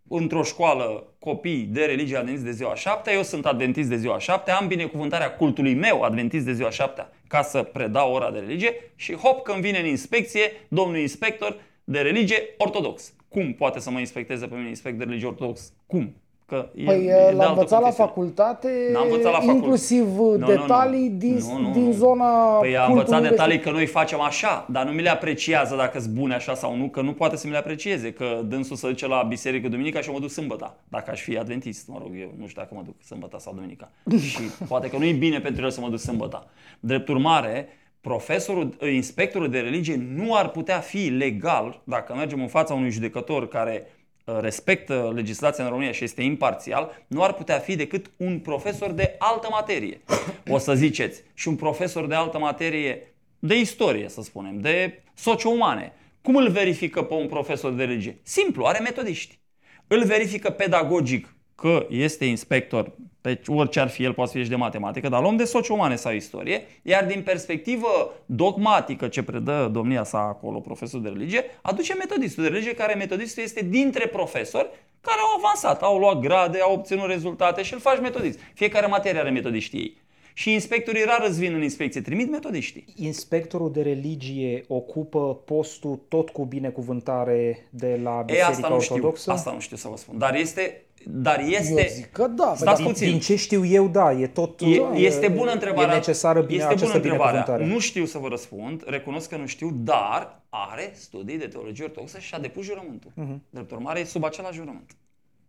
într-o 0.09 0.42
școală 0.42 1.13
copii 1.24 1.68
de 1.70 1.84
religie 1.84 2.16
adventist 2.16 2.44
de 2.44 2.50
ziua 2.50 2.74
șaptea, 2.74 3.12
eu 3.12 3.22
sunt 3.22 3.46
adventist 3.46 3.88
de 3.88 3.96
ziua 3.96 4.18
șaptea, 4.18 4.56
am 4.56 4.66
binecuvântarea 4.66 5.34
cultului 5.37 5.74
meu 5.74 6.02
adventist 6.02 6.44
de 6.44 6.52
ziua 6.52 6.70
șaptea 6.70 7.12
ca 7.26 7.42
să 7.42 7.62
predau 7.62 8.12
ora 8.12 8.30
de 8.30 8.38
religie 8.38 8.74
și 8.96 9.14
hop 9.14 9.42
când 9.42 9.62
vine 9.62 9.78
în 9.78 9.87
inspecție 9.87 10.52
domnul 10.68 10.98
inspector 10.98 11.56
de 11.84 12.00
religie 12.00 12.54
ortodox. 12.58 13.12
Cum 13.28 13.52
poate 13.52 13.80
să 13.80 13.90
mă 13.90 13.98
inspecteze 13.98 14.46
pe 14.46 14.54
mine 14.54 14.68
inspector 14.68 14.98
de 14.98 15.04
religie 15.04 15.28
ortodox? 15.28 15.72
Cum? 15.87 16.14
Că 16.46 16.68
păi 16.85 17.07
e, 17.07 17.33
l-am 17.33 17.48
învățat 17.48 17.80
la 17.80 17.90
facultate, 17.90 18.68
învățat 19.02 19.33
la 19.33 19.38
facult... 19.38 19.54
inclusiv 19.54 20.18
nu, 20.18 20.46
detalii 20.46 21.09
nu, 21.09 21.16
din, 21.16 21.37
nu, 21.37 21.59
nu, 21.59 21.72
din 21.72 21.92
zona 21.92 22.59
Păi 22.59 22.76
am 22.76 22.92
învățat 22.92 23.22
detalii 23.22 23.61
că 23.61 23.70
noi 23.70 23.87
facem 23.87 24.20
așa, 24.20 24.66
dar 24.70 24.85
nu 24.85 24.92
mi 24.92 25.02
le 25.02 25.09
apreciază 25.09 25.76
dacă 25.76 25.98
sunt 25.98 26.14
bune 26.14 26.35
așa 26.35 26.54
sau 26.54 26.76
nu, 26.76 26.88
că 26.88 27.00
nu 27.00 27.12
poate 27.12 27.37
să 27.37 27.46
mi 27.46 27.52
le 27.52 27.59
aprecieze, 27.59 28.12
că 28.12 28.40
dânsul 28.44 28.76
să 28.76 28.87
duce 28.87 29.07
la 29.07 29.22
biserică 29.22 29.68
duminica 29.68 30.00
și 30.00 30.11
mă 30.11 30.18
duc 30.18 30.30
sâmbătă, 30.30 30.76
dacă 30.88 31.11
aș 31.11 31.20
fi 31.20 31.38
adventist, 31.38 31.88
mă 31.88 31.98
rog, 32.02 32.11
eu 32.20 32.33
nu 32.38 32.46
știu 32.46 32.62
dacă 32.62 32.74
mă 32.74 32.83
duc 32.85 32.94
sâmbătă 33.02 33.37
sau 33.38 33.54
duminica. 33.54 33.90
și 34.30 34.40
poate 34.68 34.88
că 34.88 34.96
nu 34.96 35.04
e 35.04 35.12
bine 35.12 35.40
pentru 35.40 35.64
el 35.64 35.70
să 35.70 35.80
mă 35.80 35.88
duc 35.88 35.98
sâmbătă. 35.98 36.46
Drept 36.80 37.09
urmare, 37.09 37.68
profesorul, 38.00 38.76
inspectorul 38.92 39.50
de 39.50 39.59
religie 39.59 40.07
nu 40.14 40.35
ar 40.35 40.48
putea 40.48 40.78
fi 40.78 41.09
legal 41.09 41.80
dacă 41.85 42.14
mergem 42.14 42.40
în 42.40 42.48
fața 42.48 42.74
unui 42.74 42.90
judecător 42.90 43.48
care 43.48 43.87
Uh, 43.87 44.02
respectă 44.24 45.12
legislația 45.14 45.64
în 45.64 45.70
România 45.70 45.92
și 45.92 46.04
este 46.04 46.22
imparțial, 46.22 47.04
nu 47.06 47.22
ar 47.22 47.32
putea 47.32 47.58
fi 47.58 47.76
decât 47.76 48.10
un 48.16 48.38
profesor 48.38 48.90
de 48.90 49.14
altă 49.18 49.48
materie. 49.50 50.00
O 50.48 50.58
să 50.58 50.74
ziceți, 50.74 51.22
și 51.34 51.48
un 51.48 51.56
profesor 51.56 52.06
de 52.06 52.14
altă 52.14 52.38
materie 52.38 53.14
de 53.38 53.58
istorie, 53.58 54.08
să 54.08 54.22
spunem, 54.22 54.60
de 54.60 55.02
socio-umane. 55.14 55.92
Cum 56.22 56.37
îl 56.37 56.48
verifică 56.48 57.02
pe 57.02 57.14
un 57.14 57.28
profesor 57.28 57.72
de 57.72 57.84
religie? 57.84 58.18
Simplu, 58.22 58.64
are 58.64 58.78
metodiști. 58.78 59.38
Îl 59.87 60.04
verifică 60.04 60.50
pedagogic 60.50 61.34
că 61.54 61.87
este 61.90 62.24
inspector, 62.24 62.92
deci 63.24 63.48
orice 63.48 63.80
ar 63.80 63.88
fi 63.88 64.04
el, 64.04 64.12
poate 64.12 64.30
fi 64.38 64.42
și 64.42 64.48
de 64.48 64.56
matematică, 64.56 65.08
dar 65.08 65.20
luăm 65.20 65.37
de 65.37 65.44
socio-umane 65.44 65.96
sau 65.96 66.12
istorie, 66.12 66.62
iar 66.82 67.04
din 67.04 67.22
perspectivă 67.22 68.14
dogmatică 68.26 69.08
ce 69.08 69.22
predă 69.22 69.68
domnia 69.72 70.04
sa 70.04 70.18
acolo, 70.18 70.60
profesor 70.60 71.00
de 71.00 71.08
religie, 71.08 71.44
aduce 71.62 71.94
metodistul 71.94 72.42
de 72.42 72.48
religie, 72.48 72.74
care 72.74 72.94
metodistul 72.94 73.42
este 73.42 73.64
dintre 73.64 74.06
profesori 74.06 74.68
care 75.00 75.18
au 75.20 75.38
avansat, 75.38 75.82
au 75.82 75.98
luat 75.98 76.18
grade, 76.18 76.58
au 76.60 76.72
obținut 76.72 77.06
rezultate 77.06 77.62
și 77.62 77.72
îl 77.72 77.80
faci 77.80 78.00
metodist. 78.00 78.38
Fiecare 78.54 78.87
materie 78.87 79.20
are 79.20 79.30
metodiștii 79.30 79.78
ei. 79.78 80.02
Și 80.34 80.52
inspectorii 80.52 81.04
rar 81.04 81.24
îți 81.28 81.38
vin 81.38 81.54
în 81.54 81.62
inspecție, 81.62 82.00
trimit 82.00 82.30
metodiștii. 82.30 82.84
Inspectorul 82.96 83.72
de 83.72 83.82
religie 83.82 84.64
ocupă 84.68 85.34
postul 85.34 86.00
tot 86.08 86.30
cu 86.30 86.44
binecuvântare 86.44 87.68
de 87.70 88.00
la 88.02 88.22
Biserica 88.26 88.48
e, 88.48 88.50
asta 88.50 88.68
nu 88.68 88.74
Ortodoxă? 88.74 89.20
Știu, 89.20 89.32
asta 89.32 89.52
nu 89.52 89.60
știu 89.60 89.76
să 89.76 89.88
vă 89.88 89.96
spun, 89.96 90.18
dar 90.18 90.34
este 90.34 90.83
dar 91.06 91.40
este... 91.40 91.80
Eu 91.80 91.88
zic 91.88 92.10
că 92.12 92.26
da. 92.26 92.54
Stați 92.56 92.82
din, 92.82 92.90
puțin. 92.90 93.08
din 93.08 93.18
ce 93.18 93.36
știu 93.36 93.64
eu, 93.64 93.88
da, 93.88 94.12
e 94.12 94.26
tot... 94.26 94.60
E, 94.60 94.96
este 94.96 95.28
bună 95.28 95.50
întrebarea. 95.50 95.92
E 95.92 95.96
necesară 95.96 96.40
bine 96.40 96.66
este 96.70 96.84
bună 96.84 96.94
întrebarea. 96.94 97.56
Nu 97.56 97.78
știu 97.78 98.04
să 98.04 98.18
vă 98.18 98.28
răspund, 98.28 98.82
recunosc 98.86 99.28
că 99.28 99.36
nu 99.36 99.46
știu, 99.46 99.70
dar 99.74 100.42
are 100.48 100.92
studii 100.94 101.38
de 101.38 101.46
teologie 101.46 101.84
ortodoxă 101.84 102.18
și 102.18 102.34
a 102.34 102.38
depus 102.38 102.64
jurământul. 102.64 103.10
Uh-huh. 103.10 103.36
Drept 103.50 103.70
urmare, 103.70 104.00
e 104.00 104.04
sub 104.04 104.24
același 104.24 104.54
jurământ. 104.54 104.96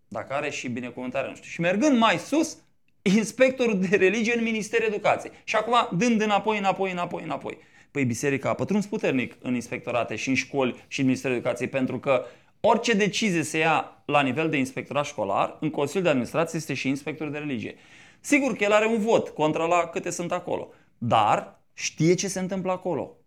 Dacă 0.07 0.33
are 0.33 0.49
și 0.49 0.67
binecuvântare, 0.67 1.27
nu 1.27 1.35
știu. 1.35 1.49
Și 1.49 1.61
mergând 1.61 1.97
mai 1.97 2.17
sus, 2.17 2.57
inspectorul 3.01 3.79
de 3.79 3.95
religie 3.95 4.37
în 4.37 4.43
Ministerul 4.43 4.87
Educației. 4.87 5.31
Și 5.43 5.55
acum 5.55 5.97
dând 5.97 6.21
înapoi, 6.21 6.57
înapoi, 6.57 6.91
înapoi, 6.91 7.23
înapoi. 7.23 7.57
Păi 7.91 8.05
biserica 8.05 8.49
a 8.49 8.53
pătruns 8.53 8.85
puternic 8.85 9.35
în 9.41 9.53
inspectorate 9.53 10.15
și 10.15 10.29
în 10.29 10.35
școli 10.35 10.75
și 10.87 10.99
în 10.99 11.05
Ministerul 11.05 11.35
Educației 11.35 11.67
pentru 11.67 11.99
că 11.99 12.25
Orice 12.59 12.93
decizie 12.93 13.43
se 13.43 13.57
ia 13.57 14.03
la 14.05 14.21
nivel 14.21 14.49
de 14.49 14.57
inspectorat 14.57 15.05
școlar, 15.05 15.57
în 15.59 15.69
Consiliul 15.69 16.03
de 16.03 16.09
Administrație 16.09 16.57
este 16.57 16.73
și 16.73 16.87
inspector 16.87 17.29
de 17.29 17.37
religie. 17.37 17.75
Sigur 18.19 18.55
că 18.55 18.63
el 18.63 18.71
are 18.71 18.85
un 18.85 18.99
vot 18.99 19.29
contra 19.29 19.65
la 19.65 19.87
câte 19.87 20.09
sunt 20.09 20.31
acolo, 20.31 20.69
dar 20.97 21.61
știe 21.73 22.13
ce 22.13 22.27
se 22.27 22.39
întâmplă 22.39 22.71
acolo. 22.71 23.17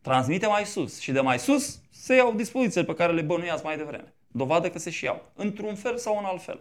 Transmite 0.00 0.46
mai 0.46 0.64
sus 0.64 1.00
și 1.00 1.12
de 1.12 1.20
mai 1.20 1.38
sus 1.38 1.80
se 1.90 2.14
iau 2.14 2.32
dispozițiile 2.32 2.86
pe 2.86 2.94
care 2.94 3.12
le 3.12 3.22
bănuiați 3.22 3.64
mai 3.64 3.76
devreme. 3.76 4.14
Dovadă 4.26 4.70
că 4.70 4.78
se 4.78 4.90
și 4.90 5.04
iau, 5.04 5.22
într-un 5.34 5.74
fel 5.74 5.96
sau 5.96 6.18
în 6.18 6.24
alt 6.24 6.42
fel. 6.42 6.60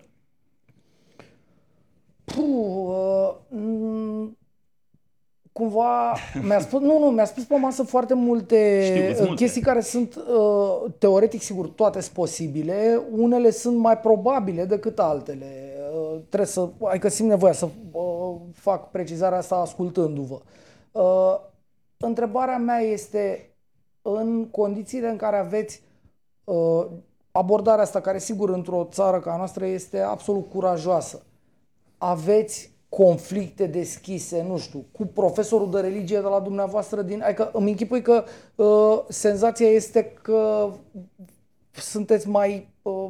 Puh, 2.24 3.36
uh, 3.50 4.30
cumva 5.58 6.16
mi-a 6.42 6.60
spus, 6.60 6.82
nu, 6.82 7.00
nu, 7.00 7.06
mi-a 7.06 7.26
spus 7.26 7.44
pe 7.44 7.56
masă 7.56 7.84
foarte 7.84 8.14
multe 8.14 8.82
Știu, 9.14 9.24
uh, 9.24 9.36
chestii 9.36 9.62
care 9.62 9.82
sunt 9.82 10.16
uh, 10.16 10.92
teoretic 10.98 11.42
sigur 11.42 11.68
toate 11.68 12.02
sunt 12.02 12.14
posibile, 12.14 13.02
unele 13.12 13.50
sunt 13.50 13.78
mai 13.78 14.00
probabile 14.00 14.66
decât 14.66 15.00
altele. 15.00 15.46
Uh, 15.94 16.20
trebuie 16.28 16.50
să, 16.50 16.70
adică 16.84 17.08
simt 17.08 17.30
nevoia 17.30 17.54
să 17.54 17.68
uh, 17.92 18.36
fac 18.54 18.92
precizarea 18.92 19.38
asta 19.38 19.56
ascultându-vă. 19.56 20.40
Uh, 20.92 21.40
întrebarea 21.98 22.58
mea 22.58 22.80
este 22.80 23.50
în 24.02 24.48
condițiile 24.50 25.10
în 25.10 25.18
care 25.18 25.38
aveți 25.38 25.84
uh, 26.44 26.86
abordarea 27.32 27.84
asta, 27.84 28.02
care 28.02 28.20
sigur 28.20 28.50
într-o 28.50 28.88
țară 28.92 29.20
ca 29.20 29.34
a 29.34 29.38
noastră 29.38 29.66
este 29.66 30.00
absolut 30.00 30.50
curajoasă, 30.50 31.24
aveți 31.98 32.75
conflicte 32.96 33.66
deschise, 33.66 34.46
nu 34.48 34.58
știu, 34.58 34.86
cu 34.92 35.06
profesorul 35.06 35.72
de 35.72 35.80
religie 35.80 36.20
de 36.20 36.28
la 36.28 36.40
dumneavoastră 36.40 37.02
din... 37.02 37.24
Adică 37.24 37.50
îmi 37.54 37.70
închipui 37.70 38.02
că 38.02 38.24
uh, 38.56 39.00
senzația 39.08 39.68
este 39.68 40.14
că 40.22 40.70
sunteți 41.72 42.30
mai... 42.30 42.68
Uh, 42.82 43.10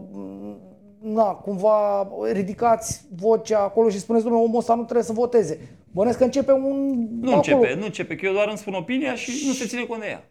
na, 0.99 1.23
cumva 1.23 2.07
ridicați 2.31 3.05
vocea 3.15 3.59
acolo 3.59 3.89
și 3.89 3.99
spuneți, 3.99 4.23
domnule, 4.23 4.45
omul 4.45 4.59
ăsta 4.59 4.75
nu 4.75 4.83
trebuie 4.83 5.03
să 5.03 5.13
voteze. 5.13 5.59
Bănesc 5.91 6.17
că 6.17 6.23
începe 6.23 6.51
un... 6.51 7.07
Nu 7.21 7.33
acolo. 7.33 7.35
începe, 7.35 7.75
nu 7.79 7.85
începe, 7.85 8.15
că 8.15 8.25
eu 8.25 8.33
doar 8.33 8.47
îmi 8.47 8.57
spun 8.57 8.73
opinia 8.73 9.15
și 9.15 9.47
nu 9.47 9.53
se 9.53 9.65
ține 9.65 9.83
cont 9.83 10.01
de 10.01 10.07
ea. 10.07 10.23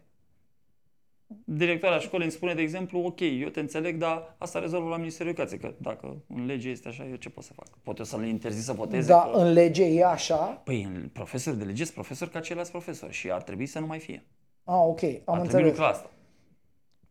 Directoarea 1.45 1.99
școlii 1.99 2.25
îmi 2.25 2.33
spune, 2.33 2.53
de 2.53 2.61
exemplu, 2.61 2.99
ok, 2.99 3.19
eu 3.19 3.47
te 3.47 3.59
înțeleg, 3.59 3.97
dar 3.97 4.35
asta 4.37 4.59
rezolvă 4.59 4.89
la 4.89 4.97
Ministerul 4.97 5.31
Educației, 5.31 5.59
că 5.59 5.73
dacă 5.77 6.23
în 6.27 6.45
lege 6.45 6.69
este 6.69 6.87
așa, 6.87 7.05
eu 7.09 7.15
ce 7.15 7.29
pot 7.29 7.43
să 7.43 7.53
fac? 7.53 7.67
Pot 7.83 7.97
eu 7.97 8.05
să 8.05 8.17
le 8.17 8.27
interzis 8.27 8.63
să 8.63 8.73
voteze? 8.73 9.07
Da, 9.07 9.29
că... 9.33 9.37
în 9.37 9.51
lege 9.51 9.85
e 9.85 10.05
așa? 10.05 10.35
Păi, 10.35 10.83
în 10.83 11.09
profesori 11.13 11.57
de 11.57 11.63
lege 11.63 11.83
sunt 11.83 11.95
profesori 11.95 12.31
ca 12.31 12.39
ceilalți 12.39 12.71
profesori 12.71 13.13
și 13.13 13.31
ar 13.31 13.43
trebui 13.43 13.65
să 13.65 13.79
nu 13.79 13.85
mai 13.85 13.99
fie. 13.99 14.25
Ah, 14.63 14.83
ok, 14.87 15.01
am 15.03 15.35
ar 15.35 15.41
înțeles. 15.41 15.77
asta. 15.77 16.09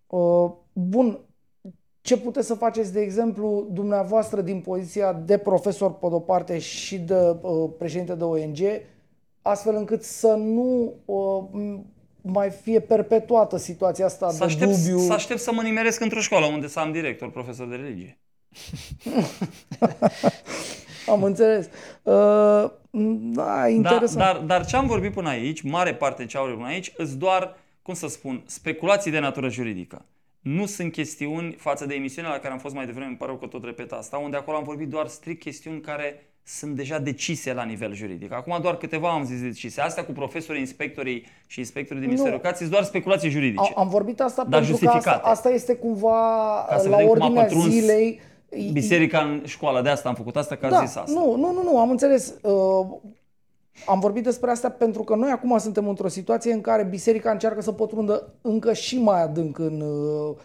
Uh, 0.07 0.53
bun, 0.73 1.19
ce 2.01 2.19
puteți 2.19 2.47
să 2.47 2.55
faceți, 2.55 2.93
de 2.93 3.01
exemplu, 3.01 3.69
dumneavoastră 3.71 4.41
din 4.41 4.61
poziția 4.61 5.13
de 5.13 5.39
profesor 5.39 5.95
pe 5.95 6.09
de-o 6.09 6.21
parte 6.21 6.59
și 6.59 6.99
de 6.99 7.37
uh, 7.43 7.71
președinte 7.79 8.15
de 8.15 8.25
ONG, 8.25 8.59
astfel 9.43 9.75
încât 9.75 10.03
să 10.03 10.35
nu 10.35 10.95
uh, 11.05 11.45
mai 12.27 12.51
fie 12.51 12.81
perpetuată 12.81 13.57
situația 13.57 14.05
asta 14.05 14.31
să 14.31 14.39
de 14.39 14.45
aștept, 14.45 14.71
dubiu. 14.71 14.99
Să 14.99 15.13
aștept 15.13 15.41
să 15.41 15.53
mă 15.53 15.63
nimeresc 15.63 16.01
într-o 16.01 16.21
școală 16.21 16.47
unde 16.47 16.69
să 16.69 16.79
am 16.79 16.93
director, 16.93 17.31
profesor 17.31 17.69
de 17.69 17.75
religie. 17.75 18.19
am 21.13 21.23
înțeles. 21.23 21.69
Uh, 22.03 22.71
da, 23.35 23.69
interesant. 23.69 24.19
Da, 24.19 24.33
dar, 24.33 24.37
dar 24.37 24.67
ce 24.67 24.77
am 24.77 24.87
vorbit 24.87 25.13
până 25.13 25.29
aici, 25.29 25.63
mare 25.63 25.95
parte 25.95 26.27
ce 26.27 26.37
am 26.37 26.43
vorbit 26.43 26.61
până 26.61 26.73
aici, 26.73 26.93
îți 26.97 27.17
doar, 27.17 27.57
cum 27.83 27.95
să 27.95 28.07
spun, 28.07 28.43
speculații 28.47 29.11
de 29.11 29.19
natură 29.19 29.49
juridică. 29.49 30.05
Nu 30.41 30.67
sunt 30.67 30.93
chestiuni 30.93 31.53
față 31.53 31.87
de 31.87 31.95
emisiunea 31.95 32.31
la 32.31 32.39
care 32.39 32.53
am 32.53 32.59
fost 32.59 32.75
mai 32.75 32.87
devreme, 32.87 33.07
îmi 33.07 33.17
pare 33.17 33.37
că 33.41 33.47
tot 33.47 33.65
repet 33.65 33.93
asta, 33.93 34.17
unde 34.17 34.37
acolo 34.37 34.57
am 34.57 34.65
vorbit 34.65 34.89
doar 34.89 35.07
strict 35.07 35.41
chestiuni 35.41 35.81
care 35.81 36.34
sunt 36.47 36.77
deja 36.77 36.99
decise 36.99 37.53
la 37.53 37.63
nivel 37.63 37.95
juridic. 37.95 38.33
Acum 38.33 38.59
doar 38.63 38.77
câteva 38.77 39.13
am 39.13 39.25
zis 39.25 39.41
decise. 39.43 39.81
Astea 39.81 40.05
cu 40.05 40.13
profesorii, 40.13 40.61
inspectorii 40.61 41.27
și 41.47 41.59
inspectorii 41.59 42.01
din 42.01 42.09
Ministerul 42.09 42.39
Educației 42.39 42.69
doar 42.69 42.83
speculații 42.83 43.31
juridice. 43.31 43.73
Am 43.77 43.89
vorbit 43.89 44.21
asta 44.21 44.45
dar 44.49 44.61
pentru 44.61 44.85
că 44.85 44.91
asta, 44.91 45.21
asta 45.23 45.49
este 45.49 45.75
cumva 45.75 46.65
Ca 46.69 46.79
să 46.79 46.89
la 46.89 46.97
ordinea 47.03 47.47
zilei. 47.47 48.21
Biserica 48.73 49.19
în 49.19 49.43
școală, 49.45 49.83
de 49.83 49.89
asta 49.89 50.09
am 50.09 50.15
făcut 50.15 50.37
asta, 50.37 50.57
că 50.57 50.69
da, 50.69 50.79
a 50.79 50.85
zis 50.85 50.97
asta. 50.97 51.21
Nu, 51.21 51.37
nu, 51.37 51.53
nu, 51.53 51.63
nu, 51.63 51.79
am 51.79 51.91
înțeles. 51.91 52.35
Uh, 52.43 52.87
am 53.87 54.01
vorbit 54.01 54.23
despre 54.23 54.51
asta 54.51 54.71
pentru 54.71 55.03
că 55.03 55.15
noi 55.15 55.31
acum 55.31 55.59
suntem 55.59 55.89
într-o 55.89 56.09
situație 56.09 56.53
în 56.53 56.61
care 56.61 56.83
biserica 56.83 57.31
încearcă 57.31 57.61
să 57.61 57.73
pătrundă 57.73 58.35
încă 58.41 58.73
și 58.73 59.01
mai 59.01 59.23
adânc 59.23 59.59
în 59.59 59.81
uh, 59.81 60.37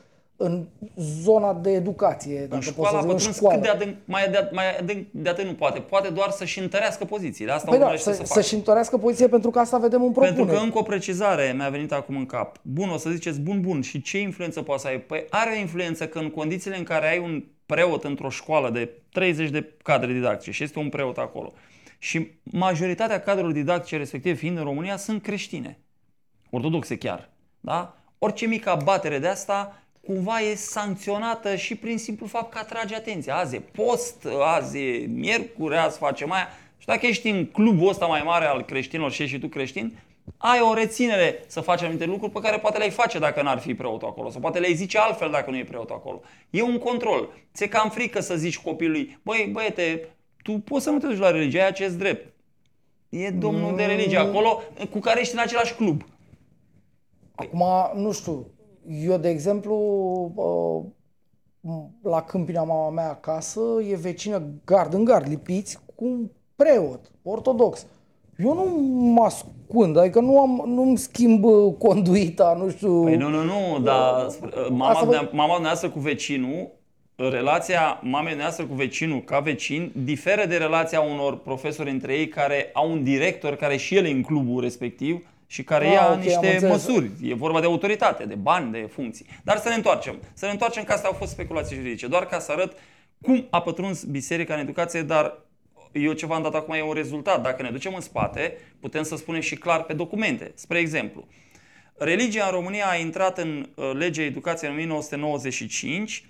în 0.41 0.65
zona 0.95 1.53
de 1.53 1.71
educație. 1.71 2.47
În 2.49 2.59
școala, 2.59 2.99
pot 2.99 3.09
să 3.09 3.17
zic, 3.17 3.27
în 3.27 3.33
școală. 3.33 3.55
cât 3.55 3.63
de 3.63 3.69
adânc, 3.69 3.95
mai, 4.05 4.29
de, 4.29 4.49
mai 4.51 4.77
adânc 4.77 5.07
de 5.11 5.29
atât 5.29 5.45
nu 5.45 5.53
poate. 5.53 5.79
Poate 5.79 6.09
doar 6.09 6.29
să-și 6.29 6.59
întărească 6.59 7.05
pozițiile. 7.05 7.51
Asta 7.51 7.69
păi 7.69 7.79
da, 7.79 7.93
să, 7.95 8.11
să 8.11 8.23
să-și 8.25 8.53
întărească 8.53 8.97
poziție 8.97 9.27
pentru 9.27 9.49
că 9.49 9.59
asta 9.59 9.77
vedem 9.77 10.01
în 10.03 10.11
propunere. 10.11 10.35
Pentru 10.35 10.55
că 10.55 10.61
încă 10.61 10.77
o 10.77 10.81
precizare 10.81 11.53
mi-a 11.55 11.69
venit 11.69 11.91
acum 11.91 12.15
în 12.15 12.25
cap. 12.25 12.57
Bun, 12.61 12.89
o 12.89 12.97
să 12.97 13.09
ziceți, 13.09 13.39
bun, 13.39 13.61
bun, 13.61 13.81
și 13.81 14.01
ce 14.01 14.19
influență 14.19 14.61
poate 14.61 14.81
să 14.81 14.87
ai? 14.87 14.99
Păi 14.99 15.25
are 15.29 15.55
o 15.55 15.59
influență 15.59 16.07
că 16.07 16.19
în 16.19 16.29
condițiile 16.29 16.77
în 16.77 16.83
care 16.83 17.09
ai 17.09 17.19
un 17.19 17.43
preot 17.65 18.03
într-o 18.03 18.29
școală 18.29 18.69
de 18.69 18.89
30 19.11 19.49
de 19.49 19.73
cadre 19.83 20.13
didactice 20.13 20.51
și 20.51 20.63
este 20.63 20.79
un 20.79 20.89
preot 20.89 21.17
acolo 21.17 21.53
și 21.99 22.31
majoritatea 22.43 23.21
cadrelor 23.21 23.51
didactice 23.51 23.97
respectiv 23.97 24.37
fiind 24.37 24.57
în 24.57 24.63
România 24.63 24.97
sunt 24.97 25.21
creștine, 25.21 25.79
ortodoxe 26.49 26.97
chiar, 26.97 27.29
da? 27.59 27.97
Orice 28.17 28.45
mică 28.45 28.69
abatere 28.69 29.19
de 29.19 29.27
asta 29.27 29.83
cumva 30.14 30.39
e 30.39 30.55
sancționată 30.55 31.55
și 31.55 31.76
prin 31.76 31.97
simplu 31.97 32.26
fapt 32.26 32.51
că 32.51 32.57
atrage 32.57 32.95
atenția. 32.95 33.36
Azi 33.36 33.55
e 33.55 33.60
post, 33.60 34.28
azi 34.41 34.78
e 34.78 35.05
miercuri, 35.07 35.78
azi 35.78 35.97
face 35.97 36.26
mai. 36.26 36.39
Și 36.78 36.86
dacă 36.86 37.05
ești 37.05 37.30
în 37.30 37.45
clubul 37.45 37.89
ăsta 37.89 38.05
mai 38.05 38.22
mare 38.26 38.45
al 38.45 38.66
creștinilor 38.66 39.12
și 39.12 39.22
ești 39.22 39.36
și 39.36 39.41
tu 39.41 39.47
creștin, 39.47 39.97
ai 40.38 40.60
o 40.62 40.74
reținere 40.74 41.43
să 41.47 41.62
faci 41.62 41.82
anumite 41.82 42.05
lucruri 42.05 42.32
pe 42.32 42.39
care 42.39 42.57
poate 42.57 42.78
le-ai 42.78 42.89
face 42.89 43.20
dacă 43.20 43.41
n-ar 43.41 43.60
fi 43.60 43.74
preotul 43.74 44.07
acolo 44.07 44.30
sau 44.30 44.41
poate 44.41 44.60
le-ai 44.60 44.74
zice 44.74 44.97
altfel 44.97 45.32
dacă 45.32 45.49
nu 45.49 45.57
e 45.57 45.64
preotul 45.64 45.95
acolo. 45.95 46.22
E 46.49 46.62
un 46.62 46.78
control. 46.78 47.30
Ți-e 47.53 47.68
cam 47.68 47.89
frică 47.89 48.20
să 48.20 48.36
zici 48.36 48.60
copilului, 48.60 49.20
băi, 49.22 49.49
băiete, 49.51 50.07
tu 50.43 50.51
poți 50.51 50.84
să 50.84 50.89
nu 50.89 50.97
te 50.97 51.07
duci 51.07 51.18
la 51.18 51.32
religie, 51.32 51.62
aia 51.62 51.72
ce 51.72 51.88
drept. 51.88 52.34
E 53.10 53.30
domnul 53.30 53.76
de 53.76 53.84
religie 53.84 54.18
acolo 54.18 54.62
cu 54.89 54.99
care 54.99 55.20
ești 55.20 55.34
în 55.34 55.39
același 55.39 55.74
club. 55.74 56.05
Acum, 57.36 57.64
nu 58.01 58.12
știu, 58.12 58.45
eu, 58.89 59.17
de 59.17 59.29
exemplu, 59.29 59.75
la 62.03 62.21
câmpina 62.21 62.63
mama 62.63 62.89
mea 62.89 63.09
acasă, 63.09 63.59
e 63.89 63.95
vecină 63.95 64.41
gard 64.65 64.93
în 64.93 65.03
gard, 65.03 65.27
lipiți 65.27 65.79
cu 65.95 66.05
un 66.05 66.29
preot 66.55 67.11
ortodox. 67.23 67.85
Eu 68.37 68.53
nu 68.53 68.63
mă 69.11 69.23
ascund, 69.23 69.97
adică 69.97 70.19
nu 70.19 70.39
am, 70.39 70.63
nu-mi 70.65 70.97
schimb 70.97 71.45
conduita, 71.77 72.55
nu 72.57 72.69
știu... 72.69 73.03
Păi 73.03 73.15
nu, 73.15 73.29
nu, 73.29 73.43
nu, 73.43 73.79
dar 73.79 74.27
mama, 74.69 75.03
vă... 75.03 75.29
mama 75.31 75.57
noastră 75.57 75.89
cu 75.89 75.99
vecinul, 75.99 76.67
relația 77.15 77.99
mamei 78.03 78.35
noastre 78.35 78.65
cu 78.65 78.73
vecinul 78.73 79.21
ca 79.21 79.39
vecin 79.39 79.91
diferă 80.03 80.45
de 80.45 80.57
relația 80.57 81.01
unor 81.01 81.37
profesori 81.37 81.89
între 81.89 82.13
ei 82.13 82.27
care 82.27 82.69
au 82.73 82.91
un 82.91 83.03
director 83.03 83.55
care 83.55 83.77
și 83.77 83.95
el 83.95 84.05
e 84.05 84.09
în 84.11 84.21
clubul 84.21 84.61
respectiv 84.61 85.27
și 85.51 85.63
care 85.63 85.85
ah, 85.85 85.91
ia 85.91 86.05
okay, 86.05 86.23
niște 86.23 86.67
măsuri. 86.67 87.09
E 87.21 87.33
vorba 87.33 87.59
de 87.59 87.65
autoritate, 87.65 88.25
de 88.25 88.35
bani, 88.35 88.71
de 88.71 88.89
funcții. 88.91 89.25
Dar 89.43 89.57
să 89.57 89.69
ne 89.69 89.75
întoarcem. 89.75 90.19
Să 90.33 90.45
ne 90.45 90.51
întoarcem 90.51 90.83
că 90.83 90.93
astea 90.93 91.09
au 91.09 91.15
fost 91.15 91.31
speculații 91.31 91.75
juridice. 91.75 92.07
Doar 92.07 92.25
ca 92.25 92.39
să 92.39 92.51
arăt 92.51 92.77
cum 93.21 93.47
a 93.49 93.61
pătruns 93.61 94.03
biserica 94.03 94.53
în 94.53 94.59
educație, 94.59 95.01
dar 95.01 95.37
eu 95.91 96.13
ce 96.13 96.25
v-am 96.25 96.41
dat 96.41 96.55
acum 96.55 96.73
e 96.73 96.81
un 96.81 96.93
rezultat. 96.93 97.41
Dacă 97.41 97.61
ne 97.61 97.71
ducem 97.71 97.93
în 97.93 98.01
spate, 98.01 98.57
putem 98.79 99.03
să 99.03 99.15
spunem 99.15 99.41
și 99.41 99.55
clar 99.55 99.83
pe 99.83 99.93
documente. 99.93 100.51
Spre 100.55 100.79
exemplu, 100.79 101.27
religia 101.97 102.45
în 102.45 102.51
România 102.51 102.85
a 102.89 102.95
intrat 102.95 103.37
în 103.37 103.69
uh, 103.75 103.91
legea 103.93 104.21
educației 104.21 104.69
în 104.69 104.75
1995. 104.75 106.25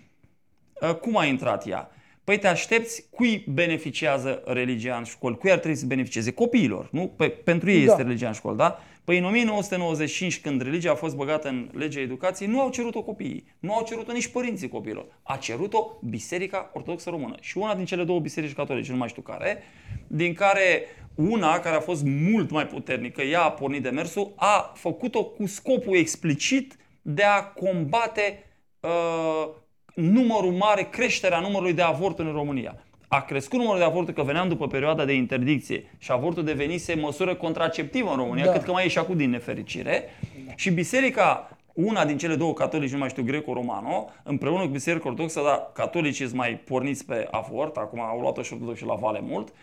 Uh, 0.81 0.95
cum 0.95 1.17
a 1.17 1.25
intrat 1.25 1.67
ea? 1.67 1.91
Păi 2.23 2.37
te 2.37 2.47
aștepți 2.47 3.05
cui 3.09 3.45
beneficiază 3.47 4.41
religia 4.45 4.95
în 4.95 5.03
școli? 5.03 5.37
Cui 5.37 5.51
ar 5.51 5.57
trebui 5.57 5.77
să 5.77 5.85
beneficieze? 5.85 6.31
Copiilor, 6.31 6.87
nu? 6.91 7.07
Pe, 7.07 7.29
pentru 7.29 7.69
ei 7.69 7.85
da. 7.85 7.91
este 7.91 8.03
religia 8.03 8.27
în 8.27 8.33
școli, 8.33 8.57
da? 8.57 8.79
Păi 9.09 9.17
în 9.17 9.23
1995, 9.23 10.39
când 10.39 10.61
religia 10.61 10.91
a 10.91 10.95
fost 10.95 11.15
băgată 11.15 11.47
în 11.47 11.69
legea 11.73 11.99
educației, 11.99 12.49
nu 12.49 12.61
au 12.61 12.69
cerut-o 12.69 13.01
copiii, 13.01 13.55
nu 13.59 13.73
au 13.73 13.83
cerut-o 13.83 14.11
nici 14.11 14.27
părinții 14.27 14.67
copiilor. 14.67 15.05
A 15.23 15.35
cerut-o 15.35 15.97
Biserica 16.09 16.69
Ortodoxă 16.73 17.09
Română. 17.09 17.35
Și 17.39 17.57
una 17.57 17.75
din 17.75 17.85
cele 17.85 18.03
două 18.03 18.19
biserici 18.19 18.53
catolice, 18.53 18.91
nu 18.91 18.97
mai 18.97 19.07
știu 19.07 19.21
care, 19.21 19.63
din 20.07 20.33
care 20.33 20.83
una, 21.15 21.59
care 21.59 21.75
a 21.75 21.79
fost 21.79 22.03
mult 22.03 22.49
mai 22.49 22.67
puternică, 22.67 23.21
ea 23.21 23.41
a 23.41 23.51
pornit 23.51 23.83
de 23.83 23.89
mersul, 23.89 24.33
a 24.35 24.71
făcut-o 24.75 25.23
cu 25.23 25.45
scopul 25.45 25.95
explicit 25.95 26.77
de 27.01 27.23
a 27.23 27.43
combate 27.43 28.43
uh, 28.79 29.49
numărul 29.95 30.51
mare, 30.51 30.87
creșterea 30.91 31.39
numărului 31.39 31.73
de 31.73 31.81
avorturi 31.81 32.27
în 32.27 32.33
România. 32.33 32.83
A 33.11 33.21
crescut 33.21 33.59
numărul 33.59 33.79
de 33.79 33.85
avorturi 33.85 34.15
că 34.15 34.23
veneam 34.23 34.47
după 34.47 34.67
perioada 34.67 35.05
de 35.05 35.13
interdicție 35.13 35.83
și 35.97 36.11
avortul 36.11 36.43
devenise 36.43 36.95
măsură 36.95 37.35
contraceptivă 37.35 38.09
în 38.09 38.15
România, 38.15 38.45
da. 38.45 38.51
cât 38.51 38.63
că 38.63 38.71
mai 38.71 38.85
e 38.85 38.87
și 38.87 38.97
acum 38.97 39.17
din 39.17 39.29
nefericire. 39.29 40.03
Da. 40.47 40.51
Și 40.55 40.71
biserica 40.71 41.49
una 41.73 42.05
din 42.05 42.17
cele 42.17 42.35
două 42.35 42.53
catolici, 42.53 42.91
nu 42.91 42.97
mai 42.97 43.09
știu, 43.09 43.23
greco-romano, 43.23 44.09
împreună 44.23 44.61
cu 44.61 44.67
Biserica 44.67 45.07
Ortodoxă, 45.07 45.41
dar 45.43 45.69
catolicii 45.73 46.25
sunt 46.25 46.37
mai 46.37 46.61
porniți 46.65 47.05
pe 47.05 47.27
avort, 47.31 47.75
acum 47.75 47.99
au 47.99 48.19
luat-o 48.19 48.41
și 48.41 48.53
ortodoxi 48.53 48.85
la 48.85 48.95
vale 48.95 49.19
mult, 49.21 49.53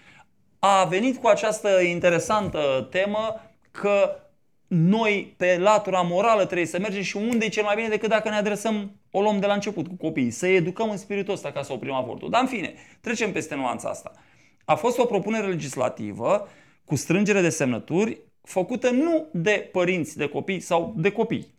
a 0.59 0.84
venit 0.84 1.16
cu 1.16 1.26
această 1.26 1.80
interesantă 1.80 2.88
temă 2.90 3.40
că 3.70 4.16
noi 4.67 5.35
pe 5.37 5.59
latura 5.59 6.01
morală 6.01 6.45
trebuie 6.45 6.67
să 6.67 6.79
mergem 6.79 7.03
și 7.03 7.17
unde 7.17 7.45
e 7.45 7.49
cel 7.49 7.64
mai 7.64 7.75
bine 7.75 7.89
decât 7.89 8.09
dacă 8.09 8.29
ne 8.29 8.35
adresăm, 8.35 9.01
o 9.11 9.21
luăm 9.21 9.41
de 9.41 9.47
la 9.47 9.55
început 9.55 9.87
cu 9.87 9.95
copiii, 9.95 10.31
să 10.31 10.47
educăm 10.47 10.91
în 10.91 10.97
spiritul 10.97 11.35
ăsta 11.35 11.53
ca 11.53 11.62
să 11.62 11.73
oprim 11.73 11.93
avortul. 11.93 12.31
Dar 12.31 12.41
în 12.41 12.47
fine, 12.47 12.75
trecem 13.01 13.33
peste 13.33 13.55
nuanța 13.55 13.89
asta. 13.89 14.12
A 14.64 14.75
fost 14.75 14.99
o 14.99 15.05
propunere 15.05 15.47
legislativă 15.47 16.49
cu 16.85 16.97
strângere 16.97 17.41
de 17.41 17.49
semnături 17.49 18.21
făcută 18.43 18.91
nu 18.91 19.29
de 19.33 19.69
părinți 19.73 20.17
de 20.17 20.29
copii 20.29 20.61
sau 20.61 20.95
de 20.97 21.12
copii, 21.12 21.55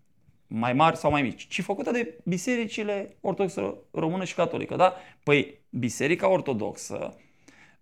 mai 0.48 0.74
mari 0.74 0.98
sau 0.98 1.12
mai 1.12 1.22
mici, 1.22 1.48
ci 1.48 1.62
făcută 1.62 1.92
de 1.92 2.18
bisericile 2.24 3.18
ortodoxă 3.22 3.78
română 3.92 4.24
și 4.24 4.36
catolică. 4.36 4.76
Da? 4.76 4.94
Păi 5.24 5.60
Biserica 5.70 6.28
Ortodoxă, 6.30 7.18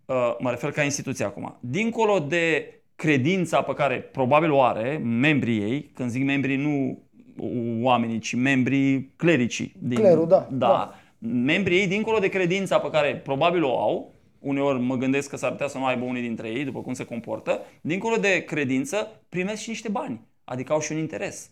uh, 0.06 0.36
mă 0.40 0.50
refer 0.50 0.72
ca 0.72 0.84
instituție 0.84 1.26
acum, 1.26 1.58
dincolo 1.60 2.20
de 2.20 2.74
credința 2.96 3.62
pe 3.62 3.74
care 3.74 3.96
probabil 3.96 4.52
o 4.52 4.62
are 4.62 4.98
membrii 5.04 5.62
ei, 5.62 5.92
când 5.94 6.10
zic 6.10 6.24
membrii 6.24 6.58
nu 6.58 7.04
oamenii, 7.82 8.20
ci 8.20 8.36
membrii 8.36 9.14
clericii. 9.16 9.74
Din, 9.80 9.98
Clerul, 9.98 10.28
da, 10.28 10.48
da. 10.52 10.68
da. 10.68 10.96
Membrii 11.28 11.80
ei, 11.80 11.88
dincolo 11.88 12.20
de 12.20 12.28
credința 12.28 12.80
pe 12.80 12.90
care 12.90 13.16
probabil 13.16 13.64
o 13.64 13.80
au, 13.80 14.14
uneori 14.40 14.80
mă 14.80 14.96
gândesc 14.96 15.30
că 15.30 15.38
s-ar 15.38 15.52
putea 15.52 15.68
să 15.68 15.78
nu 15.78 15.86
aibă 15.86 16.06
unii 16.06 16.22
dintre 16.22 16.50
ei, 16.50 16.64
după 16.64 16.82
cum 16.82 16.94
se 16.94 17.06
comportă, 17.06 17.62
dincolo 17.82 18.16
de 18.16 18.44
credință, 18.44 19.22
primesc 19.30 19.62
și 19.62 19.70
niște 19.70 19.90
bani, 19.90 20.22
adică 20.44 20.74
au 20.74 20.80
și 20.80 20.92
un 20.92 20.98
interes. 20.98 21.50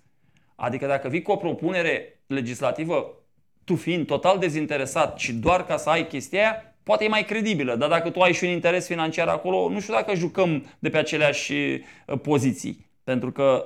Adică 0.55 0.87
dacă 0.87 1.07
vii 1.07 1.21
cu 1.21 1.31
o 1.31 1.35
propunere 1.35 2.21
legislativă, 2.27 3.13
tu 3.63 3.75
fiind 3.75 4.05
total 4.05 4.39
dezinteresat 4.39 5.17
și 5.19 5.33
doar 5.33 5.65
ca 5.65 5.77
să 5.77 5.89
ai 5.89 6.07
chestia 6.07 6.39
aia, 6.39 6.72
poate 6.83 7.03
e 7.03 7.07
mai 7.07 7.23
credibilă, 7.23 7.75
dar 7.75 7.89
dacă 7.89 8.09
tu 8.09 8.19
ai 8.19 8.33
și 8.33 8.43
un 8.43 8.49
interes 8.49 8.87
financiar 8.87 9.27
acolo, 9.27 9.69
nu 9.69 9.79
știu 9.79 9.93
dacă 9.93 10.15
jucăm 10.15 10.65
de 10.79 10.89
pe 10.89 10.97
aceleași 10.97 11.53
uh, 11.53 12.19
poziții. 12.21 12.85
Pentru 13.03 13.31
că 13.31 13.65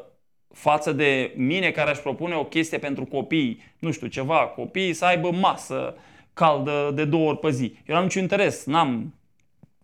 față 0.54 0.92
de 0.92 1.34
mine 1.36 1.72
care 1.72 1.90
aș 1.90 1.98
propune 1.98 2.36
o 2.36 2.46
chestie 2.46 2.78
pentru 2.78 3.06
copii, 3.06 3.64
nu 3.80 3.92
știu, 3.92 4.08
ceva, 4.08 4.38
copiii 4.38 4.94
să 4.94 5.06
aibă 5.06 5.32
masă 5.32 5.96
caldă 6.34 6.92
de 6.96 7.06
două 7.06 7.30
ori 7.30 7.40
pe 7.40 7.50
zi. 7.52 7.76
Eu 7.86 7.96
n-am 7.96 8.04
niciun 8.04 8.22
interes, 8.22 8.66
n-am 8.66 9.14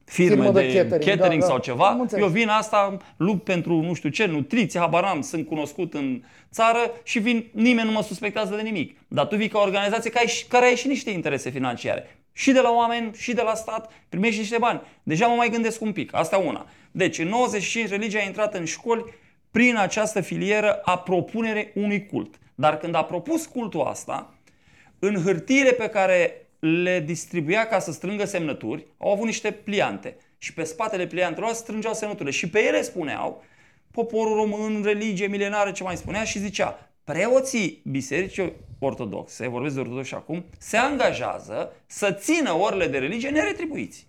firme 0.05 0.35
Firmă 0.35 0.51
de 0.51 0.67
de, 0.67 0.77
catering, 0.77 1.03
catering 1.03 1.41
da, 1.41 1.47
sau 1.47 1.55
da. 1.55 1.61
ceva. 1.61 1.87
Am 1.87 1.99
înțeles. 1.99 2.23
Eu 2.23 2.29
vin 2.29 2.47
asta, 2.47 2.97
lupt 3.17 3.43
pentru 3.43 3.81
nu 3.81 3.93
știu 3.93 4.09
ce, 4.09 4.25
nutriție, 4.25 4.79
habar 4.79 5.03
n-am, 5.03 5.21
sunt 5.21 5.47
cunoscut 5.47 5.93
în 5.93 6.23
țară 6.51 6.91
și 7.03 7.19
vin, 7.19 7.49
nimeni 7.51 7.87
nu 7.87 7.93
mă 7.93 8.01
suspectează 8.01 8.55
de 8.55 8.61
nimic. 8.61 8.97
Dar 9.07 9.25
tu 9.25 9.35
vii 9.35 9.47
ca 9.47 9.59
organizație 9.59 10.09
care 10.09 10.25
ai, 10.25 10.31
și- 10.31 10.45
care 10.47 10.65
ai 10.65 10.75
și 10.75 10.87
niște 10.87 11.09
interese 11.09 11.49
financiare. 11.49 12.17
Și 12.33 12.51
de 12.51 12.59
la 12.59 12.71
oameni, 12.71 13.13
și 13.15 13.33
de 13.33 13.41
la 13.41 13.55
stat, 13.55 13.91
primești 14.09 14.39
niște 14.39 14.57
bani. 14.57 14.81
Deja 15.03 15.27
mă 15.27 15.35
mai 15.35 15.49
gândesc 15.49 15.81
un 15.81 15.91
pic, 15.91 16.15
asta 16.15 16.37
una. 16.37 16.67
Deci, 16.91 17.19
în 17.19 17.27
95 17.27 17.89
religia 17.89 18.19
a 18.19 18.25
intrat 18.25 18.53
în 18.53 18.65
școli 18.65 19.03
prin 19.51 19.77
această 19.77 20.21
filieră 20.21 20.81
a 20.83 20.97
propunere 20.97 21.71
unui 21.75 22.05
cult. 22.05 22.39
Dar 22.55 22.77
când 22.77 22.95
a 22.95 23.03
propus 23.03 23.45
cultul 23.45 23.81
asta, 23.81 24.33
în 24.99 25.21
hârtiile 25.23 25.71
pe 25.71 25.87
care 25.87 26.47
le 26.59 26.99
distribuia 26.99 27.67
ca 27.67 27.79
să 27.79 27.91
strângă 27.91 28.25
semnături, 28.25 28.85
au 28.97 29.11
avut 29.11 29.25
niște 29.25 29.51
pliante. 29.51 30.17
Și 30.37 30.53
pe 30.53 30.63
spatele 30.63 31.07
pliantelor 31.07 31.53
strângeau 31.53 31.93
semnăturile. 31.93 32.31
Și 32.31 32.49
pe 32.49 32.63
ele 32.63 32.81
spuneau, 32.81 33.43
poporul 33.91 34.35
român, 34.35 34.81
religie 34.83 35.27
milenară, 35.27 35.71
ce 35.71 35.83
mai 35.83 35.97
spunea, 35.97 36.23
și 36.23 36.39
zicea, 36.39 36.89
preoții 37.03 37.81
bisericii 37.85 38.53
ortodoxe, 38.85 39.47
vorbesc 39.47 39.75
de 39.75 39.81
ortodoxi 39.81 40.13
acum, 40.13 40.45
se 40.57 40.77
angajează 40.77 41.71
să 41.85 42.11
țină 42.11 42.51
orele 42.51 42.87
de 42.87 42.97
religie 42.97 43.29
neretribuiți. 43.29 44.07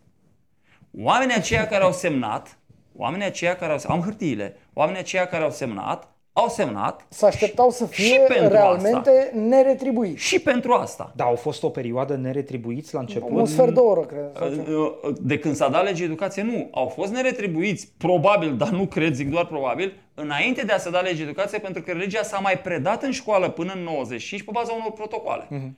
Oamenii 0.98 1.34
aceia 1.34 1.66
care 1.66 1.84
au 1.84 1.92
semnat, 1.92 2.58
oamenii 2.96 3.26
aceia 3.26 3.56
care 3.56 3.72
au 3.72 3.80
am 3.88 4.00
hârtiile, 4.00 4.56
oamenii 4.72 5.00
aceia 5.00 5.26
care 5.26 5.44
au 5.44 5.50
semnat, 5.50 6.13
au 6.36 6.48
semnat 6.48 7.06
Se 7.08 7.26
așteptau 7.26 7.70
să 7.70 7.86
și 7.90 8.02
fie 8.02 8.18
pentru 8.18 8.48
realmente 8.48 9.32
neretribuiți. 9.34 10.22
și 10.24 10.38
pentru 10.40 10.72
asta. 10.72 11.12
Da, 11.16 11.24
au 11.24 11.34
fost 11.34 11.62
o 11.62 11.68
perioadă 11.68 12.16
neretribuiți 12.16 12.94
la 12.94 13.00
început. 13.00 13.30
Un 13.30 13.46
sfert 13.46 13.74
de 13.74 13.80
oră, 13.80 14.00
cred. 14.00 14.30
sau 14.36 14.48
ceva. 14.50 14.90
De 15.20 15.38
când 15.38 15.54
s-a 15.54 15.68
dat 15.68 15.84
legea 15.84 16.04
educație, 16.04 16.42
nu. 16.42 16.68
Au 16.70 16.86
fost 16.86 17.12
neretribuiți, 17.12 17.92
probabil, 17.98 18.56
dar 18.56 18.68
nu 18.68 18.86
cred, 18.86 19.14
zic 19.14 19.30
doar 19.30 19.46
probabil, 19.46 19.92
înainte 20.14 20.62
de 20.64 20.72
a 20.72 20.78
se 20.78 20.90
da 20.90 21.00
legea 21.00 21.22
educație, 21.22 21.58
pentru 21.58 21.82
că 21.82 21.92
religia 21.92 22.22
s-a 22.22 22.38
mai 22.38 22.58
predat 22.58 23.02
în 23.02 23.10
școală 23.10 23.48
până 23.48 23.72
în 23.74 23.82
95 23.82 24.42
pe 24.42 24.50
baza 24.52 24.72
unor 24.72 24.92
protocoale. 24.92 25.46
Mhm. 25.50 25.76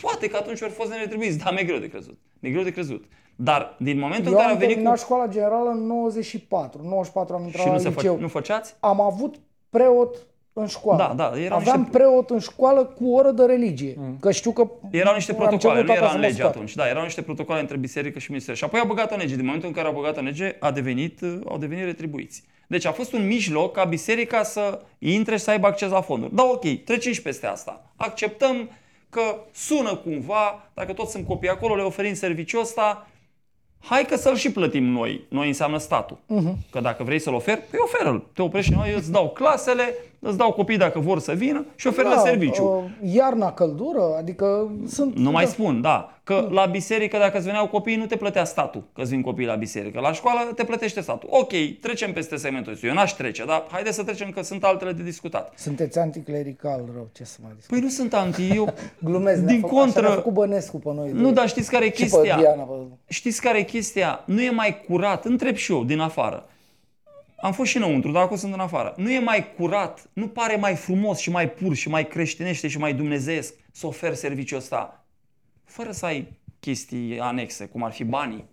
Poate 0.00 0.28
că 0.28 0.36
atunci 0.36 0.62
au 0.62 0.68
fost 0.68 0.90
neretribuiți, 0.90 1.38
dar 1.38 1.52
mi-e 1.52 1.64
greu 1.64 1.78
de 1.78 1.88
crezut. 1.88 2.18
Mi-e 2.38 2.52
greu 2.52 2.62
de 2.62 2.70
crezut. 2.72 3.04
Dar 3.36 3.76
din 3.78 3.98
momentul 3.98 4.26
Eu 4.26 4.32
în 4.32 4.38
care 4.38 4.50
am 4.50 4.56
a 4.56 4.58
venit 4.58 4.74
terminat 4.74 4.98
cu... 4.98 5.04
școala 5.04 5.26
generală 5.26 5.70
în 5.70 5.86
94. 5.86 6.80
94 6.82 7.34
am 7.34 7.42
intrat 7.44 7.62
Și 7.62 7.66
nu, 7.68 7.74
la 7.74 7.80
se 7.80 7.88
liceu. 7.88 8.14
fă... 8.14 8.20
nu 8.20 8.28
făceați? 8.28 8.74
Am 8.80 9.00
avut 9.00 9.34
preot 9.70 10.16
în 10.52 10.66
școală. 10.66 11.14
Da, 11.16 11.30
da, 11.30 11.40
erau 11.40 11.58
Aveam 11.58 11.80
niște- 11.80 11.96
preot 11.98 12.30
în 12.30 12.38
școală 12.38 12.84
cu 12.84 13.10
oră 13.12 13.30
de 13.30 13.44
religie. 13.44 13.94
Mm. 13.98 14.16
Că 14.20 14.30
știu 14.30 14.52
că 14.52 14.70
Erau 14.90 15.14
niște 15.14 15.30
am 15.30 15.36
protocoale, 15.36 15.74
cerut 15.78 15.88
nu 15.88 15.94
tata 15.94 15.98
era 15.98 16.06
să 16.08 16.14
în 16.14 16.20
mă 16.20 16.26
lege 16.26 16.38
scoată. 16.38 16.56
atunci. 16.56 16.74
Da, 16.74 16.88
erau 16.88 17.02
niște 17.02 17.22
protocoale 17.22 17.60
între 17.60 17.76
biserică 17.76 18.18
și 18.18 18.30
minister. 18.30 18.56
Și 18.56 18.64
apoi 18.64 18.80
a 18.80 18.84
băgat 18.84 19.12
în 19.12 19.18
lege. 19.18 19.34
Din 19.34 19.44
momentul 19.44 19.68
în 19.68 19.74
care 19.74 19.86
au 19.86 19.92
băgat 19.94 20.16
în 20.16 20.24
lege, 20.24 20.56
a 20.60 20.70
devenit, 20.70 21.20
au 21.48 21.58
devenit 21.58 21.84
retribuiți. 21.84 22.42
Deci 22.66 22.84
a 22.84 22.92
fost 22.92 23.12
un 23.12 23.26
mijloc 23.26 23.72
ca 23.72 23.84
biserica 23.84 24.42
să 24.42 24.80
intre 24.98 25.36
și 25.36 25.42
să 25.42 25.50
aibă 25.50 25.66
acces 25.66 25.90
la 25.90 26.00
fonduri. 26.00 26.34
Da, 26.34 26.42
ok, 26.42 26.64
trecem 26.84 27.12
și 27.12 27.22
peste 27.22 27.46
asta. 27.46 27.84
Acceptăm 27.96 28.70
că 29.10 29.20
sună 29.52 29.96
cumva, 29.96 30.70
dacă 30.74 30.92
toți 30.92 31.10
sunt 31.10 31.26
copii 31.26 31.48
acolo, 31.48 31.74
le 31.74 31.82
oferim 31.82 32.14
serviciul 32.14 32.60
ăsta, 32.60 33.06
hai 33.80 34.04
că 34.04 34.16
să-l 34.16 34.36
și 34.36 34.52
plătim 34.52 34.84
noi. 34.84 35.24
Noi 35.28 35.46
înseamnă 35.46 35.78
statul. 35.78 36.16
Uh-huh. 36.16 36.70
Că 36.70 36.80
dacă 36.80 37.02
vrei 37.02 37.18
să-l 37.18 37.34
oferi, 37.34 37.62
păi 37.70 37.78
oferă-l. 37.82 38.26
Te 38.32 38.42
oprești 38.42 38.70
și 38.70 38.76
noi, 38.76 38.90
eu 38.90 38.96
îți 38.96 39.12
dau 39.12 39.30
clasele, 39.30 39.94
îți 40.20 40.36
dau 40.36 40.52
copii 40.52 40.76
dacă 40.76 40.98
vor 40.98 41.18
să 41.18 41.32
vină 41.32 41.66
și 41.74 41.86
oferă 41.86 42.08
Da, 42.08 42.18
serviciu. 42.18 42.64
uh, 43.02 43.12
iarna 43.14 43.52
căldură, 43.52 44.02
adică 44.18 44.72
sunt... 44.86 45.16
Nu 45.18 45.30
mai 45.30 45.44
da. 45.44 45.50
spun, 45.50 45.80
da. 45.80 46.12
Că 46.24 46.48
la 46.50 46.66
biserică, 46.66 47.18
dacă 47.18 47.36
îți 47.36 47.46
veneau 47.46 47.68
copii, 47.68 47.96
nu 47.96 48.06
te 48.06 48.16
plătea 48.16 48.44
statul 48.44 48.82
că 48.94 49.00
îți 49.00 49.10
vin 49.10 49.22
copiii 49.22 49.46
la 49.48 49.54
biserică. 49.54 50.00
La 50.00 50.12
școală 50.12 50.52
te 50.54 50.64
plătește 50.64 51.00
statul. 51.00 51.28
Ok, 51.32 51.52
trecem 51.80 52.12
peste 52.12 52.36
segmentul 52.36 52.72
ăsta. 52.72 52.86
Eu 52.86 52.92
n-aș 52.94 53.12
trece, 53.12 53.44
dar 53.44 53.64
haide 53.70 53.90
să 53.92 54.04
trecem 54.04 54.30
că 54.30 54.42
sunt 54.42 54.64
altele 54.64 54.92
de 54.92 55.02
discutat. 55.02 55.52
Sunteți 55.56 55.98
anticlerical 55.98 56.84
rău, 56.94 57.08
ce 57.12 57.24
să 57.24 57.38
mai 57.42 57.52
discut. 57.56 57.70
Păi 57.74 57.80
nu 57.84 57.88
sunt 57.88 58.14
anti, 58.14 58.48
eu... 58.54 58.74
Glumesc, 59.04 59.38
ne-a 59.40 59.46
din 59.52 59.60
făcut, 59.60 59.76
așa 59.76 59.82
contră... 59.84 60.00
ne-a 60.00 60.10
făcut 60.14 60.32
Bănescu 60.32 60.76
pe 60.78 60.90
noi. 60.94 61.10
Nu, 61.12 61.26
de- 61.26 61.32
dar 61.32 61.48
știți 61.48 61.70
care 61.70 61.84
e 61.84 61.88
și 61.88 61.94
pe 61.94 62.02
chestia? 62.02 62.36
Diana, 62.36 62.62
pe... 62.62 62.74
Știți 63.08 63.40
care 63.40 63.58
e 63.58 63.62
chestia? 63.62 64.22
Nu 64.26 64.42
e 64.42 64.50
mai 64.50 64.84
curat, 64.88 65.24
întreb 65.24 65.54
și 65.54 65.72
eu 65.72 65.84
din 65.84 65.98
afară. 66.00 66.46
Am 67.40 67.52
fost 67.52 67.70
și 67.70 67.76
înăuntru, 67.76 68.10
dar 68.10 68.22
acum 68.22 68.36
sunt 68.36 68.52
în 68.52 68.60
afară. 68.60 68.94
Nu 68.96 69.10
e 69.12 69.18
mai 69.18 69.54
curat, 69.56 70.10
nu 70.12 70.28
pare 70.28 70.56
mai 70.56 70.74
frumos 70.74 71.18
și 71.18 71.30
mai 71.30 71.50
pur 71.50 71.74
și 71.74 71.88
mai 71.88 72.06
creștinește 72.06 72.68
și 72.68 72.78
mai 72.78 72.94
dumnezeiesc 72.94 73.54
să 73.72 73.86
oferi 73.86 74.16
serviciul 74.16 74.58
ăsta 74.58 75.04
fără 75.64 75.90
să 75.90 76.06
ai 76.06 76.38
chestii 76.60 77.18
anexe, 77.20 77.64
cum 77.66 77.82
ar 77.82 77.92
fi 77.92 78.04
banii. 78.04 78.44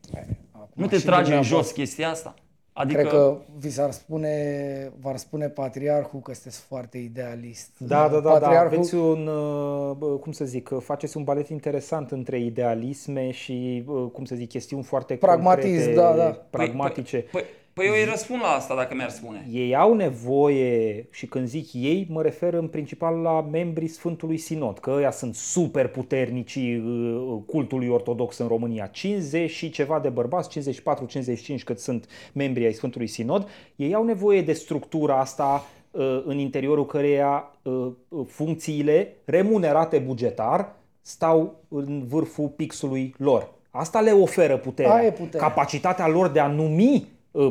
Nu 0.74 0.88
te 0.88 0.98
și 0.98 1.06
trage 1.06 1.18
în 1.18 1.24
dumneavoastră. 1.24 1.58
jos 1.58 1.72
chestia 1.72 2.10
asta. 2.10 2.34
Adică, 2.74 3.00
Cred 3.00 3.12
că 3.12 3.38
vi 3.58 3.70
s-ar 3.70 3.92
spune, 3.92 4.92
v-ar 5.00 5.18
spune 5.18 5.48
patriarhul 5.48 6.20
că 6.20 6.34
sunteți 6.34 6.60
foarte 6.60 6.98
idealist. 6.98 7.70
Da, 7.78 8.08
da, 8.08 8.08
da, 8.08 8.20
da. 8.20 8.30
Patriarhul, 8.30 8.76
Aveți 8.78 8.96
un, 8.96 9.28
uh, 9.28 9.96
bă, 9.98 10.06
cum 10.06 10.32
să 10.32 10.46
zic, 10.46 10.70
uh, 10.72 10.82
faceți 10.82 11.18
un 11.18 11.24
balet 11.24 11.48
interesant 11.48 12.12
între 12.12 12.40
idealisme 12.40 13.32
și, 13.32 13.84
uh, 13.88 14.10
cum 14.12 14.26
să 14.26 14.36
zic, 14.36 14.50
chestiuni 14.50 14.84
foarte 14.84 15.16
Pragmatism, 15.16 15.74
concrete, 15.74 15.94
da, 15.94 16.16
da. 16.16 16.46
pragmatice. 16.50 17.18
Păi, 17.18 17.30
păi, 17.32 17.42
păi 17.42 17.50
eu 17.84 17.94
îi 17.94 18.06
răspund 18.10 18.42
la 18.42 18.48
asta 18.48 18.76
dacă 18.76 18.96
mi-ar 18.96 19.10
spune. 19.10 19.48
Ei 19.52 19.76
au 19.76 19.94
nevoie, 19.94 21.08
și 21.12 21.26
când 21.26 21.48
zic 21.48 21.74
ei, 21.74 22.08
mă 22.10 22.22
refer 22.22 22.54
în 22.54 22.68
principal 22.68 23.16
la 23.16 23.42
membrii 23.42 23.88
Sfântului 23.88 24.38
Sinod, 24.38 24.80
că 24.80 24.92
ăia 24.92 25.12
sunt 25.12 25.36
super 25.36 25.88
puternici 25.88 26.56
uh, 26.56 27.38
cultului 27.46 27.88
ortodox 27.88 28.38
în 28.38 28.48
România. 28.48 28.86
50 28.86 29.50
și 29.50 29.70
ceva 29.70 30.00
de 30.00 30.10
bărbați, 30.10 30.60
54-55 31.60 31.64
cât 31.64 31.80
sunt 31.80 32.08
membrii 32.34 32.66
ai 32.66 32.74
Sfântului 32.74 33.08
Sinod, 33.08 33.50
ei 33.76 33.94
au 33.94 34.04
nevoie 34.04 34.42
de 34.42 34.54
structura 34.54 35.20
asta 35.20 35.66
uh, 35.92 36.24
în 36.26 36.38
interiorul 36.38 36.86
căreia 36.86 37.52
uh, 37.62 37.88
uh, 38.08 38.26
funcțiile 38.28 39.16
remunerate 39.26 39.98
bugetar 39.98 40.76
stau 41.02 41.64
în 41.68 42.04
vârful 42.08 42.48
pixului 42.48 43.14
lor. 43.18 43.54
Asta 43.70 44.02
le 44.02 44.12
oferă 44.12 44.58
puterea, 44.58 44.94
Aia 44.94 45.06
e 45.06 45.12
puterea. 45.12 45.48
capacitatea 45.48 46.08
lor 46.08 46.28
de 46.28 46.40
a 46.40 46.48
numi 46.48 46.94
uh, 46.94 47.02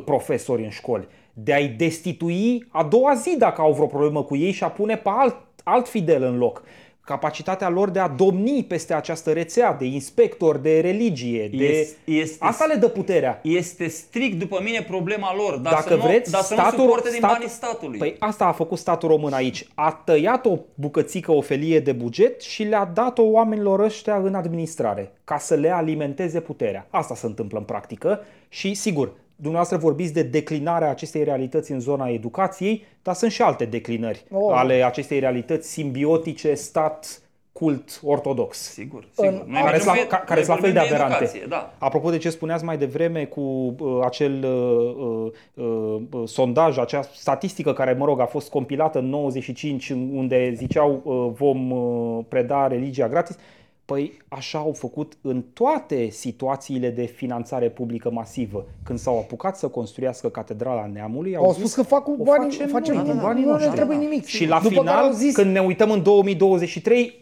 profesori 0.05 0.63
în 0.63 0.71
școli, 0.71 1.09
de 1.33 1.53
a-i 1.53 1.69
destitui 1.69 2.67
a 2.69 2.83
doua 2.83 3.15
zi 3.15 3.37
dacă 3.39 3.61
au 3.61 3.73
vreo 3.73 3.87
problemă 3.87 4.23
cu 4.23 4.37
ei 4.37 4.53
și 4.53 4.65
a 4.65 4.69
pune 4.69 4.97
pe 4.97 5.09
alt, 5.13 5.37
alt 5.65 5.89
fidel 5.89 6.23
în 6.23 6.39
loc. 6.39 6.63
Capacitatea 7.07 7.69
lor 7.69 7.91
de 7.91 7.99
a 7.99 8.09
domni 8.09 8.65
peste 8.69 8.95
această 8.95 9.33
rețea 9.33 9.73
de 9.73 9.85
inspector, 9.85 10.57
de 10.57 10.81
religie, 10.81 11.49
de... 11.49 11.65
Este- 11.65 11.97
este- 12.05 12.37
Asta 12.41 12.65
le 12.65 12.75
dă 12.75 12.89
puterea. 12.89 13.41
Este 13.43 13.89
strict 13.89 14.39
după 14.39 14.61
mine 14.63 14.83
problema 14.83 15.35
lor, 15.37 15.57
dar 15.57 15.73
Dacă 15.73 15.89
să, 15.89 15.95
nu, 15.95 16.01
vreți, 16.03 16.31
dar 16.31 16.41
să 16.41 16.53
statul, 16.55 16.79
nu 16.79 16.85
suporte 16.85 17.09
din 17.11 17.19
stat- 17.19 17.31
banii 17.33 17.49
statului. 17.49 17.99
Păi 17.99 18.17
asta 18.19 18.45
a 18.47 18.53
făcut 18.53 18.79
statul 18.79 19.09
român 19.09 19.33
aici. 19.33 19.67
A 19.75 20.03
tăiat 20.05 20.47
o 20.47 20.59
bucățică, 20.75 21.33
o 21.33 21.41
felie 21.41 21.81
de 21.81 21.93
buget 21.93 22.41
și 22.41 22.63
le-a 22.63 22.91
dat-o 22.95 23.23
oamenilor 23.23 23.81
ăștia 23.81 24.17
în 24.17 24.35
administrare, 24.35 25.13
ca 25.25 25.39
să 25.39 25.55
le 25.55 25.71
alimenteze 25.71 26.41
puterea. 26.41 26.87
Asta 26.91 27.15
se 27.15 27.27
întâmplă 27.27 27.59
în 27.59 27.65
practică 27.65 28.21
și, 28.49 28.75
sigur, 28.75 29.13
dumneavoastră 29.37 29.77
vorbiți 29.79 30.13
de 30.13 30.23
declinarea 30.23 30.91
acestei 30.91 31.25
realități 31.25 31.73
în 31.73 31.81
zona 31.81 32.09
educației, 32.09 32.85
dar 33.03 33.15
sunt 33.15 33.31
și 33.31 33.43
alte 33.43 33.65
declinări 33.65 34.25
Oh. 34.31 34.53
ale 34.57 34.85
acestei 34.85 35.19
realități 35.19 35.71
simbiotice 35.71 36.55
stat 36.55 37.19
cult 37.53 38.01
ortodox. 38.05 38.57
Sigur, 38.59 39.09
sigur. 39.13 39.45
Noi 39.47 39.63
care 39.63 39.79
sunt 39.79 39.85
vorbim 39.95 40.03
la, 40.11 40.17
ca, 40.17 40.19
de- 40.19 40.25
care 40.27 40.43
sunt 40.43 40.57
la 40.57 40.63
fel 40.63 40.73
de 40.73 40.79
vorbim 40.79 40.95
aberante. 40.95 41.25
educație, 41.25 41.47
da. 41.49 41.75
Apropo 41.79 42.11
de 42.11 42.19
ce 42.19 42.31
spuneați 42.31 42.65
mai 42.65 42.79
devreme 42.79 43.25
cu 43.25 43.41
uh, 43.41 43.99
acel 44.05 44.45
uh, 44.45 45.31
uh, 45.55 46.01
uh, 46.11 46.29
sondaj, 46.29 46.79
acea 46.79 47.03
statistică 47.03 47.73
care, 47.73 47.93
mă 47.93 48.05
rog, 48.05 48.21
a 48.21 48.25
fost 48.27 48.51
compilată 48.51 48.99
în 48.99 49.09
95, 49.09 49.91
unde 49.91 50.53
ziceau 50.57 51.01
uh, 51.05 51.31
vom 51.37 51.71
uh, 51.71 52.25
preda 52.29 52.67
religia 52.67 53.09
gratis, 53.09 53.39
Păi 53.85 54.23
așa 54.29 54.59
au 54.59 54.73
făcut 54.73 55.13
în 55.21 55.43
toate 55.53 56.09
situațiile 56.09 56.91
de 56.91 57.05
finanțare 57.05 57.69
publică 57.71 58.11
masivă. 58.11 58.65
Când 58.85 58.99
s-au 58.99 59.19
apucat 59.19 59.57
să 59.57 59.69
construiască 59.69 60.29
Catedrala 60.29 60.87
Neamului, 60.87 61.37
au, 61.37 61.45
Au 61.45 61.51
zis, 61.51 61.59
spus 61.59 61.75
că 61.75 61.83
fac 61.83 62.03
cu 62.03 62.17
o 62.19 62.23
banii, 62.25 62.51
facem 62.51 62.69
facem 62.69 62.95
noi, 62.95 63.05
din 63.05 63.13
din 63.13 63.23
banii 63.23 63.27
banii 63.27 63.43
nu 63.45 63.51
ne 63.51 63.57
noștri. 63.57 63.75
trebuie 63.77 63.97
nimic. 63.97 64.25
Și 64.25 64.47
la 64.47 64.61
După 64.63 64.75
care 64.75 64.81
final, 64.89 65.05
au 65.05 65.13
zis, 65.13 65.35
când 65.35 65.53
ne 65.53 65.61
uităm 65.61 65.91
în 65.91 66.03
2023, 66.03 67.19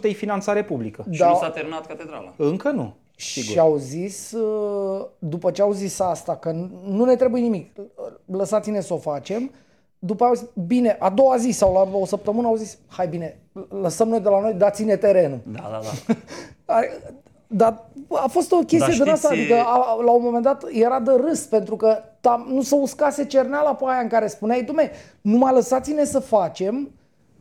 85% 0.00 0.08
e 0.08 0.12
finanțare 0.12 0.64
publică. 0.64 1.04
Și 1.10 1.18
Da. 1.18 1.28
nu 1.28 1.34
s-a 1.34 1.50
terminat 1.50 1.86
catedrala. 1.86 2.34
Încă 2.36 2.70
nu. 2.70 2.94
Și 3.16 3.58
au 3.58 3.76
zis, 3.76 4.32
uh, 4.32 5.06
după 5.18 5.50
ce 5.50 5.62
au 5.62 5.72
zis 5.72 5.98
asta, 6.00 6.36
că 6.36 6.52
nu 6.88 7.04
ne 7.04 7.16
trebuie 7.16 7.42
nimic, 7.42 7.70
lăsați-ne 8.24 8.80
să 8.80 8.94
o 8.94 8.96
facem, 8.96 9.50
după 9.98 10.22
aia 10.24 10.32
au 10.32 10.38
zis, 10.38 10.48
bine, 10.66 10.96
a 11.00 11.10
doua 11.10 11.36
zi 11.36 11.50
sau 11.50 11.72
la 11.72 11.98
o 11.98 12.06
săptămână 12.06 12.46
au 12.46 12.54
zis, 12.56 12.78
hai 12.88 13.08
bine, 13.08 13.38
lăsăm 13.80 14.08
noi 14.08 14.20
de 14.20 14.28
la 14.28 14.40
noi, 14.40 14.52
dați-ne 14.52 14.96
terenul. 14.96 15.38
Da, 15.46 15.68
da, 15.70 15.80
da. 15.82 16.14
Are- 16.74 17.00
Dar 17.48 17.84
a 18.10 18.26
fost 18.28 18.52
o 18.52 18.56
chestie 18.56 18.78
Dar 18.96 19.02
din 19.04 19.12
asta, 19.12 19.28
știți- 19.32 19.52
adică 19.52 19.68
a, 19.68 20.02
la 20.04 20.10
un 20.10 20.22
moment 20.22 20.42
dat 20.42 20.64
era 20.72 21.00
de 21.00 21.10
râs, 21.12 21.40
pentru 21.40 21.76
că 21.76 21.96
tam, 22.20 22.46
nu 22.52 22.62
se 22.62 22.74
uscase 22.74 23.24
cerneala 23.24 23.74
pe 23.74 23.84
aia 23.86 24.00
în 24.00 24.08
care 24.08 24.26
spuneai, 24.26 24.62
dume, 24.62 24.90
numai 25.20 25.52
lăsați-ne 25.52 26.04
să 26.04 26.18
facem 26.18 26.90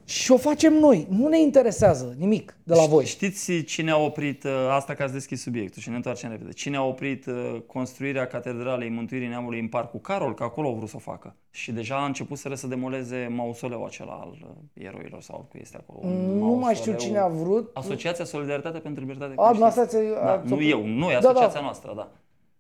și 0.06 0.32
o 0.32 0.38
facem 0.38 0.74
noi. 0.74 1.08
Nu 1.10 1.28
ne 1.28 1.39
interesează 1.41 2.16
nimic 2.18 2.58
de 2.64 2.74
la 2.74 2.86
voi. 2.86 3.06
Știți 3.06 3.62
cine 3.62 3.91
a 3.91 3.97
oprit, 3.97 4.43
uh, 4.43 4.51
asta 4.70 4.93
că 4.93 5.03
ați 5.03 5.14
deschis 5.14 5.41
subiectul 5.41 5.82
și 5.82 5.89
ne 5.89 5.95
întoarcem 5.95 6.30
repede, 6.30 6.51
cine 6.51 6.78
a 6.78 6.84
oprit 6.84 7.26
uh, 7.26 7.56
construirea 7.68 8.28
Catedralei 8.28 8.89
Mântuirii 8.89 9.28
Neamului 9.28 9.60
în 9.60 9.68
Parcul 9.68 9.99
Carol, 9.99 10.34
că 10.34 10.43
acolo 10.43 10.68
au 10.68 10.74
vrut 10.76 10.89
să 10.89 10.95
o 10.95 10.99
facă. 10.99 11.36
Și 11.51 11.72
deja 11.72 11.95
a 12.01 12.06
început 12.06 12.38
să 12.38 12.68
demoleze 12.68 13.28
mausoleul 13.36 13.86
acela 13.86 14.12
al 14.14 14.38
uh, 14.41 14.84
eroilor 14.86 15.22
sau 15.22 15.47
cu 15.51 15.58
este 15.62 15.78
acolo. 15.88 15.99
un 16.08 16.38
Nu 16.38 16.45
mai 16.53 16.76
știu 16.76 16.91
mausoleu. 16.91 16.97
cine 16.97 17.18
a 17.18 17.28
vrut. 17.28 17.70
Asociația 17.74 18.26
Solidaritate 18.26 18.80
pentru 18.80 19.01
Libertate 19.03 19.34
A, 19.38 19.49
Creștină. 19.49 19.51
dumneavoastră 19.70 19.97
ați- 19.99 20.26
Da, 20.26 20.32
ați 20.32 20.47
nu 20.47 20.53
oprit. 20.53 20.72
eu, 20.72 20.86
noi, 20.86 21.14
Da, 21.14 21.20
da. 21.20 21.28
asociația 21.30 21.62
noastră, 21.62 21.93
da. 21.95 22.12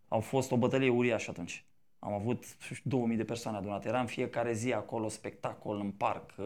Au 0.07 0.19
fost 0.19 0.51
o 0.51 0.57
bătălie 0.57 0.89
uriașă 0.89 1.29
atunci. 1.29 1.65
Am 1.99 2.13
avut 2.13 2.43
știu, 2.59 2.75
2000 2.83 3.17
de 3.17 3.23
persoane 3.23 3.57
adunate. 3.57 3.87
Era 3.87 3.99
în 3.99 4.05
fiecare 4.05 4.53
zi 4.53 4.73
acolo 4.73 5.07
spectacol 5.09 5.79
în 5.83 5.89
parc, 5.97 6.29
uh, 6.37 6.45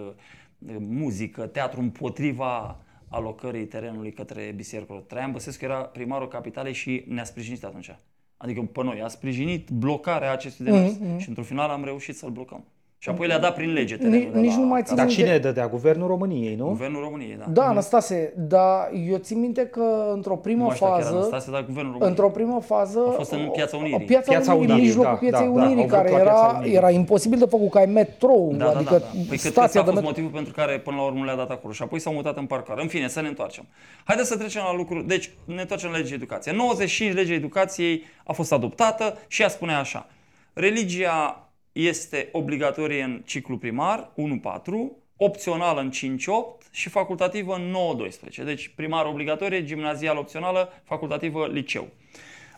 muzică, 0.80 1.48
teatru 1.48 1.80
împotriva 1.80 2.80
alocării 3.08 3.66
terenului 3.66 4.12
către 4.12 4.54
Biserică. 4.56 5.04
Traian 5.08 5.32
Băsescu 5.32 5.64
era 5.64 5.82
primarul 5.82 6.28
capitalei 6.28 6.74
și 6.74 7.04
ne-a 7.08 7.24
sprijinit 7.24 7.64
atunci. 7.64 7.96
Adică 8.38 8.62
pe 8.62 8.84
noi 8.84 9.02
a 9.02 9.08
sprijinit 9.08 9.70
blocarea 9.70 10.32
acestui 10.32 10.66
demers 10.66 10.98
Mhm, 10.98 11.18
și 11.18 11.28
într-un 11.28 11.46
final 11.46 11.70
am 11.70 11.84
reușit 11.84 12.16
să-l 12.18 12.30
blocăm. 12.30 12.64
Și 13.02 13.10
apoi 13.10 13.28
le-a 13.28 13.40
dat 13.40 13.54
prin 13.56 13.74
lege 13.74 13.96
Nici- 13.96 14.02
terenul 14.02 14.32
de 14.34 14.40
nici 14.40 14.52
la 14.54 14.58
nu 14.60 14.66
mai 14.66 14.82
Casa- 14.82 14.96
Dar 14.96 15.06
Țin 15.08 15.16
cine 15.16 15.30
minte- 15.32 15.48
dădea? 15.48 15.68
Guvernul 15.68 16.08
României, 16.08 16.56
nu? 16.56 16.66
Guvernul 16.66 17.02
României, 17.02 17.36
da. 17.40 17.46
Da, 17.50 17.64
Anastase, 17.68 18.34
dar 18.38 18.90
eu 19.10 19.18
țin 19.18 19.40
minte 19.40 19.66
că 19.66 20.12
într-o 20.14 20.34
nu 20.34 20.40
primă 20.40 20.64
mai 20.66 20.76
știu 20.76 20.88
chiar 20.88 21.02
fază, 21.02 21.16
Anastase, 21.16 21.52
dar 21.52 21.60
Guvernul 21.66 21.92
României. 21.92 22.10
într-o 22.10 22.30
primă 22.30 22.62
fază, 22.66 23.00
A 23.08 23.12
fost 23.12 23.32
în 23.32 23.50
Piața 23.54 23.78
Unirii. 23.78 24.06
Piața, 24.06 24.32
Piața 24.32 24.54
Unirii, 24.54 24.72
Unirii, 24.72 24.90
în 24.92 24.98
mijlocul 24.98 25.12
da, 25.12 25.38
Pieței 25.38 25.48
da, 25.48 25.60
da, 25.60 25.66
Unirii, 25.66 25.82
au 25.82 25.88
care 25.90 26.10
vrut 26.10 26.18
la 26.18 26.24
Piața 26.24 26.46
era, 26.48 26.58
Unirii. 26.58 26.76
era 26.76 26.90
imposibil 26.90 27.40
de 27.40 27.46
făcut, 27.46 27.70
că 27.70 27.78
ai 27.78 27.86
metrou, 27.86 28.54
Da, 28.58 28.66
adică 28.66 28.84
da, 28.84 28.98
da, 28.98 28.98
da. 28.98 29.06
Păi 29.12 29.26
cred 29.28 29.40
că 29.42 29.48
stația 29.48 29.64
ăsta 29.64 29.80
a 29.80 29.84
de 29.84 29.90
fost 29.90 29.96
metro. 29.96 30.08
motivul 30.10 30.30
pentru 30.30 30.54
care 30.54 30.80
până 30.80 30.96
la 30.96 31.04
urmă 31.04 31.26
le-a 31.26 31.36
dat 31.36 31.50
acolo 31.50 31.74
și 31.74 31.82
apoi 31.82 32.00
s-au 32.00 32.14
mutat 32.14 32.38
în 32.38 32.46
parcar. 32.46 32.78
În 32.80 32.88
fine, 32.88 33.08
să 33.08 33.22
ne 33.22 33.28
întoarcem. 33.28 33.66
Haideți 34.04 34.28
să 34.28 34.38
trecem 34.38 34.62
la 34.66 34.76
lucruri. 34.76 35.08
Deci, 35.08 35.32
ne 35.46 35.62
întoarcem 35.62 35.90
la 35.92 35.98
legea 35.98 36.14
educației. 36.14 36.56
95 36.56 37.14
legea 37.14 37.34
educației 37.34 38.04
a 38.26 38.34
fost 38.34 38.52
adoptată 38.54 39.18
și 39.28 39.42
ea 39.42 39.48
spune 39.50 39.74
așa. 39.74 40.06
Religia 40.54 41.44
este 41.88 42.30
obligatorie 42.32 43.04
în 43.04 43.22
ciclu 43.26 43.58
primar, 43.58 44.12
1-4, 44.12 44.14
opțională 45.18 45.82
în 45.82 45.92
5-8 45.92 46.72
și 46.72 46.90
facultativă 46.90 47.56
în 47.56 47.76
9-12. 48.42 48.44
Deci 48.44 48.72
primar 48.76 49.06
obligatorie, 49.06 49.64
gimnazial 49.64 50.18
opțională, 50.18 50.70
facultativă 50.84 51.48
liceu. 51.48 51.88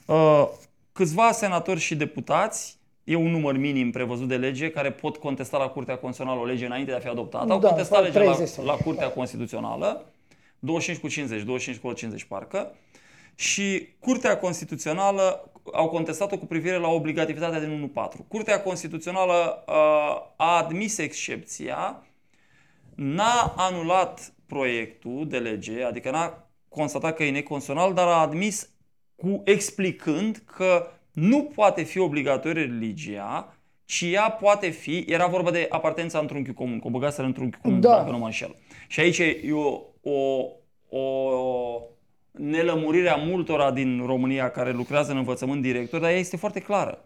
Uh, 0.05 0.47
câțiva 0.91 1.31
senatori 1.31 1.79
și 1.79 1.95
deputați, 1.95 2.77
e 3.03 3.15
un 3.15 3.31
număr 3.31 3.57
minim 3.57 3.91
prevăzut 3.91 4.27
de 4.27 4.35
lege, 4.35 4.69
care 4.69 4.91
pot 4.91 5.17
contesta 5.17 5.57
la 5.57 5.67
Curtea 5.67 5.95
Constituțională 5.97 6.45
o 6.45 6.51
lege 6.51 6.65
înainte 6.65 6.91
de 6.91 6.97
a 6.97 6.99
fi 6.99 7.07
adoptată. 7.07 7.51
Au 7.51 7.59
Da, 7.59 7.67
contestat 7.67 8.03
legea 8.03 8.23
la, 8.23 8.33
30. 8.35 8.65
la 8.65 8.73
Curtea 8.73 9.09
Constituțională, 9.09 10.05
25 10.59 11.01
cu 11.01 11.07
50, 11.07 11.43
25 11.43 11.83
cu 11.83 11.93
50 11.93 12.23
parcă, 12.23 12.75
și 13.35 13.87
Curtea 13.99 14.37
Constituțională 14.37 15.51
au 15.73 15.89
contestat-o 15.89 16.37
cu 16.37 16.45
privire 16.45 16.77
la 16.77 16.87
obligativitatea 16.87 17.59
din 17.59 17.91
1.4. 17.95 18.27
Curtea 18.27 18.61
Constituțională 18.61 19.63
uh, 19.67 19.73
a 20.35 20.57
admis 20.57 20.97
excepția, 20.97 22.03
n-a 22.95 23.53
anulat 23.57 24.33
proiectul 24.45 25.27
de 25.27 25.37
lege, 25.37 25.83
adică 25.83 26.11
n-a 26.11 26.49
constatat 26.69 27.15
că 27.15 27.23
e 27.23 27.31
neconstituțional, 27.31 27.93
dar 27.93 28.07
a 28.07 28.21
admis 28.21 28.69
cu 29.15 29.41
explicând 29.45 30.43
că 30.45 30.87
nu 31.11 31.43
poate 31.43 31.83
fi 31.83 31.99
obligatorie 31.99 32.63
religia, 32.63 33.55
ci 33.85 34.01
ea 34.01 34.31
poate 34.31 34.69
fi, 34.69 35.05
era 35.07 35.27
vorba 35.27 35.51
de 35.51 35.67
apartența 35.69 36.19
în 36.19 36.27
trunchiul 36.27 36.53
comun, 36.53 36.79
că 36.79 36.87
o 36.87 36.89
băgaseră 36.89 37.27
în 37.27 37.33
trunchiul 37.33 37.61
comun, 37.61 37.81
Da. 37.81 37.95
dacă 37.95 38.11
nu 38.11 38.17
mă 38.17 38.25
înșel. 38.25 38.55
Și 38.87 38.99
aici 38.99 39.17
e 39.17 39.51
o, 39.51 39.81
o, 40.01 40.45
o 40.97 41.01
nelămurire 42.31 43.09
a 43.09 43.15
multora 43.15 43.71
din 43.71 44.03
România 44.05 44.49
care 44.49 44.71
lucrează 44.71 45.11
în 45.11 45.17
învățământ 45.17 45.61
director, 45.61 45.99
dar 45.99 46.09
ea 46.09 46.17
este 46.17 46.37
foarte 46.37 46.59
clară. 46.59 47.03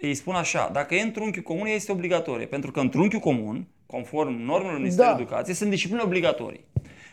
Ei 0.00 0.14
spun 0.14 0.34
așa, 0.34 0.70
dacă 0.72 0.94
e 0.94 1.00
în 1.00 1.10
trunchiul 1.10 1.42
comun, 1.42 1.66
ea 1.66 1.74
este 1.74 1.92
obligatorie, 1.92 2.46
pentru 2.46 2.70
că 2.70 2.80
în 2.80 2.88
trunchiul 2.88 3.20
comun, 3.20 3.68
conform 3.86 4.32
normelor 4.32 4.78
Ministerului 4.78 5.14
Da. 5.14 5.22
Educației, 5.22 5.54
sunt 5.56 5.70
discipline 5.70 6.02
obligatorii. 6.02 6.64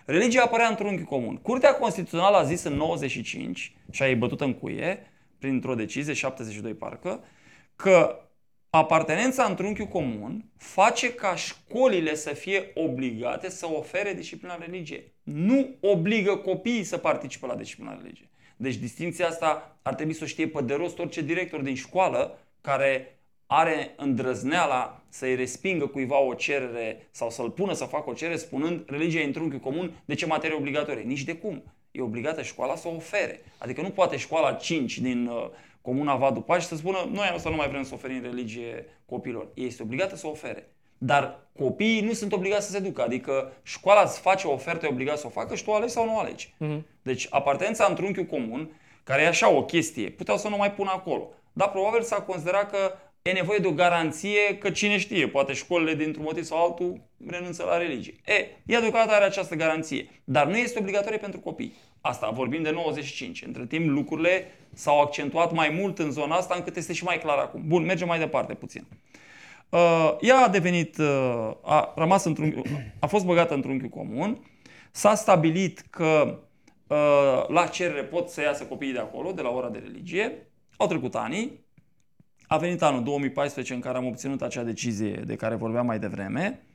Religia 0.05 0.41
apărea 0.41 0.67
în 0.67 0.75
trunchiul 0.75 1.05
comun. 1.05 1.35
Curtea 1.35 1.73
Constituțională 1.73 2.37
a 2.37 2.43
zis 2.43 2.63
în 2.63 2.73
95, 2.73 3.75
și 3.91 4.03
a 4.03 4.07
ei 4.07 4.15
bătut 4.15 4.41
în 4.41 4.53
cuie, 4.53 4.99
printr-o 5.39 5.75
decizie, 5.75 6.13
72 6.13 6.73
parcă, 6.73 7.23
că 7.75 8.19
apartenența 8.77 9.43
în 9.43 9.55
trunchiul 9.55 9.85
comun 9.85 10.45
face 10.57 11.13
ca 11.13 11.35
școlile 11.35 12.15
să 12.15 12.29
fie 12.29 12.71
obligate 12.73 13.49
să 13.49 13.67
ofere 13.71 14.13
disciplina 14.13 14.55
religiei. 14.55 15.11
Nu 15.23 15.75
obligă 15.79 16.35
copiii 16.35 16.83
să 16.83 16.97
participe 16.97 17.45
la 17.45 17.55
disciplina 17.55 17.97
religiei. 18.01 18.29
Deci 18.57 18.75
distinția 18.75 19.27
asta 19.27 19.77
ar 19.81 19.95
trebui 19.95 20.13
să 20.13 20.23
o 20.23 20.27
știe 20.27 20.47
pe 20.47 20.61
de 20.61 20.73
rost 20.73 20.99
orice 20.99 21.21
director 21.21 21.61
din 21.61 21.75
școală 21.75 22.39
care 22.61 23.19
are 23.45 23.93
îndrăzneala 23.97 25.01
să-i 25.09 25.35
respingă 25.35 25.87
cuiva 25.87 26.19
o 26.19 26.33
cerere 26.33 27.07
sau 27.11 27.29
să-l 27.29 27.49
pună 27.49 27.73
să 27.73 27.85
facă 27.85 28.09
o 28.09 28.13
cerere 28.13 28.37
spunând 28.37 28.83
religia 28.89 29.19
e 29.19 29.23
în 29.23 29.31
trunchiul 29.31 29.59
comun, 29.59 29.91
de 30.05 30.13
ce 30.13 30.25
materie 30.25 30.55
obligatorie? 30.55 31.03
Nici 31.03 31.23
de 31.23 31.35
cum. 31.35 31.63
E 31.91 32.01
obligată 32.01 32.41
școala 32.41 32.75
să 32.75 32.87
o 32.87 32.95
ofere. 32.95 33.41
Adică 33.57 33.81
nu 33.81 33.89
poate 33.89 34.17
școala 34.17 34.53
5 34.53 34.99
din 34.99 35.27
uh, 35.27 35.49
comuna 35.87 36.15
Vadu 36.15 36.41
Paș 36.41 36.63
să 36.63 36.75
spună 36.75 37.09
noi 37.11 37.31
asta 37.33 37.49
nu 37.49 37.55
mai 37.55 37.69
vrem 37.69 37.83
să 37.83 37.93
oferim 37.93 38.21
religie 38.21 38.85
copilor. 39.05 39.47
Ei 39.53 39.65
este 39.65 39.83
obligată 39.83 40.15
să 40.15 40.27
o 40.27 40.29
ofere. 40.29 40.71
Dar 40.97 41.39
copiii 41.57 42.01
nu 42.01 42.13
sunt 42.13 42.33
obligați 42.33 42.65
să 42.65 42.71
se 42.71 42.79
ducă. 42.79 43.01
Adică 43.01 43.51
școala 43.63 44.01
îți 44.01 44.19
face 44.19 44.47
o 44.47 44.51
ofertă, 44.51 44.85
e 44.85 44.89
obligat 44.89 45.17
să 45.17 45.27
o 45.27 45.29
facă 45.29 45.55
și 45.55 45.63
tu 45.63 45.73
alegi 45.73 45.93
sau 45.93 46.05
nu 46.05 46.17
alegi. 46.17 46.53
Deci 47.01 47.27
apartența 47.29 47.85
în 47.89 47.95
trunchiul 47.95 48.25
comun, 48.25 48.69
care 49.03 49.21
e 49.21 49.27
așa 49.27 49.49
o 49.49 49.63
chestie, 49.63 50.09
puteau 50.09 50.37
să 50.37 50.47
nu 50.47 50.57
mai 50.57 50.71
pună 50.71 50.91
acolo. 50.93 51.29
Dar 51.53 51.69
probabil 51.69 52.01
s-a 52.01 52.21
considerat 52.21 52.71
că 52.71 52.93
e 53.21 53.31
nevoie 53.31 53.57
de 53.59 53.67
o 53.67 53.71
garanție 53.71 54.57
că 54.59 54.69
cine 54.69 54.97
știe, 54.97 55.27
poate 55.27 55.53
școlile 55.53 55.95
dintr-un 55.95 56.23
motiv 56.23 56.43
sau 56.43 56.65
altul 56.65 57.01
renunță 57.27 57.63
la 57.63 57.77
religie. 57.77 58.13
E, 58.25 58.47
ea 58.65 58.79
deocamdată 58.79 59.15
are 59.15 59.25
această 59.25 59.55
garanție, 59.55 60.09
dar 60.23 60.47
nu 60.47 60.57
este 60.57 60.79
obligatorie 60.79 61.17
pentru 61.17 61.39
copii. 61.39 61.75
Asta 62.07 62.29
vorbim 62.29 62.63
de 62.63 62.71
95. 62.71 63.41
Între 63.41 63.65
timp 63.65 63.87
lucrurile 63.89 64.45
s-au 64.73 65.01
accentuat 65.01 65.53
mai 65.53 65.69
mult 65.69 65.99
în 65.99 66.11
zona 66.11 66.35
asta 66.35 66.55
încât 66.55 66.75
este 66.75 66.93
și 66.93 67.03
mai 67.03 67.17
clar 67.17 67.37
acum. 67.37 67.63
Bun, 67.67 67.85
mergem 67.85 68.07
mai 68.07 68.19
departe 68.19 68.53
puțin. 68.53 68.83
Uh, 69.69 70.15
ea 70.21 70.37
a 70.37 70.47
devenit, 70.47 70.97
uh, 70.97 71.51
a 71.61 71.93
rămas 71.95 72.23
într-un, 72.23 72.63
a 72.99 73.07
fost 73.07 73.25
băgată 73.25 73.53
într-un 73.53 73.71
unchiul 73.71 73.89
comun, 73.89 74.37
s-a 74.91 75.15
stabilit 75.15 75.79
că 75.89 76.39
uh, 76.87 77.47
la 77.47 77.67
cerere 77.67 78.03
pot 78.03 78.29
să 78.29 78.41
iasă 78.41 78.63
copiii 78.63 78.93
de 78.93 78.99
acolo, 78.99 79.31
de 79.31 79.41
la 79.41 79.49
ora 79.49 79.69
de 79.69 79.81
religie, 79.83 80.47
au 80.77 80.87
trecut 80.87 81.15
anii, 81.15 81.65
a 82.47 82.57
venit 82.57 82.81
anul 82.81 83.03
2014 83.03 83.73
în 83.73 83.79
care 83.79 83.97
am 83.97 84.05
obținut 84.05 84.41
acea 84.41 84.63
decizie 84.63 85.23
de 85.25 85.35
care 85.35 85.55
vorbeam 85.55 85.85
mai 85.85 85.99
devreme. 85.99 86.66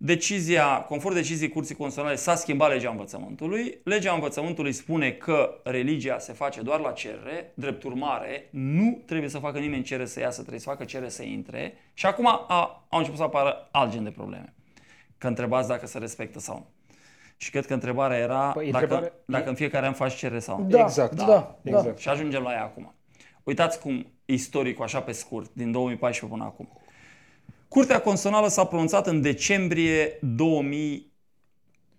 Decizia, 0.00 0.80
conform 0.80 1.14
deciziei 1.14 1.48
Curții 1.48 1.74
Constituționale, 1.74 2.20
s-a 2.22 2.34
schimbat 2.34 2.70
legea 2.70 2.90
învățământului. 2.90 3.78
Legea 3.84 4.12
învățământului 4.12 4.72
spune 4.72 5.10
că 5.10 5.60
religia 5.64 6.18
se 6.18 6.32
face 6.32 6.60
doar 6.60 6.80
la 6.80 6.92
cerere, 6.92 7.52
drept 7.54 7.82
urmare, 7.82 8.48
nu 8.50 9.02
trebuie 9.06 9.28
să 9.28 9.38
facă 9.38 9.58
nimeni 9.58 9.82
cerere 9.82 10.08
să 10.08 10.20
iasă, 10.20 10.38
trebuie 10.40 10.60
să 10.60 10.68
facă 10.68 10.84
cerere 10.84 11.08
să 11.08 11.22
intre. 11.22 11.74
Și 11.94 12.06
acum 12.06 12.26
a, 12.26 12.86
au 12.88 12.98
început 12.98 13.18
să 13.18 13.24
apară 13.24 13.68
alt 13.70 13.92
gen 13.92 14.04
de 14.04 14.10
probleme. 14.10 14.54
Că 15.18 15.26
întrebați 15.26 15.68
dacă 15.68 15.86
se 15.86 15.98
respectă 15.98 16.38
sau 16.38 16.54
nu. 16.56 16.66
Și 17.36 17.50
cred 17.50 17.66
că 17.66 17.74
întrebarea 17.74 18.18
era 18.18 18.50
Păi, 18.50 18.70
dacă, 18.70 18.84
întrebare- 18.84 19.12
dacă 19.24 19.48
în 19.48 19.54
fiecare 19.54 19.86
an 19.86 19.92
faci 19.92 20.14
cerere 20.14 20.38
sau 20.40 20.58
nu. 20.62 20.68
Da, 20.68 20.80
Exact. 20.80 21.14
da, 21.14 21.24
da. 21.26 21.58
Exact. 21.62 21.98
Și 21.98 22.08
ajungem 22.08 22.42
la 22.42 22.52
ea 22.52 22.62
acum. 22.62 22.94
Uitați 23.42 23.80
cum 23.80 24.06
istoricul, 24.24 24.84
așa 24.84 25.00
pe 25.00 25.12
scurt, 25.12 25.50
din 25.52 25.72
2014 25.72 26.36
până 26.38 26.50
acum. 26.50 26.68
Curtea 27.68 28.00
Constituțională 28.00 28.48
s-a 28.48 28.64
pronunțat 28.64 29.06
în 29.06 29.20
decembrie 29.20 30.18
2000, 30.20 31.12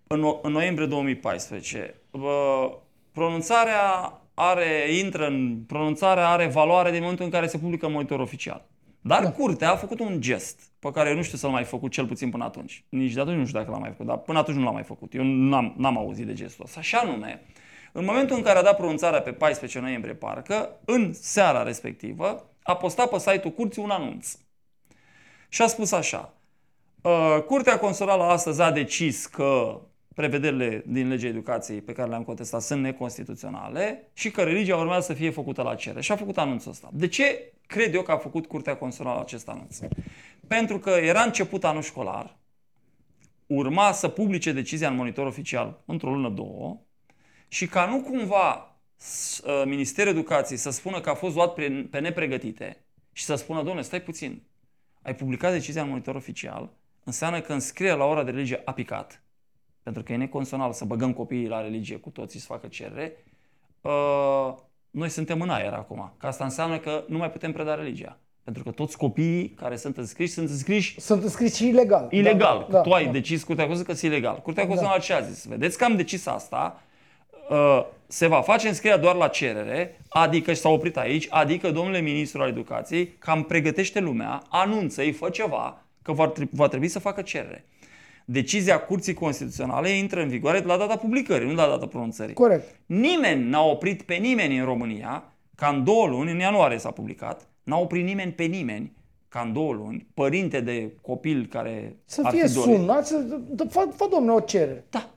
în, 0.06 0.20
no- 0.20 0.40
în 0.42 0.52
noiembrie 0.52 0.86
2014. 0.86 1.94
Bă, 2.10 2.70
Pronunțarea 3.12 4.12
are, 4.34 4.94
intră 4.98 5.26
în, 5.26 5.62
pronunțarea 5.66 6.28
are 6.28 6.46
valoare 6.46 6.90
din 6.90 7.00
momentul 7.00 7.24
în 7.24 7.30
care 7.30 7.46
se 7.46 7.58
publică 7.58 7.86
în 7.86 7.92
monitor 7.92 8.20
oficial. 8.20 8.64
Dar 9.00 9.22
da. 9.22 9.32
curtea 9.32 9.72
a 9.72 9.76
făcut 9.76 10.00
un 10.00 10.20
gest 10.20 10.60
pe 10.78 10.90
care 10.90 11.08
eu 11.08 11.16
nu 11.16 11.22
știu 11.22 11.38
să-l 11.38 11.50
mai 11.50 11.64
făcut 11.64 11.90
cel 11.90 12.06
puțin 12.06 12.30
până 12.30 12.44
atunci. 12.44 12.84
Nici 12.88 13.12
de 13.12 13.20
atunci 13.20 13.36
nu 13.36 13.46
știu 13.46 13.58
dacă 13.58 13.70
l-a 13.70 13.78
mai 13.78 13.90
făcut, 13.90 14.06
dar 14.06 14.16
până 14.16 14.38
atunci 14.38 14.56
nu 14.56 14.64
l-a 14.64 14.70
mai 14.70 14.82
făcut. 14.82 15.14
Eu 15.14 15.22
n-am, 15.24 15.74
n-am 15.76 15.98
auzit 15.98 16.26
de 16.26 16.32
gestul 16.32 16.64
ăsta. 16.64 16.80
Și 16.80 16.94
anume, 16.94 17.42
în 17.92 18.04
momentul 18.04 18.36
în 18.36 18.42
care 18.42 18.58
a 18.58 18.62
dat 18.62 18.76
pronunțarea 18.76 19.20
pe 19.20 19.32
14 19.32 19.78
noiembrie, 19.78 20.14
parcă, 20.14 20.80
în 20.84 21.12
seara 21.12 21.62
respectivă, 21.62 22.50
a 22.62 22.76
postat 22.76 23.08
pe 23.10 23.18
site-ul 23.18 23.52
curții 23.52 23.82
un 23.82 23.90
anunț. 23.90 24.36
Și 25.52 25.62
a 25.62 25.66
spus 25.66 25.92
așa, 25.92 26.34
"Uh, 27.02 27.38
Curtea 27.46 27.78
Constituțională 27.78 28.32
astăzi 28.32 28.60
a 28.60 28.70
decis 28.70 29.26
că 29.26 29.80
prevederile 30.14 30.82
din 30.86 31.08
legea 31.08 31.26
educației 31.26 31.80
pe 31.80 31.92
care 31.92 32.08
le-am 32.08 32.24
contestat 32.24 32.62
sunt 32.62 32.82
neconstituționale 32.82 34.10
și 34.12 34.30
că 34.30 34.42
religia 34.42 34.76
urmează 34.76 35.06
să 35.06 35.12
fie 35.12 35.30
făcută 35.30 35.62
la 35.62 35.74
cerere. 35.74 36.00
Și 36.00 36.12
a 36.12 36.16
făcut 36.16 36.38
anunțul 36.38 36.70
ăsta. 36.70 36.88
De 36.92 37.08
ce 37.08 37.52
cred 37.66 37.94
eu 37.94 38.02
că 38.02 38.12
a 38.12 38.16
făcut 38.16 38.46
Curtea 38.46 38.76
Constituțională 38.76 39.24
acest 39.24 39.48
anunț? 39.48 39.78
Pentru 40.46 40.78
că 40.78 40.90
era 40.90 41.22
început 41.22 41.64
anul 41.64 41.82
școlar, 41.82 42.36
urma 43.46 43.92
să 43.92 44.08
publice 44.08 44.52
decizia 44.52 44.88
în 44.88 44.96
monitor 44.96 45.26
oficial 45.26 45.82
într-o 45.84 46.10
lună, 46.10 46.28
două, 46.28 46.80
și 47.48 47.66
ca 47.66 47.86
nu 47.86 48.00
cumva 48.02 48.76
uh, 49.44 49.62
Ministerul 49.64 50.12
Educației 50.12 50.58
să 50.58 50.70
spună 50.70 51.00
că 51.00 51.10
a 51.10 51.14
fost 51.14 51.34
luat 51.34 51.54
pe 51.90 51.98
nepregătite 52.00 52.84
și 53.12 53.24
să 53.24 53.34
spună, 53.34 53.58
domnule, 53.58 53.82
stai 53.82 54.02
puțin, 54.02 54.42
ai 55.02 55.14
publicat 55.14 55.52
decizia 55.52 55.82
în 55.82 55.88
monitor 55.88 56.14
oficial, 56.14 56.70
înseamnă 57.04 57.40
că 57.40 57.52
înscrierea 57.52 57.96
la 57.96 58.04
ora 58.04 58.24
de 58.24 58.30
religie 58.30 58.62
a 58.64 58.72
picat, 58.72 59.22
pentru 59.82 60.02
că 60.02 60.12
e 60.12 60.16
neconsonal 60.16 60.72
să 60.72 60.84
băgăm 60.84 61.12
copiii 61.12 61.48
la 61.48 61.60
religie 61.60 61.96
cu 61.96 62.10
toții 62.10 62.40
să 62.40 62.46
facă 62.46 62.66
cerere, 62.66 63.24
uh, 63.80 64.54
noi 64.90 65.08
suntem 65.08 65.40
în 65.40 65.50
aer 65.50 65.72
acum. 65.72 66.12
Că 66.16 66.26
asta 66.26 66.44
înseamnă 66.44 66.78
că 66.78 67.04
nu 67.08 67.18
mai 67.18 67.30
putem 67.30 67.52
preda 67.52 67.74
religia. 67.74 68.18
Pentru 68.44 68.62
că 68.62 68.70
toți 68.70 68.96
copiii 68.96 69.48
care 69.50 69.76
sunt 69.76 69.96
înscriși 69.96 70.32
sunt 70.32 70.48
înscriși 70.48 71.00
sunt 71.00 71.22
înscriși 71.22 71.54
și 71.56 71.68
ilegal. 71.68 72.08
Ilegal. 72.10 72.66
Da, 72.68 72.76
da, 72.76 72.80
tu 72.80 72.90
ai 72.90 73.04
da. 73.04 73.10
decis 73.10 73.44
Curtea 73.44 73.66
Constituțională 73.66 74.00
că 74.00 74.14
e 74.14 74.18
ilegal. 74.18 74.42
Curtea 74.42 74.66
Constituțională 74.66 75.04
da. 75.08 75.22
ce 75.22 75.24
a 75.24 75.32
zis? 75.32 75.46
Vedeți 75.46 75.78
că 75.78 75.84
am 75.84 75.96
decis 75.96 76.26
asta, 76.26 76.76
uh, 76.76 76.89
se 78.06 78.26
va 78.26 78.40
face 78.40 78.68
înscrierea 78.68 79.00
doar 79.00 79.14
la 79.14 79.28
cerere, 79.28 80.00
adică 80.08 80.52
și 80.52 80.60
s-a 80.60 80.68
oprit 80.68 80.96
aici, 80.96 81.26
adică 81.30 81.70
domnule 81.70 82.00
ministru 82.00 82.42
al 82.42 82.48
educației 82.48 83.14
cam 83.18 83.42
pregătește 83.42 84.00
lumea, 84.00 84.42
anunță-i, 84.48 85.12
fă 85.12 85.28
ceva, 85.28 85.82
că 86.02 86.12
va, 86.12 86.32
va 86.50 86.68
trebui 86.68 86.88
să 86.88 86.98
facă 86.98 87.22
cerere. 87.22 87.64
Decizia 88.24 88.80
Curții 88.80 89.14
Constituționale 89.14 89.88
intră 89.88 90.22
în 90.22 90.28
vigoare 90.28 90.62
la 90.62 90.76
data 90.76 90.96
publicării, 90.96 91.48
nu 91.48 91.54
la 91.54 91.66
data 91.66 91.86
pronunțării. 91.86 92.34
Corect. 92.34 92.80
Nimeni 92.86 93.48
n-a 93.48 93.62
oprit 93.62 94.02
pe 94.02 94.14
nimeni 94.14 94.58
în 94.58 94.64
România, 94.64 95.24
ca 95.54 95.68
în 95.68 95.84
două 95.84 96.06
luni, 96.06 96.30
în 96.30 96.38
ianuarie 96.38 96.78
s-a 96.78 96.90
publicat, 96.90 97.48
n-a 97.62 97.78
oprit 97.78 98.04
nimeni 98.04 98.32
pe 98.32 98.44
nimeni, 98.44 98.92
ca 99.28 99.40
în 99.40 99.52
două 99.52 99.72
luni, 99.72 100.06
părinte 100.14 100.60
de 100.60 100.92
copil 101.02 101.46
care 101.46 101.96
Să 102.04 102.20
ar 102.24 102.32
fie 102.32 102.46
fi 102.46 102.54
dorit, 102.54 102.74
sunat, 102.74 103.06
să 103.06 103.24
fă, 103.68 103.88
fă 103.96 104.08
domnule 104.10 104.32
o 104.32 104.40
cerere. 104.40 104.84
Da. 104.90 105.10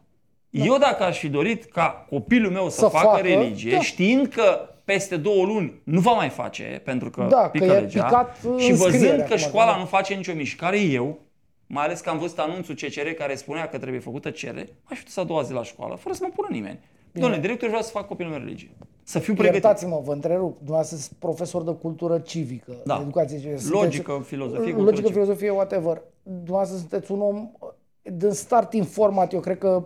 Da. 0.59 0.63
Eu 0.63 0.77
dacă 0.77 1.03
aș 1.03 1.19
fi 1.19 1.29
dorit 1.29 1.63
ca 1.63 2.05
copilul 2.09 2.51
meu 2.51 2.69
să, 2.69 2.79
să 2.79 2.87
facă, 2.87 3.05
facă 3.05 3.21
religie, 3.21 3.71
da. 3.71 3.81
știind 3.81 4.27
că 4.27 4.67
peste 4.83 5.17
două 5.17 5.45
luni 5.45 5.81
nu 5.83 5.99
va 5.99 6.11
mai 6.11 6.29
face, 6.29 6.81
pentru 6.83 7.09
că 7.09 7.27
da, 7.29 7.37
pică 7.37 7.65
că 7.65 7.73
legea, 7.73 8.03
picat 8.03 8.37
și 8.57 8.73
văzând 8.73 9.21
că 9.21 9.35
școala 9.35 9.71
da. 9.71 9.77
nu 9.77 9.85
face 9.85 10.13
nicio 10.13 10.33
mișcare, 10.33 10.79
eu, 10.79 11.19
mai 11.67 11.83
ales 11.83 11.99
că 11.99 12.09
am 12.09 12.17
văzut 12.17 12.39
anunțul 12.39 12.75
CCR 12.75 13.07
care 13.07 13.35
spunea 13.35 13.67
că 13.67 13.77
trebuie 13.77 13.99
făcută 14.01 14.29
cerere, 14.29 14.69
mai 14.89 14.97
știu 14.97 15.09
să 15.09 15.19
a 15.19 15.23
doua 15.23 15.41
zi 15.41 15.53
la 15.53 15.63
școală, 15.63 15.95
fără 15.95 16.15
să 16.15 16.21
mă 16.23 16.31
pună 16.35 16.47
nimeni. 16.51 16.79
Doamne, 17.11 17.39
directorul 17.39 17.69
vrea 17.69 17.83
să 17.83 17.91
fac 17.91 18.07
copilul 18.07 18.31
meu 18.31 18.39
religie. 18.39 18.71
Să 19.03 19.19
fiu 19.19 19.33
pregătit. 19.33 19.63
Iertați-mă, 19.63 20.01
vă 20.03 20.11
întrerup. 20.11 20.55
Dumneavoastră 20.57 20.97
sunteți 20.97 21.19
profesor 21.19 21.63
de 21.63 21.71
cultură 21.71 22.19
civică, 22.19 22.75
da. 22.85 22.99
educație 23.01 23.37
civică. 23.39 23.61
Logică, 23.69 24.11
sunteți, 24.11 24.29
filozofie, 24.29 24.73
Logică, 24.73 25.09
filozofie, 25.09 25.49
whatever. 25.49 26.01
Dumneavoastră 26.23 26.77
sunteți 26.77 27.11
un 27.11 27.21
om 27.21 27.51
din 28.03 28.31
start 28.31 28.73
informat. 28.73 29.33
Eu 29.33 29.39
cred 29.39 29.57
că 29.57 29.83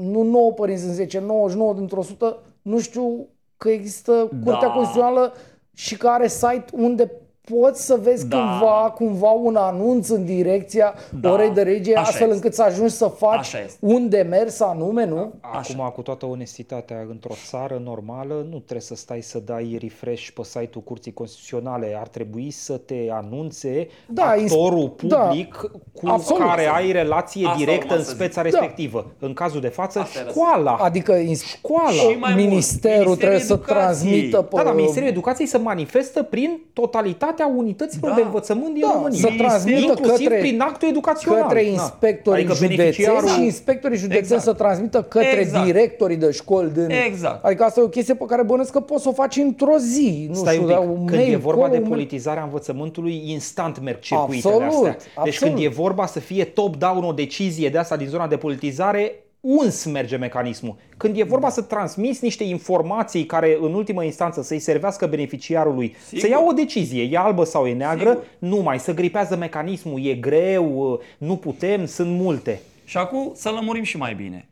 nu 0.00 0.22
9 0.22 0.52
părinți 0.52 0.84
în 0.84 0.92
10, 0.92 1.18
99 1.18 1.74
dintr-o 1.74 1.98
100 1.98 2.38
nu 2.62 2.80
știu 2.80 3.28
că 3.56 3.68
există 3.68 4.12
Curtea 4.44 4.68
da. 4.68 4.70
Constituțională 4.70 5.32
și 5.74 5.96
că 5.96 6.08
are 6.08 6.28
site 6.28 6.64
unde 6.72 7.10
poți 7.44 7.86
să 7.86 7.98
vezi 8.02 8.26
da. 8.26 8.36
cândva, 8.36 8.92
cumva 8.94 9.30
un 9.30 9.56
anunț 9.56 10.08
în 10.08 10.24
direcția 10.24 10.94
da. 11.20 11.32
orei 11.32 11.50
de 11.50 11.62
regie, 11.62 11.96
Așa 11.96 12.02
astfel 12.08 12.22
este. 12.22 12.34
încât 12.34 12.54
să 12.54 12.62
ajungi 12.62 12.92
să 12.92 13.06
faci 13.06 13.54
un 13.78 14.08
demers 14.08 14.60
anume, 14.60 15.04
nu? 15.04 15.32
Acum, 15.40 15.80
Așa. 15.80 15.90
cu 15.90 16.02
toată 16.02 16.26
onestitatea, 16.26 17.06
într-o 17.08 17.34
țară 17.46 17.80
normală, 17.84 18.34
nu 18.34 18.56
trebuie 18.56 18.80
să 18.80 18.94
stai 18.94 19.20
să 19.20 19.38
dai 19.38 19.78
refresh 19.80 20.28
pe 20.34 20.42
site-ul 20.44 20.84
Curții 20.84 21.12
Constituționale. 21.12 21.96
Ar 22.00 22.08
trebui 22.08 22.50
să 22.50 22.76
te 22.76 23.08
anunțe 23.10 23.88
da, 24.06 24.24
actorul 24.24 24.94
da. 25.02 25.16
public 25.16 25.54
da. 25.62 25.78
cu 25.92 26.08
Absolut. 26.08 26.42
care 26.42 26.70
ai 26.74 26.92
relație 26.92 27.46
Asta 27.46 27.58
directă 27.58 27.96
în 27.96 28.04
speța 28.04 28.42
da. 28.42 28.48
respectivă. 28.48 29.12
În 29.18 29.32
cazul 29.32 29.60
de 29.60 29.68
față, 29.68 29.98
Asta 29.98 30.20
școala. 30.28 30.76
Adică 30.76 31.14
școala. 31.44 32.34
Ministerul 32.34 33.16
trebuie 33.16 33.38
să 33.40 33.56
transmită... 33.56 34.42
Pe... 34.42 34.56
Da, 34.56 34.62
da, 34.62 34.72
Ministerul 34.72 35.08
Educației 35.08 35.46
să 35.46 35.58
manifestă 35.58 36.22
prin 36.22 36.60
totalitate 36.72 37.33
calitatea 37.34 37.62
unităților 37.62 38.10
da. 38.10 38.16
de 38.16 38.22
învățământ 38.22 38.72
din 38.74 38.82
da, 38.86 38.92
România. 38.92 39.18
Să 39.18 39.30
transmită 39.38 39.94
către, 39.94 40.36
prin 40.36 40.60
actul 40.60 40.88
educațional. 40.88 41.42
Către 41.42 41.62
da. 41.62 41.68
inspectorii 41.68 42.44
adică 42.44 42.66
județeni 42.66 43.28
și 43.28 43.44
inspectorii 43.44 43.98
județeni 43.98 44.24
exact. 44.24 44.42
să 44.42 44.52
transmită 44.52 45.02
către 45.02 45.40
exact. 45.40 45.64
directorii 45.64 46.16
de 46.16 46.30
școli. 46.30 46.70
Din... 46.70 46.90
Exact. 47.06 47.44
Adică 47.44 47.64
asta 47.64 47.80
e 47.80 47.82
o 47.82 47.88
chestie 47.88 48.14
pe 48.14 48.24
care 48.24 48.42
bănesc 48.42 48.72
că 48.72 48.80
poți 48.80 49.02
să 49.02 49.08
o 49.08 49.12
faci 49.12 49.36
într-o 49.36 49.76
zi. 49.78 50.26
Nu 50.28 50.34
Stai 50.34 50.54
știu, 50.54 50.66
un 50.66 50.68
pic. 50.68 50.90
Un 50.90 51.06
când 51.06 51.20
mail, 51.20 51.32
e 51.32 51.36
vorba 51.36 51.68
de 51.68 51.78
politizarea 51.80 52.42
învățământului, 52.42 53.22
instant 53.26 53.80
merg 53.82 53.98
circuitele 53.98 54.54
absolut, 54.54 54.86
astea. 54.88 55.22
Deci 55.24 55.34
absolut. 55.34 55.54
când 55.54 55.66
e 55.66 55.68
vorba 55.68 56.06
să 56.06 56.20
fie 56.20 56.44
top-down 56.44 57.04
o 57.04 57.12
decizie 57.12 57.68
de 57.68 57.78
asta 57.78 57.96
din 57.96 58.06
zona 58.06 58.26
de 58.26 58.36
politizare, 58.36 59.12
uns 59.46 59.84
merge 59.84 60.16
mecanismul. 60.16 60.76
Când 60.96 61.18
e 61.18 61.22
vorba 61.22 61.48
să 61.48 61.62
transmiți 61.62 62.24
niște 62.24 62.44
informații 62.44 63.26
care 63.26 63.58
în 63.60 63.74
ultimă 63.74 64.04
instanță 64.04 64.42
să-i 64.42 64.58
servească 64.58 65.06
beneficiarului, 65.06 65.96
Sigur. 66.06 66.20
să 66.20 66.28
ia 66.28 66.40
o 66.48 66.52
decizie, 66.52 67.02
e 67.02 67.18
albă 67.18 67.44
sau 67.44 67.66
e 67.66 67.72
neagră, 67.72 68.08
Sigur. 68.10 68.24
nu 68.38 68.56
mai, 68.56 68.78
să 68.78 68.94
gripează 68.94 69.36
mecanismul, 69.36 70.04
e 70.06 70.14
greu, 70.14 71.00
nu 71.18 71.36
putem, 71.36 71.86
sunt 71.86 72.10
multe. 72.10 72.60
Și 72.84 72.96
acum 72.96 73.32
să 73.34 73.50
lămurim 73.50 73.82
și 73.82 73.96
mai 73.96 74.14
bine. 74.14 74.48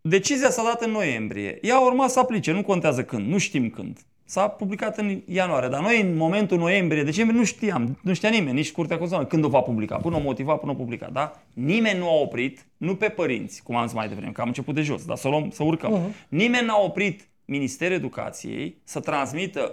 Decizia 0.00 0.50
s-a 0.50 0.62
dat 0.62 0.82
în 0.82 0.90
noiembrie. 0.90 1.58
Ea 1.62 1.78
urma 1.78 2.08
să 2.08 2.18
aplice, 2.18 2.52
nu 2.52 2.62
contează 2.62 3.04
când, 3.04 3.26
nu 3.26 3.38
știm 3.38 3.70
când. 3.70 3.98
S-a 4.24 4.48
publicat 4.48 4.98
în 4.98 5.20
ianuarie, 5.26 5.68
dar 5.68 5.80
noi 5.80 6.00
în 6.00 6.16
momentul 6.16 6.58
noiembrie, 6.58 7.02
decembrie 7.02 7.38
nu 7.38 7.44
știam, 7.44 7.98
nu 8.02 8.14
știa 8.14 8.28
nimeni, 8.28 8.56
nici 8.56 8.72
Curtea 8.72 8.98
Constituțională 8.98 9.28
când 9.28 9.44
o 9.44 9.48
va 9.48 9.60
publica, 9.60 9.96
până 9.96 10.16
o 10.16 10.20
motiva, 10.20 10.54
până 10.54 10.72
o 10.72 10.74
publica, 10.74 11.08
da? 11.12 11.40
Nimeni 11.52 11.98
nu 11.98 12.08
a 12.08 12.14
oprit, 12.20 12.66
nu 12.76 12.94
pe 12.94 13.08
părinți, 13.08 13.62
cum 13.62 13.76
am 13.76 13.86
zis 13.86 13.94
mai 13.94 14.08
devreme, 14.08 14.32
că 14.32 14.40
am 14.40 14.46
început 14.46 14.74
de 14.74 14.82
jos, 14.82 15.04
dar 15.04 15.16
să 15.16 15.28
luăm, 15.28 15.50
să 15.50 15.62
urcăm. 15.62 15.98
Uh-huh. 15.98 16.28
Nimeni 16.28 16.66
n-a 16.66 16.78
oprit 16.78 17.28
Ministerul 17.44 17.96
Educației 17.96 18.76
să 18.84 19.00
transmită, 19.00 19.72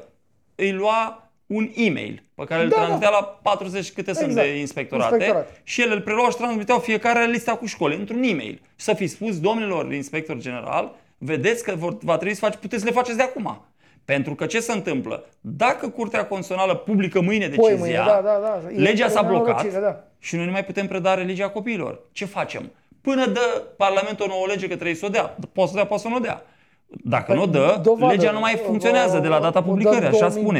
îi 0.56 0.72
lua 0.72 1.32
un 1.45 1.72
e-mail 1.76 2.24
pe 2.36 2.43
care 2.43 2.60
da, 2.60 2.66
îl 2.66 2.72
transmitea 2.72 3.10
da. 3.10 3.18
la 3.20 3.39
40 3.41 3.91
câte 3.91 4.10
exact. 4.10 4.20
sunt 4.20 4.36
de 4.36 4.60
inspectorate 4.60 5.14
Inspectorat. 5.14 5.62
și 5.64 5.82
el 5.82 5.91
îl 5.91 6.02
preluau 6.02 6.30
și 6.30 6.38
transmiteau 6.38 6.80
fiecare 6.80 7.26
lista 7.26 7.56
cu 7.56 7.66
școli 7.66 7.95
într-un 7.95 8.24
e-mail. 8.24 8.62
Și 8.76 8.86
să 8.86 8.93
fi 8.93 9.08
spus 9.08 9.39
domnilor 9.39 9.93
inspector 9.93 10.38
general, 10.38 10.95
vedeți 11.18 11.64
că 11.64 11.76
vor, 11.76 11.97
va 12.02 12.16
trebui 12.16 12.34
să 12.34 12.39
faceți, 12.39 12.62
puteți 12.62 12.82
să 12.82 12.88
le 12.88 12.93
faceți 12.93 13.18
de 13.18 13.24
acum. 13.24 13.66
Pentru 14.06 14.36
că 14.36 14.45
ce 14.45 14.60
se 14.60 14.72
întâmplă? 14.72 15.26
Dacă 15.41 15.89
Curtea 15.89 16.26
Constituțională 16.26 16.76
publică 16.76 17.22
mâine 17.22 17.47
decizia, 17.47 17.76
mâine, 17.78 17.95
da, 17.95 18.22
da, 18.24 18.39
da. 18.41 18.62
legea 18.76 19.08
s-a 19.08 19.22
blocat 19.22 19.80
da. 19.80 20.04
și 20.20 20.36
noi 20.36 20.45
nu 20.45 20.52
mai 20.52 20.66
putem 20.66 20.88
preda 20.88 21.14
religia 21.14 21.49
copiilor. 21.49 21.99
Ce 22.12 22.26
facem? 22.26 22.72
Până 23.02 23.26
dă 23.26 23.64
Parlamentul 23.78 24.26
o 24.26 24.30
nouă 24.30 24.45
lege 24.47 24.68
că 24.68 24.74
trebuie 24.74 24.95
să 24.95 25.06
o 25.06 25.10
dea. 25.10 25.36
Poate 25.54 25.72
să 25.72 25.76
o 25.76 25.76
dea, 25.76 25.86
poate 25.86 26.04
să 26.04 26.10
nu 26.10 26.16
o 26.16 26.20
dea. 26.20 26.41
Dacă 27.04 27.24
păi, 27.28 27.36
nu 27.36 27.41
o 27.41 27.45
dă, 27.45 27.80
dovadă, 27.84 28.14
legea 28.14 28.32
nu 28.32 28.39
mai 28.39 28.62
funcționează 28.66 29.20
de 29.20 29.28
la 29.28 29.39
data 29.39 29.64
publicării, 29.64 30.08
așa 30.08 30.30
spune. 30.30 30.60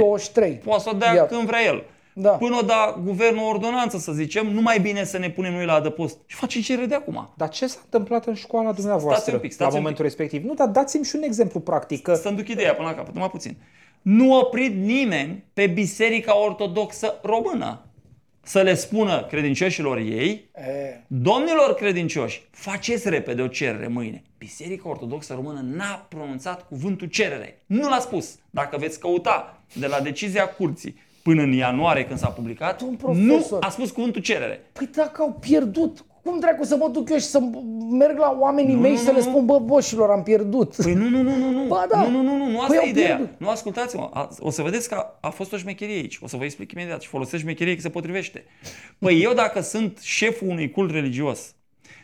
Poate 0.64 0.82
să 0.84 0.90
o 0.94 0.98
dea 0.98 1.14
Iar. 1.14 1.26
când 1.26 1.42
vrea 1.42 1.64
el. 1.64 1.84
Da. 2.14 2.30
Până 2.30 2.58
o 2.62 2.62
da 2.62 3.02
guvernul 3.04 3.44
o 3.44 3.48
ordonanță, 3.48 3.98
să 3.98 4.12
zicem, 4.12 4.48
nu 4.48 4.62
mai 4.62 4.80
bine 4.80 5.04
să 5.04 5.18
ne 5.18 5.30
punem 5.30 5.54
noi 5.54 5.66
la 5.66 5.74
adăpost. 5.74 6.18
Și 6.26 6.36
face 6.36 6.62
cerere 6.62 6.86
de 6.86 6.96
acum. 6.96 7.30
Dar 7.36 7.50
ce 7.50 7.68
s-a 7.68 7.80
întâmplat 7.84 8.26
în 8.26 8.34
școala 8.34 8.72
dumneavoastră 8.72 9.22
stați 9.22 9.34
un 9.34 9.40
pic, 9.40 9.52
stați 9.52 9.72
la 9.72 9.78
momentul 9.78 10.06
pic. 10.06 10.16
respectiv? 10.16 10.50
Nu, 10.50 10.54
dar 10.54 10.68
dați-mi 10.68 11.06
și 11.06 11.16
un 11.16 11.22
exemplu 11.22 11.60
practic. 11.60 12.02
Că... 12.02 12.14
Să-mi 12.14 12.38
duc 12.38 12.48
ideea 12.48 12.76
până 12.76 12.88
la 12.88 12.96
capăt, 12.96 13.14
numai 13.14 13.30
puțin. 13.30 13.58
Nu 14.02 14.36
a 14.36 14.40
oprit 14.40 14.76
nimeni 14.76 15.44
pe 15.54 15.68
Biserica 15.68 16.38
Ortodoxă 16.38 17.20
Română 17.24 17.86
să 18.44 18.62
le 18.62 18.74
spună 18.74 19.26
credincioșilor 19.30 19.98
ei, 19.98 20.50
e. 20.56 21.04
domnilor 21.08 21.74
credincioși, 21.74 22.48
faceți 22.52 23.10
repede 23.10 23.42
o 23.42 23.48
cerere 23.48 23.88
mâine. 23.88 24.24
Biserica 24.38 24.90
Ortodoxă 24.90 25.34
Română 25.34 25.60
n-a 25.64 26.06
pronunțat 26.10 26.68
cuvântul 26.68 27.08
cerere. 27.08 27.62
Nu 27.66 27.90
l-a 27.90 28.00
spus. 28.00 28.38
Dacă 28.50 28.78
veți 28.78 29.00
căuta 29.00 29.62
de 29.74 29.88
la 29.88 30.00
decizia 30.00 30.50
curții 30.50 30.96
până 31.24 31.42
în 31.42 31.52
ianuarie 31.52 32.06
când 32.06 32.20
s-a 32.20 32.28
publicat, 32.28 32.82
nu 33.14 33.48
a 33.60 33.70
spus 33.70 33.92
cuvântul 33.92 34.22
cerere. 34.22 34.70
Păi 34.72 34.90
dacă 34.96 35.22
au 35.22 35.38
pierdut, 35.40 36.06
cum 36.24 36.40
dracu 36.40 36.64
să 36.64 36.76
mă 36.76 36.90
duc 36.90 37.10
eu 37.10 37.18
și 37.18 37.26
să 37.26 37.40
merg 37.92 38.18
la 38.18 38.38
oamenii 38.40 38.74
nu, 38.74 38.80
mei 38.80 38.92
nu, 38.92 38.98
și 38.98 39.04
să 39.04 39.12
nu, 39.12 39.18
le 39.18 39.24
spun, 39.24 39.46
bă, 39.46 39.60
boșilor, 39.60 40.10
am 40.10 40.24
pierdut. 40.24 40.76
Păi 40.76 40.94
nu, 40.94 41.10
nu, 41.10 41.22
nu, 41.22 41.36
nu, 41.36 41.50
nu. 41.52 41.68
Ba, 41.68 41.86
da. 41.90 42.02
Nu, 42.02 42.10
nu, 42.10 42.22
nu, 42.22 42.38
nu, 42.38 42.50
nu 42.50 42.62
asta 42.62 42.78
păi 42.78 42.88
e 42.88 42.90
ideea. 42.90 43.16
Pierdut. 43.16 43.40
Nu, 43.40 43.50
ascultați-mă, 43.50 44.30
o 44.40 44.50
să 44.50 44.62
vedeți 44.62 44.90
că 44.90 44.96
a, 44.96 45.18
a 45.22 45.30
fost 45.30 45.54
o 45.54 45.58
șmecherie 45.58 45.96
aici. 45.96 46.20
O 46.22 46.28
să 46.28 46.38
vă 46.38 46.44
explic 46.44 46.72
imediat 46.72 47.02
și 47.02 47.08
folosesc 47.08 47.42
șmecherie 47.42 47.76
că 47.76 47.82
se 47.82 47.90
potrivește. 47.90 48.46
Păi 49.00 49.22
eu 49.22 49.34
dacă 49.34 49.62
sunt 49.62 50.00
șeful 50.02 50.48
unui 50.48 50.72
cult 50.72 50.92
religios 50.92 51.56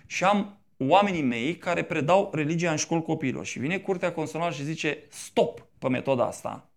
și 0.05 0.24
am 0.24 0.57
oamenii 0.78 1.22
mei 1.22 1.55
care 1.55 1.84
predau 1.84 2.30
religia 2.34 2.72
în 2.72 2.78
școli 2.78 3.03
copiilor 3.03 3.45
și 3.45 3.59
vine 3.59 3.78
Curtea 3.78 4.11
Constituțională 4.11 4.55
și 4.55 4.63
zice 4.63 4.97
stop 5.09 5.68
pe 5.80 5.89
metoda 5.89 6.26
asta, 6.26 6.70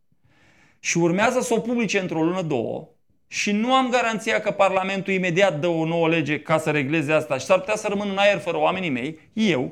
și 0.81 0.99
urmează 0.99 1.41
să 1.41 1.55
o 1.55 1.61
publice 1.61 1.99
într-o 1.99 2.22
lună, 2.22 2.43
două, 2.43 2.89
și 3.26 3.53
nu 3.53 3.72
am 3.72 3.91
garanția 3.91 4.41
că 4.41 4.51
Parlamentul 4.51 5.12
imediat 5.12 5.61
dă 5.61 5.66
o 5.66 5.85
nouă 5.85 6.09
lege 6.09 6.41
ca 6.41 6.59
să 6.59 6.70
regleze 6.70 7.12
asta 7.12 7.39
și 7.39 7.45
s-ar 7.47 7.59
putea 7.59 7.76
să 7.76 7.87
rămân 7.89 8.09
în 8.11 8.16
aer 8.18 8.39
fără 8.39 8.59
oamenii 8.59 8.91
mei, 8.91 9.18
eu, 9.33 9.70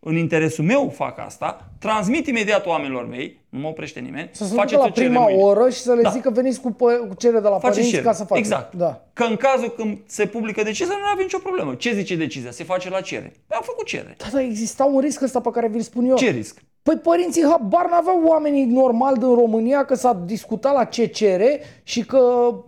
în 0.00 0.16
interesul 0.16 0.64
meu 0.64 0.88
fac 0.88 1.18
asta, 1.18 1.70
transmit 1.78 2.26
imediat 2.26 2.66
oamenilor 2.66 3.06
mei, 3.08 3.40
nu 3.48 3.58
mă 3.58 3.68
oprește 3.68 4.00
nimeni, 4.00 4.28
să 4.32 4.44
se 4.44 4.54
ducă 4.54 4.76
la 4.76 4.90
prima 4.90 5.20
mâine. 5.20 5.42
oră 5.42 5.70
și 5.70 5.78
să 5.78 5.92
le 5.92 6.02
da. 6.02 6.10
zică 6.10 6.30
veniți 6.30 6.60
cu, 6.60 6.70
pă- 6.70 7.08
cu 7.08 7.14
cerere 7.18 7.40
de 7.40 7.48
la 7.48 7.58
Faceți 7.58 7.78
părinți 7.78 8.00
ca 8.00 8.12
să 8.12 8.24
facă. 8.24 8.38
Exact. 8.38 8.74
Da. 8.74 9.06
Că 9.12 9.24
în 9.24 9.36
cazul 9.36 9.70
când 9.70 9.98
se 10.06 10.26
publică 10.26 10.62
decizia, 10.62 10.94
nu 11.00 11.06
avem 11.12 11.24
nicio 11.24 11.38
problemă. 11.38 11.74
Ce 11.74 11.92
zice 11.92 12.16
decizia? 12.16 12.50
Se 12.50 12.64
face 12.64 12.90
la 12.90 13.00
cerere. 13.00 13.32
Păi 13.46 13.56
am 13.56 13.62
făcut 13.64 13.86
cerere. 13.86 14.14
Da, 14.18 14.26
dar 14.32 14.40
exista 14.42 14.84
un 14.84 15.00
risc 15.00 15.22
ăsta 15.22 15.40
pe 15.40 15.50
care 15.50 15.68
vi-l 15.68 15.80
spun 15.80 16.04
eu. 16.04 16.16
Ce 16.16 16.30
risc? 16.30 16.58
Păi 16.82 16.96
părinții 16.96 17.42
habar 17.42 17.86
n-aveau 17.90 18.22
oamenii 18.24 18.64
normal 18.64 19.14
din 19.14 19.34
România 19.34 19.84
că 19.84 19.94
s-a 19.94 20.22
discutat 20.26 20.74
la 20.74 20.84
CCR 20.84 21.42
și 21.82 22.04
că 22.04 22.20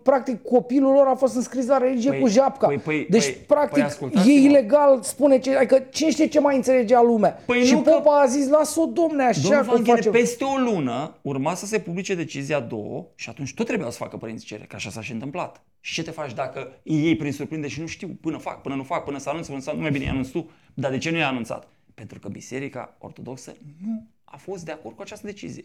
practic 0.02 0.42
copilul 0.42 0.92
lor 0.92 1.06
a 1.06 1.14
fost 1.14 1.36
înscris 1.36 1.66
la 1.66 1.78
religie 1.78 2.10
păi, 2.10 2.20
cu 2.20 2.28
japca. 2.28 2.66
Păi, 2.66 2.78
păi, 2.78 3.06
deci 3.10 3.24
păi, 3.24 3.44
practic 3.46 3.84
păi, 3.84 4.22
e 4.26 4.32
ilegal, 4.32 5.02
spune 5.02 5.38
ce, 5.38 5.56
adică 5.56 5.86
cine 5.90 6.10
știe 6.10 6.26
ce 6.26 6.40
mai 6.40 6.56
înțelegea 6.56 7.02
lumea. 7.02 7.42
Păi 7.46 7.64
și 7.64 7.74
popa 7.74 8.00
că... 8.02 8.22
a 8.22 8.26
zis, 8.26 8.48
lasă-o 8.48 8.86
domne 8.86 9.22
așa 9.22 9.60
cum 9.60 9.82
face. 9.82 10.08
peste 10.08 10.44
o 10.44 10.56
lună 10.56 11.14
urma 11.22 11.54
să 11.54 11.66
se 11.66 11.78
publice 11.78 12.14
decizia 12.14 12.60
două 12.60 13.06
și 13.14 13.28
atunci 13.28 13.54
tot 13.54 13.66
trebuia 13.66 13.90
să 13.90 13.96
facă 13.96 14.16
părinții 14.16 14.46
cere, 14.46 14.64
că 14.68 14.76
așa 14.76 14.90
s-a 14.90 15.00
și 15.00 15.12
întâmplat. 15.12 15.62
Și 15.80 15.94
ce 15.94 16.02
te 16.02 16.10
faci 16.10 16.32
dacă 16.32 16.72
ei 16.82 17.16
prin 17.16 17.32
surprinde 17.32 17.68
și 17.68 17.80
nu 17.80 17.86
știu 17.86 18.08
până 18.20 18.38
fac, 18.38 18.60
până 18.60 18.74
nu 18.74 18.82
fac, 18.82 19.04
până 19.04 19.18
să 19.18 19.28
anunț, 19.28 19.46
până 19.46 19.60
să 19.60 19.72
nu 19.74 19.80
mai 19.80 19.90
bine 19.90 20.08
anunț 20.08 20.28
tu. 20.28 20.50
Dar 20.74 20.90
de 20.90 20.98
ce 20.98 21.10
nu 21.10 21.16
i-a 21.16 21.28
anunțat? 21.28 21.68
Pentru 21.94 22.18
că 22.18 22.28
Biserica 22.28 22.96
Ortodoxă 22.98 23.56
nu 23.84 24.06
a 24.24 24.36
fost 24.36 24.64
de 24.64 24.72
acord 24.72 24.96
cu 24.96 25.02
această 25.02 25.26
decizie. 25.26 25.64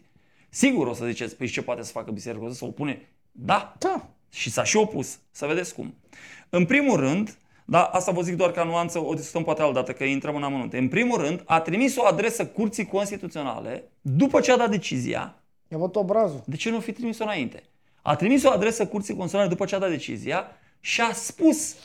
Sigur 0.49 0.87
o 0.87 0.93
să 0.93 1.05
ziceți, 1.05 1.35
păi 1.35 1.47
ce 1.47 1.61
poate 1.61 1.83
să 1.83 1.91
facă 1.91 2.11
Biserica 2.11 2.41
Ortodoxă? 2.41 2.63
Să 2.65 2.69
opune? 2.69 3.07
Da. 3.31 3.75
Da. 3.79 4.09
Și 4.29 4.49
s-a 4.49 4.63
și 4.63 4.77
opus. 4.77 5.19
Să 5.31 5.45
vedeți 5.45 5.73
cum. 5.73 5.93
În 6.49 6.65
primul 6.65 6.99
rând, 6.99 7.37
da, 7.65 7.83
asta 7.83 8.11
vă 8.11 8.21
zic 8.21 8.35
doar 8.35 8.51
ca 8.51 8.63
nuanță, 8.63 8.99
o 8.99 9.13
discutăm 9.13 9.43
poate 9.43 9.61
altă 9.61 9.73
dată, 9.73 9.93
că 9.93 10.03
intrăm 10.03 10.35
în 10.35 10.43
amănunte. 10.43 10.77
În 10.77 10.87
primul 10.87 11.17
rând, 11.17 11.43
a 11.45 11.61
trimis 11.61 11.95
o 11.95 12.05
adresă 12.05 12.45
curții 12.45 12.85
constituționale 12.85 13.83
după 14.01 14.39
ce 14.39 14.51
a 14.51 14.57
dat 14.57 14.69
decizia. 14.69 15.35
I-a 15.67 15.77
văzut 15.77 15.95
obrazul. 15.95 16.43
De 16.45 16.55
ce 16.55 16.69
nu 16.69 16.79
fi 16.79 16.91
trimis-o 16.91 17.23
înainte? 17.23 17.63
A 18.01 18.15
trimis 18.15 18.43
o 18.43 18.49
adresă 18.49 18.87
curții 18.87 19.13
constituționale 19.13 19.49
după 19.49 19.65
ce 19.65 19.75
a 19.75 19.79
dat 19.79 19.89
decizia 19.89 20.47
și 20.79 21.01
a 21.01 21.13
spus 21.13 21.75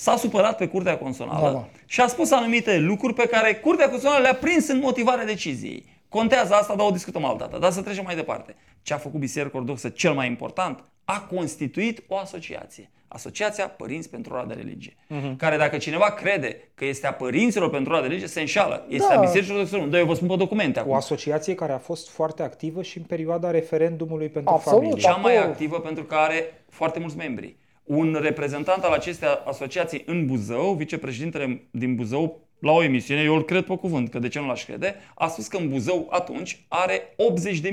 s-a 0.00 0.16
supărat 0.16 0.56
pe 0.56 0.68
Curtea 0.68 0.98
Constituțională 0.98 1.46
da, 1.46 1.52
da. 1.52 1.68
și 1.86 2.00
a 2.00 2.06
spus 2.06 2.30
anumite 2.30 2.78
lucruri 2.78 3.14
pe 3.14 3.26
care 3.26 3.54
Curtea 3.54 3.88
Constituțională 3.88 4.22
le-a 4.22 4.34
prins 4.34 4.68
în 4.68 4.78
motivarea 4.78 5.24
deciziei. 5.24 5.84
Contează 6.08 6.54
asta, 6.54 6.74
dar 6.74 6.86
o 6.86 6.90
discutăm 6.90 7.24
altă 7.24 7.38
dată. 7.38 7.58
Dar 7.58 7.70
să 7.70 7.82
trecem 7.82 8.04
mai 8.04 8.14
departe. 8.14 8.56
Ce 8.82 8.94
a 8.94 8.96
făcut 8.96 9.20
Biserica 9.20 9.58
Ortodoxă 9.58 9.88
cel 9.88 10.12
mai 10.12 10.26
important? 10.26 10.84
A 11.04 11.20
constituit 11.20 12.02
o 12.08 12.16
asociație. 12.16 12.90
Asociația 13.08 13.68
Părinți 13.68 14.10
pentru 14.10 14.32
Ora 14.32 14.44
de 14.44 14.54
Religie. 14.54 14.94
Uh-huh. 14.94 15.36
Care 15.36 15.56
dacă 15.56 15.76
cineva 15.76 16.10
crede 16.10 16.70
că 16.74 16.84
este 16.84 17.06
a 17.06 17.12
părinților 17.12 17.70
pentru 17.70 17.92
ora 17.92 18.00
de 18.00 18.06
religie, 18.06 18.28
se 18.28 18.40
înșală. 18.40 18.86
Este 18.88 19.08
da. 19.08 19.18
a 19.18 19.20
Bisericii 19.20 19.54
Ortodoxe. 19.54 19.88
Dar 19.88 20.00
eu 20.00 20.06
vă 20.06 20.14
spun 20.14 20.28
pe 20.28 20.36
documente 20.36 20.78
acum. 20.78 20.92
O 20.92 20.94
asociație 20.94 21.54
care 21.54 21.72
a 21.72 21.78
fost 21.78 22.08
foarte 22.08 22.42
activă 22.42 22.82
și 22.82 22.98
în 22.98 23.04
perioada 23.04 23.50
referendumului 23.50 24.28
pentru 24.28 24.52
Absolut, 24.52 24.80
familie. 24.80 25.02
Cea 25.02 25.16
mai 25.16 25.36
activă 25.36 25.80
pentru 25.80 26.04
că 26.04 26.14
are 26.14 26.62
foarte 26.68 26.98
mulți 26.98 27.16
membri 27.16 27.56
un 27.90 28.18
reprezentant 28.20 28.82
al 28.82 28.92
acestei 28.92 29.28
asociații 29.44 30.02
în 30.06 30.26
Buzău, 30.26 30.72
vicepreședintele 30.72 31.62
din 31.70 31.94
Buzău, 31.94 32.48
la 32.58 32.72
o 32.72 32.82
emisiune, 32.82 33.22
eu 33.22 33.34
îl 33.34 33.44
cred 33.44 33.64
pe 33.64 33.76
cuvânt, 33.76 34.10
că 34.10 34.18
de 34.18 34.28
ce 34.28 34.40
nu 34.40 34.46
l-aș 34.46 34.64
crede, 34.64 34.94
a 35.14 35.28
spus 35.28 35.46
că 35.46 35.56
în 35.56 35.68
Buzău 35.68 36.06
atunci 36.10 36.64
are 36.68 37.16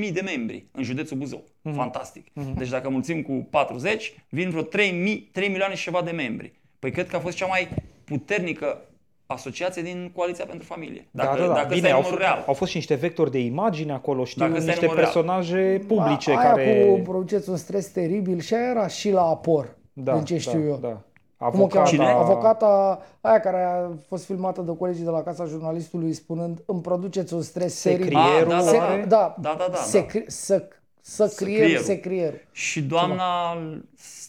80.000 0.06 0.12
de 0.14 0.22
membri 0.26 0.66
în 0.72 0.84
județul 0.84 1.18
Buzău. 1.18 1.44
Mm-hmm. 1.44 1.76
Fantastic. 1.76 2.28
Mm-hmm. 2.28 2.54
Deci 2.58 2.70
dacă 2.70 2.90
mulțim 2.90 3.22
cu 3.22 3.48
40, 3.50 4.14
vin 4.30 4.50
vreo 4.50 4.62
3, 4.62 5.30
3 5.32 5.48
milioane 5.48 5.76
și 5.76 5.84
ceva 5.84 6.02
de 6.02 6.12
membri. 6.12 6.60
Păi 6.80 6.92
cred 6.92 7.08
că 7.08 7.16
a 7.16 7.20
fost 7.20 7.38
cea 7.38 7.46
mai 7.46 7.68
puternică 8.04 8.82
asociație 9.26 9.82
din 9.82 10.12
Coaliția 10.16 10.46
pentru 10.46 10.66
Familie. 10.66 11.08
Da, 11.12 11.24
dacă, 11.24 11.40
da, 11.40 11.42
da, 11.42 11.54
da. 11.54 11.54
Dacă 11.54 11.74
Bine, 11.74 11.90
au, 11.90 12.04
f- 12.04 12.18
real. 12.18 12.44
au 12.48 12.54
fost 12.54 12.72
și 12.72 12.78
niște 12.78 12.96
vectori 12.96 13.32
de 13.32 13.40
imagine 13.40 13.92
acolo, 13.92 14.26
știu, 14.26 14.48
dacă 14.48 14.60
niște 14.60 14.88
personaje 14.96 15.56
real. 15.56 15.80
publice 15.80 16.32
A, 16.32 16.38
aia 16.38 16.50
care... 16.50 16.86
cu 16.90 17.02
produceți 17.04 17.50
un 17.50 17.56
stres 17.58 17.88
teribil 17.88 18.40
și 18.40 18.54
aia 18.54 18.70
era 18.70 18.88
și 18.88 19.12
la 19.12 19.22
apor, 19.22 19.77
da, 20.04 20.14
din 20.14 20.24
ce 20.24 20.34
da, 20.34 20.40
știu 20.40 20.64
eu. 20.64 20.78
Da. 20.82 21.02
Avocata... 21.38 21.90
Cine? 21.90 22.06
Avocata 22.10 23.02
aia 23.22 23.40
care 23.40 23.64
a 23.64 23.90
fost 24.08 24.26
filmată 24.26 24.62
de 24.62 24.76
colegii 24.78 25.04
de 25.04 25.10
la 25.10 25.24
Casa 25.24 25.46
Jurnalistului 25.46 26.14
spunând 26.14 26.64
îmi 26.66 26.82
produceți 26.82 27.34
un 27.34 27.42
stres 27.42 27.76
seribil. 27.76 28.18
Secrierul 28.18 28.52
ah, 28.52 28.64
da, 28.64 28.72
da, 28.72 28.78
da, 28.78 29.06
da, 29.08 29.36
da, 29.42 29.56
da, 29.58 29.68
da, 29.72 29.78
secri, 29.78 30.20
da. 30.20 30.26
Să, 30.28 30.68
să 31.02 31.34
crier, 31.36 31.80
secrierul. 31.80 32.42
Și 32.52 32.82
doamna 32.82 33.58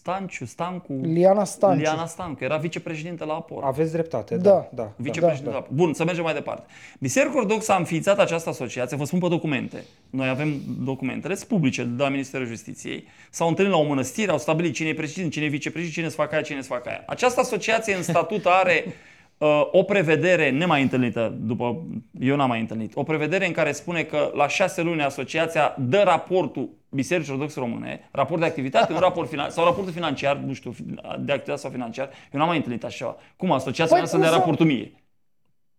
Stanciu, 0.09 0.45
Stancu. 0.45 1.01
Liana 1.03 1.45
Stanciu. 1.45 1.81
Liana 1.81 2.07
Stancu, 2.07 2.45
era 2.45 2.57
vicepreședinte 2.57 3.25
la 3.25 3.33
APOR. 3.33 3.63
Aveți 3.65 3.93
dreptate, 3.93 4.37
da. 4.37 4.51
da, 4.51 4.69
da 4.71 4.93
vicepreședinte 4.97 5.51
da, 5.51 5.59
da. 5.59 5.67
Bun, 5.71 5.93
să 5.93 6.05
mergem 6.05 6.25
mai 6.25 6.33
departe. 6.33 6.67
Biserica 6.99 7.37
Ortodoxă 7.37 7.73
a 7.73 7.77
înființat 7.77 8.19
această 8.19 8.49
asociație, 8.49 8.97
vă 8.97 9.05
spun 9.05 9.19
pe 9.19 9.29
documente. 9.29 9.85
Noi 10.11 10.29
avem 10.29 10.61
documentele 10.85 11.37
publice 11.49 11.85
de 11.85 12.03
la 12.03 12.09
Ministerul 12.09 12.47
Justiției. 12.47 13.05
S-au 13.31 13.49
întâlnit 13.49 13.75
la 13.75 13.81
o 13.81 13.87
mănăstire, 13.87 14.31
au 14.31 14.39
stabilit 14.39 14.75
cine 14.75 14.89
e 14.89 14.95
președinte, 14.95 15.31
cine 15.31 15.45
e 15.45 15.49
vicepreședinte, 15.49 16.01
cine 16.01 16.11
să 16.11 16.17
facă 16.17 16.35
aia, 16.35 16.43
cine 16.43 16.63
să 16.63 16.69
facă 16.69 16.89
aia. 16.89 17.03
Această 17.07 17.41
asociație 17.41 17.95
în 17.95 18.03
statut 18.03 18.47
are 18.47 18.85
uh, 19.39 19.69
o 19.73 19.83
prevedere 19.83 20.51
nemai 20.51 20.83
întâlnită, 20.83 21.37
după 21.41 21.87
eu 22.21 22.37
n-am 22.37 22.49
mai 22.49 22.61
întâlnit, 22.61 22.93
o 22.97 23.03
prevedere 23.03 23.47
în 23.47 23.53
care 23.53 23.73
spune 23.73 24.03
că 24.03 24.31
la 24.35 24.49
șase 24.49 24.83
luni 24.83 25.03
asociația 25.03 25.77
dă 25.79 26.03
raportul 26.05 26.69
Bisericii 26.91 27.32
Ortodoxe 27.32 27.61
Române, 27.61 28.09
raport 28.11 28.41
de 28.41 28.47
activitate, 28.47 28.93
un 28.93 28.99
raport 28.99 29.28
financiar, 29.28 29.53
sau 29.53 29.64
raportul 29.64 29.93
financiar, 29.93 30.36
nu 30.36 30.53
știu, 30.53 30.74
de 31.03 31.32
activitate 31.32 31.61
sau 31.61 31.70
financiar. 31.70 32.11
Eu 32.32 32.39
n-am 32.39 32.49
mai 32.49 32.57
întâlnit 32.57 32.84
așa 32.84 32.97
ceva. 32.97 33.16
Cum 33.36 33.53
asociația 33.53 33.97
păi, 33.97 34.09
să 34.09 34.18
dea 34.18 34.30
raportul 34.30 34.66
mie? 34.66 34.93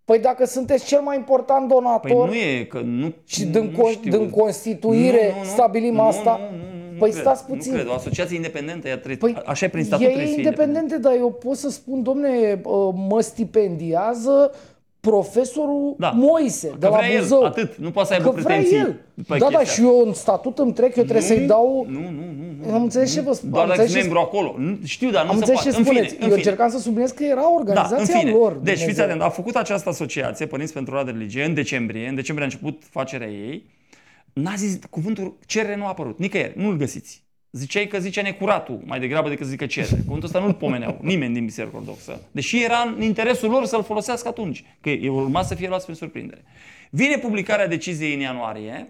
Păi 0.05 0.19
dacă 0.19 0.45
sunteți 0.45 0.85
cel 0.85 1.01
mai 1.01 1.15
important 1.15 1.67
donator 1.67 2.11
păi 2.11 2.25
nu 2.25 2.33
e, 2.33 2.63
că 2.63 2.79
nu, 2.79 3.13
și 3.25 3.45
din, 3.45 3.73
nu 3.77 3.89
știu. 3.89 4.17
din 4.17 4.29
constituire 4.29 5.27
nu, 5.27 5.33
nu, 5.33 5.43
nu, 5.43 5.49
stabilim 5.49 5.93
nu, 5.93 6.01
asta, 6.01 6.37
nu, 6.37 6.57
nu, 6.57 6.91
nu, 6.91 6.97
păi 6.99 7.09
cred, 7.09 7.21
stați 7.21 7.45
puțin. 7.45 7.71
Nu 7.71 7.77
cred, 7.77 7.89
o 7.89 7.93
asociație 7.93 8.35
independentă, 8.35 8.87
ea 8.87 8.97
trebuie, 8.97 9.33
păi 9.33 9.43
așa 9.45 9.65
e 9.65 9.69
prin 9.69 9.83
statut, 9.83 10.07
e 10.07 10.21
independente, 10.21 10.97
dar 10.97 11.13
eu 11.15 11.31
pot 11.31 11.55
să 11.55 11.69
spun, 11.69 12.03
domne, 12.03 12.61
mă 13.09 13.21
stipendiază 13.21 14.51
profesorul 14.99 15.95
da. 15.97 16.09
Moise 16.09 16.75
de 16.79 16.87
la 16.87 16.99
Buzău. 17.17 17.39
El, 17.39 17.45
atât, 17.45 17.75
nu 17.75 17.91
poate 17.91 18.07
să 18.07 18.13
aibă 18.13 18.33
că 18.33 18.41
pretenții. 18.41 18.77
El. 18.77 18.99
Da, 19.39 19.47
da, 19.51 19.63
și 19.63 19.81
eu 19.81 20.03
în 20.05 20.13
statut 20.13 20.57
îmi 20.57 20.73
trec, 20.73 20.95
eu 20.95 21.03
trebuie 21.03 21.25
să-i 21.25 21.39
dau... 21.39 21.85
Nu, 21.89 21.99
nu, 21.99 22.09
nu. 22.09 22.67
nu 22.67 22.73
am 22.73 22.81
înțeles 22.81 23.13
ce 23.13 23.21
vă 23.21 23.33
spun. 23.33 23.49
Doar 23.49 23.67
dacă 23.67 23.85
membru 23.93 24.17
acolo. 24.17 24.55
Știu, 24.83 25.09
dar 25.09 25.25
nu 25.25 25.29
am 25.29 25.37
se 25.37 25.51
poate. 25.51 25.69
ce 25.69 25.71
spuneți. 25.71 25.99
În 25.99 26.05
fine, 26.05 26.27
eu 26.27 26.33
încercam 26.33 26.69
să 26.69 26.79
subliniez 26.79 27.11
că 27.11 27.23
era 27.23 27.53
organizația 27.53 27.95
da, 27.95 28.01
în 28.01 28.19
fine. 28.19 28.31
lor. 28.31 28.53
Deci, 28.53 28.79
fiți 28.79 29.01
atent, 29.01 29.21
a 29.21 29.29
făcut 29.29 29.55
această 29.55 29.89
asociație, 29.89 30.45
Părinți 30.45 30.73
pentru 30.73 30.93
Ora 30.93 31.03
de 31.03 31.11
Religie, 31.11 31.43
în 31.43 31.53
decembrie. 31.53 32.07
În 32.07 32.15
decembrie 32.15 32.47
a 32.47 32.49
început 32.51 32.83
facerea 32.89 33.27
ei. 33.27 33.65
N-a 34.33 34.53
zis 34.57 34.79
cuvântul 34.89 35.37
cerere 35.45 35.75
nu 35.75 35.85
a 35.85 35.87
apărut. 35.87 36.19
Nicăieri, 36.19 36.53
nu-l 36.55 36.77
găsiți. 36.77 37.23
Ziceai 37.51 37.87
că 37.87 37.99
zicea 37.99 38.21
necuratul 38.21 38.81
mai 38.85 38.99
degrabă 38.99 39.29
decât 39.29 39.45
să 39.45 39.51
zică 39.51 39.65
cere. 39.65 39.87
Cuvântul 39.87 40.23
ăsta 40.23 40.39
nu-l 40.39 40.53
pomeneau 40.53 40.97
nimeni 41.01 41.33
din 41.33 41.45
Biserica 41.45 41.77
Ortodoxă. 41.77 42.21
Deși 42.31 42.63
era 42.63 42.93
în 42.95 43.01
interesul 43.01 43.49
lor 43.49 43.65
să-l 43.65 43.83
folosească 43.83 44.27
atunci, 44.27 44.63
că 44.81 44.89
urma 45.09 45.43
să 45.43 45.55
fie 45.55 45.67
luat 45.67 45.83
prin 45.83 45.95
surprindere. 45.95 46.43
Vine 46.89 47.17
publicarea 47.17 47.67
deciziei 47.67 48.13
în 48.13 48.19
ianuarie, 48.19 48.89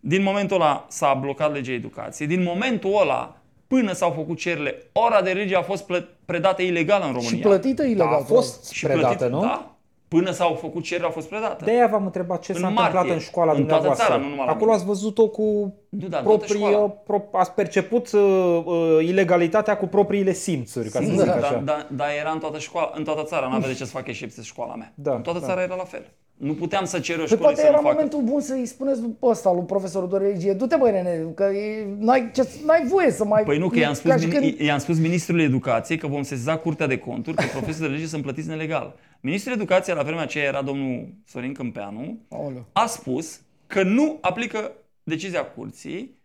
din 0.00 0.22
momentul 0.22 0.56
ăla 0.56 0.86
s-a 0.88 1.14
blocat 1.14 1.52
legea 1.52 1.72
educației, 1.72 2.28
din 2.28 2.42
momentul 2.42 2.98
ăla 3.00 3.36
până 3.66 3.92
s-au 3.92 4.10
făcut 4.10 4.38
cerile, 4.38 4.82
ora 4.92 5.22
de 5.22 5.30
religie 5.30 5.56
a 5.56 5.62
fost 5.62 5.90
predată 6.24 6.62
ilegal 6.62 7.00
în 7.00 7.12
România. 7.12 7.28
Și 7.28 7.36
plătită 7.36 7.82
ilegal. 7.82 8.08
Da, 8.10 8.16
a 8.16 8.18
fost 8.18 8.70
și 8.70 8.84
predată, 8.84 9.06
plătită, 9.06 9.28
nu? 9.28 9.40
Da, 9.40 9.76
Până 10.10 10.30
s-au 10.30 10.54
făcut 10.54 10.82
cereri, 10.82 11.06
a 11.06 11.10
fost 11.10 11.28
predată. 11.28 11.64
De 11.64 11.70
aia 11.70 11.86
v-am 11.86 12.04
întrebat 12.04 12.42
ce 12.42 12.52
în 12.52 12.58
s-a 12.58 12.68
martie, 12.68 12.84
întâmplat 12.84 13.16
în 13.16 13.18
școala 13.22 13.50
în 13.50 13.56
dumneavoastră. 13.56 14.06
Țara, 14.06 14.20
nu 14.20 14.28
numai 14.28 14.46
Acolo 14.48 14.72
ați 14.72 14.84
văzut-o 14.84 15.28
cu 15.28 15.74
nu, 15.88 16.08
da, 16.08 16.18
proprii, 16.18 16.92
pro, 17.04 17.22
ați 17.32 17.52
perceput 17.52 18.12
uh, 18.12 18.62
uh, 18.64 18.98
ilegalitatea 19.00 19.76
cu 19.76 19.86
propriile 19.86 20.32
simțuri, 20.32 20.88
ca 20.88 21.00
să 21.00 21.06
zic 21.06 21.24
da, 21.24 21.34
așa. 21.34 21.54
Da, 21.54 21.60
da, 21.60 21.86
da, 21.90 22.14
era 22.14 22.30
în 22.30 22.38
toată, 22.38 22.58
școala, 22.58 22.92
în 22.94 23.04
toată 23.04 23.22
țara, 23.22 23.46
nu 23.46 23.54
avea 23.54 23.68
de 23.68 23.74
ce 23.74 23.84
să 23.84 23.90
facă 23.90 24.04
excepție 24.08 24.42
școala 24.42 24.74
mea. 24.74 24.92
Da, 24.94 25.14
în 25.14 25.22
toată 25.22 25.38
da. 25.38 25.46
țara 25.46 25.62
era 25.62 25.74
la 25.74 25.84
fel. 25.84 26.04
Nu 26.40 26.54
puteam 26.54 26.84
să 26.84 26.98
cer 26.98 27.18
o 27.18 27.26
școală 27.26 27.44
păi 27.44 27.54
să 27.54 27.60
era 27.66 27.76
nu 27.76 27.82
facă. 27.82 27.94
momentul 27.94 28.22
bun 28.22 28.40
să-i 28.40 28.66
spuneți 28.66 29.00
după 29.00 29.26
ăsta 29.26 29.52
lui 29.52 29.64
profesorul 29.64 30.08
de 30.08 30.16
religie, 30.16 30.52
du-te 30.52 30.76
băi 30.76 30.90
nene, 30.90 31.32
că 31.34 31.42
e, 31.42 31.86
n-ai, 31.98 32.30
ce, 32.34 32.48
n-ai 32.66 32.86
voie 32.86 33.10
să 33.10 33.24
mai... 33.24 33.42
Păi 33.42 33.58
nu, 33.58 33.68
că 33.68 33.78
i-am 33.78 33.94
spus, 33.94 34.12
când... 34.12 34.58
i-am 34.58 34.78
spus 34.78 34.98
ministrului 34.98 35.44
educației 35.44 35.98
că 35.98 36.06
vom 36.06 36.22
sesiza 36.22 36.56
curtea 36.56 36.86
de 36.86 36.98
conturi, 36.98 37.36
că 37.36 37.42
profesorii 37.42 37.80
de 37.80 37.86
religie 37.86 38.08
sunt 38.08 38.22
plătiți 38.22 38.48
nelegal. 38.48 38.94
Ministrul 39.20 39.54
educației 39.54 39.96
la 39.96 40.02
vremea 40.02 40.22
aceea 40.22 40.44
era 40.44 40.62
domnul 40.62 41.08
Sorin 41.26 41.52
Câmpeanu, 41.52 42.18
Aoleu. 42.28 42.64
a 42.72 42.86
spus 42.86 43.40
că 43.66 43.82
nu 43.82 44.18
aplică 44.20 44.72
decizia 45.02 45.44
curții 45.44 46.18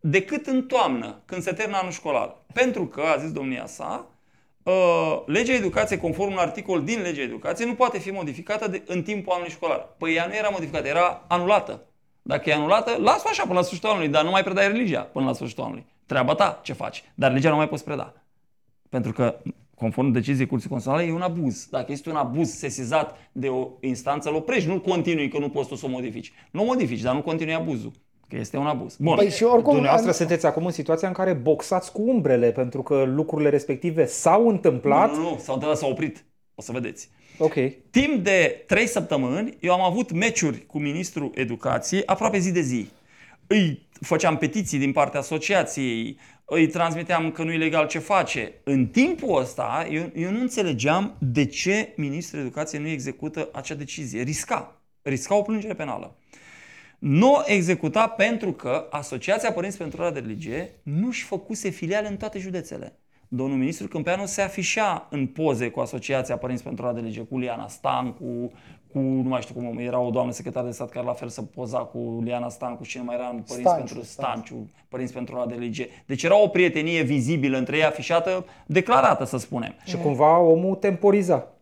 decât 0.00 0.46
în 0.46 0.62
toamnă, 0.62 1.22
când 1.24 1.42
se 1.42 1.52
termină 1.52 1.78
anul 1.78 1.92
școlar. 1.92 2.36
Pentru 2.52 2.86
că, 2.86 3.00
a 3.00 3.20
zis 3.20 3.32
domnia 3.32 3.66
sa, 3.66 4.06
uh, 4.08 4.13
legea 5.26 5.52
educației, 5.52 5.98
conform 5.98 6.32
un 6.32 6.38
articol 6.38 6.84
din 6.84 7.00
legea 7.02 7.22
educației, 7.22 7.68
nu 7.68 7.74
poate 7.74 7.98
fi 7.98 8.10
modificată 8.10 8.68
de, 8.68 8.82
în 8.86 9.02
timpul 9.02 9.32
anului 9.32 9.52
școlar. 9.52 9.88
Păi 9.98 10.14
ea 10.14 10.26
nu 10.26 10.34
era 10.34 10.48
modificată, 10.48 10.86
era 10.88 11.24
anulată. 11.28 11.82
Dacă 12.22 12.50
e 12.50 12.54
anulată, 12.54 12.96
las-o 13.00 13.28
așa 13.28 13.42
până 13.42 13.54
la 13.54 13.62
sfârșitul 13.62 13.90
anului, 13.90 14.08
dar 14.08 14.24
nu 14.24 14.30
mai 14.30 14.42
predai 14.42 14.66
religia 14.66 15.00
până 15.00 15.26
la 15.26 15.32
sfârșitul 15.32 15.64
anului. 15.64 15.86
Treaba 16.06 16.34
ta, 16.34 16.60
ce 16.62 16.72
faci? 16.72 17.04
Dar 17.14 17.30
religia 17.30 17.50
nu 17.50 17.56
mai 17.56 17.68
poți 17.68 17.84
preda. 17.84 18.14
Pentru 18.88 19.12
că 19.12 19.36
conform 19.74 20.10
deciziei 20.10 20.46
Curții 20.46 20.68
Constituționale, 20.68 21.12
e 21.12 21.16
un 21.16 21.22
abuz. 21.22 21.66
Dacă 21.70 21.92
este 21.92 22.10
un 22.10 22.16
abuz 22.16 22.50
sesizat 22.50 23.16
de 23.32 23.48
o 23.48 23.68
instanță, 23.80 24.28
îl 24.28 24.34
oprești, 24.34 24.68
nu 24.68 24.80
continui 24.80 25.28
că 25.28 25.38
nu 25.38 25.48
poți 25.48 25.68
tu 25.68 25.74
să 25.74 25.86
o 25.86 25.88
modifici. 25.88 26.32
Nu 26.50 26.62
o 26.62 26.64
modifici, 26.64 27.00
dar 27.00 27.14
nu 27.14 27.22
continui 27.22 27.54
abuzul. 27.54 27.92
Că 28.28 28.36
este 28.36 28.56
un 28.56 28.66
abuz. 28.66 28.96
Bun. 28.96 29.16
Păi 29.16 29.30
și 29.30 29.42
oricum, 29.42 29.72
Dumneavoastră 29.72 30.10
an... 30.10 30.16
sunteți 30.16 30.46
acum 30.46 30.64
în 30.66 30.72
situația 30.72 31.08
în 31.08 31.14
care 31.14 31.32
boxați 31.32 31.92
cu 31.92 32.02
umbrele, 32.02 32.52
pentru 32.52 32.82
că 32.82 33.02
lucrurile 33.02 33.48
respective 33.48 34.06
s-au 34.06 34.48
întâmplat. 34.48 35.10
Nu, 35.10 35.16
nu, 35.16 35.22
nu, 35.22 35.38
s-au 35.38 35.54
întâmplat, 35.54 35.76
s-au 35.76 35.90
oprit. 35.90 36.24
O 36.54 36.62
să 36.62 36.72
vedeți. 36.72 37.10
Ok. 37.38 37.54
Timp 37.90 38.24
de 38.24 38.64
trei 38.66 38.86
săptămâni, 38.86 39.56
eu 39.60 39.72
am 39.72 39.80
avut 39.80 40.12
meciuri 40.12 40.66
cu 40.66 40.78
ministrul 40.78 41.30
educației 41.34 42.06
aproape 42.06 42.38
zi 42.38 42.52
de 42.52 42.60
zi. 42.60 42.88
Îi 43.46 43.88
făceam 44.00 44.36
petiții 44.36 44.78
din 44.78 44.92
partea 44.92 45.20
asociației, 45.20 46.18
îi 46.44 46.66
transmiteam 46.66 47.30
că 47.30 47.42
nu 47.42 47.52
e 47.52 47.56
legal 47.56 47.86
ce 47.86 47.98
face. 47.98 48.52
În 48.64 48.86
timpul 48.86 49.40
ăsta, 49.40 49.86
eu, 49.90 50.10
eu 50.14 50.30
nu 50.30 50.40
înțelegeam 50.40 51.16
de 51.18 51.46
ce 51.46 51.92
ministrul 51.96 52.40
educației 52.40 52.80
nu 52.80 52.88
execută 52.88 53.48
acea 53.52 53.74
decizie. 53.74 54.22
Risca. 54.22 54.82
Risca 55.02 55.34
o 55.34 55.42
plângere 55.42 55.74
penală. 55.74 56.16
Nu 57.06 57.32
o 57.32 57.40
executa 57.44 58.08
pentru 58.08 58.52
că 58.52 58.86
Asociația 58.90 59.52
Părinți 59.52 59.78
pentru 59.78 60.00
Ora 60.00 60.10
de 60.10 60.18
Religie 60.18 60.70
nu-și 60.82 61.24
făcuse 61.24 61.68
filiale 61.68 62.08
în 62.08 62.16
toate 62.16 62.38
județele 62.38 62.98
domnul 63.36 63.58
ministru 63.58 63.88
Câmpeanu 63.88 64.26
se 64.26 64.42
afișa 64.42 65.06
în 65.10 65.26
poze 65.26 65.68
cu 65.68 65.80
Asociația 65.80 66.36
Părinți 66.36 66.62
pentru 66.62 66.92
Religie, 66.94 67.22
cu 67.22 67.38
Liana 67.38 67.68
Stancu, 67.68 68.52
cu, 68.92 68.98
nu 68.98 69.28
mai 69.28 69.40
știu 69.40 69.54
cum, 69.54 69.78
era 69.78 69.98
o 69.98 70.10
doamnă 70.10 70.32
secretar 70.32 70.64
de 70.64 70.70
stat 70.70 70.90
care 70.90 71.06
la 71.06 71.12
fel 71.12 71.28
să 71.28 71.42
poza 71.42 71.78
cu 71.78 72.20
Liana 72.24 72.48
Stancu 72.48 72.82
și 72.82 72.98
nu 72.98 73.04
mai 73.04 73.14
era 73.14 73.28
în 73.28 73.42
Părinți 73.46 73.70
Stanciu, 73.70 73.76
pentru 73.76 74.02
Stanciu, 74.02 74.42
Stanciu, 74.42 74.70
Părinți 74.88 75.12
pentru 75.12 75.46
Religie. 75.48 75.88
Deci 76.06 76.22
era 76.22 76.42
o 76.42 76.48
prietenie 76.48 77.02
vizibilă 77.02 77.58
între 77.58 77.76
ei, 77.76 77.84
afișată, 77.84 78.44
declarată, 78.66 79.24
să 79.24 79.36
spunem. 79.36 79.74
Și 79.84 79.96
cumva 79.96 80.38
omul 80.38 80.74
temporiza. 80.74 81.53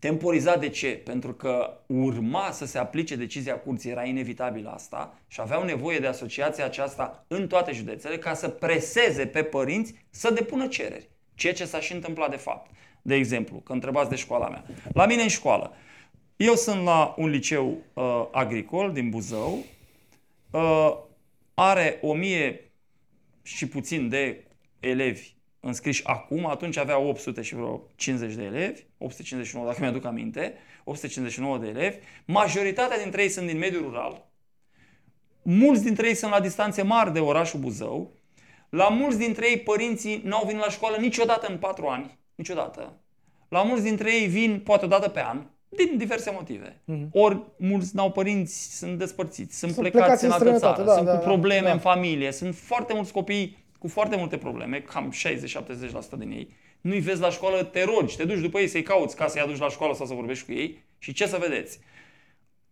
Temporizat 0.00 0.60
de 0.60 0.68
ce? 0.68 0.88
Pentru 0.88 1.32
că 1.32 1.78
urma 1.86 2.50
să 2.50 2.66
se 2.66 2.78
aplice 2.78 3.16
decizia 3.16 3.58
curții, 3.58 3.90
era 3.90 4.04
inevitabil 4.04 4.66
asta 4.66 5.18
și 5.28 5.40
aveau 5.40 5.64
nevoie 5.64 5.98
de 5.98 6.06
asociația 6.06 6.64
aceasta 6.64 7.24
în 7.28 7.46
toate 7.46 7.72
județele 7.72 8.18
ca 8.18 8.34
să 8.34 8.48
preseze 8.48 9.26
pe 9.26 9.42
părinți 9.42 9.94
să 10.10 10.30
depună 10.30 10.66
cereri. 10.66 11.08
Ceea 11.34 11.52
ce 11.52 11.64
s-a 11.64 11.80
și 11.80 11.92
întâmplat 11.92 12.30
de 12.30 12.36
fapt. 12.36 12.70
De 13.02 13.14
exemplu, 13.14 13.56
că 13.56 13.72
întrebați 13.72 14.08
de 14.08 14.16
școala 14.16 14.48
mea. 14.48 14.64
La 14.92 15.06
mine 15.06 15.22
în 15.22 15.28
școală, 15.28 15.72
eu 16.36 16.54
sunt 16.54 16.84
la 16.84 17.14
un 17.16 17.28
liceu 17.28 17.78
uh, 17.92 18.28
agricol 18.30 18.92
din 18.92 19.10
Buzău, 19.10 19.58
uh, 20.50 20.96
are 21.54 21.98
o 22.02 22.14
mie 22.14 22.70
și 23.42 23.68
puțin 23.68 24.08
de 24.08 24.44
elevi 24.80 25.34
înscriși 25.60 26.04
acum, 26.04 26.46
atunci 26.46 26.76
avea 26.76 26.98
800 26.98 27.42
și 27.42 27.54
vreo 27.54 27.82
50 27.96 28.34
de 28.34 28.42
elevi, 28.42 28.82
859 28.98 29.66
dacă 29.66 29.78
mi-aduc 29.80 30.04
aminte, 30.04 30.54
859 30.84 31.58
de 31.58 31.66
elevi, 31.66 31.96
majoritatea 32.24 33.02
dintre 33.02 33.22
ei 33.22 33.28
sunt 33.28 33.46
din 33.46 33.58
mediul 33.58 33.82
rural, 33.82 34.26
mulți 35.42 35.82
dintre 35.82 36.08
ei 36.08 36.14
sunt 36.14 36.30
la 36.30 36.40
distanțe 36.40 36.82
mari 36.82 37.12
de 37.12 37.20
orașul 37.20 37.60
Buzău, 37.60 38.12
la 38.70 38.88
mulți 38.88 39.18
dintre 39.18 39.50
ei 39.50 39.58
părinții 39.58 40.20
n-au 40.24 40.44
venit 40.46 40.60
la 40.60 40.70
școală 40.70 40.96
niciodată 40.96 41.46
în 41.50 41.58
4 41.58 41.86
ani, 41.86 42.18
niciodată. 42.34 42.92
La 43.48 43.62
mulți 43.62 43.82
dintre 43.82 44.12
ei 44.12 44.26
vin 44.26 44.60
poate 44.64 44.84
o 44.84 44.88
dată 44.88 45.08
pe 45.08 45.22
an, 45.22 45.46
din 45.68 45.96
diverse 45.96 46.30
motive. 46.30 46.82
Mm-hmm. 46.92 47.10
Ori 47.12 47.40
mulți 47.56 47.96
n-au 47.96 48.10
părinți, 48.10 48.76
sunt 48.76 48.98
despărțiți, 48.98 49.58
sunt, 49.58 49.72
sunt 49.72 49.88
plecați, 49.88 50.04
plecați 50.04 50.24
în 50.24 50.30
altă 50.30 50.58
țară, 50.58 50.82
da, 50.82 50.94
sunt 50.94 51.06
da, 51.06 51.16
cu 51.16 51.24
probleme 51.24 51.66
da. 51.66 51.72
în 51.72 51.78
familie, 51.78 52.32
sunt 52.32 52.54
foarte 52.54 52.92
mulți 52.94 53.12
copii 53.12 53.56
cu 53.80 53.88
foarte 53.88 54.16
multe 54.16 54.36
probleme, 54.36 54.80
cam 54.80 55.12
60-70% 56.16 56.18
din 56.18 56.30
ei. 56.30 56.48
Nu-i 56.80 57.00
vezi 57.00 57.20
la 57.20 57.30
școală, 57.30 57.62
te 57.62 57.84
rogi, 57.84 58.16
te 58.16 58.24
duci 58.24 58.38
după 58.38 58.58
ei 58.58 58.68
să-i 58.68 58.82
cauți 58.82 59.16
ca 59.16 59.26
să-i 59.26 59.40
aduci 59.40 59.58
la 59.58 59.68
școală 59.68 59.94
sau 59.94 60.06
să 60.06 60.14
vorbești 60.14 60.44
cu 60.44 60.52
ei 60.52 60.84
și 60.98 61.12
ce 61.12 61.26
să 61.26 61.38
vedeți? 61.40 61.80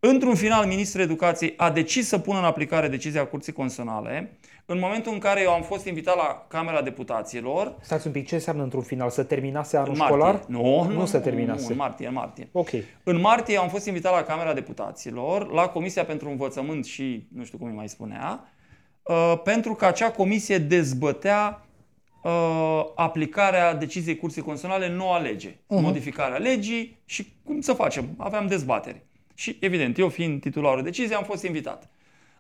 Într-un 0.01 0.35
final, 0.35 0.67
Ministrul 0.67 1.03
Educației 1.03 1.55
a 1.57 1.71
decis 1.71 2.09
să 2.09 2.19
pună 2.19 2.39
în 2.39 2.45
aplicare 2.45 2.89
decizia 2.89 3.27
Curții 3.27 3.53
Constituționale 3.53 4.39
în 4.67 4.79
momentul 4.79 5.13
în 5.13 5.19
care 5.19 5.43
eu 5.43 5.53
am 5.53 5.63
fost 5.63 5.87
invitat 5.87 6.17
la 6.17 6.45
Camera 6.49 6.83
Deputaților. 6.83 7.77
Stați 7.81 8.07
un 8.07 8.13
pic, 8.13 8.27
ce 8.27 8.35
înseamnă 8.35 8.63
într-un 8.63 8.83
final? 8.83 9.11
Să 9.11 9.23
terminase 9.23 9.77
anul 9.77 9.91
în 9.93 9.97
martie. 9.99 10.17
școlar? 10.17 10.45
Nu, 10.47 10.83
nu, 10.83 10.93
nu, 10.93 11.07
să 11.07 11.19
terminase. 11.19 11.63
Nu, 11.63 11.71
în 11.71 11.77
martie, 11.77 12.07
în 12.07 12.13
martie. 12.13 12.49
Ok. 12.53 12.69
În 13.03 13.21
martie 13.21 13.59
am 13.59 13.69
fost 13.69 13.87
invitat 13.87 14.13
la 14.13 14.23
Camera 14.23 14.53
Deputaților, 14.53 15.53
la 15.53 15.69
Comisia 15.69 16.05
pentru 16.05 16.29
Învățământ 16.29 16.85
și 16.85 17.27
nu 17.35 17.45
știu 17.45 17.59
cum 17.59 17.67
îi 17.67 17.75
mai 17.75 17.89
spunea, 17.89 18.41
Uh, 18.41 18.58
pentru 19.45 19.75
că 19.75 19.87
acea 19.87 20.11
comisie 20.11 20.59
dezbătea 20.59 21.67
uh, 22.23 22.85
aplicarea 22.95 23.75
deciziei 23.75 24.17
Curții 24.17 24.43
Constituționale, 24.43 24.95
noua 24.95 25.19
lege, 25.19 25.51
uh-huh. 25.51 25.57
modificarea 25.67 26.37
legii 26.37 26.99
și 27.05 27.33
cum 27.45 27.61
să 27.61 27.73
facem. 27.73 28.15
Aveam 28.17 28.47
dezbateri. 28.47 29.03
Și 29.35 29.57
evident, 29.61 29.99
eu 29.99 30.09
fiind 30.09 30.41
titularul 30.41 30.83
deciziei, 30.83 31.17
am 31.17 31.25
fost 31.25 31.45
invitat. 31.45 31.91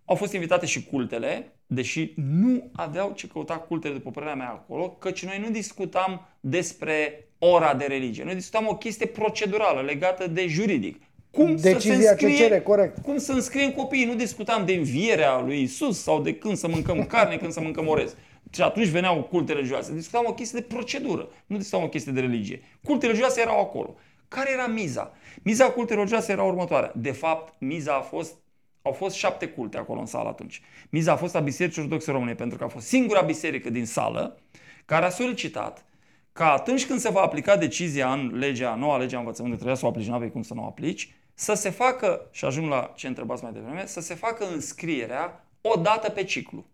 Au 0.04 0.14
fost 0.16 0.32
invitate 0.32 0.66
și 0.66 0.84
cultele, 0.84 1.52
deși 1.66 2.12
nu 2.16 2.70
aveau 2.72 3.12
ce 3.12 3.26
căuta 3.26 3.54
cultele, 3.56 3.94
după 3.94 4.10
părerea 4.10 4.34
mea, 4.34 4.48
acolo, 4.48 4.90
căci 4.90 5.24
noi 5.24 5.38
nu 5.38 5.50
discutam 5.50 6.28
despre 6.40 7.28
ora 7.38 7.74
de 7.74 7.84
religie. 7.84 8.24
Noi 8.24 8.34
discutam 8.34 8.66
o 8.66 8.76
chestie 8.76 9.06
procedurală 9.06 9.80
legată 9.80 10.26
de 10.26 10.46
juridic 10.46 11.02
cum 11.38 11.56
Decizia 11.56 11.94
să 11.94 12.00
se 12.00 12.08
înscrie, 12.08 12.36
ce 12.36 12.42
cere, 12.42 12.60
corect. 12.60 12.98
Cum 12.98 13.18
să 13.18 13.32
înscriem 13.32 13.70
copiii. 13.70 14.04
Nu 14.04 14.14
discutam 14.14 14.64
de 14.64 14.72
învierea 14.72 15.40
lui 15.40 15.62
Isus 15.62 16.02
sau 16.02 16.22
de 16.22 16.34
când 16.34 16.56
să 16.56 16.68
mâncăm 16.68 17.04
carne, 17.04 17.36
când 17.36 17.52
să 17.52 17.60
mâncăm 17.60 17.86
orez. 17.86 18.16
Și 18.50 18.62
atunci 18.62 18.86
veneau 18.86 19.22
culte 19.22 19.52
religioase. 19.52 19.94
Discutam 19.94 20.24
o 20.26 20.32
chestie 20.32 20.58
de 20.60 20.74
procedură, 20.74 21.28
nu 21.46 21.56
discutam 21.56 21.84
o 21.84 21.88
chestie 21.88 22.12
de 22.12 22.20
religie. 22.20 22.62
Culte 22.84 23.06
religioase 23.06 23.40
erau 23.40 23.60
acolo. 23.60 23.94
Care 24.28 24.52
era 24.52 24.66
miza? 24.66 25.12
Miza 25.42 25.70
culte 25.70 25.94
religioase 25.94 26.32
era 26.32 26.42
următoarea. 26.42 26.92
De 26.94 27.12
fapt, 27.12 27.54
miza 27.58 27.94
a 27.94 28.00
fost 28.00 28.34
au 28.82 28.92
fost 28.92 29.14
șapte 29.14 29.46
culte 29.46 29.76
acolo 29.76 30.00
în 30.00 30.06
sală 30.06 30.28
atunci. 30.28 30.62
Miza 30.90 31.12
a 31.12 31.16
fost 31.16 31.34
a 31.34 31.40
Bisericii 31.40 31.82
Ortodoxe 31.82 32.10
Române, 32.10 32.34
pentru 32.34 32.58
că 32.58 32.64
a 32.64 32.68
fost 32.68 32.86
singura 32.86 33.20
biserică 33.20 33.70
din 33.70 33.86
sală 33.86 34.38
care 34.84 35.04
a 35.04 35.08
solicitat 35.08 35.84
ca 36.32 36.52
atunci 36.52 36.86
când 36.86 36.98
se 36.98 37.10
va 37.10 37.20
aplica 37.20 37.56
decizia 37.56 38.12
în 38.12 38.38
legea, 38.38 38.74
noua 38.74 38.98
lege 38.98 39.16
a 39.16 39.18
învățământului, 39.18 39.64
trebuia 39.64 39.74
să 39.74 39.86
o 39.86 39.88
aplici, 39.88 40.06
nu 40.06 40.14
aveai 40.14 40.30
cum 40.30 40.42
să 40.42 40.54
nu 40.54 40.62
o 40.62 40.66
aplici, 40.66 41.14
să 41.40 41.54
se 41.54 41.70
facă, 41.70 42.26
și 42.30 42.44
ajung 42.44 42.70
la 42.70 42.92
ce 42.94 43.06
întrebați 43.06 43.42
mai 43.42 43.52
devreme, 43.52 43.84
să 43.86 44.00
se 44.00 44.14
facă 44.14 44.44
înscrierea 44.54 45.44
o 45.60 45.80
dată 45.80 46.10
pe 46.10 46.24
ciclu. 46.24 46.64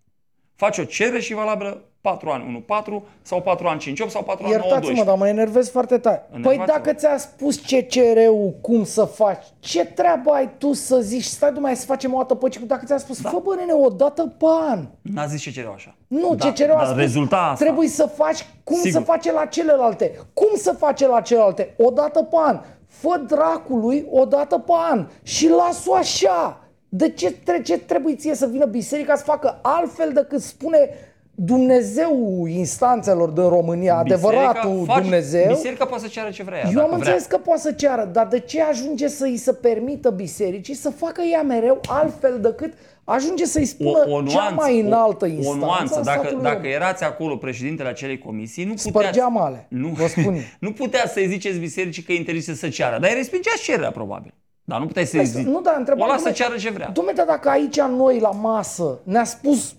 Faci 0.57 0.79
o 0.79 0.85
cerere 0.85 1.21
și 1.21 1.35
valabilă 1.35 1.85
4 2.01 2.31
ani 2.31 2.65
1-4 2.67 3.03
sau 3.23 3.43
4 3.43 3.67
ani 3.67 3.97
5-8 4.07 4.09
sau 4.09 4.23
4 4.23 4.45
ani 4.45 4.55
9-12. 4.55 4.57
Iertați-mă, 4.57 5.05
dar 5.05 5.17
mă 5.17 5.29
enervez 5.29 5.71
foarte 5.71 5.99
tare. 5.99 6.29
Păi 6.43 6.63
dacă 6.67 6.93
ți-a 6.93 7.17
spus 7.19 7.57
CCR-ul 7.57 8.55
cum 8.61 8.85
să 8.85 9.05
faci, 9.05 9.45
ce 9.59 9.85
treabă 9.85 10.31
ai 10.31 10.51
tu 10.59 10.73
să 10.73 11.01
zici, 11.01 11.25
stai 11.25 11.53
dumai 11.53 11.77
să 11.77 11.87
facem 11.87 12.15
o 12.15 12.17
dată 12.17 12.35
pe 12.35 12.49
ciclu, 12.49 12.67
dacă 12.67 12.85
ți-a 12.85 12.99
spus, 12.99 13.21
da. 13.21 13.29
fă 13.29 13.41
bă 13.43 13.55
nene, 13.55 13.73
o 13.73 13.89
dată 13.89 14.23
pe 14.39 14.47
an. 14.71 14.87
N-a 15.03 15.27
zis 15.27 15.45
CCR-ul 15.45 15.73
așa. 15.75 15.97
Nu, 16.07 16.35
da, 16.35 16.53
CCR-ul 16.53 16.77
a 16.77 16.85
spus, 16.85 16.97
rezulta 16.97 17.37
asta. 17.37 17.65
trebuie 17.65 17.89
să 17.89 18.07
faci 18.17 18.47
cum 18.65 18.77
Sigur. 18.77 18.91
să 18.91 19.01
face 19.01 19.33
la 19.33 19.45
celelalte. 19.45 20.21
Cum 20.33 20.57
să 20.57 20.75
face 20.79 21.07
la 21.07 21.21
celelalte? 21.21 21.75
O 21.79 21.91
dată 21.91 22.23
pe 22.23 22.37
an 22.45 22.61
fă 23.05 23.19
dracului 23.19 24.07
o 24.11 24.25
dată 24.25 24.59
pe 24.59 24.73
an 24.91 25.07
și 25.23 25.49
las-o 25.49 25.95
așa. 25.95 26.69
De 26.89 27.11
ce, 27.11 27.37
ce 27.63 27.79
trebuie 27.79 28.17
ție 28.17 28.35
să 28.35 28.47
vină 28.47 28.65
biserica 28.65 29.17
să 29.17 29.25
facă 29.25 29.59
altfel 29.63 30.13
decât 30.13 30.41
spune 30.41 30.91
Dumnezeu 31.35 32.45
instanțelor 32.49 33.29
din 33.29 33.49
România, 33.49 34.03
biserica 34.03 34.27
adevăratul 34.27 34.85
faci, 34.87 35.01
Dumnezeu. 35.01 35.49
Biserica 35.49 35.85
poate 35.85 36.03
să 36.03 36.09
ceară 36.09 36.31
ce 36.31 36.43
vrea. 36.43 36.71
Eu 36.73 36.81
am 36.81 36.93
înțeles 36.93 37.25
că 37.25 37.37
poate 37.37 37.61
să 37.61 37.73
ceară, 37.73 38.09
dar 38.13 38.27
de 38.27 38.39
ce 38.39 38.63
ajunge 38.63 39.09
să 39.09 39.25
îi 39.25 39.37
să 39.37 39.53
permită 39.53 40.11
bisericii 40.11 40.75
să 40.75 40.91
facă 40.91 41.23
ea 41.33 41.43
mereu 41.43 41.81
altfel 41.89 42.41
decât 42.41 42.73
ajunge 43.05 43.45
să-i 43.45 43.65
spună 43.65 44.05
o, 44.07 44.13
o 44.13 44.21
nuanță, 44.21 44.33
cea 44.37 44.49
mai 44.49 44.81
înaltă 44.81 45.27
instanță 45.27 45.65
O 45.65 45.67
nuanță, 45.67 46.01
dacă, 46.05 46.39
dacă 46.43 46.67
erați 46.67 47.05
acolo 47.05 47.37
președintele 47.37 47.89
acelei 47.89 48.19
comisii, 48.19 48.65
nu 48.65 48.75
puteați... 48.83 49.19
male, 49.19 49.67
nu, 49.69 49.89
vă 49.89 50.07
spun. 50.07 50.37
nu 50.61 50.73
putea 50.73 51.07
să-i 51.07 51.29
ziceți 51.29 51.59
bisericii 51.59 52.03
că 52.03 52.13
interese 52.13 52.55
să 52.55 52.69
ceară, 52.69 52.99
dar 52.99 53.11
îi 53.11 53.17
respingeați 53.17 53.63
cererea, 53.63 53.91
probabil. 53.91 54.35
Dar 54.65 54.79
nu 54.81 54.87
puteai 54.87 55.07
să-i 55.07 55.25
zici. 55.25 55.47
Nu, 55.47 55.61
dar 55.61 55.75
întrebarea... 55.79 56.13
O 56.13 56.17
lasă 56.17 56.25
să 56.27 56.33
ceară 56.33 56.57
ce 56.57 56.71
vrea. 56.71 56.93
Dom'le, 56.93 57.15
dar 57.15 57.27
dacă 57.27 57.49
aici 57.49 57.81
noi 57.81 58.19
la 58.19 58.31
masă 58.31 59.01
ne-a 59.05 59.25
spus 59.25 59.75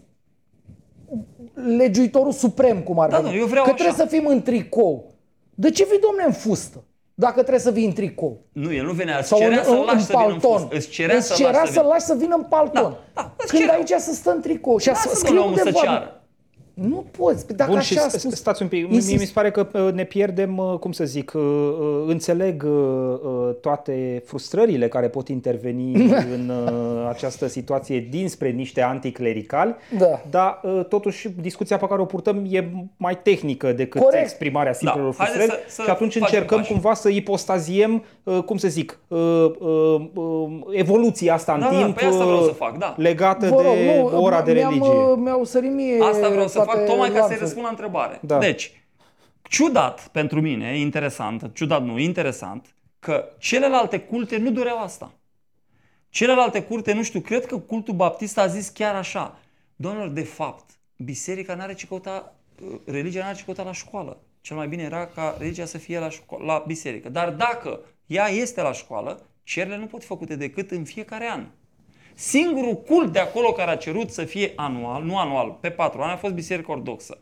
legiuitorul 1.78 2.32
suprem, 2.32 2.82
cum 2.82 3.00
ar 3.00 3.10
da, 3.10 3.18
veni, 3.20 3.34
da, 3.34 3.40
eu 3.40 3.46
vreau 3.46 3.64
că 3.64 3.72
așa. 3.74 3.84
trebuie 3.84 4.08
să 4.08 4.16
fim 4.16 4.28
în 4.28 4.42
tricou, 4.42 5.14
de 5.56 5.70
ce 5.70 5.86
vii, 5.90 6.00
domne, 6.00 6.24
în 6.26 6.32
fustă? 6.32 6.84
dacă 7.18 7.34
trebuie 7.34 7.60
să 7.60 7.72
vii 7.72 7.86
în 7.86 7.94
tricou. 7.94 8.42
Nu, 8.52 8.74
el 8.74 8.86
nu 8.86 8.92
venea, 8.92 9.18
îți 9.18 9.36
cerea 9.36 9.64
să-l 9.64 9.84
lași 9.86 10.06
să 10.06 10.14
vină 10.18 10.34
în 10.34 10.40
fust. 10.40 10.66
Îți 10.72 10.90
cerea, 10.90 11.16
îți 11.16 11.36
cerea 11.36 11.66
să-l 11.66 11.86
lași 11.86 12.06
să 12.06 12.16
vină 12.18 12.36
în 12.36 12.44
palton. 12.44 12.82
Da, 12.82 13.00
da, 13.14 13.34
Când 13.48 13.62
cerea. 13.62 13.76
aici 13.76 13.94
să 13.98 14.14
stă 14.14 14.32
în 14.32 14.42
tricou 14.42 14.78
și 14.78 14.96
să 14.96 15.16
scrie 15.16 15.40
undeva. 15.40 15.70
Să 15.70 15.80
ceară. 15.84 16.22
Nu 16.76 17.06
poți. 17.18 17.46
Păi 17.46 17.56
dacă 17.56 17.70
Bun, 17.70 17.80
așa 17.80 17.94
și 17.94 18.00
a 18.00 18.08
st- 18.08 18.20
spus, 18.20 18.36
stați 18.36 18.62
un 18.62 18.68
pic, 18.68 18.86
insist. 18.88 19.08
mie 19.08 19.18
mi 19.20 19.26
se 19.26 19.32
pare 19.34 19.52
că 19.52 19.68
uh, 19.74 19.94
ne 19.94 20.04
pierdem, 20.04 20.58
uh, 20.58 20.78
cum 20.80 20.92
să 20.92 21.04
zic, 21.06 21.32
uh, 21.36 21.42
uh, 21.42 22.04
înțeleg 22.08 22.64
uh, 22.68 22.72
uh, 23.24 23.56
toate 23.62 24.24
frustrările 24.26 24.88
care 24.88 25.08
pot 25.08 25.28
interveni 25.28 25.96
în 26.36 26.50
uh, 26.50 27.08
această 27.10 27.48
situație 27.48 28.08
dinspre 28.10 28.50
niște 28.50 28.82
anticlericali, 28.82 29.76
Da. 29.98 30.22
dar 30.30 30.60
uh, 30.64 30.86
totuși 30.90 31.30
discuția 31.42 31.78
pe 31.78 31.86
care 31.88 32.02
o 32.02 32.06
purtăm 32.06 32.46
e 32.50 32.70
mai 32.98 33.18
tehnică 33.22 33.72
decât 33.72 34.02
Corect. 34.02 34.24
exprimarea 34.24 34.74
simplelor 34.74 35.16
Da, 35.18 35.24
haideți 35.24 35.44
frustrări 35.46 35.64
să- 35.68 35.76
să 35.76 35.82
și 35.82 35.90
atunci 35.90 36.12
facem 36.14 36.28
încercăm 36.32 36.58
pași. 36.58 36.72
cumva 36.72 36.94
să 36.94 37.10
ipostaziem, 37.10 38.04
uh, 38.24 38.38
cum 38.46 38.58
să 38.58 38.68
zic, 38.68 39.00
uh, 39.08 39.20
uh, 39.60 40.02
uh, 40.14 40.50
evoluția 40.72 41.34
asta 41.34 41.54
în 41.54 41.60
Da, 41.60 41.70
da, 41.72 41.78
timp 41.78 41.96
păi 42.00 42.08
asta 42.08 42.24
vreau 42.24 42.40
uh, 42.40 42.46
să 42.46 42.52
fac, 42.54 42.78
da. 42.78 42.94
legată 42.98 43.48
Vă 43.48 43.62
rog, 43.62 43.74
de 43.74 43.98
nu, 44.12 44.24
ora 44.24 44.42
de 44.42 44.52
mi-am, 44.54 44.70
religie. 44.70 44.90
uh, 44.92 45.14
Mi-au 45.18 45.44
sărit 45.44 45.74
mie 45.74 45.98
Asta 46.02 46.30
vreau 46.30 46.48
să 46.48 46.54
toate 46.54 46.65
fac 46.66 46.86
tocmai 46.86 47.08
ca 47.08 47.14
să-i 47.14 47.20
lanțuri. 47.20 47.40
răspund 47.40 47.64
la 47.64 47.70
întrebare. 47.70 48.20
Da. 48.22 48.38
Deci, 48.38 48.72
ciudat 49.50 50.08
pentru 50.08 50.42
mine, 50.42 50.78
interesant, 50.78 51.52
ciudat 51.54 51.84
nu, 51.84 52.00
interesant, 52.00 52.76
că 53.00 53.30
celelalte 53.38 54.00
culte 54.00 54.38
nu 54.38 54.52
doreau 54.52 54.82
asta. 54.82 55.12
Celelalte 56.10 56.64
curte, 56.64 56.94
nu 56.94 57.04
știu, 57.04 57.20
cred 57.20 57.46
că 57.46 57.58
cultul 57.58 57.94
baptist 57.94 58.38
a 58.38 58.48
zis 58.48 58.70
chiar 58.70 58.96
așa. 58.96 59.40
Domnilor, 59.76 60.08
de 60.08 60.24
fapt, 60.24 60.70
biserica 60.98 61.56
n-are 61.56 61.74
ce 61.74 61.88
căuta, 61.88 62.36
uh, 62.64 62.80
religia 62.86 63.24
n-are 63.24 63.36
ce 63.36 63.44
căuta 63.44 63.64
la 63.64 63.72
școală. 63.72 64.22
Cel 64.42 64.56
mai 64.56 64.68
bine 64.68 64.84
era 64.84 65.08
ca 65.08 65.36
religia 65.40 65.66
să 65.66 65.78
fie 65.78 66.00
la, 66.00 66.08
șco- 66.10 66.46
la 66.46 66.64
biserică. 66.68 67.10
Dar 67.10 67.30
dacă 67.30 67.80
ea 68.06 68.28
este 68.28 68.62
la 68.62 68.72
școală, 68.72 69.26
cererile 69.44 69.78
nu 69.78 69.86
pot 69.86 70.02
fi 70.02 70.08
făcute 70.08 70.36
decât 70.36 70.72
în 70.72 70.84
fiecare 70.84 71.30
an. 71.30 71.46
Singurul 72.18 72.76
cult 72.76 73.12
de 73.14 73.20
acolo 73.20 73.52
care 73.52 73.72
a 73.72 73.76
cerut 73.76 74.10
să 74.12 74.24
fie 74.24 74.54
anual, 74.56 75.04
nu 75.04 75.18
anual, 75.18 75.58
pe 75.60 75.70
patru 75.70 76.02
ani, 76.02 76.12
a 76.12 76.16
fost 76.16 76.34
Biserica 76.34 76.72
Ortodoxă. 76.72 77.18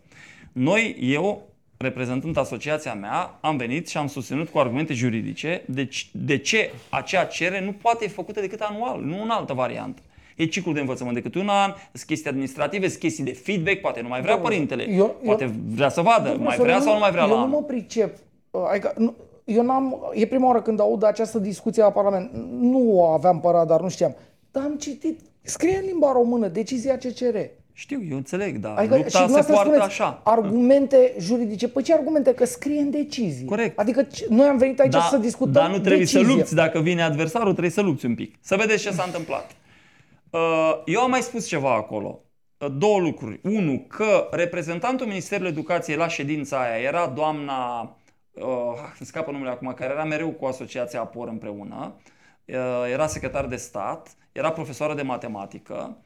Noi, 0.51 0.97
eu, 0.99 1.41
reprezentând 1.77 2.37
asociația 2.37 2.93
mea, 2.93 3.37
am 3.41 3.57
venit 3.57 3.87
și 3.87 3.97
am 3.97 4.07
susținut 4.07 4.49
cu 4.49 4.57
argumente 4.59 4.93
juridice 4.93 5.63
de, 5.67 5.87
c- 5.87 6.11
de 6.11 6.37
ce 6.37 6.71
acea 6.89 7.23
cerere 7.23 7.65
nu 7.65 7.71
poate 7.71 8.07
fi 8.07 8.13
făcută 8.13 8.39
decât 8.39 8.59
anual, 8.59 9.01
nu 9.01 9.21
în 9.21 9.29
altă 9.29 9.53
variantă. 9.53 10.01
E 10.35 10.45
ciclul 10.45 10.73
de 10.73 10.79
învățământ 10.79 11.15
decât 11.15 11.35
un 11.35 11.47
an, 11.49 11.73
sunt 11.93 12.05
chestii 12.07 12.29
administrative, 12.29 12.87
sunt 12.87 12.99
chestii 12.99 13.23
de 13.23 13.33
feedback, 13.33 13.77
poate 13.81 14.01
nu 14.01 14.07
mai 14.07 14.21
vrea 14.21 14.37
părintele, 14.37 14.89
eu- 14.89 14.97
eu- 14.97 15.15
poate 15.25 15.51
vrea 15.67 15.89
să 15.89 16.01
vadă, 16.01 16.27
mai 16.29 16.37
Profesor, 16.37 16.63
vrea 16.65 16.75
eu 16.75 16.81
sau 16.81 16.93
nu 16.93 16.99
mai 16.99 17.11
vrea 17.11 17.23
eu 17.23 17.29
la 17.29 17.35
nu 17.35 17.41
anul. 17.41 17.55
mă 17.59 17.63
pricep. 17.63 18.15
Uh, 18.51 18.61
Adică, 18.69 18.93
nu, 18.97 19.13
eu 19.45 19.63
n-am, 19.63 20.11
e 20.13 20.25
prima 20.25 20.47
oară 20.47 20.61
când 20.61 20.79
aud 20.79 21.03
această 21.03 21.39
discuție 21.39 21.83
la 21.83 21.91
Parlament. 21.91 22.31
Nu 22.59 22.91
o 22.99 23.05
aveam 23.05 23.39
pe 23.39 23.47
radar, 23.51 23.81
nu 23.81 23.89
știam. 23.89 24.15
Dar 24.53 24.63
am 24.63 24.75
citit, 24.77 25.19
scrie 25.41 25.77
în 25.77 25.85
limba 25.85 26.11
română, 26.11 26.47
decizia 26.47 26.97
CCR. 26.97 27.37
Știu, 27.75 28.01
eu 28.09 28.17
înțeleg, 28.17 28.57
dar 28.57 28.77
Adică, 28.77 28.95
și 28.95 29.01
lupta 29.01 29.17
se 29.17 29.23
dumneavoastră 29.23 29.53
poartă 29.53 29.71
spuneți 29.73 30.01
așa. 30.01 30.21
argumente 30.23 31.15
juridice. 31.19 31.67
Păi 31.67 31.83
ce 31.83 31.93
argumente? 31.93 32.33
Că 32.33 32.45
scrie 32.45 32.79
în 32.79 32.89
decizie. 32.89 33.45
Corect. 33.45 33.79
Adică 33.79 34.03
ce- 34.03 34.25
noi 34.29 34.47
am 34.47 34.57
venit 34.57 34.79
aici 34.79 34.93
să 35.09 35.17
discutăm 35.17 35.51
Dar 35.53 35.69
nu 35.69 35.77
trebuie 35.79 35.97
decizia. 35.97 36.21
să 36.27 36.33
lupți. 36.33 36.55
Dacă 36.55 36.79
vine 36.79 37.01
adversarul, 37.01 37.51
trebuie 37.51 37.71
să 37.71 37.81
lupți 37.81 38.05
un 38.05 38.15
pic. 38.15 38.35
Să 38.41 38.55
vedeți 38.55 38.81
ce 38.83 38.91
s-a 38.91 39.03
întâmplat. 39.03 39.51
Uh, 40.29 40.81
Eu 40.85 41.01
am 41.01 41.09
mai 41.09 41.21
spus 41.21 41.47
ceva 41.47 41.73
acolo. 41.73 42.21
Uh, 42.57 42.67
Două 42.77 42.99
lucruri. 42.99 43.39
Unu, 43.43 43.85
că 43.87 44.27
reprezentantul 44.31 45.07
Ministerului 45.07 45.51
Educației 45.51 45.97
la 45.97 46.07
ședința 46.07 46.61
aia 46.61 46.81
era 46.81 47.07
doamna, 47.15 47.81
uh, 48.33 48.43
îmi 48.99 49.07
scapă 49.07 49.31
numele 49.31 49.49
acum, 49.51 49.73
care 49.75 49.93
era 49.93 50.03
mereu 50.03 50.29
cu 50.29 50.45
Asociația 50.45 50.99
Apor 50.99 51.27
împreună, 51.27 51.93
uh, 51.95 52.11
era 52.91 53.07
secretar 53.07 53.45
de 53.45 53.55
stat, 53.55 54.15
era 54.31 54.51
profesoară 54.51 54.93
de 54.93 55.01
matematică 55.01 55.97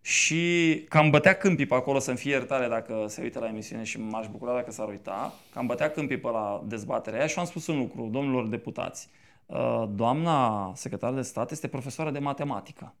și 0.00 0.84
cam 0.88 1.10
bătea 1.10 1.34
câmpii 1.34 1.66
pe 1.66 1.74
acolo, 1.74 1.98
să-mi 1.98 2.16
fie 2.16 2.30
iertare 2.30 2.68
dacă 2.68 3.04
se 3.08 3.22
uită 3.22 3.38
la 3.38 3.48
emisiune 3.48 3.82
și 3.82 4.00
m-aș 4.00 4.26
bucura 4.28 4.54
dacă 4.54 4.70
s-ar 4.70 4.88
uita, 4.88 5.34
cam 5.52 5.66
bătea 5.66 5.90
câmpii 5.90 6.18
pe 6.18 6.28
la 6.28 6.64
dezbaterea 6.66 7.18
aia 7.18 7.28
și 7.28 7.38
am 7.38 7.44
spus 7.44 7.66
un 7.66 7.78
lucru, 7.78 8.08
domnilor 8.12 8.46
deputați. 8.46 9.08
Uh, 9.46 9.84
Doamna 9.88 10.72
secretar 10.74 11.12
de 11.12 11.22
stat 11.22 11.50
este 11.50 11.68
profesoară 11.68 12.10
de 12.10 12.18
matematică. 12.18 12.94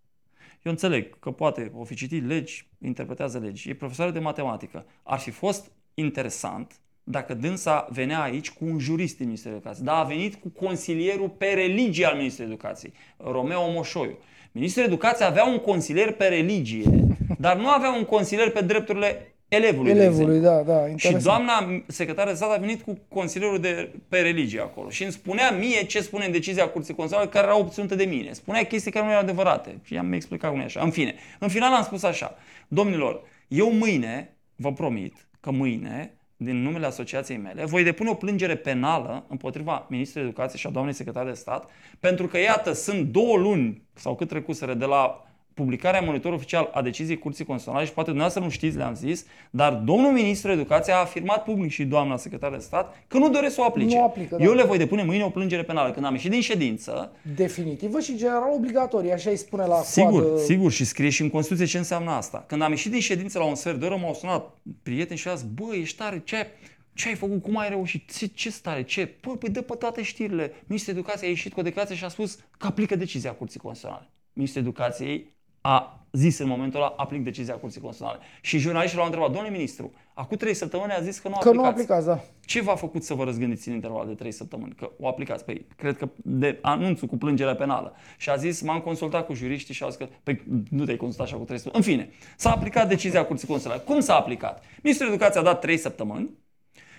Eu 0.62 0.72
înțeleg 0.72 1.18
că 1.18 1.30
poate 1.30 1.72
o 1.74 1.84
fi 1.84 1.94
citit 1.94 2.26
legi, 2.26 2.68
interpretează 2.80 3.38
legi, 3.38 3.70
e 3.70 3.74
profesoară 3.74 4.10
de 4.10 4.18
matematică. 4.18 4.86
Ar 5.02 5.18
fi 5.18 5.30
fost 5.30 5.70
interesant 5.94 6.80
dacă 7.04 7.34
dânsa 7.34 7.88
venea 7.90 8.22
aici 8.22 8.50
cu 8.50 8.64
un 8.64 8.78
jurist 8.78 9.16
din 9.16 9.26
Ministerul 9.26 9.56
Educației. 9.56 9.86
Dar 9.86 9.96
a 10.00 10.02
venit 10.06 10.34
cu 10.34 10.48
consilierul 10.48 11.28
pe 11.28 11.46
religie 11.46 12.06
al 12.06 12.16
Ministerului 12.16 12.54
Educației, 12.54 12.92
Romeo 13.16 13.70
Moșoiu. 13.70 14.18
Ministrul 14.52 14.84
Educației 14.84 15.28
avea 15.28 15.44
un 15.44 15.58
consilier 15.58 16.12
pe 16.12 16.24
religie, 16.26 16.90
dar 17.38 17.56
nu 17.56 17.68
avea 17.68 17.90
un 17.92 18.04
consilier 18.04 18.50
pe 18.50 18.60
drepturile 18.60 19.34
elevului. 19.48 19.92
de 19.92 19.98
Elevului, 20.00 20.36
exemplu. 20.36 20.62
da, 20.64 20.72
da, 20.72 20.84
Și 20.86 20.90
interesant. 20.90 21.22
doamna 21.24 21.82
secretară 21.86 22.30
de 22.30 22.36
stat 22.36 22.50
a 22.50 22.56
venit 22.56 22.82
cu 22.82 22.98
consilierul 23.08 23.58
de, 23.60 23.92
pe 24.08 24.18
religie 24.20 24.60
acolo 24.60 24.88
și 24.90 25.02
îmi 25.02 25.12
spunea 25.12 25.50
mie 25.50 25.84
ce 25.84 26.00
spune 26.00 26.24
în 26.24 26.32
decizia 26.32 26.68
Curții 26.68 26.94
Constituționale 26.94 27.28
care 27.30 27.46
era 27.46 27.58
obținută 27.64 27.94
de 27.94 28.04
mine. 28.04 28.32
Spunea 28.32 28.64
chestii 28.64 28.90
care 28.90 29.04
nu 29.04 29.10
erau 29.10 29.22
adevărate 29.22 29.78
și 29.82 29.94
i-am 29.94 30.12
explicat 30.12 30.50
cum 30.50 30.60
e 30.60 30.64
așa. 30.64 30.80
În 30.80 30.90
fine, 30.90 31.14
în 31.38 31.48
final 31.48 31.72
am 31.74 31.82
spus 31.82 32.02
așa, 32.02 32.36
domnilor, 32.68 33.22
eu 33.48 33.72
mâine, 33.72 34.36
vă 34.56 34.72
promit 34.72 35.14
că 35.40 35.50
mâine, 35.50 36.14
din 36.44 36.62
numele 36.62 36.86
asociației 36.86 37.38
mele, 37.38 37.64
voi 37.64 37.84
depune 37.84 38.10
o 38.10 38.14
plângere 38.14 38.56
penală 38.56 39.24
împotriva 39.28 39.86
Ministrului 39.88 40.28
Educației 40.28 40.60
și 40.60 40.66
a 40.66 40.70
doamnei 40.70 40.94
secretar 40.94 41.26
de 41.26 41.32
stat, 41.32 41.70
pentru 42.00 42.26
că, 42.26 42.38
iată, 42.38 42.72
sunt 42.72 43.06
două 43.06 43.36
luni 43.36 43.82
sau 43.94 44.14
cât 44.14 44.28
trecuseră 44.28 44.74
de 44.74 44.84
la 44.84 45.26
publicarea 45.54 45.98
în 46.00 46.06
monitor 46.06 46.32
oficial 46.32 46.70
a 46.74 46.82
deciziei 46.82 47.18
Curții 47.18 47.44
Constituționale 47.44 47.86
și 47.88 47.94
poate 47.94 48.08
dumneavoastră 48.10 48.44
nu 48.44 48.50
știți, 48.56 48.76
le-am 48.76 48.94
zis, 48.94 49.26
dar 49.50 49.72
domnul 49.72 50.12
ministru 50.12 50.50
Educației 50.50 50.94
a 50.94 50.98
afirmat 50.98 51.44
public 51.44 51.70
și 51.70 51.84
doamna 51.84 52.16
secretar 52.16 52.50
de 52.50 52.58
stat 52.58 52.96
că 53.06 53.18
nu 53.18 53.28
doresc 53.30 53.54
să 53.54 53.60
o 53.60 53.64
aplice. 53.64 53.96
Nu 53.96 54.02
o 54.02 54.04
aplică, 54.04 54.36
da. 54.36 54.44
Eu 54.44 54.52
le 54.52 54.62
voi 54.64 54.78
depune 54.78 55.02
mâine 55.02 55.24
o 55.24 55.28
plângere 55.30 55.62
penală. 55.62 55.90
Când 55.92 56.06
am 56.06 56.12
ieșit 56.12 56.30
din 56.30 56.40
ședință, 56.40 57.12
Definitivă 57.36 58.00
și 58.00 58.16
general 58.16 58.50
obligatorie, 58.54 59.12
așa 59.12 59.30
îi 59.30 59.36
spune 59.36 59.66
la 59.66 59.82
Sigur, 59.82 60.22
coadă. 60.22 60.38
sigur 60.38 60.70
și 60.70 60.84
scrie 60.84 61.10
și 61.10 61.22
în 61.22 61.30
Constituție 61.30 61.66
ce 61.66 61.78
înseamnă 61.78 62.10
asta. 62.10 62.44
Când 62.46 62.62
am 62.62 62.70
ieșit 62.70 62.90
din 62.90 63.00
ședință 63.00 63.38
la 63.38 63.44
un 63.44 63.54
sfert 63.54 63.78
de 63.80 63.84
oră, 63.86 63.96
m-au 63.96 64.14
sunat 64.14 64.58
prieteni 64.82 65.18
și 65.18 65.28
au 65.28 65.36
zis, 65.36 65.46
bă, 65.54 65.74
ești 65.74 65.96
tare, 65.96 66.22
ce, 66.24 66.46
ce 66.94 67.08
ai 67.08 67.14
făcut, 67.14 67.42
cum 67.42 67.56
ai 67.58 67.68
reușit, 67.68 68.16
ce, 68.16 68.26
ce 68.26 68.50
stare, 68.50 68.82
ce? 68.82 69.14
Bă, 69.20 69.36
păi 69.36 69.48
dă 69.48 69.62
pe 69.62 69.74
toate 69.74 70.02
știrile. 70.02 70.52
Ministrul 70.66 70.94
Educației 70.94 71.28
a 71.28 71.30
ieșit 71.32 71.52
cu 71.52 71.60
o 71.60 71.62
declarație 71.62 71.96
și 71.96 72.04
a 72.04 72.08
spus 72.08 72.38
că 72.58 72.66
aplică 72.66 72.96
decizia 72.96 73.32
Curții 73.32 73.60
Constituționale. 73.60 74.08
Ministrul 74.32 74.62
Educației 74.62 75.33
a 75.66 76.06
zis 76.12 76.38
în 76.38 76.48
momentul 76.48 76.80
ăla, 76.80 76.94
aplic 76.96 77.24
decizia 77.24 77.54
Curții 77.54 77.80
Constituționale. 77.80 78.24
Și 78.40 78.58
jurnaliștii 78.58 78.96
l-au 78.96 79.06
întrebat, 79.06 79.30
domnule 79.30 79.52
ministru, 79.52 79.92
acum 80.14 80.36
trei 80.36 80.54
săptămâni 80.54 80.92
a 80.92 81.00
zis 81.00 81.18
că 81.18 81.28
nu 81.28 81.36
Că 81.38 81.52
nu 81.52 81.64
aplicați. 81.64 82.02
aplicați, 82.02 82.06
da. 82.06 82.20
Ce 82.44 82.62
v-a 82.62 82.74
făcut 82.74 83.04
să 83.04 83.14
vă 83.14 83.24
răzgândiți 83.24 83.68
în 83.68 83.74
interval 83.74 84.06
de 84.06 84.14
3 84.14 84.32
săptămâni? 84.32 84.74
Că 84.74 84.90
o 84.98 85.08
aplicați. 85.08 85.44
Păi, 85.44 85.66
cred 85.76 85.96
că 85.96 86.08
de 86.16 86.58
anunțul 86.62 87.08
cu 87.08 87.16
plângerea 87.16 87.54
penală. 87.54 87.94
Și 88.16 88.30
a 88.30 88.36
zis, 88.36 88.60
m-am 88.60 88.80
consultat 88.80 89.26
cu 89.26 89.34
juriștii 89.34 89.74
și 89.74 89.82
au 89.82 89.88
zis 89.88 89.98
că, 89.98 90.08
păi, 90.22 90.42
nu 90.70 90.84
te-ai 90.84 90.96
consultat 90.96 91.26
așa 91.26 91.36
cu 91.36 91.44
3 91.44 91.58
săptămâni. 91.58 91.88
În 91.88 91.94
fine, 91.96 92.12
s-a 92.36 92.50
aplicat 92.50 92.88
decizia 92.88 93.24
Curții 93.24 93.46
Constituționale. 93.46 93.92
Cum 93.92 94.00
s-a 94.00 94.16
aplicat? 94.16 94.62
Ministrul 94.82 95.10
Educației 95.10 95.42
a 95.42 95.44
dat 95.44 95.60
3 95.60 95.76
săptămâni, 95.76 96.30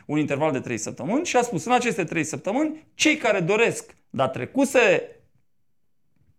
un 0.06 0.18
interval 0.18 0.52
de 0.52 0.60
3 0.60 0.78
săptămâni 0.78 1.26
și 1.26 1.38
a 1.38 1.42
spus, 1.42 1.66
în 1.66 1.72
aceste 1.72 2.04
3 2.04 2.24
săptămâni, 2.24 2.88
cei 2.94 3.16
care 3.18 3.40
doresc, 3.40 3.96
dar 4.10 4.28
trecuse, 4.28 5.10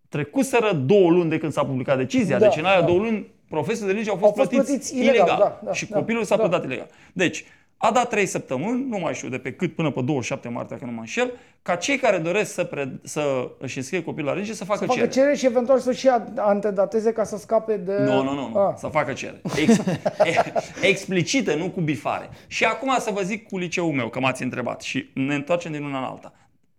trecuseră 0.08 0.72
două 0.72 1.10
luni 1.10 1.30
de 1.30 1.38
când 1.38 1.52
s-a 1.52 1.64
publicat 1.64 1.96
decizia, 1.96 2.38
Da, 2.38 2.46
deci 2.46 2.56
în 2.56 2.64
aia 2.64 2.80
da. 2.80 2.86
două 2.86 2.98
luni 2.98 3.26
profesorii 3.48 3.92
de 3.92 3.98
lege 3.98 4.10
au 4.10 4.16
fost, 4.16 4.28
Au 4.30 4.36
fost 4.36 4.48
plătiți, 4.50 4.70
plătiți 4.70 4.94
ilegal, 4.96 5.14
ilegal, 5.14 5.38
da, 5.38 5.60
da, 5.64 5.72
și 5.72 5.86
da, 5.86 5.96
copilul 5.98 6.24
s-a 6.24 6.36
da. 6.36 6.48
plătit 6.48 6.66
ilegal. 6.66 6.88
Deci, 7.12 7.44
a 7.76 7.90
dat 7.90 8.08
3 8.08 8.26
săptămâni, 8.26 8.86
nu 8.88 8.98
mai 8.98 9.14
știu 9.14 9.28
de 9.28 9.38
pe 9.38 9.52
cât, 9.52 9.74
până 9.74 9.90
pe 9.90 10.00
27 10.00 10.48
martie, 10.48 10.76
dacă 10.76 10.88
nu 10.88 10.94
mă 10.96 11.00
înșel, 11.00 11.32
ca 11.62 11.74
cei 11.74 11.96
care 11.96 12.18
doresc 12.18 12.52
să, 12.52 12.64
pre, 12.64 12.98
să 13.02 13.50
își 13.58 13.76
înscrie 13.76 14.02
copilul 14.02 14.26
la 14.26 14.32
religie 14.32 14.54
să 14.54 14.64
facă, 14.64 14.78
Să 14.78 14.84
facă 14.84 14.98
cerere. 14.98 15.14
cerere 15.14 15.34
și 15.36 15.46
eventual 15.46 15.78
să 15.78 15.92
și 15.92 16.08
antedateze 16.36 17.12
ca 17.12 17.24
să 17.24 17.36
scape 17.36 17.76
de... 17.76 17.96
Nu, 17.98 18.22
nu, 18.22 18.34
nu, 18.34 18.48
nu. 18.48 18.58
Ah. 18.58 18.74
să 18.76 18.86
facă 18.86 19.12
cerere. 19.12 19.40
Ex, 19.60 19.76
e- 20.32 20.52
explicită, 20.82 21.54
nu 21.54 21.70
cu 21.70 21.80
bifare. 21.80 22.28
Și 22.46 22.64
acum 22.64 22.96
să 22.98 23.10
vă 23.14 23.22
zic 23.22 23.46
cu 23.48 23.58
liceul 23.58 23.92
meu, 23.92 24.08
că 24.08 24.20
m-ați 24.20 24.42
întrebat 24.42 24.80
și 24.82 25.10
ne 25.14 25.34
întoarcem 25.34 25.72
din 25.72 25.82
una 25.82 25.98
în 25.98 26.04
alta. 26.04 26.32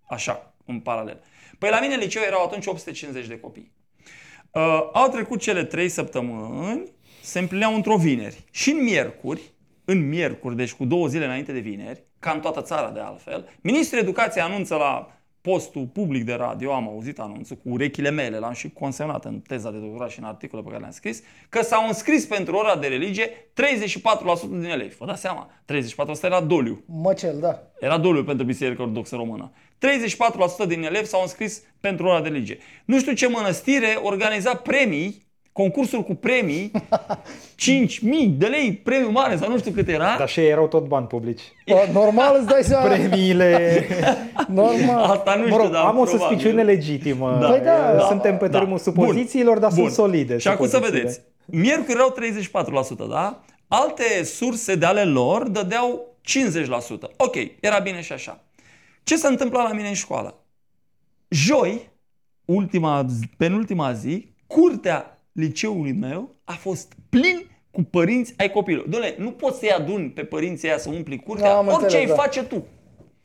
Așa, 0.09 0.53
în 0.65 0.79
paralel. 0.79 1.19
Păi 1.57 1.69
la 1.69 1.79
mine 1.79 1.93
în 1.93 1.99
liceu 1.99 2.21
erau 2.25 2.43
atunci 2.43 2.65
850 2.65 3.27
de 3.27 3.39
copii. 3.39 3.71
Uh, 4.51 4.89
au 4.93 5.09
trecut 5.09 5.39
cele 5.39 5.63
trei 5.63 5.89
săptămâni, 5.89 6.91
se 7.21 7.39
împlineau 7.39 7.75
într-o 7.75 7.97
vineri. 7.97 8.43
Și 8.51 8.71
în 8.71 8.83
miercuri, 8.83 9.41
în 9.85 10.07
miercuri, 10.07 10.55
deci 10.55 10.73
cu 10.73 10.85
două 10.85 11.07
zile 11.07 11.25
înainte 11.25 11.51
de 11.51 11.59
vineri, 11.59 12.03
ca 12.19 12.31
în 12.31 12.39
toată 12.39 12.61
țara 12.61 12.89
de 12.89 12.99
altfel, 12.99 13.49
Ministrul 13.61 13.99
Educației 14.01 14.43
anunță 14.43 14.75
la 14.75 15.17
postul 15.41 15.85
public 15.85 16.23
de 16.23 16.33
radio, 16.33 16.73
am 16.73 16.87
auzit 16.87 17.19
anunțul 17.19 17.55
cu 17.55 17.69
urechile 17.69 18.09
mele, 18.09 18.37
l-am 18.37 18.53
și 18.53 18.69
consemnat 18.69 19.25
în 19.25 19.39
teza 19.39 19.71
de 19.71 19.77
doctorat 19.77 20.09
și 20.09 20.19
în 20.19 20.25
articole 20.25 20.61
pe 20.61 20.67
care 20.67 20.79
le-am 20.79 20.91
scris, 20.91 21.23
că 21.49 21.61
s-au 21.61 21.87
înscris 21.87 22.25
pentru 22.25 22.55
ora 22.55 22.75
de 22.75 22.87
religie 22.87 23.27
34% 23.27 23.31
din 24.49 24.63
elevi. 24.63 24.95
Vă 24.95 25.05
dați 25.05 25.21
seama, 25.21 25.49
34% 25.65 26.21
era 26.21 26.41
doliu. 26.41 26.83
Măcel, 26.85 27.39
da. 27.39 27.63
Era 27.79 27.97
doliu 27.97 28.23
pentru 28.23 28.45
Biserica 28.45 28.81
Ortodoxă 28.81 29.15
Română. 29.15 29.51
34% 30.63 30.67
din 30.67 30.83
elevi 30.83 31.05
s-au 31.07 31.21
înscris 31.21 31.61
pentru 31.79 32.05
ora 32.07 32.21
de 32.21 32.27
religie. 32.29 32.57
Nu 32.85 32.99
știu 32.99 33.11
ce 33.13 33.27
mănăstire 33.27 33.97
organiza 34.01 34.53
premii 34.55 35.25
concursuri 35.51 36.03
cu 36.03 36.15
premii, 36.15 36.71
5.000 37.55 38.27
de 38.37 38.45
lei, 38.45 38.73
premiu 38.83 39.09
mare 39.11 39.35
sau 39.37 39.49
nu 39.49 39.57
știu 39.57 39.71
cât 39.71 39.87
era. 39.87 40.15
Dar 40.17 40.29
și 40.29 40.39
ei 40.39 40.49
erau 40.49 40.67
tot 40.67 40.85
bani 40.87 41.07
publici. 41.07 41.41
Bă, 41.67 41.87
normal 41.99 42.35
îți 42.37 42.47
dai 42.47 42.63
seama. 42.63 42.85
Premiile... 42.87 43.83
Normal. 44.47 45.03
Asta 45.11 45.35
nu 45.35 45.41
știu, 45.43 45.55
Mă 45.55 45.61
rog, 45.61 45.71
dar 45.71 45.83
am 45.85 45.97
o 45.97 46.03
probabil. 46.03 46.19
suspiciune 46.19 46.63
legitimă. 46.63 47.37
Păi 47.49 47.59
da, 47.63 47.93
da. 47.97 48.05
Suntem 48.07 48.37
pe 48.37 48.47
Da. 48.47 48.57
terenul 48.57 48.77
supozițiilor, 48.77 49.57
dar 49.59 49.69
Bun. 49.73 49.83
sunt 49.83 49.91
solide. 49.91 50.37
Și 50.37 50.47
acum 50.47 50.65
să 50.65 50.71
supozițiile. 50.71 51.01
vedeți. 51.03 51.21
Miercuri 51.45 51.91
erau 51.91 52.15
34%, 53.05 53.09
da? 53.09 53.41
Alte 53.67 54.23
surse 54.23 54.75
de 54.75 54.85
ale 54.85 55.03
lor 55.03 55.47
dădeau 55.47 56.15
50%. 56.21 57.11
Ok, 57.17 57.35
era 57.59 57.79
bine 57.79 58.01
și 58.01 58.13
așa. 58.13 58.39
Ce 59.07 59.15
se 59.15 59.27
întâmpla 59.27 59.63
la 59.63 59.73
mine 59.73 59.87
în 59.87 59.93
școală? 59.93 60.43
Joi, 61.27 61.89
ultima, 62.45 63.05
penultima 63.37 63.93
zi, 63.93 64.33
curtea 64.47 65.21
liceului 65.31 65.91
meu 65.91 66.35
a 66.43 66.51
fost 66.51 66.93
plin 67.09 67.49
cu 67.71 67.83
părinți 67.83 68.33
ai 68.37 68.49
copilor. 68.49 68.87
Doamne, 68.87 69.15
nu 69.17 69.31
poți 69.31 69.59
să-i 69.59 69.71
aduni 69.71 70.09
pe 70.09 70.23
părinții 70.23 70.67
aia 70.67 70.77
să 70.77 70.89
umpli 70.89 71.19
curtea, 71.19 71.49
Da, 71.49 71.57
am 71.57 71.67
orice 71.67 71.83
înțeles, 71.83 72.09
îi 72.09 72.15
da. 72.15 72.21
face 72.21 72.43
tu. 72.43 72.65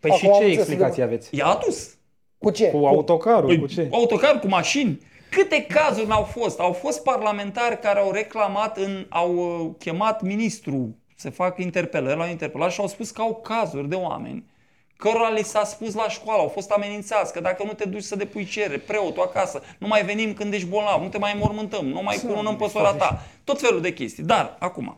Păi 0.00 0.10
Acum 0.10 0.18
și 0.18 0.26
am 0.26 0.32
ce 0.32 0.44
înțeles, 0.44 0.58
explicații 0.58 0.98
da. 0.98 1.04
aveți? 1.04 1.36
I-a 1.36 1.46
adus. 1.46 1.94
Cu 2.38 2.50
ce? 2.50 2.70
Cu 2.70 2.86
autocarul, 2.86 3.46
Păi, 3.46 3.58
cu 3.58 3.66
ce? 3.66 3.88
Autocar 3.90 4.38
cu 4.38 4.48
mașini. 4.48 5.00
Câte 5.30 5.66
cazuri 5.68 6.06
n-au 6.06 6.22
fost? 6.22 6.60
Au 6.60 6.72
fost 6.72 7.02
parlamentari 7.02 7.80
care 7.80 7.98
au 7.98 8.10
reclamat, 8.10 8.78
în, 8.78 9.06
au 9.08 9.34
uh, 9.36 9.70
chemat 9.78 10.22
ministrul 10.22 10.94
să 11.16 11.30
facă 11.30 11.62
interpelări, 11.62 12.18
l-au 12.18 12.28
interpelat 12.28 12.72
și 12.72 12.80
au 12.80 12.86
spus 12.86 13.10
că 13.10 13.22
au 13.22 13.34
cazuri 13.34 13.88
de 13.88 13.94
oameni 13.94 14.50
cărora 14.96 15.28
li 15.30 15.42
s-a 15.42 15.64
spus 15.64 15.94
la 15.94 16.08
școală, 16.08 16.42
au 16.42 16.48
fost 16.48 16.70
amenințați 16.70 17.32
că 17.32 17.40
dacă 17.40 17.64
nu 17.64 17.72
te 17.72 17.84
duci 17.84 18.02
să 18.02 18.16
depui 18.16 18.44
cerere, 18.44 18.78
preotul 18.78 19.22
acasă, 19.22 19.62
nu 19.78 19.86
mai 19.86 20.04
venim 20.04 20.34
când 20.34 20.52
ești 20.52 20.66
bolnav, 20.66 21.02
nu 21.02 21.08
te 21.08 21.18
mai 21.18 21.36
mormântăm, 21.38 21.86
nu 21.86 22.02
mai 22.02 22.16
cununăm 22.26 22.56
pe 22.56 22.66
sora 22.68 22.92
ta, 22.94 23.22
tot 23.44 23.60
felul 23.60 23.80
de 23.80 23.92
chestii. 23.92 24.22
Dar, 24.22 24.56
acum, 24.58 24.96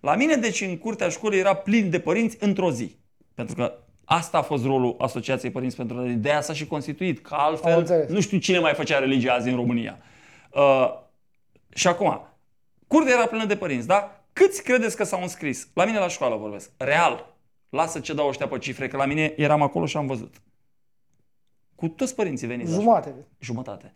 la 0.00 0.14
mine, 0.14 0.34
deci, 0.34 0.60
în 0.60 0.78
curtea 0.78 1.08
școlii 1.08 1.38
era 1.38 1.54
plin 1.54 1.90
de 1.90 2.00
părinți 2.00 2.36
într-o 2.40 2.70
zi. 2.70 2.96
Pentru 3.34 3.54
că 3.54 3.72
asta 4.04 4.38
a 4.38 4.42
fost 4.42 4.64
rolul 4.64 4.96
Asociației 4.98 5.50
Părinți 5.50 5.76
pentru 5.76 5.96
Religie. 5.96 6.18
De 6.20 6.30
aia 6.30 6.40
s-a 6.40 6.52
și 6.52 6.66
constituit, 6.66 7.22
că 7.22 7.34
Am 7.34 7.40
altfel 7.40 7.78
înțeles. 7.78 8.08
nu 8.08 8.20
știu 8.20 8.38
cine 8.38 8.58
mai 8.58 8.74
făcea 8.74 8.98
religie 8.98 9.30
azi 9.30 9.48
în 9.48 9.56
România. 9.56 9.98
Uh, 10.50 10.88
și 11.74 11.86
acum, 11.86 12.20
curtea 12.86 13.12
era 13.14 13.26
plină 13.26 13.44
de 13.44 13.56
părinți, 13.56 13.86
da? 13.86 14.20
Câți 14.32 14.62
credeți 14.62 14.96
că 14.96 15.04
s-au 15.04 15.22
înscris? 15.22 15.68
La 15.74 15.84
mine 15.84 15.98
la 15.98 16.08
școală 16.08 16.36
vorbesc. 16.36 16.70
Real. 16.76 17.33
Lasă 17.74 18.00
ce 18.00 18.12
dau 18.14 18.28
ăștia 18.28 18.48
pe 18.48 18.58
cifre, 18.58 18.88
că 18.88 18.96
la 18.96 19.04
mine 19.06 19.32
eram 19.36 19.62
acolo 19.62 19.86
și 19.86 19.96
am 19.96 20.06
văzut. 20.06 20.34
Cu 21.74 21.88
toți 21.88 22.14
părinții 22.14 22.46
veniți 22.46 22.70
la 22.72 22.80
școală. 22.80 23.02
Jumate. 23.04 23.26
Jumătate. 23.38 23.92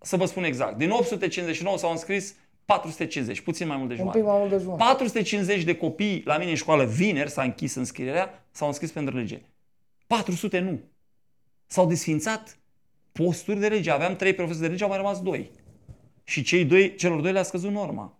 Să 0.00 0.16
vă 0.16 0.24
spun 0.24 0.44
exact. 0.44 0.76
Din 0.76 0.90
859 0.90 1.76
s-au 1.78 1.90
înscris 1.90 2.34
450, 2.64 3.40
puțin 3.40 3.66
mai 3.66 3.76
mult 3.76 3.88
de 3.88 3.94
Un 3.94 3.98
jumătate. 4.00 4.22
pic 4.22 4.28
mai 4.32 4.38
mult 4.38 4.50
de 4.50 4.58
jumătate. 4.58 4.82
450 4.84 5.62
de 5.64 5.76
copii 5.76 6.22
la 6.24 6.36
mine 6.38 6.50
în 6.50 6.56
școală 6.56 6.84
vineri 6.84 7.30
s-a 7.30 7.42
închis 7.42 7.74
înscrierea, 7.74 8.44
s-au 8.50 8.66
înscris 8.68 8.90
pentru 8.90 9.14
religie. 9.14 9.42
400 10.06 10.58
nu. 10.58 10.80
S-au 11.66 11.86
desfințat 11.86 12.58
posturi 13.12 13.58
de 13.60 13.66
religie. 13.66 13.92
Aveam 13.92 14.16
trei 14.16 14.32
profesori 14.34 14.60
de 14.60 14.64
religie, 14.66 14.84
au 14.86 14.90
mai 14.92 15.00
rămas 15.00 15.20
doi. 15.22 15.50
Și 16.24 16.42
cei 16.42 16.64
doi, 16.64 16.94
celor 16.94 17.20
doi 17.20 17.32
le-a 17.32 17.42
scăzut 17.42 17.70
norma. 17.70 18.18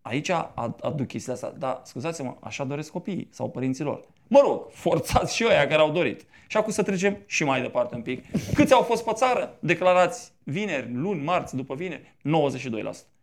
Aici 0.00 0.30
ad- 0.32 0.80
aduc 0.80 1.06
chestia 1.06 1.32
asta. 1.32 1.54
Dar, 1.58 1.80
scuzați-mă, 1.84 2.36
așa 2.40 2.64
doresc 2.64 2.90
copiii 2.90 3.28
sau 3.30 3.50
părinților. 3.50 4.08
Mă 4.28 4.40
rog, 4.44 4.66
forțați 4.70 5.34
și 5.36 5.44
ăia 5.48 5.66
care 5.66 5.80
au 5.80 5.90
dorit. 5.90 6.24
Și 6.46 6.56
acum 6.56 6.72
să 6.72 6.82
trecem 6.82 7.18
și 7.26 7.44
mai 7.44 7.60
departe 7.62 7.94
un 7.94 8.02
pic. 8.02 8.24
Câți 8.54 8.72
au 8.72 8.82
fost 8.82 9.04
pe 9.04 9.10
țară? 9.14 9.56
Declarați 9.60 10.32
vineri, 10.42 10.90
luni, 10.94 11.22
marți, 11.24 11.56
după 11.56 11.74
vineri? 11.74 12.14
92%. 12.18 12.22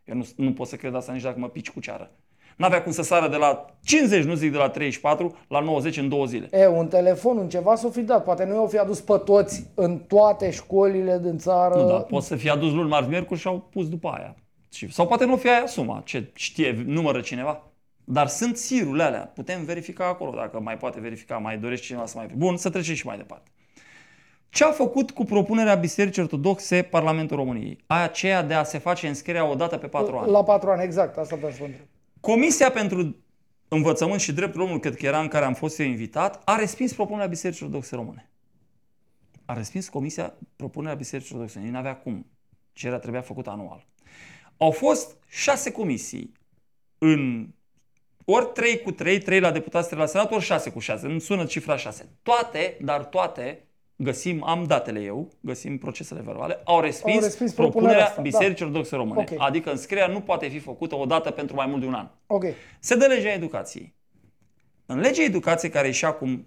Eu 0.05 0.15
nu, 0.15 0.25
nu 0.35 0.53
pot 0.53 0.67
să 0.67 0.75
cred 0.75 0.95
asta 0.95 1.11
nici 1.11 1.21
dacă 1.21 1.39
mă 1.39 1.47
pici 1.47 1.69
cu 1.71 1.79
ceară. 1.79 2.11
N-avea 2.57 2.83
cum 2.83 2.91
să 2.91 3.01
sară 3.01 3.27
de 3.27 3.35
la 3.35 3.65
50, 3.83 4.23
nu 4.23 4.33
zic 4.33 4.51
de 4.51 4.57
la 4.57 4.69
34, 4.69 5.35
la 5.47 5.59
90 5.59 5.97
în 5.97 6.09
două 6.09 6.25
zile. 6.25 6.47
E, 6.51 6.67
un 6.67 6.87
telefon, 6.87 7.37
un 7.37 7.49
ceva 7.49 7.75
s-o 7.75 7.89
fi 7.89 8.01
dat. 8.01 8.23
Poate 8.23 8.43
nu 8.45 8.53
i-au 8.53 8.67
fi 8.67 8.77
adus 8.77 9.01
pe 9.01 9.17
toți 9.25 9.65
în 9.75 9.97
toate 9.97 10.51
școlile 10.51 11.19
din 11.23 11.37
țară. 11.37 11.75
Nu, 11.75 11.87
dar 11.87 12.01
pot 12.03 12.23
să 12.23 12.35
fie 12.35 12.49
adus 12.51 12.71
luni, 12.71 12.89
marți, 12.89 13.09
miercuri 13.09 13.39
și 13.39 13.47
au 13.47 13.67
pus 13.71 13.89
după 13.89 14.07
aia. 14.17 14.35
Și- 14.73 14.91
Sau 14.91 15.07
poate 15.07 15.25
nu 15.25 15.35
fie 15.37 15.49
aia 15.49 15.65
suma, 15.65 16.01
ce 16.05 16.31
știe, 16.33 16.83
numără 16.85 17.19
cineva. 17.21 17.63
Dar 18.03 18.27
sunt 18.27 18.57
sirurile 18.57 19.03
alea, 19.03 19.25
putem 19.25 19.63
verifica 19.63 20.07
acolo, 20.07 20.31
dacă 20.31 20.59
mai 20.59 20.77
poate 20.77 20.99
verifica, 20.99 21.37
mai 21.37 21.57
dorește 21.57 21.85
cineva 21.85 22.05
să 22.05 22.17
mai... 22.17 22.27
Bun, 22.35 22.57
să 22.57 22.69
trecem 22.69 22.95
și 22.95 23.05
mai 23.05 23.17
departe. 23.17 23.49
Ce 24.49 24.63
a 24.63 24.71
făcut 24.71 25.11
cu 25.11 25.23
propunerea 25.23 25.75
Bisericii 25.75 26.21
Ortodoxe 26.21 26.81
Parlamentul 26.81 27.37
României? 27.37 27.77
Aia 27.87 28.03
aceea 28.03 28.43
de 28.43 28.53
a 28.53 28.63
se 28.63 28.77
face 28.77 29.07
înscrierea 29.07 29.49
o 29.49 29.55
dată 29.55 29.77
pe 29.77 29.87
patru 29.87 30.17
ani. 30.17 30.31
La 30.31 30.43
patru 30.43 30.69
ani, 30.69 30.83
exact. 30.83 31.17
Asta 31.17 31.35
vreau 31.35 31.51
să 31.51 31.57
vă 31.59 31.65
întreb. 31.65 31.85
Comisia 32.19 32.71
pentru 32.71 33.15
Învățământ 33.73 34.19
și 34.19 34.33
Dreptul 34.33 34.61
Omului, 34.61 34.79
cred 34.79 34.95
că 34.95 35.05
era 35.05 35.19
în 35.19 35.27
care 35.27 35.45
am 35.45 35.53
fost 35.53 35.79
eu 35.79 35.85
invitat, 35.85 36.41
a 36.45 36.55
respins 36.55 36.93
propunerea 36.93 37.27
Bisericii 37.27 37.65
Ortodoxe 37.65 37.95
Române. 37.95 38.29
A 39.45 39.53
respins 39.53 39.89
Comisia 39.89 40.33
propunerea 40.55 40.95
Bisericii 40.95 41.35
Ortodoxe. 41.35 41.69
Nu 41.69 41.77
avea 41.77 41.95
cum. 41.95 42.25
Cererea 42.73 42.99
trebuia 42.99 43.21
făcută 43.21 43.49
anual. 43.49 43.87
Au 44.57 44.71
fost 44.71 45.17
șase 45.27 45.71
comisii 45.71 46.31
în 46.97 47.49
ori 48.25 48.49
3 48.53 48.79
cu 48.81 48.91
3, 48.91 49.17
3 49.19 49.39
la 49.39 49.51
deputați, 49.51 49.87
3 49.87 49.99
la 49.99 50.05
senat, 50.05 50.31
ori 50.31 50.43
6 50.43 50.69
cu 50.69 50.79
6. 50.79 51.05
Îmi 51.07 51.21
sună 51.21 51.45
cifra 51.45 51.77
6. 51.77 52.09
Toate, 52.23 52.77
dar 52.81 53.03
toate, 53.05 53.63
găsim, 53.95 54.43
am 54.43 54.63
datele 54.63 54.99
eu, 54.99 55.29
găsim 55.41 55.77
procesele 55.77 56.21
verbale, 56.25 56.61
au 56.63 56.79
respins, 56.81 57.15
Au 57.17 57.21
respins 57.23 57.53
propunerea 57.53 57.79
propunerea 57.79 58.05
asta, 58.05 58.21
Bisericii 58.21 58.65
Ortodoxe 58.65 58.95
Române. 58.95 59.19
Ok. 59.19 59.29
Adică 59.37 59.71
înscrierea 59.71 60.07
nu 60.07 60.21
poate 60.21 60.47
fi 60.47 60.59
făcută 60.59 60.95
o 60.95 61.05
dată 61.05 61.31
pentru 61.31 61.55
mai 61.55 61.65
mult 61.65 61.81
de 61.81 61.87
un 61.87 61.93
an. 61.93 62.07
Ok. 62.27 62.43
Se 62.79 62.95
dă 62.95 63.05
legea 63.05 63.31
educației. 63.33 63.93
În 64.85 64.99
legea 64.99 65.23
educației, 65.23 65.71
care 65.71 65.87
e 65.87 65.91
și 65.91 66.05
acum 66.05 66.45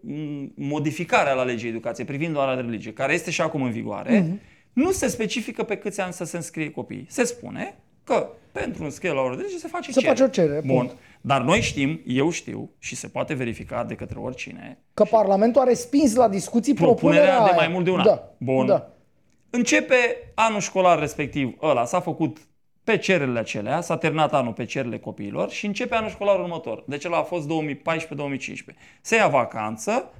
m, 0.00 0.52
modificarea 0.56 1.32
la 1.32 1.42
legea 1.42 1.66
educației 1.66 2.06
privind 2.06 2.32
doar 2.32 2.54
de 2.54 2.60
religie, 2.60 2.92
care 2.92 3.12
este 3.12 3.30
și 3.30 3.40
acum 3.40 3.62
în 3.62 3.70
vigoare, 3.70 4.18
Mhm. 4.18 4.40
nu 4.72 4.90
se 4.90 5.06
specifică 5.08 5.62
pe 5.62 5.76
câți 5.76 6.00
ani 6.00 6.12
să 6.12 6.24
se 6.24 6.36
înscrie 6.36 6.70
copiii. 6.70 7.06
Se 7.08 7.24
spune 7.24 7.78
că 8.14 8.28
pentru 8.52 8.84
înscriere 8.84 9.16
la 9.16 9.22
oră 9.22 9.30
de 9.34 9.36
religie 9.40 9.58
se 9.60 9.68
face 9.68 9.92
Se 9.92 10.00
cerere. 10.00 10.18
face 10.18 10.22
o 10.30 10.32
cerere, 10.42 10.60
Bun. 10.66 10.76
punct. 10.76 10.94
Dar 11.20 11.40
noi 11.42 11.60
știm, 11.60 12.00
eu 12.06 12.30
știu 12.30 12.70
și 12.78 12.96
se 12.96 13.08
poate 13.08 13.34
verifica 13.34 13.84
de 13.84 13.94
către 13.94 14.18
oricine, 14.18 14.78
Că 14.94 15.04
Parlamentul 15.04 15.60
a 15.60 15.64
respins 15.64 16.14
la 16.14 16.28
discuții 16.28 16.74
Propunerea 16.74 17.24
propunerea 17.24 17.44
de 17.44 17.58
aia. 17.58 17.66
mai 17.66 17.72
mult 17.72 17.84
de 17.84 17.90
un 17.90 17.98
an. 17.98 18.04
Da. 18.04 18.32
Bun. 18.38 18.66
Da. 18.66 18.90
Începe 19.50 19.96
anul 20.34 20.60
școlar 20.60 20.98
respectiv 20.98 21.56
ăla, 21.62 21.84
s-a 21.84 22.00
făcut 22.00 22.38
pe 22.84 22.96
cererile 22.98 23.38
acelea, 23.38 23.80
s-a 23.80 23.96
terminat 23.96 24.32
anul 24.34 24.52
pe 24.52 24.64
cererile 24.64 24.98
copiilor 24.98 25.50
și 25.50 25.66
începe 25.66 25.94
anul 25.94 26.10
școlar 26.10 26.38
următor. 26.40 26.84
Deci 26.86 27.04
ăla 27.04 27.16
a 27.18 27.22
fost 27.22 27.48
2014-2015. 27.48 28.74
Se 29.00 29.16
ia 29.16 29.28
vacanță, 29.28 30.12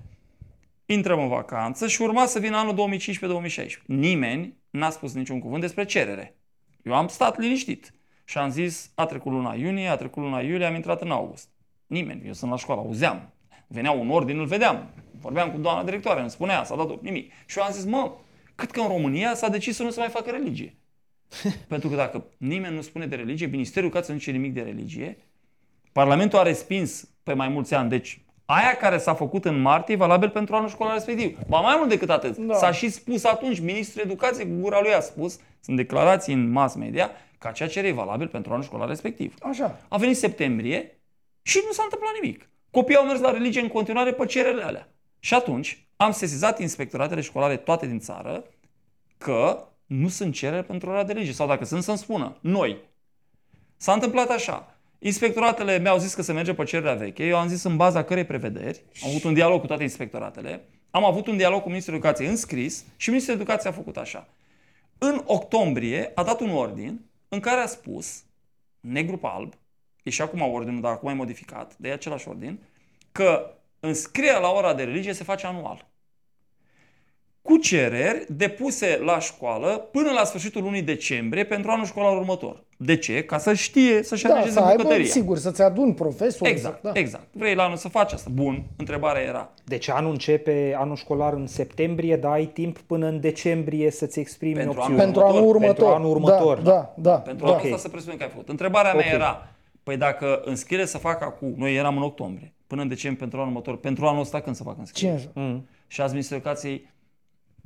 intrăm 0.86 1.20
în 1.20 1.28
vacanță 1.28 1.86
și 1.86 2.02
urma 2.02 2.26
să 2.26 2.38
vină 2.38 2.56
anul 2.56 2.98
2015-2016. 2.98 3.82
Nimeni 3.86 4.56
n-a 4.70 4.90
spus 4.90 5.14
niciun 5.14 5.38
cuvânt 5.40 5.60
despre 5.60 5.84
cerere. 5.84 6.34
Eu 6.82 6.94
am 6.94 7.08
stat 7.08 7.38
liniștit 7.38 7.92
și 8.24 8.38
am 8.38 8.50
zis, 8.50 8.90
a 8.94 9.06
trecut 9.06 9.32
luna 9.32 9.54
iunie, 9.54 9.88
a 9.88 9.96
trecut 9.96 10.22
luna 10.22 10.40
iulie, 10.40 10.66
am 10.66 10.74
intrat 10.74 11.00
în 11.00 11.10
august. 11.10 11.48
Nimeni, 11.86 12.26
eu 12.26 12.32
sunt 12.32 12.50
la 12.50 12.56
școală, 12.56 12.80
auzeam. 12.80 13.32
Venea 13.66 13.90
un 13.90 14.10
ordin, 14.10 14.38
îl 14.38 14.46
vedeam. 14.46 14.90
Vorbeam 15.20 15.50
cu 15.50 15.58
doamna 15.58 15.84
directoare, 15.84 16.20
îmi 16.20 16.30
spunea, 16.30 16.64
s-a 16.64 16.76
dat 16.76 17.00
nimic. 17.00 17.32
Și 17.46 17.58
eu 17.58 17.64
am 17.64 17.72
zis, 17.72 17.84
mă, 17.84 18.12
cât 18.54 18.70
că 18.70 18.80
în 18.80 18.88
România 18.88 19.34
s-a 19.34 19.48
decis 19.48 19.76
să 19.76 19.82
nu 19.82 19.90
se 19.90 20.00
mai 20.00 20.08
facă 20.08 20.30
religie. 20.30 20.74
Pentru 21.68 21.88
că 21.88 21.94
dacă 21.94 22.24
nimeni 22.36 22.74
nu 22.74 22.80
spune 22.80 23.06
de 23.06 23.16
religie, 23.16 23.46
Ministerul 23.46 23.88
Educației 23.88 24.14
nu 24.14 24.20
zice 24.20 24.32
nimic 24.32 24.54
de 24.54 24.60
religie, 24.60 25.16
Parlamentul 25.92 26.38
a 26.38 26.42
respins 26.42 27.08
pe 27.22 27.32
mai 27.32 27.48
mulți 27.48 27.74
ani. 27.74 27.88
Deci, 27.88 28.20
aia 28.50 28.76
care 28.76 28.98
s-a 28.98 29.14
făcut 29.14 29.44
în 29.44 29.60
martie 29.60 29.94
e 29.94 29.98
valabil 29.98 30.28
pentru 30.28 30.54
anul 30.54 30.68
școlar 30.68 30.92
respectiv. 30.92 31.38
Ba 31.48 31.60
mai 31.60 31.74
mult 31.76 31.88
decât 31.88 32.10
atât. 32.10 32.36
Da. 32.36 32.54
S-a 32.54 32.72
și 32.72 32.88
spus 32.88 33.24
atunci, 33.24 33.60
Ministrul 33.60 34.02
Educației 34.04 34.46
cu 34.46 34.60
gura 34.60 34.80
lui 34.80 34.94
a 34.94 35.00
spus, 35.00 35.38
sunt 35.60 35.76
declarații 35.76 36.34
în 36.34 36.50
mass 36.50 36.74
media, 36.74 37.10
că 37.38 37.48
acea 37.48 37.66
cerere 37.66 37.88
e 37.88 37.92
valabil 37.92 38.28
pentru 38.28 38.52
anul 38.52 38.64
școlar 38.64 38.88
respectiv. 38.88 39.34
Așa. 39.40 39.80
A 39.88 39.96
venit 39.96 40.16
septembrie 40.16 41.00
și 41.42 41.60
nu 41.66 41.72
s-a 41.72 41.82
întâmplat 41.82 42.12
nimic. 42.20 42.48
Copiii 42.70 42.98
au 42.98 43.04
mers 43.04 43.20
la 43.20 43.30
religie 43.30 43.60
în 43.60 43.68
continuare 43.68 44.12
pe 44.12 44.26
cererile 44.26 44.62
alea. 44.62 44.88
Și 45.18 45.34
atunci 45.34 45.86
am 45.96 46.12
sesizat 46.12 46.60
inspectoratele 46.60 47.20
școlare 47.20 47.56
toate 47.56 47.86
din 47.86 47.98
țară 47.98 48.44
că 49.18 49.64
nu 49.86 50.08
sunt 50.08 50.34
cereri 50.34 50.66
pentru 50.66 50.90
ora 50.90 51.04
de 51.04 51.12
religie. 51.12 51.34
Sau 51.34 51.46
dacă 51.46 51.64
sunt, 51.64 51.82
să-mi 51.82 51.98
spună. 51.98 52.36
Noi. 52.40 52.76
S-a 53.76 53.92
întâmplat 53.92 54.30
așa. 54.30 54.74
Inspectoratele 55.02 55.78
mi-au 55.78 55.98
zis 55.98 56.14
că 56.14 56.22
se 56.22 56.32
merge 56.32 56.54
pe 56.54 56.64
cererea 56.64 56.94
veche. 56.94 57.24
Eu 57.24 57.36
am 57.36 57.48
zis 57.48 57.62
în 57.62 57.76
baza 57.76 58.04
cărei 58.04 58.24
prevederi. 58.24 58.82
Am 59.02 59.08
avut 59.08 59.24
un 59.24 59.34
dialog 59.34 59.60
cu 59.60 59.66
toate 59.66 59.82
inspectoratele. 59.82 60.64
Am 60.90 61.04
avut 61.04 61.26
un 61.26 61.36
dialog 61.36 61.62
cu 61.62 61.68
Ministrul 61.68 61.96
Educației 61.96 62.28
înscris 62.28 62.84
și 62.96 63.08
Ministrul 63.08 63.36
Educației 63.36 63.72
a 63.72 63.74
făcut 63.74 63.96
așa. 63.96 64.28
În 64.98 65.22
octombrie 65.24 66.10
a 66.14 66.22
dat 66.22 66.40
un 66.40 66.50
ordin 66.50 67.00
în 67.28 67.40
care 67.40 67.60
a 67.60 67.66
spus, 67.66 68.22
negru 68.80 69.16
pe 69.16 69.26
alb, 69.26 69.52
e 70.02 70.10
și 70.10 70.22
acum 70.22 70.40
ordinul, 70.40 70.80
dar 70.80 70.92
acum 70.92 71.08
e 71.08 71.12
modificat, 71.12 71.76
de 71.76 71.90
același 71.90 72.28
ordin, 72.28 72.58
că 73.12 73.54
înscrierea 73.80 74.38
la 74.38 74.50
ora 74.50 74.74
de 74.74 74.82
religie 74.82 75.12
se 75.12 75.24
face 75.24 75.46
anual. 75.46 75.88
Cu 77.42 77.56
cereri 77.56 78.26
depuse 78.28 78.98
la 79.04 79.18
școală 79.18 79.78
până 79.78 80.10
la 80.10 80.24
sfârșitul 80.24 80.62
lunii 80.62 80.82
decembrie 80.82 81.44
pentru 81.44 81.70
anul 81.70 81.86
școlar 81.86 82.16
următor. 82.16 82.64
De 82.82 82.96
ce? 82.96 83.22
Ca 83.24 83.38
să 83.38 83.52
știe 83.52 84.02
să-și 84.02 84.24
Da, 84.24 84.32
alegeze 84.32 84.52
să 84.54 84.60
aibă, 84.60 84.82
bucătăria. 84.82 85.06
sigur, 85.06 85.38
să-ți 85.38 85.62
aduni 85.62 85.94
profesori. 85.94 86.50
Exact, 86.50 86.80
să, 86.82 86.90
da. 86.92 87.00
exact. 87.00 87.24
Vrei 87.32 87.54
la 87.54 87.62
anul 87.62 87.76
să 87.76 87.88
faci 87.88 88.12
asta? 88.12 88.30
Bun. 88.32 88.62
Întrebarea 88.76 89.22
era, 89.22 89.50
Deci 89.64 89.88
anul 89.88 90.10
începe, 90.10 90.76
anul 90.78 90.96
școlar 90.96 91.32
în 91.32 91.46
septembrie, 91.46 92.16
dar 92.16 92.32
ai 92.32 92.44
timp 92.46 92.78
până 92.78 93.06
în 93.06 93.20
decembrie 93.20 93.90
să-ți 93.90 94.18
exprimi 94.20 94.54
Pentru 94.54 94.70
opțiuni. 94.78 95.00
anul 95.00 95.12
Pentru 95.12 95.22
anul 95.36 95.48
următor. 95.48 95.64
Pentru 95.74 95.86
anul 95.86 96.10
următor. 96.10 96.58
Da, 96.58 96.72
da, 96.72 96.94
da. 96.96 97.16
pentru 97.18 97.46
da. 97.46 97.52
anul 97.52 97.64
ăsta 97.64 97.76
să 97.76 97.88
presupune 97.88 98.16
că 98.16 98.22
ai 98.22 98.28
făcut. 98.30 98.48
Întrebarea 98.48 98.92
mea 98.94 99.06
Ok. 99.06 99.12
era, 99.12 99.48
păi 99.82 99.96
dacă 99.96 100.40
înscriere 100.44 100.84
să 100.84 100.98
fac 100.98 101.22
acum, 101.22 101.54
noi 101.56 101.74
eram 101.76 101.96
în 101.96 102.02
octombrie, 102.02 102.52
până 102.66 102.82
în 102.82 102.88
decembrie 102.88 103.20
pentru 103.20 103.38
anul 103.38 103.50
următor, 103.52 103.76
pentru 103.76 104.06
anul 104.06 104.20
ăsta 104.20 104.40
când 104.40 104.56
să 104.56 104.62
fac 104.62 104.78
înscriere? 104.78 105.16
50. 105.16 105.34
Mm. 105.34 105.68
Și 105.86 106.00
ați 106.00 106.10
Ministerul 106.12 106.42
Educației 106.44 106.88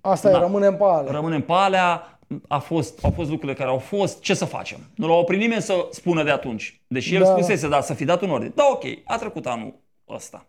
Asta 0.06 0.30
Da. 0.30 0.36
e, 0.36 0.40
rămânem 0.40 0.76
pe 0.76 0.84
ale. 0.84 1.10
rămânem 1.10 1.40
pe 1.42 1.52
alea, 1.52 2.13
a 2.48 2.58
fost, 2.58 3.04
au 3.04 3.10
fost 3.10 3.30
lucrurile 3.30 3.56
care 3.58 3.70
au 3.70 3.78
fost, 3.78 4.20
ce 4.20 4.34
să 4.34 4.44
facem? 4.44 4.78
Nu 4.94 5.06
l-a 5.06 5.14
oprit 5.14 5.38
nimeni 5.40 5.62
să 5.62 5.86
spună 5.90 6.22
de 6.22 6.30
atunci. 6.30 6.80
Deși 6.86 7.14
el 7.14 7.22
Da. 7.22 7.26
spusese, 7.30 7.68
da, 7.68 7.80
să 7.80 7.94
fi 7.94 8.04
dat 8.04 8.22
un 8.22 8.30
ordine. 8.30 8.52
Da, 8.54 8.68
ok, 8.72 8.84
a 9.04 9.16
trecut 9.16 9.46
anul 9.46 9.74
ăsta. 10.08 10.46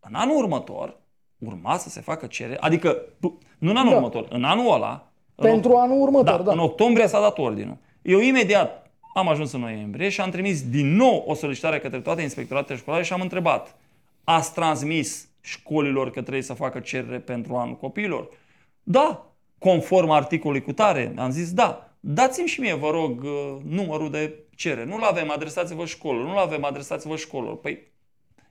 În 0.00 0.14
anul 0.14 0.36
următor, 0.36 1.00
urma 1.38 1.76
să 1.76 1.88
se 1.88 2.00
facă 2.00 2.26
cerere, 2.26 2.56
adică 2.60 3.02
nu 3.58 3.70
în 3.70 3.76
anul 3.76 3.90
Da. 3.90 3.96
următor, 3.96 4.26
în 4.30 4.44
anul 4.44 4.72
ăla, 4.72 5.10
în 5.34 5.44
Pentru 5.50 5.76
anul 5.76 6.00
următor, 6.00 6.36
da, 6.36 6.42
da. 6.42 6.52
în 6.52 6.58
octombrie 6.58 7.06
s-a 7.06 7.20
dat 7.20 7.38
ordinul. 7.38 7.76
Eu 8.02 8.18
imediat 8.20 8.90
am 9.14 9.28
ajuns 9.28 9.52
în 9.52 9.60
noiembrie 9.60 10.08
și 10.08 10.20
am 10.20 10.30
trimis 10.30 10.68
din 10.68 10.94
nou 10.96 11.24
o 11.26 11.34
solicitare 11.34 11.78
către 11.78 12.00
toate 12.00 12.22
inspectoratele 12.22 12.78
școlare 12.78 13.02
și 13.02 13.12
am 13.12 13.20
întrebat, 13.20 13.76
ați 14.24 14.52
transmis 14.54 15.28
școlilor 15.40 16.10
că 16.10 16.20
trebuie 16.20 16.42
să 16.42 16.54
facă 16.54 16.78
cerere 16.80 17.18
pentru 17.18 17.56
anul 17.56 17.76
copiilor? 17.76 18.28
Da, 18.82 19.26
conform 19.64 20.10
articolului 20.10 20.62
cu 20.62 20.72
tare, 20.72 21.12
am 21.16 21.30
zis 21.30 21.52
da. 21.52 21.84
Dați-mi 22.00 22.46
și 22.48 22.60
mie, 22.60 22.74
vă 22.74 22.90
rog, 22.90 23.22
uh, 23.22 23.56
numărul 23.68 24.10
de 24.10 24.34
cerere. 24.56 24.84
Nu-l 24.84 25.02
avem, 25.02 25.30
adresați-vă 25.30 25.84
școlilor. 25.84 26.26
Nu-l 26.26 26.36
avem, 26.38 26.64
adresați-vă 26.64 27.16
școlilor. 27.16 27.56
Păi, 27.56 27.92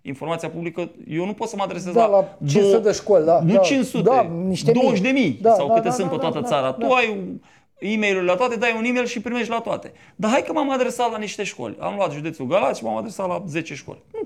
informația 0.01 0.49
publică, 0.49 0.91
eu 1.07 1.25
nu 1.25 1.33
pot 1.33 1.47
să 1.47 1.55
mă 1.55 1.63
adresez 1.63 1.93
Da, 1.93 2.05
la 2.07 2.37
500 2.39 2.69
două- 2.71 2.83
de 2.83 2.91
școli, 2.91 3.25
da. 3.25 3.39
nu 3.41 3.53
da, 3.53 3.59
500, 3.59 4.03
da, 4.09 4.21
niște 4.21 4.71
20 4.71 4.99
de 5.01 5.09
mii 5.09 5.37
Da, 5.41 5.53
sau 5.53 5.67
da, 5.67 5.73
câte 5.73 5.87
da, 5.87 5.93
sunt 5.93 6.09
da, 6.09 6.13
pe 6.15 6.19
toată 6.21 6.39
da, 6.39 6.47
țara. 6.47 6.61
da, 6.77 6.85
Tu 6.87 6.93
ai 6.93 7.09
un- 7.11 7.41
e-mail 7.79 8.23
la 8.25 8.35
toate, 8.35 8.55
dai 8.55 8.73
un 8.77 8.83
e-mail 8.83 9.05
și 9.05 9.21
primești 9.21 9.49
la 9.49 9.59
toate. 9.59 9.91
Dar 10.15 10.31
hai 10.31 10.43
că 10.43 10.53
m-am 10.53 10.71
adresat 10.71 11.11
la 11.11 11.17
niște 11.17 11.43
școli. 11.43 11.77
Am 11.79 11.95
luat 11.95 12.11
județul 12.13 12.45
Galați 12.47 12.79
și 12.79 12.85
m-am 12.85 12.95
adresat 12.95 13.27
la 13.27 13.43
10 13.47 13.73
școli. 13.75 14.01
Nu, 14.13 14.19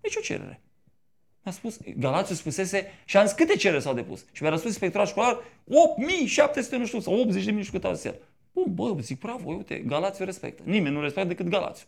nicio 0.00 0.20
cerere. 0.20 0.60
Mi-a 1.44 1.52
spus, 1.52 1.78
Galațiu 1.96 2.34
spusese 2.34 2.86
și 3.04 3.16
am 3.16 3.26
zis 3.26 3.34
câte 3.34 3.56
cereri 3.56 3.82
s-au 3.82 3.94
depus. 3.94 4.24
Și 4.32 4.42
mi-a 4.42 4.50
răspuns 4.50 4.72
inspectorat 4.72 5.08
școlar, 5.08 5.36
8.700 5.36 6.70
nu 6.70 6.86
știu 6.86 7.00
sau 7.00 7.26
80.000 7.26 7.32
nu 7.32 7.62
știu 7.62 7.72
cât 7.72 7.84
au 7.84 7.94
zis 7.94 8.04
el. 8.04 8.16
Bun, 8.52 8.74
bă, 8.74 8.96
zic, 9.00 9.18
bravo, 9.18 9.50
uite, 9.50 9.78
Galațiu 9.78 10.24
respectă. 10.24 10.62
Nimeni 10.66 10.94
nu 10.94 11.00
respectă 11.00 11.28
decât 11.28 11.48
Galațiu. 11.48 11.86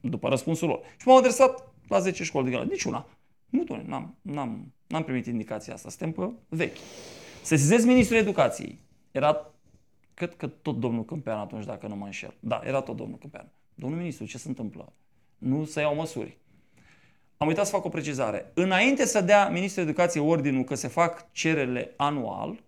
După 0.00 0.28
răspunsul 0.28 0.68
lor. 0.68 0.80
Și 0.96 1.06
m-am 1.06 1.16
adresat 1.16 1.72
la 1.88 1.98
10 1.98 2.24
școli 2.24 2.44
de 2.44 2.50
Galați. 2.50 2.70
Niciuna. 2.70 3.06
Nu, 3.48 3.64
doamne, 3.64 3.84
n-am, 3.88 4.16
n-am, 4.22 4.72
n-am 4.86 5.04
primit 5.04 5.26
indicația 5.26 5.74
asta. 5.74 5.88
Suntem 5.88 6.12
pe 6.12 6.56
vechi. 6.56 6.76
Sesizez 7.42 7.84
ministrul 7.84 8.18
educației. 8.18 8.78
Era, 9.10 9.52
cred 10.14 10.36
că 10.36 10.46
tot 10.46 10.78
domnul 10.78 11.04
Câmpean 11.04 11.38
atunci, 11.38 11.64
dacă 11.64 11.86
nu 11.86 11.96
mă 11.96 12.04
înșel. 12.04 12.34
Da, 12.40 12.60
era 12.64 12.80
tot 12.80 12.96
domnul 12.96 13.18
Câmpean. 13.18 13.48
Domnul 13.74 13.98
ministru, 13.98 14.24
ce 14.26 14.38
se 14.38 14.48
întâmplă? 14.48 14.92
Nu 15.38 15.64
să 15.64 15.80
iau 15.80 15.94
măsuri. 15.94 16.38
Am 17.36 17.46
uitat 17.46 17.64
să 17.64 17.70
fac 17.70 17.84
o 17.84 17.88
precizare. 17.88 18.50
Înainte 18.54 19.06
să 19.06 19.20
dea 19.20 19.48
Ministrul 19.48 19.84
Educației 19.84 20.24
ordinul 20.24 20.64
că 20.64 20.74
se 20.74 20.88
fac 20.88 21.32
cererile 21.32 21.94
anual, 21.96 22.64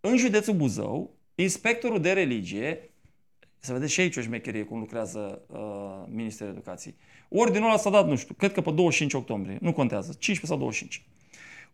în 0.00 0.16
județul 0.16 0.54
Buzău, 0.54 1.10
inspectorul 1.34 2.00
de 2.00 2.12
religie, 2.12 2.90
să 3.58 3.72
vedeți 3.72 3.92
și 3.92 4.00
aici 4.00 4.16
o 4.16 4.20
șmecherie 4.20 4.62
cum 4.62 4.78
lucrează 4.78 5.42
uh, 5.46 5.58
Ministrul 6.14 6.48
Educației. 6.48 6.94
Ordinul 7.28 7.68
ăla 7.68 7.76
s-a 7.76 7.90
dat, 7.90 8.08
nu 8.08 8.16
știu, 8.16 8.34
cred 8.34 8.52
că 8.52 8.60
pe 8.60 8.70
25 8.70 9.12
octombrie, 9.12 9.58
nu 9.60 9.72
contează, 9.72 10.12
15 10.18 10.46
sau 10.46 10.56
25. 10.56 11.06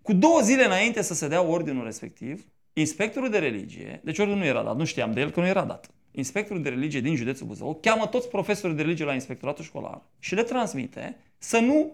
Cu 0.02 0.12
două 0.12 0.40
zile 0.40 0.64
înainte 0.64 1.02
să 1.02 1.14
se 1.14 1.28
dea 1.28 1.42
ordinul 1.42 1.84
respectiv, 1.84 2.46
inspectorul 2.72 3.30
de 3.30 3.38
religie, 3.38 4.00
deci 4.04 4.18
ordinul 4.18 4.40
nu 4.40 4.46
era 4.46 4.62
dat, 4.62 4.76
nu 4.76 4.84
știam 4.84 5.12
de 5.12 5.20
el 5.20 5.30
că 5.30 5.40
nu 5.40 5.46
era 5.46 5.64
dat. 5.64 5.90
Inspectorul 6.10 6.62
de 6.62 6.68
religie 6.68 7.00
din 7.00 7.14
județul 7.14 7.46
Buzău 7.46 7.78
cheamă 7.82 8.06
toți 8.06 8.28
profesorii 8.28 8.76
de 8.76 8.82
religie 8.82 9.04
la 9.04 9.14
inspectoratul 9.14 9.64
școlar 9.64 10.02
și 10.18 10.34
le 10.34 10.42
transmite 10.42 11.16
să 11.38 11.58
nu 11.58 11.92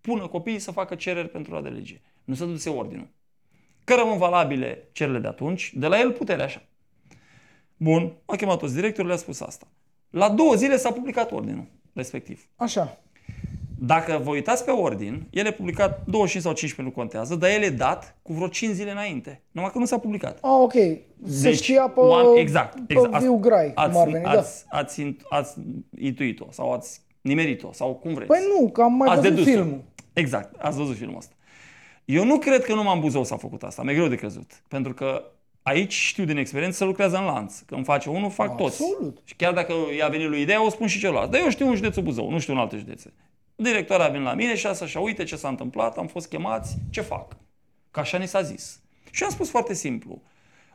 pună 0.00 0.26
copiii 0.26 0.58
să 0.58 0.70
facă 0.70 0.94
cereri 0.94 1.28
pentru 1.28 1.52
la 1.54 1.60
de 1.60 1.68
religie. 1.68 2.00
Nu 2.24 2.34
se 2.34 2.44
duse 2.44 2.70
ordinul. 2.70 3.08
Că 3.84 3.94
rămân 3.94 4.18
valabile 4.18 4.88
cererile 4.92 5.20
de 5.22 5.28
atunci, 5.28 5.72
de 5.74 5.86
la 5.86 5.98
el 6.00 6.12
putere 6.12 6.42
așa. 6.42 6.62
Bun, 7.76 8.12
a 8.24 8.36
chemat 8.36 8.58
toți 8.58 8.74
directorul, 8.74 9.06
le-a 9.08 9.16
spus 9.18 9.40
asta. 9.40 9.66
La 10.10 10.28
două 10.30 10.54
zile 10.54 10.76
s-a 10.76 10.92
publicat 10.92 11.32
ordinul 11.32 11.64
respectiv. 11.92 12.48
Așa. 12.56 12.98
Dacă 13.82 14.20
vă 14.22 14.30
uitați 14.30 14.64
pe 14.64 14.70
ordin, 14.70 15.26
el 15.30 15.46
e 15.46 15.52
publicat 15.52 16.04
25 16.06 16.42
sau 16.42 16.52
15 16.52 16.82
nu 16.82 16.90
contează, 17.02 17.34
dar 17.34 17.50
el 17.50 17.62
e 17.62 17.68
dat 17.68 18.16
cu 18.22 18.32
vreo 18.32 18.48
5 18.48 18.74
zile 18.74 18.90
înainte. 18.90 19.42
Numai 19.50 19.70
că 19.70 19.78
nu 19.78 19.84
s-a 19.84 19.98
publicat. 19.98 20.34
Ah, 20.34 20.50
ok. 20.60 20.72
Se 20.72 21.00
Deci, 21.42 21.54
știa 21.54 21.88
pe, 21.88 22.00
one- 22.00 22.40
exact, 22.40 22.86
pe 22.86 22.92
exact. 22.92 23.22
viu 23.22 23.36
grai, 23.38 23.72
ați, 23.74 23.92
cum 23.92 24.00
ar 24.00 24.08
veni, 24.08 24.24
da. 24.24 24.30
ați, 24.30 24.64
ați, 24.68 25.02
int- 25.02 25.20
ați 25.28 25.54
intuit-o 25.98 26.46
sau 26.50 26.72
ați 26.72 27.00
nimerit-o 27.20 27.72
sau 27.72 27.94
cum 27.94 28.14
vreți. 28.14 28.26
Păi 28.26 28.40
nu, 28.58 28.70
că 28.70 28.82
am 28.82 28.92
mai 28.92 29.08
ați 29.08 29.20
văzut 29.20 29.34
dedus-o. 29.36 29.56
filmul. 29.56 29.82
Exact, 30.12 30.60
ați 30.60 30.76
văzut 30.76 30.96
filmul 30.96 31.16
ăsta. 31.16 31.34
Eu 32.04 32.24
nu 32.24 32.38
cred 32.38 32.64
că 32.64 32.74
numai 32.74 32.94
în 32.94 33.00
Buzău 33.00 33.24
s-a 33.24 33.36
făcut 33.36 33.62
asta, 33.62 33.82
mi-e 33.82 33.94
greu 33.94 34.08
de 34.08 34.14
crezut. 34.14 34.62
Pentru 34.68 34.94
că 34.94 35.24
aici 35.62 35.92
știu 35.92 36.24
din 36.24 36.36
experiență 36.36 36.76
să 36.76 36.84
lucrează 36.84 37.16
în 37.16 37.24
lanț. 37.24 37.58
Când 37.58 37.84
face 37.84 38.08
unul, 38.08 38.30
fac 38.30 38.56
toți. 38.56 38.82
Absolut. 38.82 39.18
Și 39.24 39.34
chiar 39.34 39.52
dacă 39.52 39.74
i-a 39.98 40.08
venit 40.08 40.28
lui 40.28 40.40
ideea, 40.40 40.64
o 40.64 40.68
spun 40.68 40.86
și 40.86 40.98
celălalt. 40.98 41.30
Dar 41.30 41.40
eu 41.40 41.50
știu 41.50 41.68
în 41.68 41.74
județul 41.74 42.02
Buzău, 42.02 42.30
nu 42.30 42.38
știu 42.38 42.52
în 42.52 42.58
alte 42.58 42.76
județe. 42.76 43.12
Directoarea 43.54 44.06
a 44.06 44.08
venit 44.08 44.26
la 44.26 44.34
mine 44.34 44.56
și 44.56 44.66
a 44.66 44.72
să 44.72 44.84
așa, 44.84 45.00
uite 45.00 45.24
ce 45.24 45.36
s-a 45.36 45.48
întâmplat, 45.48 45.96
am 45.96 46.06
fost 46.06 46.28
chemați, 46.28 46.76
ce 46.90 47.00
fac? 47.00 47.36
Că 47.90 48.00
așa 48.00 48.18
ni 48.18 48.28
s-a 48.28 48.42
zis. 48.42 48.80
Și 49.10 49.24
am 49.24 49.30
spus 49.30 49.50
foarte 49.50 49.74
simplu. 49.74 50.22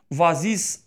V-a 0.06 0.32
zis 0.32 0.84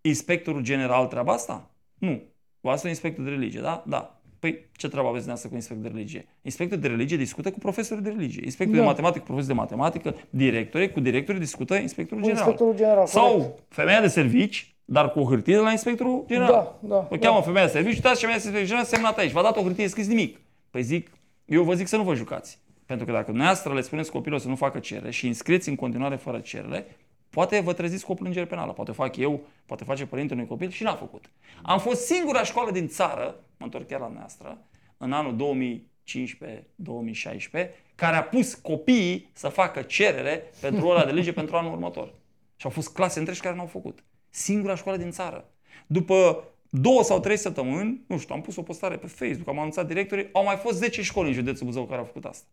inspectorul 0.00 0.60
general 0.60 1.06
treaba 1.06 1.32
asta? 1.32 1.70
Nu. 1.94 2.22
V-a 2.60 2.74
zis 2.74 2.82
un 2.82 2.88
inspector 2.88 3.24
de 3.24 3.30
religie, 3.30 3.60
da? 3.60 3.84
Da. 3.86 4.13
Păi 4.44 4.68
ce 4.76 4.88
treabă 4.88 5.08
aveți 5.08 5.24
dumneavoastră 5.26 5.48
cu 5.48 5.54
inspector 5.54 5.86
de 5.86 5.96
religie? 5.96 6.26
Inspector 6.42 6.78
de 6.78 6.88
religie 6.88 7.16
discută 7.16 7.50
cu 7.50 7.58
profesorii 7.58 8.02
de 8.02 8.08
religie. 8.08 8.40
Inspector 8.44 8.74
Da. 8.76 8.80
de 8.80 8.86
matematică, 8.86 9.24
profesor 9.24 9.48
de 9.48 9.58
matematică, 9.60 10.14
directorii 10.30 10.90
cu 10.90 11.00
directorii 11.00 11.40
discută 11.40 11.74
inspectorul 11.74 12.22
Cu 12.22 12.28
general. 12.28 12.48
inspectorul 12.48 12.76
general, 12.82 13.06
Sau 13.06 13.32
corect. 13.32 13.58
femeia 13.68 14.00
de 14.00 14.06
servici, 14.06 14.74
dar 14.84 15.10
cu 15.12 15.18
o 15.20 15.24
hârtie 15.24 15.54
de 15.54 15.60
la 15.60 15.70
inspectorul 15.70 16.24
general. 16.26 16.52
Da, 16.52 16.88
da, 16.88 16.96
O 17.10 17.16
da. 17.16 17.18
cheamă 17.18 17.40
femeia 17.42 17.64
de 17.64 17.70
serviciu, 17.70 17.94
uitați 17.94 18.14
ce 18.14 18.20
femeia 18.20 18.38
de 18.38 18.44
serviciu 18.44 18.66
general 18.66 18.86
semnat 18.86 19.18
aici. 19.18 19.30
V-a 19.32 19.42
dat 19.42 19.56
o 19.56 19.62
hârtie, 19.62 19.88
scris 19.88 20.06
nimic. 20.06 20.40
Păi 20.70 20.82
zic, 20.82 21.10
eu 21.44 21.62
vă 21.62 21.74
zic 21.74 21.86
să 21.86 21.96
nu 21.96 22.02
vă 22.02 22.14
jucați. 22.14 22.58
Pentru 22.86 23.06
că 23.06 23.12
dacă 23.12 23.24
dumneavoastră 23.26 23.74
le 23.74 23.80
spuneți 23.80 24.10
copilul 24.10 24.38
să 24.38 24.48
nu 24.48 24.56
facă 24.56 24.78
cerere 24.78 25.10
și 25.10 25.26
înscrieți 25.26 25.68
în 25.68 25.74
continuare 25.74 26.16
fără 26.16 26.38
cerere, 26.38 26.86
poate 27.34 27.60
vă 27.60 27.72
treziți 27.72 28.04
cu 28.04 28.12
o 28.12 28.14
plângere 28.14 28.46
penală. 28.46 28.72
Poate 28.72 28.92
fac 28.92 29.16
eu, 29.16 29.40
poate 29.66 29.84
face 29.84 30.06
părintele 30.06 30.40
unui 30.40 30.50
copil 30.50 30.70
și 30.70 30.82
n-a 30.82 30.94
făcut. 30.94 31.30
Am 31.62 31.78
fost 31.78 32.06
singura 32.06 32.42
școală 32.42 32.70
din 32.70 32.88
țară, 32.88 33.40
mă 33.56 33.64
întorc 33.64 33.86
chiar 33.86 34.00
la 34.00 34.08
noastră, 34.08 34.58
în 34.96 35.12
anul 35.12 35.58
2015-2016, 36.06 37.68
care 37.94 38.16
a 38.16 38.22
pus 38.22 38.54
copiii 38.54 39.30
să 39.32 39.48
facă 39.48 39.82
cerere 39.82 40.50
pentru 40.60 40.86
ora 40.86 41.04
de 41.04 41.10
lege 41.10 41.32
pentru 41.40 41.56
anul 41.56 41.72
următor. 41.72 42.14
Și 42.56 42.66
au 42.66 42.70
fost 42.70 42.92
clase 42.92 43.18
întregi 43.18 43.40
care 43.40 43.56
n-au 43.56 43.66
făcut. 43.66 44.04
Singura 44.30 44.74
școală 44.74 44.98
din 44.98 45.10
țară. 45.10 45.48
După 45.86 46.44
două 46.70 47.02
sau 47.02 47.20
trei 47.20 47.36
săptămâni, 47.36 48.04
nu 48.06 48.18
știu, 48.18 48.34
am 48.34 48.40
pus 48.40 48.56
o 48.56 48.62
postare 48.62 48.96
pe 48.96 49.06
Facebook, 49.06 49.48
am 49.48 49.58
anunțat 49.58 49.86
directorii, 49.86 50.28
au 50.32 50.44
mai 50.44 50.56
fost 50.56 50.78
10 50.78 51.02
școli 51.02 51.28
în 51.28 51.34
județul 51.34 51.66
Buzău 51.66 51.84
care 51.84 51.98
au 51.98 52.04
făcut 52.04 52.24
asta. 52.24 52.46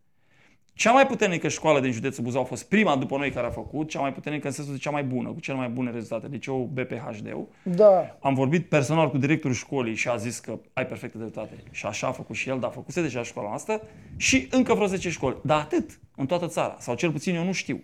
Cea 0.74 0.92
mai 0.92 1.06
puternică 1.06 1.48
școală 1.48 1.80
din 1.80 1.92
județul 1.92 2.24
Buzău 2.24 2.40
a 2.40 2.44
fost 2.44 2.68
prima 2.68 2.96
după 2.96 3.16
noi 3.16 3.30
care 3.30 3.46
a 3.46 3.50
făcut, 3.50 3.88
cea 3.88 4.00
mai 4.00 4.12
puternică 4.12 4.46
în 4.46 4.52
sensul 4.52 4.74
de 4.74 4.78
cea 4.78 4.90
mai 4.90 5.04
bună, 5.04 5.28
cu 5.28 5.40
cele 5.40 5.56
mai 5.56 5.68
bune 5.68 5.90
rezultate, 5.90 6.26
liceul 6.30 6.64
BPHD-ul. 6.72 7.46
Da. 7.62 8.16
Am 8.20 8.34
vorbit 8.34 8.68
personal 8.68 9.10
cu 9.10 9.18
directorul 9.18 9.56
școlii 9.56 9.94
și 9.94 10.08
a 10.08 10.16
zis 10.16 10.38
că 10.38 10.58
ai 10.72 10.86
perfectă 10.86 11.18
dreptate. 11.18 11.62
Și 11.70 11.86
așa 11.86 12.06
a 12.06 12.12
făcut 12.12 12.36
și 12.36 12.48
el, 12.48 12.58
dar 12.58 12.70
a 12.70 12.72
făcut 12.72 12.94
deja 12.94 13.22
școala 13.22 13.48
noastră 13.48 13.80
și 14.16 14.48
încă 14.50 14.74
vreo 14.74 14.86
10 14.86 15.10
școli. 15.10 15.36
Dar 15.42 15.60
atât, 15.60 16.00
în 16.16 16.26
toată 16.26 16.46
țara. 16.46 16.76
Sau 16.78 16.94
cel 16.94 17.10
puțin 17.10 17.34
eu 17.34 17.44
nu 17.44 17.52
știu. 17.52 17.82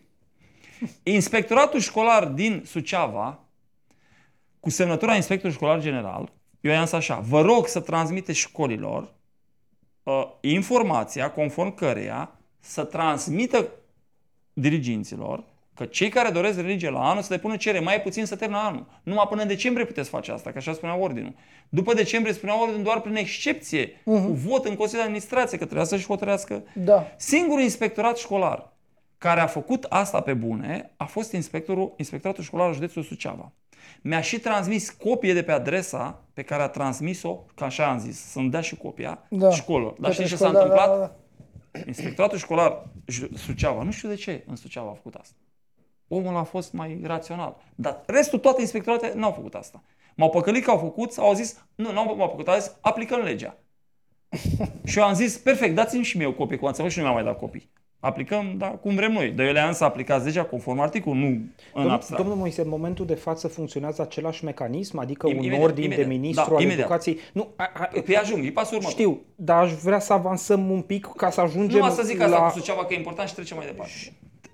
Inspectoratul 1.02 1.80
școlar 1.80 2.26
din 2.26 2.62
Suceava, 2.66 3.40
cu 4.60 4.70
semnătura 4.70 5.14
inspectorului 5.14 5.56
școlar 5.56 5.80
general, 5.80 6.32
eu 6.60 6.72
i-am 6.72 6.84
zis 6.84 6.92
așa, 6.92 7.18
vă 7.18 7.40
rog 7.40 7.66
să 7.66 7.80
transmiteți 7.80 8.38
școlilor 8.38 9.14
uh, 10.02 10.28
informația 10.40 11.30
conform 11.30 11.74
căreia 11.74 12.37
să 12.60 12.84
transmită 12.84 13.68
diriginților 14.52 15.44
că 15.74 15.84
cei 15.84 16.08
care 16.08 16.30
doresc 16.30 16.56
religie 16.60 16.90
la 16.90 17.08
anul 17.08 17.22
să 17.22 17.32
depună 17.32 17.56
cere 17.56 17.80
mai 17.80 18.00
puțin 18.00 18.26
să 18.26 18.36
termină 18.36 18.60
anul. 18.60 18.86
Numai 19.02 19.26
până 19.28 19.42
în 19.42 19.48
decembrie 19.48 19.84
puteți 19.84 20.08
face 20.08 20.32
asta, 20.32 20.50
că 20.50 20.58
așa 20.58 20.72
spunea 20.72 20.96
ordinul. 20.96 21.34
După 21.68 21.94
decembrie 21.94 22.34
spunea 22.34 22.60
ordinul 22.60 22.82
doar 22.82 23.00
prin 23.00 23.16
excepție, 23.16 23.88
uh-huh. 23.88 24.02
cu 24.04 24.32
vot 24.32 24.64
în 24.64 24.74
Consiliul 24.74 24.90
de 24.90 25.06
Administrație, 25.06 25.58
că 25.58 25.64
trebuia 25.64 25.84
să-și 25.86 26.06
hotărească. 26.06 26.62
Da. 26.74 27.06
Singurul 27.16 27.62
inspectorat 27.62 28.16
școlar 28.16 28.72
care 29.18 29.40
a 29.40 29.46
făcut 29.46 29.84
asta 29.88 30.20
pe 30.20 30.34
bune 30.34 30.92
a 30.96 31.04
fost 31.04 31.32
inspectorul, 31.32 31.94
inspectoratul 31.96 32.44
școlar 32.44 32.66
al 32.66 32.74
județului 32.74 33.08
Suceava. 33.08 33.52
Mi-a 34.02 34.20
și 34.20 34.38
transmis 34.38 34.90
copie 34.90 35.32
de 35.32 35.42
pe 35.42 35.52
adresa 35.52 36.22
pe 36.32 36.42
care 36.42 36.62
a 36.62 36.68
transmis-o, 36.68 37.34
ca 37.54 37.64
așa 37.64 37.88
am 37.88 37.98
zis, 37.98 38.18
să-mi 38.18 38.50
dea 38.50 38.60
și 38.60 38.76
copia 38.76 39.18
Da. 39.30 39.50
școlă. 39.50 39.94
Dar 39.98 40.12
știți 40.12 40.28
ce 40.28 40.34
Către 40.34 40.46
s-a 40.46 40.58
școală, 40.58 40.58
întâmplat? 40.58 40.88
Da, 40.88 40.94
da, 40.94 41.00
da. 41.00 41.16
Inspectoratul 41.86 42.38
școlar 42.38 42.88
Ju- 43.06 43.36
Suceava, 43.36 43.82
nu 43.82 43.90
știu 43.90 44.08
de 44.08 44.14
ce 44.14 44.44
în 44.46 44.56
Suceava 44.56 44.90
a 44.90 44.94
făcut 44.94 45.14
asta. 45.14 45.36
Omul 46.08 46.36
a 46.36 46.42
fost 46.42 46.72
mai 46.72 47.00
rațional. 47.02 47.56
Dar 47.74 48.02
restul, 48.06 48.38
toate 48.38 48.60
inspectoratele 48.60 49.14
n-au 49.14 49.32
făcut 49.32 49.54
asta. 49.54 49.82
M-au 50.16 50.30
păcălit 50.30 50.64
că 50.64 50.70
au 50.70 50.78
făcut, 50.78 51.18
au 51.18 51.34
zis, 51.34 51.64
nu, 51.74 51.92
nu 51.92 52.04
m-au 52.04 52.28
făcut, 52.28 52.48
au 52.48 52.58
zis, 52.58 52.76
aplicăm 52.80 53.20
legea. 53.20 53.56
și 54.84 54.98
eu 54.98 55.04
am 55.04 55.14
zis, 55.14 55.36
perfect, 55.38 55.74
dați-mi 55.74 56.04
și 56.04 56.16
mie 56.16 56.26
o 56.26 56.32
copie 56.32 56.56
cu 56.56 56.66
anțeleg 56.66 56.90
și 56.90 56.98
nu 56.98 57.02
mi-am 57.04 57.14
mai 57.14 57.24
dat 57.24 57.38
copii. 57.38 57.70
Aplicăm, 58.00 58.54
da, 58.56 58.66
cum 58.66 58.94
vrem 58.94 59.12
noi. 59.12 59.30
Dar 59.30 59.46
eu 59.46 59.52
le-am 59.52 59.72
să 59.72 59.84
aplicați 59.84 60.24
legea 60.24 60.44
conform 60.44 60.78
articolul, 60.80 61.18
nu 61.18 61.26
în 61.26 61.48
Domnul, 61.74 61.92
abstract. 61.92 62.20
domnul 62.22 62.38
Moise, 62.40 62.60
în 62.62 62.68
momentul 62.68 63.06
de 63.06 63.14
față 63.14 63.48
funcționează 63.48 64.02
același 64.02 64.44
mecanism, 64.44 64.98
adică 64.98 65.26
Im- 65.28 65.36
un 65.36 65.42
imediat, 65.42 65.62
ordin 65.64 65.84
imediat. 65.84 66.06
de 66.06 66.12
ministru 66.14 66.48
Da, 66.50 66.56
al 66.56 66.62
imediat. 66.62 66.84
educației. 66.84 67.18
Nu, 67.32 67.48
a, 67.56 67.70
a, 67.74 67.88
Păi 68.04 68.16
ajung, 68.16 68.44
e 68.44 68.50
pasul 68.50 68.76
următor. 68.76 68.98
știu, 68.98 69.20
dar 69.34 69.62
aș 69.62 69.72
vrea 69.72 69.98
să 69.98 70.12
avansăm 70.12 70.70
un 70.70 70.80
pic 70.82 71.08
ca 71.16 71.30
să 71.30 71.40
ajungem 71.40 71.78
Nu 71.78 71.84
asta 71.84 72.02
zic 72.02 72.20
asta 72.20 72.36
la... 72.38 72.42
cu 72.50 72.58
Suceava 72.58 72.84
că 72.84 72.94
e 72.94 72.96
important 72.96 73.28
și 73.28 73.34
trecem 73.34 73.56
mai 73.56 73.66
departe. 73.66 73.92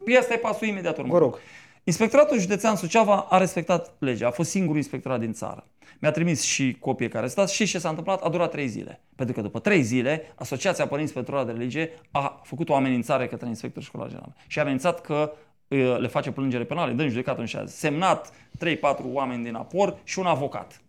Păi 0.04 0.16
asta 0.16 0.34
e 0.34 0.36
pasul 0.36 0.66
imediat 0.66 0.96
următor. 0.98 1.18
Vă 1.18 1.24
rog. 1.24 1.38
Inspectoratul 1.84 2.38
Județean 2.38 2.76
Suceava 2.76 3.26
a 3.30 3.38
respectat 3.38 3.92
legea, 3.98 4.26
a 4.26 4.30
fost 4.30 4.50
singurul 4.50 4.76
inspectorat 4.76 5.20
din 5.20 5.32
țară. 5.32 5.66
Mi-a 6.05 6.12
trimis 6.12 6.43
și 6.43 6.76
copie 6.81 7.09
care 7.09 7.26
stat 7.26 7.48
și 7.51 7.66
ce 7.66 7.78
s-a 7.78 7.89
întâmplat 7.89 8.22
a 8.22 8.28
durat 8.28 8.51
trei 8.51 8.66
zile. 8.68 9.01
Pentru 9.16 9.35
că 9.35 9.40
după 9.40 9.59
trei 9.59 9.82
zile, 9.82 10.32
Asociația 10.35 10.86
Părinți 10.86 11.12
pentru 11.12 11.43
de 11.44 11.52
Religie 11.52 11.90
a 12.10 12.40
făcut 12.43 12.68
o 12.68 12.74
amenințare 12.74 13.26
către 13.26 13.48
inspector 13.48 13.82
școlar 13.82 14.09
general. 14.09 14.35
Și 14.47 14.59
a 14.59 14.60
amenințat 14.60 15.01
că 15.01 15.32
uh, 15.68 15.97
le 15.98 16.06
face 16.09 16.31
plângere 16.31 16.64
penale, 16.64 16.93
dă 16.93 17.02
în 17.02 17.09
judecată 17.09 17.40
în 17.40 17.47
șase. 17.47 17.66
Semnat 17.76 18.31
3-4 18.31 18.35
oameni 19.12 19.44
din 19.44 19.55
apor 19.55 19.97
și 20.02 20.18
un 20.18 20.26
avocat. 20.26 20.81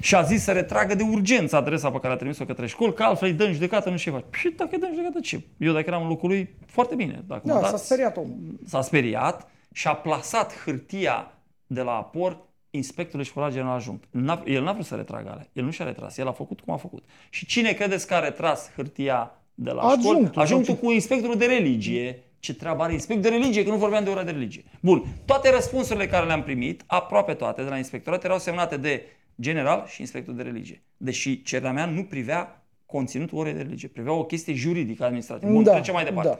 Și 0.00 0.14
a 0.14 0.22
zis 0.22 0.42
să 0.42 0.52
retragă 0.52 0.94
de 0.94 1.02
urgență 1.02 1.56
adresa 1.56 1.90
pe 1.90 1.98
care 1.98 2.12
a 2.12 2.16
trimis-o 2.16 2.44
către 2.44 2.66
școli, 2.66 2.94
că 2.94 3.02
altfel 3.02 3.28
îi 3.28 3.34
dă 3.34 3.44
în 3.44 3.52
judecată, 3.52 3.90
nu 3.90 3.96
știu 3.96 4.12
ce 4.12 4.16
faci. 4.18 4.34
Și 4.40 4.48
dacă 4.56 4.70
îi 4.72 4.78
dă 4.80 4.86
în 4.86 4.92
judecată, 4.94 5.20
ce? 5.20 5.40
Eu 5.58 5.72
dacă 5.72 5.84
eram 5.88 6.02
în 6.02 6.08
locul 6.08 6.28
lui, 6.28 6.54
foarte 6.66 6.94
bine. 6.94 7.24
Dacă 7.26 7.42
mă 7.44 7.52
Da, 7.52 7.60
s-a 7.60 7.70
dați- 7.70 7.84
speriat 7.84 8.16
omul. 8.16 8.36
s-a 8.66 8.80
speriat 8.80 9.48
și 9.72 9.88
a 9.88 9.94
plasat 9.94 10.58
hârtia 10.64 11.32
de 11.66 11.80
la 11.82 11.92
aport 11.92 12.42
inspectorul 12.70 13.24
școlar 13.24 13.52
general 13.52 13.74
adjunct. 13.74 14.04
N-a, 14.10 14.42
el 14.46 14.62
n-a 14.62 14.72
vrut 14.72 14.84
să 14.84 14.94
retragă 14.94 15.28
alea. 15.30 15.46
El 15.52 15.64
nu 15.64 15.70
și-a 15.70 15.84
retras. 15.84 16.16
El 16.18 16.28
a 16.28 16.32
făcut 16.32 16.60
cum 16.60 16.72
a 16.74 16.76
făcut. 16.76 17.04
Și 17.30 17.46
cine 17.46 17.72
credeți 17.72 18.06
că 18.06 18.14
a 18.14 18.18
retras 18.18 18.70
hârtia 18.76 19.42
de 19.54 19.70
la 19.70 19.82
Adjunctul, 19.82 20.10
școală? 20.12 20.30
sau 20.32 20.42
Adjunctul 20.42 20.74
ce? 20.74 20.80
cu 20.80 20.90
inspectorul 20.90 21.36
de 21.36 21.46
religie. 21.46 22.22
Ce 22.40 22.54
treabă 22.54 22.82
are 22.82 22.92
inspector 22.92 23.30
de 23.30 23.36
religie, 23.36 23.64
că 23.64 23.70
nu 23.70 23.76
vorbeam 23.76 24.04
de 24.04 24.10
ora 24.10 24.22
de 24.22 24.30
religie. 24.30 24.64
Bun, 24.80 25.04
toate 25.24 25.50
răspunsurile 25.50 26.06
care 26.06 26.26
le-am 26.26 26.42
primit, 26.42 26.82
aproape 26.86 27.34
toate 27.34 27.62
de 27.62 27.68
la 27.68 27.76
inspectorat, 27.76 28.24
erau 28.24 28.38
semnate 28.38 28.76
de 28.76 29.02
general 29.40 29.84
și 29.86 30.00
inspector 30.00 30.34
de 30.34 30.42
religie. 30.42 30.82
Deși 30.96 31.42
cererea 31.42 31.72
mea 31.72 31.86
nu 31.86 32.02
privea 32.04 32.62
conținutul 32.86 33.38
orei 33.38 33.52
de 33.52 33.62
religie, 33.62 33.88
privea 33.88 34.12
o 34.12 34.24
chestie 34.24 34.54
juridică 34.54 35.04
administrativă. 35.04 35.52
Bun, 35.52 35.62
Da, 35.62 35.72
trecem 35.72 35.94
mai 35.94 36.04
departe. 36.04 36.28
da. 36.28 36.38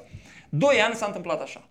Doi 0.49 0.81
ani 0.87 0.95
s-a 0.95 1.07
întâmplat 1.07 1.41
așa. 1.43 1.69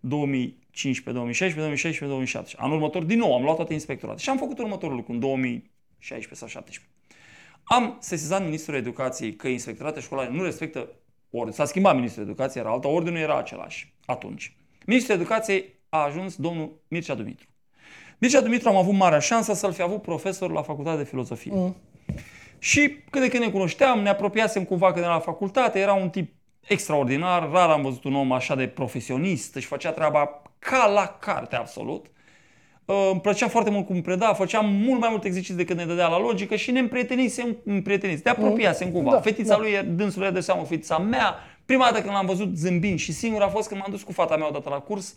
2015, 0.00 1.12
2016, 1.12 1.60
2016, 1.60 2.06
2017. 2.06 2.56
Anul 2.64 2.76
următor, 2.76 3.02
din 3.02 3.18
nou, 3.18 3.34
am 3.34 3.42
luat 3.42 3.56
toate 3.56 3.72
inspectorate. 3.72 4.20
Și 4.20 4.28
am 4.28 4.38
făcut 4.38 4.58
următorul 4.58 4.96
lucru, 4.96 5.12
în 5.12 5.18
2016 5.18 6.34
sau 6.34 6.48
2017. 6.48 6.88
Am 7.64 7.96
sesizat 8.00 8.42
Ministrul 8.42 8.76
Educației 8.76 9.36
că 9.36 9.48
inspectoratele 9.48 10.02
școlare 10.02 10.30
nu 10.30 10.42
respectă 10.42 10.88
ordine. 11.30 11.56
S-a 11.56 11.64
schimbat 11.64 11.94
Ministrul 11.94 12.24
Educației, 12.24 12.62
era 12.62 12.72
alta, 12.72 12.88
ordinul 12.88 13.18
era 13.18 13.38
același 13.38 13.94
atunci. 14.04 14.56
Ministrul 14.86 15.14
Educației 15.16 15.64
a 15.88 15.98
ajuns 15.98 16.36
domnul 16.36 16.82
Mircea 16.88 17.14
Dumitru. 17.14 17.46
Mircea 18.18 18.40
Dumitru 18.40 18.68
am 18.68 18.76
avut 18.76 18.94
marea 18.94 19.18
șansă 19.18 19.54
să-l 19.54 19.72
fi 19.72 19.82
avut 19.82 20.02
profesor 20.02 20.50
la 20.50 20.62
Facultatea 20.62 20.98
de 20.98 21.08
Filozofie. 21.08 21.52
Mm. 21.54 21.76
Și 22.58 22.96
cât 23.10 23.20
de 23.20 23.28
când 23.28 23.44
ne 23.44 23.50
cunoșteam, 23.50 24.00
ne 24.00 24.08
apropiasem 24.08 24.64
cumva 24.64 24.92
când 24.92 25.04
era 25.04 25.14
la 25.14 25.20
facultate, 25.20 25.78
era 25.78 25.92
un 25.92 26.10
tip 26.10 26.32
extraordinar, 26.68 27.50
rar 27.52 27.68
am 27.70 27.82
văzut 27.82 28.04
un 28.04 28.14
om 28.14 28.32
așa 28.32 28.54
de 28.54 28.66
profesionist, 28.66 29.54
își 29.54 29.66
făcea 29.66 29.90
treaba 29.90 30.42
ca 30.58 30.86
la 30.86 31.16
carte 31.20 31.56
absolut. 31.56 32.06
Uh, 32.84 33.08
Îmi 33.12 33.20
plăcea 33.20 33.48
foarte 33.48 33.70
mult 33.70 33.86
cum 33.86 34.00
preda, 34.00 34.32
făceam 34.32 34.66
mult 34.74 35.00
mai 35.00 35.08
mult 35.10 35.24
exerciții 35.24 35.56
decât 35.56 35.76
ne 35.76 35.84
dădea 35.84 36.08
la 36.08 36.18
logică 36.18 36.56
și 36.56 36.70
ne 36.70 36.78
împrietenisem, 36.78 37.56
împrietenisem, 37.64 38.22
te 38.22 38.28
apropiasem 38.28 38.90
cumva. 38.90 39.10
Da, 39.10 39.20
Fetița 39.20 39.54
da. 39.54 39.60
lui, 39.60 39.70
dânsul 39.96 40.22
era 40.22 40.30
de 40.30 40.40
seamă 40.40 40.64
fetița 40.64 40.98
mea. 40.98 41.34
Prima 41.64 41.84
dată 41.84 42.00
când 42.00 42.12
l-am 42.14 42.26
văzut 42.26 42.56
zâmbind 42.56 42.98
și 42.98 43.12
singur 43.12 43.42
a 43.42 43.48
fost 43.48 43.68
când 43.68 43.80
m-am 43.80 43.90
dus 43.90 44.02
cu 44.02 44.12
fata 44.12 44.36
mea 44.36 44.48
odată 44.48 44.68
la 44.68 44.78
curs, 44.78 45.14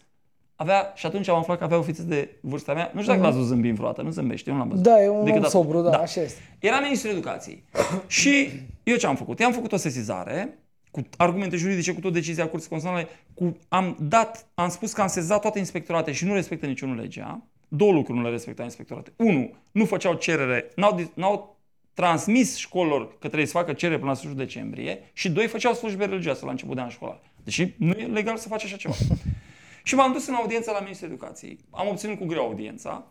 avea, 0.56 0.92
și 0.96 1.06
atunci 1.06 1.28
am 1.28 1.38
aflat 1.38 1.58
că 1.58 1.64
avea 1.64 1.78
o 1.78 1.82
fetiță 1.82 2.04
de 2.04 2.30
vârsta 2.42 2.74
mea. 2.74 2.92
Nu 2.94 3.02
știu 3.02 3.12
dacă 3.14 3.26
l-ați 3.26 3.36
văzut 3.38 3.52
zâmbind 3.52 3.76
vreodată, 3.76 4.02
nu 4.02 4.10
zâmbește, 4.10 4.50
eu 4.50 4.56
nu 4.56 4.62
l-am 4.62 4.70
văzut. 4.70 4.84
Da, 4.86 5.04
e 5.04 5.10
un 5.10 5.24
Decât 5.24 5.40
om 5.40 5.46
atunci. 5.46 5.52
sobru, 5.66 5.82
da, 5.82 5.98
așa 5.98 6.22
este. 6.22 6.42
Era 6.60 6.80
ministrul 6.80 7.12
educației. 7.12 7.64
și 8.08 8.50
eu 8.84 8.96
ce 8.96 9.08
am 9.08 9.16
făcut? 9.16 9.40
I-am 9.40 9.52
făcut 9.52 9.72
o 9.72 9.78
sesizare 9.78 10.58
cu 10.94 11.02
argumente 11.18 11.56
juridice, 11.56 11.94
cu 11.94 12.00
tot 12.00 12.14
decizia 12.14 12.48
Curții 12.48 12.70
Constituționale, 12.70 13.10
cu, 13.34 13.58
am 13.68 13.98
dat, 14.00 14.48
am 14.54 14.70
spus 14.70 14.94
că 14.94 15.02
am 15.02 15.08
sezat 15.08 15.42
toate 15.42 15.60
inspectorate 15.60 16.12
și 16.12 16.26
nu 16.26 16.34
respectă 16.34 16.66
niciunul 16.66 16.96
legea. 16.96 17.48
Două 17.68 17.92
lucruri 17.92 18.18
nu 18.18 18.24
le 18.24 18.30
respecta 18.30 18.64
inspectorate. 18.64 19.12
Unu, 19.16 19.56
nu 19.72 19.86
făceau 19.86 20.14
cerere, 20.14 20.72
n-au, 20.76 20.96
dis- 20.96 21.12
n-au 21.14 21.60
transmis 21.94 22.58
școlilor 22.58 23.08
că 23.08 23.28
trebuie 23.28 23.46
să 23.46 23.52
facă 23.52 23.74
cerere 23.74 23.98
până 23.98 24.10
la 24.10 24.16
sfârșitul 24.16 24.46
decembrie 24.46 25.10
și 25.14 25.30
doi, 25.30 25.48
făceau 25.48 25.74
slujbe 25.74 26.06
religioase 26.06 26.46
la 26.46 26.52
început 26.52 26.76
de 26.76 26.82
an 26.82 26.90
școlar. 26.90 27.22
Deși 27.44 27.74
nu 27.78 27.92
e 27.92 28.06
legal 28.06 28.38
să 28.38 28.48
faci 28.48 28.64
așa 28.64 28.76
ceva. 28.76 28.94
și 29.84 29.96
m-am 29.96 30.12
dus 30.12 30.28
în 30.28 30.34
audiență 30.34 30.72
la 30.72 30.80
Ministrul 30.80 31.10
Educației. 31.10 31.60
Am 31.70 31.88
obținut 31.88 32.18
cu 32.18 32.26
greu 32.26 32.44
audiența. 32.44 33.06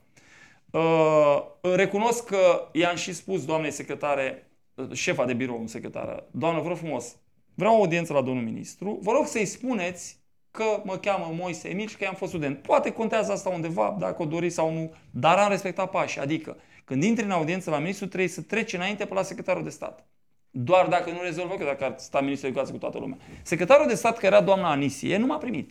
Uh, 0.70 1.42
recunosc 1.60 2.24
că 2.24 2.68
i-am 2.72 2.96
și 2.96 3.12
spus 3.12 3.44
doamnei 3.44 3.70
secretare, 3.70 4.50
uh, 4.74 4.92
șefa 4.92 5.24
de 5.24 5.32
birou, 5.32 5.62
secretară, 5.66 6.26
doamnă, 6.30 6.60
vă 6.60 6.68
rog 6.68 6.76
frumos, 6.76 7.16
vreau 7.54 7.74
o 7.74 7.76
audiență 7.76 8.12
la 8.12 8.22
domnul 8.22 8.44
ministru, 8.44 8.98
vă 9.02 9.12
rog 9.12 9.26
să-i 9.26 9.44
spuneți 9.44 10.20
că 10.50 10.82
mă 10.84 10.96
cheamă 10.96 11.34
Moise 11.38 11.68
Emil 11.68 11.88
și 11.88 11.96
că 11.96 12.04
i-am 12.04 12.14
fost 12.14 12.30
student. 12.30 12.58
Poate 12.58 12.90
contează 12.92 13.32
asta 13.32 13.48
undeva, 13.48 13.96
dacă 13.98 14.22
o 14.22 14.24
doriți 14.24 14.54
sau 14.54 14.72
nu, 14.72 14.92
dar 15.10 15.38
am 15.38 15.50
respectat 15.50 15.90
pașii. 15.90 16.20
Adică, 16.20 16.56
când 16.84 17.02
intri 17.02 17.24
în 17.24 17.30
audiență 17.30 17.70
la 17.70 17.78
ministru, 17.78 18.06
trebuie 18.06 18.28
să 18.28 18.40
treci 18.40 18.72
înainte 18.72 19.04
pe 19.04 19.14
la 19.14 19.22
secretarul 19.22 19.62
de 19.62 19.70
stat. 19.70 20.06
Doar 20.50 20.86
dacă 20.86 21.10
nu 21.10 21.18
rezolvă, 21.22 21.54
că 21.54 21.64
dacă 21.64 21.84
ar 21.84 21.94
sta 21.96 22.20
ministrul 22.20 22.50
educației 22.50 22.78
cu 22.78 22.84
toată 22.84 22.98
lumea. 22.98 23.18
Secretarul 23.42 23.86
de 23.86 23.94
stat, 23.94 24.18
care 24.18 24.34
era 24.34 24.44
doamna 24.44 24.70
Anisie, 24.70 25.16
nu 25.16 25.26
m-a 25.26 25.38
primit. 25.38 25.70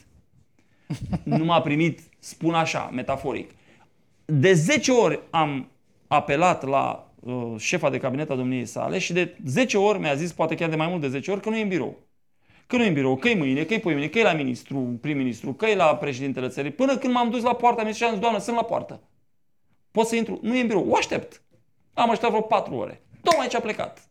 Nu 1.23 1.43
m-a 1.43 1.61
primit, 1.61 1.99
spun 2.19 2.53
așa, 2.53 2.89
metaforic. 2.93 3.51
De 4.25 4.53
10 4.53 4.91
ori 4.91 5.19
am 5.29 5.71
apelat 6.07 6.63
la 6.63 7.10
uh, 7.21 7.53
șefa 7.57 7.89
de 7.89 7.97
cabinet 7.97 8.29
a 8.29 8.35
domniei 8.35 8.65
sale 8.65 8.99
și 8.99 9.13
de 9.13 9.37
10 9.45 9.77
ori 9.77 9.99
mi-a 9.99 10.15
zis, 10.15 10.31
poate 10.31 10.55
chiar 10.55 10.69
de 10.69 10.75
mai 10.75 10.87
mult 10.87 11.01
de 11.01 11.07
10 11.07 11.31
ori, 11.31 11.41
că 11.41 11.49
nu 11.49 11.57
e 11.57 11.61
în 11.61 11.67
birou. 11.67 11.99
Că 12.67 12.77
nu 12.77 12.83
e 12.83 12.87
în 12.87 12.93
birou, 12.93 13.15
că 13.15 13.29
e 13.29 13.35
mâine, 13.35 13.63
că 13.63 13.73
e 13.73 13.79
poimine, 13.79 14.07
că 14.07 14.19
e 14.19 14.23
la 14.23 14.33
ministru, 14.33 14.97
prim-ministru, 15.01 15.53
că 15.53 15.65
e 15.65 15.75
la 15.75 15.95
președintele 15.95 16.47
țării. 16.47 16.71
Până 16.71 16.97
când 16.97 17.13
m-am 17.13 17.29
dus 17.29 17.43
la 17.43 17.55
poarta 17.55 17.81
ministrului 17.81 17.95
și 17.95 18.03
am 18.03 18.11
zis, 18.11 18.19
doamnă, 18.19 18.39
sunt 18.39 18.55
la 18.55 18.63
poartă. 18.63 19.01
Pot 19.91 20.07
să 20.07 20.15
intru? 20.15 20.39
Nu 20.41 20.55
e 20.55 20.61
în 20.61 20.67
birou. 20.67 20.89
O 20.89 20.95
aștept. 20.95 21.41
Am 21.93 22.09
așteptat 22.09 22.29
vreo 22.29 22.41
4 22.41 22.75
ore. 22.75 23.01
Tocmai 23.21 23.47
ce 23.47 23.57
a 23.57 23.59
plecat. 23.59 24.09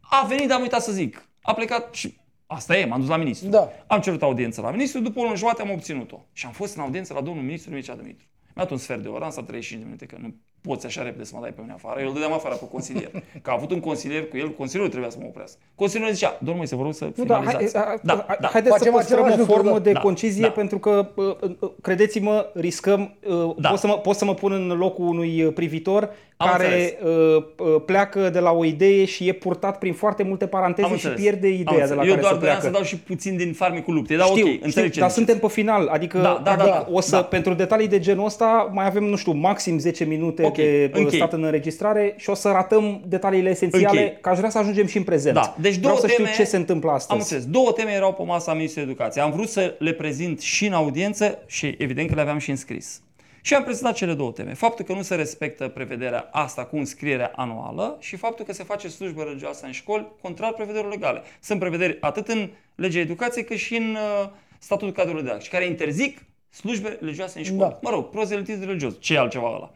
A 0.00 0.26
venit, 0.26 0.48
dar 0.48 0.56
am 0.56 0.62
uitat 0.62 0.82
să 0.82 0.92
zic. 0.92 1.28
A 1.42 1.54
plecat 1.54 1.94
și 1.94 2.16
asta 2.46 2.76
e, 2.76 2.84
m-am 2.84 3.00
dus 3.00 3.08
la 3.08 3.16
ministru. 3.16 3.48
Da. 3.48 3.70
Am 3.86 4.00
cerut 4.00 4.22
audiență 4.22 4.60
la 4.60 4.70
ministru, 4.70 5.00
după 5.00 5.20
o 5.20 5.22
lună 5.22 5.36
jumătate 5.36 5.62
am 5.62 5.70
obținut-o. 5.70 6.24
Și 6.32 6.46
am 6.46 6.52
fost 6.52 6.76
în 6.76 6.82
audiență 6.82 7.12
la 7.12 7.20
domnul 7.20 7.44
ministru 7.44 7.70
Mircea 7.70 7.94
Dumitru. 7.94 8.26
Mi-a 8.42 8.64
dat 8.64 8.70
un 8.70 8.76
sfert 8.76 9.02
de 9.02 9.08
oră, 9.08 9.24
am 9.24 9.30
stat 9.30 9.46
35 9.46 9.80
de 9.80 9.86
minute, 9.86 10.06
că 10.06 10.16
nu 10.20 10.34
poți 10.66 10.86
așa 10.86 11.02
repede 11.02 11.24
să 11.24 11.32
mă 11.34 11.40
dai 11.40 11.50
pe 11.50 11.60
mine 11.60 11.72
afară. 11.72 12.00
Eu 12.00 12.06
îl 12.06 12.12
dădeam 12.12 12.32
afară 12.32 12.54
pe 12.54 12.68
consilier. 12.72 13.10
Că 13.42 13.50
a 13.50 13.52
avut 13.52 13.70
un 13.70 13.80
consilier 13.80 14.28
cu 14.28 14.36
el, 14.36 14.50
consilierul 14.50 14.90
trebuia 14.90 15.10
să 15.10 15.18
mă 15.20 15.26
oprească. 15.28 15.58
Consilierul 15.74 16.14
zicea, 16.14 16.30
domnul 16.38 16.56
Moise, 16.56 16.76
vă 16.76 16.82
rog 16.82 16.94
să 16.94 17.04
Nu, 17.14 17.24
da, 17.24 17.38
finalizați. 17.38 17.76
hai, 17.76 17.84
a- 17.94 17.98
da, 18.02 18.24
a- 18.28 18.36
da. 18.40 18.48
haideți 18.48 18.72
să 18.72 18.78
Facem 18.78 18.92
păstrăm 18.92 19.18
același 19.22 19.34
o 19.34 19.38
lucru, 19.40 19.52
formă 19.54 19.70
da. 19.72 19.78
de 19.78 19.92
Da, 19.92 20.00
concizie 20.00 20.42
da. 20.42 20.50
pentru 20.50 20.78
că, 20.78 21.08
uh, 21.14 21.36
uh, 21.60 21.70
credeți-mă, 21.82 22.50
riscăm, 22.54 23.14
uh, 23.26 23.54
Da. 23.58 23.68
pot, 23.68 23.78
să 23.78 23.86
mă, 23.86 23.94
pot 23.98 24.16
să 24.16 24.24
mă 24.24 24.34
pun 24.34 24.52
în 24.52 24.66
locul 24.78 25.06
unui 25.06 25.42
uh, 25.42 25.52
privitor 25.52 26.10
Am 26.38 26.48
care 26.50 26.98
uh, 27.04 27.10
uh, 27.58 27.82
pleacă 27.86 28.30
de 28.30 28.38
la 28.38 28.50
o 28.52 28.64
idee 28.64 29.04
și 29.04 29.28
e 29.28 29.32
purtat 29.32 29.78
prin 29.78 29.92
foarte 29.92 30.22
multe 30.22 30.46
paranteze 30.46 30.88
Am 30.88 30.96
și 30.96 31.06
înțeles. 31.06 31.24
pierde 31.30 31.46
Am 31.46 31.52
ideea 31.52 31.86
de 31.86 31.92
înțeles. 31.92 31.96
la 31.96 32.02
Eu 32.04 32.08
care 32.08 32.20
doar 32.20 32.32
se 32.32 32.38
voiam 32.38 32.56
pleacă. 32.58 32.60
să 32.60 32.70
dau 32.72 32.82
și 32.82 32.96
puțin 32.98 33.36
din 33.36 33.52
farmecul 33.52 33.94
luptei, 33.94 34.16
dar 34.16 34.26
știu, 34.26 34.42
ok, 34.42 34.48
știu, 34.52 34.64
înțeleg 34.64 34.90
ce 34.90 35.00
dar 35.00 35.08
ziceți. 35.10 35.26
suntem 35.26 35.48
pe 35.48 35.54
final, 35.54 35.86
adică 35.86 36.18
Da, 36.18 36.22
da, 36.22 36.40
da, 36.44 36.50
adică 36.52 36.68
da. 36.68 36.86
o 36.92 37.00
să, 37.00 37.10
Da. 37.16 37.22
pentru 37.22 37.54
detalii 37.54 37.88
de 37.88 37.98
genul 37.98 38.24
ăsta, 38.24 38.70
mai 38.72 38.86
avem, 38.86 39.04
nu 39.04 39.16
știu, 39.16 39.32
maxim 39.32 39.78
10 39.78 40.04
minute 40.04 40.42
Ok, 40.44 40.54
de 40.54 40.90
uh, 40.94 40.98
închei. 41.00 41.18
stat 41.18 41.32
în 41.32 41.42
înregistrare 41.44 42.14
și 42.16 42.30
o 42.30 42.34
să 42.34 42.48
ratăm 42.48 43.02
detaliile 43.06 43.50
esențiale, 43.50 43.86
Închei. 44.00 44.18
că 44.20 44.28
aș 44.28 44.36
vrea 44.38 44.50
să 44.50 44.58
ajungem 44.58 44.86
și 44.86 44.96
în 44.96 45.02
prezent. 45.04 45.34
Da, 45.34 45.54
deci 45.60 45.74
Vreau 45.76 45.82
două 45.88 45.98
să 46.00 46.06
știu 46.08 46.24
teme- 46.24 46.36
ce 46.36 46.44
se 46.44 46.56
întâmplă 46.56 46.90
astăzi. 46.90 47.12
Am 47.12 47.18
înțeles. 47.18 47.44
Două 47.44 47.72
teme 47.72 47.90
erau 47.90 48.12
pe 48.12 48.22
masa 48.22 48.52
Ministrului 48.54 48.88
Educației. 48.90 49.24
Am 49.24 49.30
vrut 49.30 49.48
să 49.48 49.74
le 49.78 49.92
prezint 49.92 50.40
și 50.40 50.66
în 50.66 50.72
audiență 50.72 51.38
și 51.46 51.74
evident 51.78 52.08
că 52.08 52.14
le 52.14 52.20
aveam 52.20 52.38
și 52.38 52.50
înscris. 52.50 53.00
Și 53.46 53.54
am 53.54 53.62
prezentat 53.62 53.94
cele 53.94 54.14
două 54.14 54.32
teme. 54.32 54.54
Faptul 54.54 54.84
că 54.84 54.92
nu 54.92 55.02
se 55.02 55.14
respectă 55.14 55.68
prevederea 55.68 56.28
asta 56.32 56.64
cu 56.64 56.76
înscrierea 56.76 57.32
anuală 57.36 57.96
și 58.00 58.16
faptul 58.16 58.44
că 58.44 58.52
se 58.52 58.64
face 58.64 58.88
slujbă 58.88 59.22
religioasă 59.22 59.66
în 59.66 59.72
școli 59.72 60.12
contrar 60.20 60.52
prevederilor 60.52 60.92
legale. 60.92 61.22
Sunt 61.40 61.58
prevederi 61.58 61.96
atât 62.00 62.28
în 62.28 62.50
legea 62.74 62.98
educației 62.98 63.44
cât 63.44 63.56
și 63.56 63.76
în 63.76 63.94
uh, 63.94 64.30
statutul 64.58 64.92
cadrului 64.92 65.22
didactic, 65.22 65.50
care 65.50 65.66
interzic 65.66 66.24
Slujbe 66.48 66.88
religioase 67.00 67.38
în 67.38 67.44
școli. 67.44 67.58
Da. 67.58 67.78
Mă 67.82 67.90
rog, 67.90 68.08
prozelitism 68.08 68.64
religios. 68.64 68.94
Ce 69.00 69.14
e 69.14 69.18
altceva 69.18 69.54
ăla? 69.54 69.72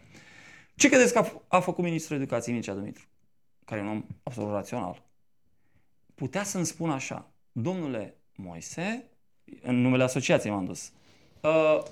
Ce 0.74 0.88
credeți 0.88 1.12
că 1.12 1.18
a, 1.18 1.28
f- 1.28 1.46
a 1.48 1.60
făcut 1.60 1.84
ministrul 1.84 2.16
educației 2.16 2.54
Mircea 2.54 2.74
Dumitru? 2.74 3.04
Care 3.64 3.80
e 3.80 3.84
un 3.84 3.90
om 3.90 4.04
absolut 4.22 4.52
rațional. 4.52 5.02
Putea 6.14 6.42
să-mi 6.42 6.66
spun 6.66 6.90
așa, 6.90 7.30
domnule 7.52 8.16
Moise, 8.34 9.04
în 9.62 9.80
numele 9.80 10.02
asociației 10.02 10.52
m-am 10.52 10.64
dus, 10.64 10.92
uh, 11.40 11.82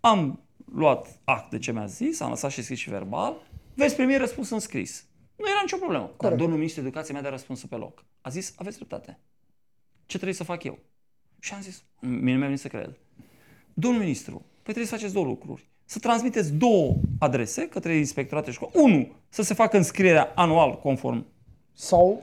am 0.00 0.40
luat 0.72 1.20
act 1.24 1.50
de 1.50 1.58
ce 1.58 1.72
mi-a 1.72 1.86
zis, 1.86 2.20
am 2.20 2.30
lăsat 2.30 2.50
și 2.50 2.62
scris 2.62 2.78
și 2.78 2.90
verbal, 2.90 3.36
veți 3.74 3.96
primi 3.96 4.16
răspuns 4.16 4.50
în 4.50 4.58
scris. 4.58 5.06
Nu 5.36 5.48
era 5.48 5.60
nicio 5.62 5.76
problemă. 5.76 6.10
Dar 6.18 6.34
domnul 6.34 6.56
ministru 6.56 6.82
educației 6.82 7.14
mi-a 7.14 7.22
dat 7.22 7.32
răspunsul 7.32 7.68
pe 7.68 7.76
loc. 7.76 8.04
A 8.20 8.28
zis, 8.28 8.54
aveți 8.56 8.76
dreptate. 8.76 9.18
Ce 10.06 10.16
trebuie 10.16 10.34
să 10.34 10.44
fac 10.44 10.64
eu? 10.64 10.78
Și 11.40 11.54
am 11.54 11.60
zis, 11.60 11.82
mie 12.00 12.32
nu 12.32 12.38
mi-a 12.38 12.46
venit 12.46 12.60
să 12.60 12.68
cred. 12.68 12.98
Domnul 13.74 14.00
ministru, 14.00 14.34
păi 14.34 14.62
trebuie 14.62 14.86
să 14.86 14.94
faceți 14.94 15.12
două 15.12 15.26
lucruri. 15.26 15.68
Să 15.84 15.98
transmiteți 15.98 16.52
două 16.52 16.96
adrese 17.18 17.68
către 17.68 17.96
inspectorate 17.96 18.50
școală. 18.50 18.72
Unu, 18.76 19.12
să 19.28 19.42
se 19.42 19.54
facă 19.54 19.76
înscrierea 19.76 20.32
anual 20.34 20.78
conform. 20.78 21.26
Sau 21.78 22.22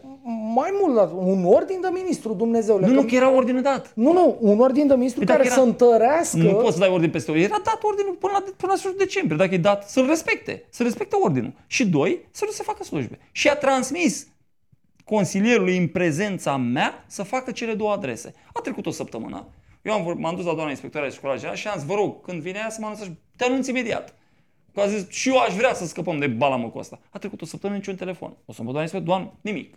mai 0.56 0.70
mult, 0.82 0.96
dar 0.96 1.10
un 1.16 1.46
ordin 1.46 1.82
de 1.82 1.88
ministru, 1.92 2.34
Dumnezeule. 2.34 2.88
Nu, 2.88 2.94
nu, 2.94 3.04
că 3.04 3.16
era 3.16 3.32
ordinul 3.32 3.62
dat. 3.62 3.92
Nu, 3.96 4.14
nu, 4.14 4.38
un 4.40 4.60
ordin 4.60 4.88
de 4.88 4.94
ministru 4.96 5.24
Păi 5.26 5.36
care 5.36 5.44
dacă 5.44 5.54
să 5.54 5.60
era- 5.60 5.70
întărească... 5.70 6.38
Nu 6.38 6.54
poți 6.54 6.74
să 6.74 6.80
dai 6.80 6.90
ordin 6.90 7.10
peste 7.10 7.32
ordin. 7.32 7.46
Era 7.46 7.62
dat 7.64 7.80
ordinul 7.82 8.14
până 8.14 8.32
la, 8.34 8.40
până 8.58 8.72
la 8.72 8.78
sfârșitul 8.78 9.06
decembrie. 9.06 9.38
Dacă 9.38 9.54
e 9.54 9.58
dat, 9.58 9.90
să-l 9.90 10.06
respecte. 10.08 10.64
Să 10.70 10.84
respecte 10.84 11.16
ordinul. 11.16 11.54
Și 11.68 11.88
doi, 11.88 12.20
să 12.32 12.44
nu 12.46 12.52
se 12.52 12.64
facă 12.64 12.84
slujbe. 12.84 13.20
Și 13.32 13.50
a 13.50 13.56
transmis 13.56 14.28
consilierului 15.06 15.78
în 15.78 15.88
prezența 15.88 16.58
mea 16.58 17.04
să 17.08 17.24
facă 17.24 17.52
cele 17.52 17.74
două 17.74 17.92
adrese. 17.92 18.34
A 18.54 18.60
trecut 18.62 18.86
o 18.86 18.92
săptămână. 18.92 19.48
Eu 19.82 19.94
am, 19.94 20.04
vor- 20.04 20.16
m-am 20.16 20.36
dus 20.36 20.46
la 20.46 20.54
doamna 20.54 20.70
inspectoare 20.70 21.08
de 21.08 21.14
școală 21.14 21.36
generală 21.36 21.60
și 21.60 21.68
am 21.68 21.78
zis, 21.78 21.88
vă 21.88 21.94
rog, 21.94 22.22
când 22.26 22.42
vine 22.42 22.58
ea 22.62 22.70
să 22.70 22.78
mă 22.80 22.86
anunțați, 22.86 23.12
te 23.36 23.44
anunț 23.44 23.68
imediat. 23.68 24.14
Că 24.74 24.82
a 24.82 24.88
zis, 24.88 25.10
și 25.10 25.30
eu 25.30 25.38
aș 25.38 25.54
vrea 25.54 25.74
să 25.74 25.86
scăpăm 25.86 26.20
de 26.20 26.28
balamăcul 26.28 26.80
ăsta. 26.80 27.00
A 27.10 27.18
trecut 27.18 27.42
o 27.42 27.46
săptămână, 27.46 27.78
niciun 27.78 27.96
telefon. 27.96 28.38
O 28.46 28.54
să 28.54 28.60
mă 28.62 28.66
doamna 28.66 28.82
inspector, 28.82 29.08
doamnă, 29.08 29.34
nimic. 29.42 29.76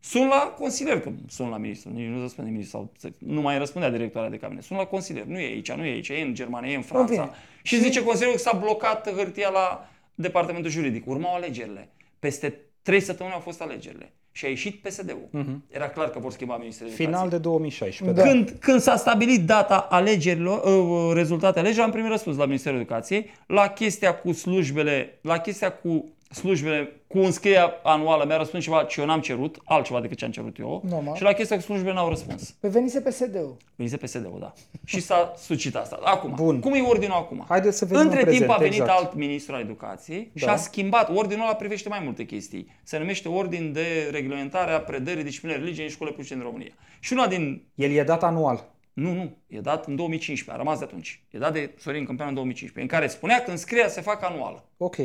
Sun 0.00 0.28
la 0.28 0.54
consilier, 0.58 1.00
că 1.00 1.10
sun 1.28 1.48
la 1.48 1.56
ministru, 1.56 1.90
nici 1.92 2.06
nu 2.06 2.20
răspunde 2.20 2.50
ministru, 2.50 2.90
sau 2.98 3.12
nu 3.18 3.40
mai 3.40 3.58
răspundea 3.58 3.90
directoarea 3.90 4.30
de 4.30 4.36
cabinet. 4.36 4.64
Sun 4.64 4.76
la 4.76 4.84
consilier, 4.84 5.24
nu 5.24 5.38
e 5.38 5.44
aici, 5.44 5.72
nu 5.72 5.84
e 5.84 5.90
aici, 5.90 6.08
e 6.08 6.20
în 6.20 6.34
Germania, 6.34 6.70
e 6.70 6.76
în 6.76 6.82
Franța. 6.82 7.12
bine. 7.12 7.30
Și 7.62 7.80
zice 7.80 8.02
consilierul 8.02 8.36
că 8.36 8.42
s-a 8.42 8.56
blocat 8.56 9.10
hârtia 9.12 9.48
la 9.48 9.88
departamentul 10.14 10.70
juridic. 10.70 11.06
Urmau 11.06 11.34
alegerile. 11.34 11.88
Peste 12.18 12.60
trei 12.82 13.00
săptămâni 13.00 13.34
au 13.34 13.40
fost 13.40 13.60
alegerile. 13.60 14.12
Și 14.36 14.44
a 14.44 14.48
ieșit 14.48 14.82
PSD-ul. 14.82 15.60
Era 15.70 15.88
clar 15.88 16.10
că 16.10 16.18
vor 16.18 16.32
schimba 16.32 16.56
ministrul 16.56 16.86
educației. 16.86 17.12
Final 17.12 17.28
de 17.28 17.38
2016. 17.38 18.22
Da. 18.22 18.28
Când, 18.28 18.56
când 18.60 18.80
s-a 18.80 18.96
stabilit 18.96 19.46
data 19.46 19.86
alegerilor, 19.90 20.62
uh, 20.64 21.14
rezultatele 21.14 21.60
alegerilor, 21.60 21.86
am 21.86 21.92
primit 21.92 22.10
răspuns 22.10 22.36
la 22.36 22.44
Ministerul 22.44 22.78
Educației 22.78 23.30
la 23.46 23.68
chestia 23.68 24.14
cu 24.14 24.32
slujbele, 24.32 25.18
la 25.20 25.38
chestia 25.38 25.72
cu 25.72 26.04
slujbele, 26.30 26.92
cu 27.16 27.24
înscrierea 27.24 27.80
anuală 27.82 28.24
mi-a 28.26 28.36
răspuns 28.36 28.64
ceva 28.64 28.84
ce 28.84 29.00
eu 29.00 29.06
n-am 29.06 29.20
cerut, 29.20 29.58
altceva 29.64 30.00
decât 30.00 30.16
ce 30.16 30.24
am 30.24 30.30
cerut 30.30 30.58
eu. 30.58 30.82
Normal. 30.88 31.16
Și 31.16 31.22
la 31.22 31.32
chestia 31.32 31.56
cu 31.56 31.62
slujbele 31.62 31.94
n-au 31.94 32.08
răspuns. 32.08 32.50
Pe 32.50 32.68
venise 32.68 33.00
PSD-ul. 33.00 33.56
Venise 33.76 33.96
PSD-ul, 33.96 34.36
da. 34.40 34.52
Și 34.84 35.00
s-a 35.00 35.32
sucit 35.36 35.74
asta. 35.74 35.98
Acum, 36.04 36.32
Bun. 36.34 36.60
cum 36.60 36.74
e 36.74 36.80
ordinul 36.80 37.16
acum? 37.16 37.44
Haideți 37.48 37.78
să 37.78 37.84
vedem 37.84 38.00
Între 38.00 38.18
în 38.18 38.24
timp 38.24 38.38
prezent, 38.38 38.58
a 38.58 38.62
venit 38.62 38.80
exact. 38.80 38.98
alt 38.98 39.14
ministru 39.14 39.54
al 39.54 39.60
educației 39.60 40.30
și 40.34 40.44
Da. 40.44 40.52
a 40.52 40.56
schimbat. 40.56 41.10
Ordinul 41.16 41.44
ăla 41.44 41.54
privește 41.54 41.88
mai 41.88 42.00
multe 42.04 42.24
chestii. 42.24 42.66
Se 42.82 42.98
numește 42.98 43.28
Ordin 43.28 43.72
de 43.72 44.08
Reglementare 44.10 44.72
a 44.72 44.80
Predării 44.80 45.24
Disciplinei 45.24 45.56
Religiei 45.58 45.84
în 45.84 45.90
școlile 45.90 46.16
publice 46.16 46.34
din 46.34 46.42
România. 46.44 46.72
Și 47.00 47.12
una 47.12 47.26
din 47.26 47.62
El 47.74 47.90
e 47.90 48.02
dat 48.02 48.22
anual. 48.22 48.74
nu, 48.92 49.12
nu, 49.12 49.36
e 49.46 49.60
dat 49.60 49.86
în 49.86 49.96
2015, 49.96 50.54
a 50.54 50.62
rămas 50.64 50.78
de 50.78 50.84
atunci. 50.84 51.22
E 51.30 51.38
dat 51.38 51.52
de 51.52 51.74
Sorin 51.78 52.04
Câmpeanu 52.04 52.30
în 52.30 52.34
2015, 52.36 52.92
în 52.92 52.98
care 53.00 53.10
spunea 53.12 53.42
că 53.42 53.50
înscrierea 53.50 53.88
se 53.88 54.00
fac 54.00 54.24
anuală. 54.24 54.64
Ok. 54.76 54.96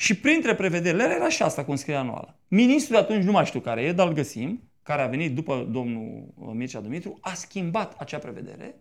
Și 0.00 0.20
printre 0.20 0.54
prevederile 0.54 1.02
ele 1.02 1.14
era 1.14 1.28
și 1.28 1.42
asta 1.42 1.64
cu 1.64 1.70
înscrierea 1.70 2.02
anuală. 2.02 2.38
Ministrul 2.48 2.96
de 2.96 3.02
atunci, 3.02 3.24
nu 3.24 3.32
mai 3.32 3.46
știu 3.46 3.60
care 3.60 3.82
e, 3.82 3.92
dar 3.92 4.06
îl 4.06 4.12
găsim, 4.12 4.62
care 4.82 5.02
a 5.02 5.06
venit 5.06 5.34
după 5.34 5.68
domnul 5.70 6.32
uh, 6.34 6.50
Mircea 6.52 6.80
Dumitru, 6.80 7.18
a 7.20 7.34
schimbat 7.34 7.94
acea 7.98 8.18
prevedere 8.18 8.74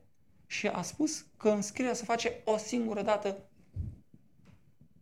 și 0.45 0.67
a 0.67 0.81
spus 0.81 1.25
că 1.37 1.49
înscrierea 1.49 1.93
se 1.93 2.03
face 2.03 2.33
o 2.43 2.57
singură 2.57 3.01
dată 3.01 3.37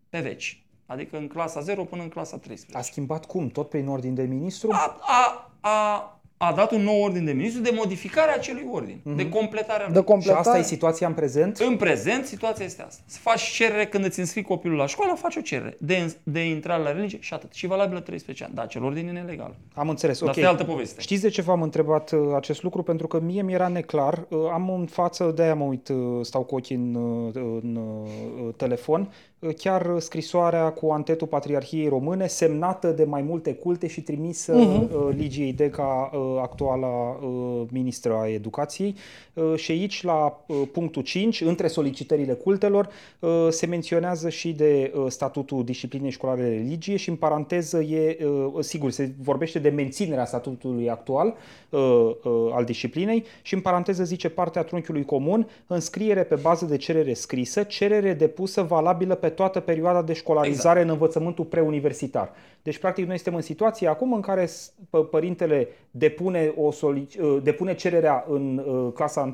pe 0.09 0.19
veci. 0.19 0.65
Adică 0.85 1.17
în 1.17 1.27
clasa 1.27 1.59
0 1.59 1.83
până 1.83 2.01
în 2.01 2.09
clasa 2.09 2.37
13. 2.37 2.77
A 2.77 2.81
schimbat 2.81 3.25
cum? 3.25 3.49
Tot 3.49 3.69
prin 3.69 3.87
ordin 3.87 4.13
de 4.13 4.23
ministru? 4.23 4.71
A, 4.71 4.97
a, 5.01 5.51
a, 5.59 6.16
a 6.37 6.53
dat 6.53 6.71
un 6.71 6.81
nou 6.81 7.01
ordin 7.01 7.25
de 7.25 7.31
ministru 7.31 7.61
de 7.61 7.71
modificare 7.75 8.31
a 8.31 8.35
acelui 8.35 8.67
ordin, 8.71 8.99
de 9.15 9.29
completare 9.29 9.83
a 9.83 9.85
lui. 9.85 9.93
De 9.93 9.99
Și 9.99 10.05
completare. 10.05 10.39
asta 10.39 10.57
e 10.57 10.61
situația 10.61 11.07
în 11.07 11.13
prezent? 11.13 11.57
În 11.57 11.75
prezent, 11.77 12.25
situația 12.25 12.65
este 12.65 12.81
asta. 12.81 13.01
Să 13.05 13.17
faci 13.21 13.41
cerere 13.41 13.85
când 13.85 14.05
îți 14.05 14.19
înscrii 14.19 14.43
copilul 14.43 14.77
la 14.77 14.85
școală, 14.85 15.13
faci 15.15 15.35
o 15.35 15.41
cerere 15.41 15.75
de, 15.79 16.15
de 16.23 16.39
intrare 16.39 16.83
la 16.83 16.91
religie 16.91 17.17
și 17.21 17.33
atât. 17.33 17.53
Și 17.53 17.67
valabilă 17.67 17.99
13 17.99 18.43
ani. 18.43 18.53
Da, 18.53 18.61
acel 18.61 18.83
ordin 18.83 19.07
e 19.07 19.11
nelegal. 19.11 19.55
Am 19.73 19.89
înțeles, 19.89 20.19
Dar 20.19 20.27
ok. 20.27 20.35
asta 20.35 20.45
e 20.47 20.49
altă 20.49 20.63
poveste. 20.63 21.01
Știți 21.01 21.21
de 21.21 21.29
ce 21.29 21.41
v-am 21.41 21.61
întrebat 21.61 22.11
uh, 22.11 22.19
acest 22.35 22.63
lucru? 22.63 22.83
Pentru 22.83 23.07
că 23.07 23.19
mie 23.19 23.41
mi-era 23.41 23.67
neclar. 23.67 24.25
Uh, 24.29 24.39
Am 24.53 24.69
în 24.69 24.85
față, 24.85 25.31
de-aia 25.35 25.55
mă 25.55 25.63
uit, 25.63 25.87
uh, 25.87 25.97
stau 26.21 26.43
cu 26.43 26.55
ochii 26.55 26.75
în, 26.75 26.93
uh, 26.95 27.31
în 27.61 27.75
uh, 27.75 28.53
telefon, 28.55 29.01
uh, 29.01 29.11
chiar 29.57 29.85
uh, 29.85 30.01
scrisoarea 30.01 30.69
cu 30.69 30.91
antetul 30.91 31.27
Patriarhiei 31.27 31.87
Române, 31.87 32.27
semnată 32.27 32.87
de 32.87 33.03
mai 33.03 33.21
multe 33.21 33.53
culte 33.53 33.87
și 33.87 34.01
trimisă 34.01 34.53
uh 34.53 34.85
Ligiei 35.15 35.53
Deca, 35.53 36.09
uh, 36.13 36.39
actuala 36.41 37.09
uh, 37.09 37.61
ministră 37.71 38.13
a 38.13 38.29
Educației. 38.29 38.95
Uh, 39.33 39.53
Și 39.55 39.71
aici, 39.71 40.03
la 40.03 40.43
uh, 40.47 40.57
punctul 40.71 41.01
5, 41.01 41.41
între 41.41 41.67
solicitările 41.67 42.33
cultelor, 42.33 42.89
uh, 43.19 43.47
se 43.49 43.65
menționează 43.65 44.29
și 44.29 44.51
de 44.53 44.93
uh, 44.95 45.05
statutul 45.07 45.63
disciplinei 45.63 46.11
școlare 46.11 46.41
de 46.41 46.49
religie 46.49 46.95
și 46.95 47.09
în 47.09 47.15
paranteză 47.15 47.81
e, 47.81 48.17
uh, 48.25 48.63
sigur, 48.63 48.91
se 48.91 49.11
vorbește 49.21 49.59
de 49.59 49.69
menținerea 49.69 50.25
statutului 50.25 50.89
actual 50.89 51.35
uh, 51.69 51.79
uh, 52.23 52.31
al 52.51 52.65
disciplinei 52.65 53.23
și 53.41 53.53
în 53.53 53.59
paranteză 53.61 54.03
zice 54.03 54.29
partea 54.29 54.63
trunchiului 54.63 55.05
comun, 55.05 55.49
înscriere 55.67 56.23
pe 56.23 56.35
bază 56.35 56.65
de 56.65 56.77
cerere 56.77 57.13
scrisă, 57.13 57.63
cerere 57.63 58.13
depusă 58.13 58.61
valabilă 58.61 59.15
pe 59.15 59.26
toată 59.29 59.59
perioada 59.59 60.01
de 60.01 60.13
școlarizare 60.13 60.81
în 60.81 60.89
învățământul 60.89 61.45
preuniversitar. 61.45 62.31
Deci, 62.63 62.77
practic, 62.77 63.05
noi 63.07 63.15
suntem 63.15 63.35
în 63.35 63.41
situație 63.41 63.87
acum 63.87 64.13
în 64.13 64.21
care 64.21 64.45
s- 64.45 64.71
pă- 64.79 65.09
părintele 65.11 65.67
depune, 65.91 66.53
o 66.57 66.71
solici- 66.71 67.17
uh, 67.21 67.37
depune 67.43 67.73
cererea 67.75 68.25
în 68.29 68.57
uh, 68.67 68.93
clasa 68.93 69.21
1 69.21 69.33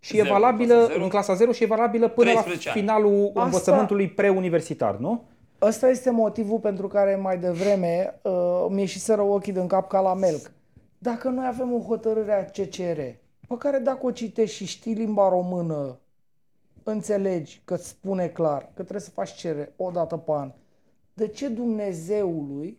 și 0.00 0.18
e 0.18 0.22
Zero, 0.22 0.32
valabilă 0.32 0.74
clasa 0.74 0.86
zero. 0.92 1.02
în 1.02 1.08
clasa 1.08 1.34
0 1.34 1.52
și 1.52 1.62
e 1.62 1.66
valabilă 1.66 2.08
până 2.08 2.26
la 2.32 2.40
13 2.40 2.68
ani. 2.70 2.80
finalul 2.80 3.26
Asta- 3.28 3.42
învățământului 3.44 4.08
preuniversitar, 4.08 4.96
nu? 4.96 5.22
Ăsta 5.62 5.88
este 5.88 6.10
motivul 6.10 6.58
pentru 6.58 6.86
care 6.88 7.16
mai 7.22 7.38
devreme 7.38 8.18
uh, 8.22 8.66
mi 8.68 8.80
ieșiseră 8.80 9.22
ochii 9.22 9.52
din 9.52 9.66
cap 9.66 9.88
ca 9.88 10.00
la 10.00 10.14
melc. 10.14 10.50
Dacă 10.98 11.28
noi 11.28 11.44
avem 11.48 11.72
o 11.74 11.78
hotărâre 11.78 12.32
a 12.32 12.44
CCR, 12.44 13.00
pe 13.48 13.54
care 13.58 13.78
dacă 13.78 13.98
o 14.06 14.10
citești 14.10 14.56
și 14.56 14.66
știi 14.66 14.92
limba 14.94 15.28
română, 15.28 15.98
înțelegi 16.84 17.60
că 17.64 17.74
îți 17.74 17.88
spune 17.88 18.28
clar 18.28 18.62
că 18.62 18.82
trebuie 18.82 19.00
să 19.00 19.10
faci 19.10 19.34
cerere 19.34 19.72
o 19.76 19.90
dată 19.90 20.16
pe 20.16 20.32
an, 20.32 20.52
de 21.14 21.28
ce 21.28 21.48
Dumnezeului 21.48 22.78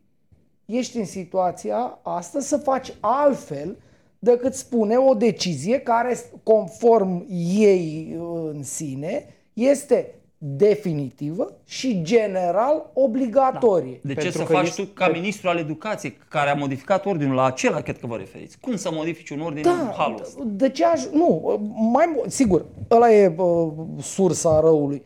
ești 0.65 0.97
în 0.97 1.05
situația 1.05 1.99
asta 2.01 2.39
să 2.39 2.57
faci 2.57 2.93
altfel 2.99 3.77
decât 4.19 4.53
spune 4.53 4.97
o 4.97 5.13
decizie 5.13 5.79
care, 5.79 6.17
conform 6.43 7.25
ei 7.57 8.17
uh, 8.19 8.49
în 8.53 8.63
sine, 8.63 9.25
este 9.53 10.15
definitivă 10.45 11.51
și 11.65 12.01
general 12.01 12.89
obligatorie. 12.93 13.99
De 14.03 14.13
ce 14.13 14.19
Pentru 14.21 14.37
să 14.39 14.43
că 14.47 14.53
faci 14.53 14.67
este- 14.67 14.81
tu 14.81 14.87
ca 14.93 15.07
ministru 15.07 15.49
al 15.49 15.57
educației, 15.57 16.17
care 16.29 16.49
a 16.49 16.53
modificat 16.53 17.05
ordinul 17.05 17.35
la 17.35 17.43
acela, 17.45 17.81
cred 17.81 17.99
că 17.99 18.07
vă 18.07 18.15
referiți? 18.15 18.57
Cum 18.59 18.75
să 18.75 18.89
modifici 18.93 19.29
un 19.29 19.39
ordin 19.41 19.63
în 19.67 19.85
Da, 19.85 19.93
halul 19.97 20.19
ăsta? 20.21 20.41
de 20.45 20.69
ce 20.69 20.85
aș... 20.85 21.01
Nu, 21.11 21.59
mai 21.93 22.11
mu- 22.15 22.23
sigur, 22.27 22.65
ăla 22.91 23.11
e 23.13 23.33
uh, 23.37 23.67
sursa 24.01 24.59
răului. 24.59 25.01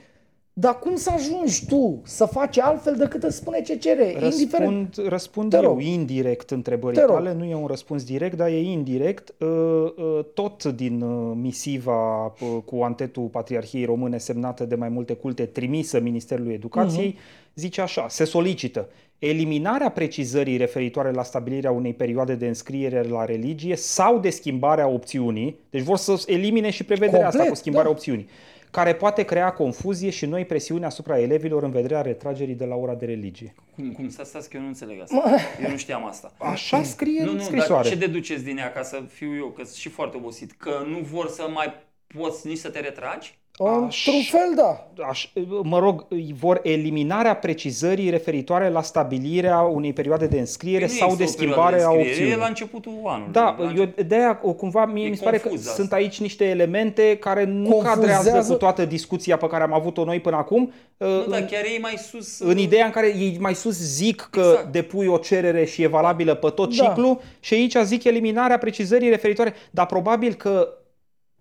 Dar 0.59 0.79
cum 0.79 0.95
să 0.95 1.09
ajungi 1.13 1.65
tu 1.65 2.01
să 2.05 2.25
faci 2.25 2.57
altfel 2.59 2.95
decât 2.95 3.23
îți 3.23 3.35
spune 3.35 3.59
CCR? 3.59 4.23
Indiferent. 4.23 4.95
Răspund, 4.95 5.07
răspund 5.09 5.49
Te 5.49 5.55
eu 5.55 5.61
rog. 5.61 5.81
indirect 5.81 6.51
întrebării 6.51 6.99
Te 6.99 7.05
rog. 7.05 7.13
tale, 7.15 7.33
nu 7.33 7.43
e 7.45 7.55
un 7.55 7.65
răspuns 7.67 8.03
direct, 8.03 8.37
dar 8.37 8.47
e 8.47 8.61
indirect. 8.61 9.33
Uh, 9.39 9.47
uh, 9.47 10.19
Tot 10.33 10.63
din 10.63 11.01
uh, 11.01 11.31
misiva 11.41 12.25
uh, 12.25 12.31
cu 12.65 12.75
antetul 12.83 13.23
Patriarhiei 13.23 13.85
Române 13.85 14.17
semnată 14.17 14.63
de 14.65 14.75
mai 14.75 14.89
multe 14.89 15.13
culte 15.13 15.45
trimisă 15.45 15.99
Ministerului 15.99 16.53
Educației, 16.53 17.07
Mhm. 17.07 17.17
zice 17.55 17.81
așa, 17.81 18.05
se 18.09 18.23
solicită 18.23 18.87
eliminarea 19.19 19.89
precizării 19.89 20.57
referitoare 20.57 21.11
la 21.11 21.23
stabilirea 21.23 21.71
unei 21.71 21.93
perioade 21.93 22.35
de 22.35 22.47
înscriere 22.47 23.01
la 23.09 23.25
religie 23.25 23.75
sau 23.75 24.19
de 24.19 24.29
schimbarea 24.29 24.87
opțiunii, 24.87 25.59
deci 25.69 25.81
vor 25.81 25.97
să 25.97 26.23
elimine 26.27 26.69
și 26.69 26.83
prevederea 26.83 27.19
asta 27.27 27.29
Complet, 27.29 27.49
cu 27.49 27.55
schimbarea 27.59 27.87
da. 27.89 27.95
opțiunii, 27.95 28.27
care 28.71 28.95
poate 28.95 29.23
crea 29.23 29.51
confuzie 29.53 30.09
și 30.09 30.25
noi 30.25 30.45
presiuni 30.45 30.85
asupra 30.85 31.19
elevilor 31.19 31.63
în 31.63 31.71
vederea 31.71 32.01
retragerii 32.01 32.55
de 32.55 32.65
la 32.65 32.75
ora 32.75 32.93
de 32.95 33.05
religie. 33.05 33.53
Cum, 33.75 33.91
cum 33.91 34.09
să 34.09 34.21
stați 34.25 34.49
că 34.49 34.55
eu 34.55 34.61
nu 34.61 34.67
înțeleg 34.67 35.01
asta? 35.01 35.23
Eu 35.63 35.69
nu 35.69 35.77
știam 35.77 36.05
asta. 36.05 36.33
Așa 36.37 36.83
scrie 36.83 37.23
Nu, 37.23 37.31
în 37.31 37.35
nu, 37.37 37.43
scrisoare. 37.43 37.89
dar 37.89 37.91
ce 37.91 38.05
deduceți 38.05 38.43
din 38.43 38.57
ea 38.57 38.71
ca 38.71 38.81
să 38.83 39.03
fiu 39.07 39.35
eu, 39.35 39.47
că 39.47 39.63
sunt 39.63 39.75
și 39.75 39.89
foarte 39.89 40.17
obosit? 40.17 40.51
Că 40.51 40.83
nu 40.87 40.97
vor 40.99 41.29
să 41.29 41.49
mai 41.53 41.73
poți 42.07 42.47
nici 42.47 42.57
să 42.57 42.69
te 42.69 42.79
retragi? 42.79 43.37
Într-un 43.59 44.21
fel, 44.29 44.53
da. 44.55 44.87
Aș, 45.09 45.29
mă 45.63 45.79
rog, 45.79 46.05
vor 46.39 46.59
eliminarea 46.63 47.35
precizării 47.35 48.09
referitoare 48.09 48.69
la 48.69 48.81
stabilirea 48.81 49.59
unei 49.61 49.93
perioade 49.93 50.27
de 50.27 50.39
înscriere 50.39 50.85
Păi 50.85 50.93
nu 50.93 50.99
sau 51.07 51.15
de 51.15 51.23
există 51.23 51.41
o 51.43 51.45
schimbare 51.45 51.75
a 51.75 51.87
perioadă 51.87 51.95
de 51.95 52.07
înscriere, 52.07 52.09
opțiunii. 52.11 52.33
E 52.33 52.35
la 52.35 52.45
începutul 52.47 52.91
anului. 53.05 53.31
Da, 53.31 53.55
La 53.59 53.73
eu 53.77 53.89
de-aia 54.07 54.35
cumva 54.35 54.85
mie 54.85 55.05
E 55.05 55.09
mi 55.09 55.15
se 55.15 55.23
pare 55.23 55.37
că 55.37 55.47
confuz 55.47 55.65
asta. 55.67 55.79
sunt 55.81 55.93
aici 55.93 56.19
niște 56.19 56.45
elemente 56.45 57.17
care 57.17 57.43
nu 57.43 57.69
Confuzează- 57.69 58.11
cadrează 58.23 58.51
cu 58.51 58.57
toată 58.57 58.85
discuția 58.85 59.37
pe 59.37 59.47
care 59.47 59.63
am 59.63 59.73
avut-o 59.73 60.03
noi 60.03 60.19
până 60.19 60.35
acum. 60.35 60.71
Nu, 60.97 61.07
în, 61.07 61.25
dar 61.29 61.41
chiar 61.41 61.63
ei 61.63 61.77
mai 61.81 61.93
sus... 62.11 62.39
în 62.39 62.57
ideea 62.57 62.85
în 62.85 62.91
care 62.91 63.07
ei 63.07 63.37
mai 63.39 63.55
sus 63.55 63.75
zic 63.81 64.27
că 64.31 64.39
Exact. 64.39 64.71
depui 64.71 65.05
o 65.07 65.17
cerere 65.17 65.65
și 65.65 65.81
e 65.83 65.87
valabilă 65.87 66.33
pe 66.33 66.49
tot 66.49 66.75
Da. 66.77 66.83
ciclu 66.85 67.21
și 67.39 67.53
aici 67.53 67.75
zic 67.83 68.03
eliminarea 68.03 68.57
precizării 68.57 69.09
referitoare, 69.09 69.53
dar 69.71 69.85
probabil 69.85 70.33
că 70.33 70.67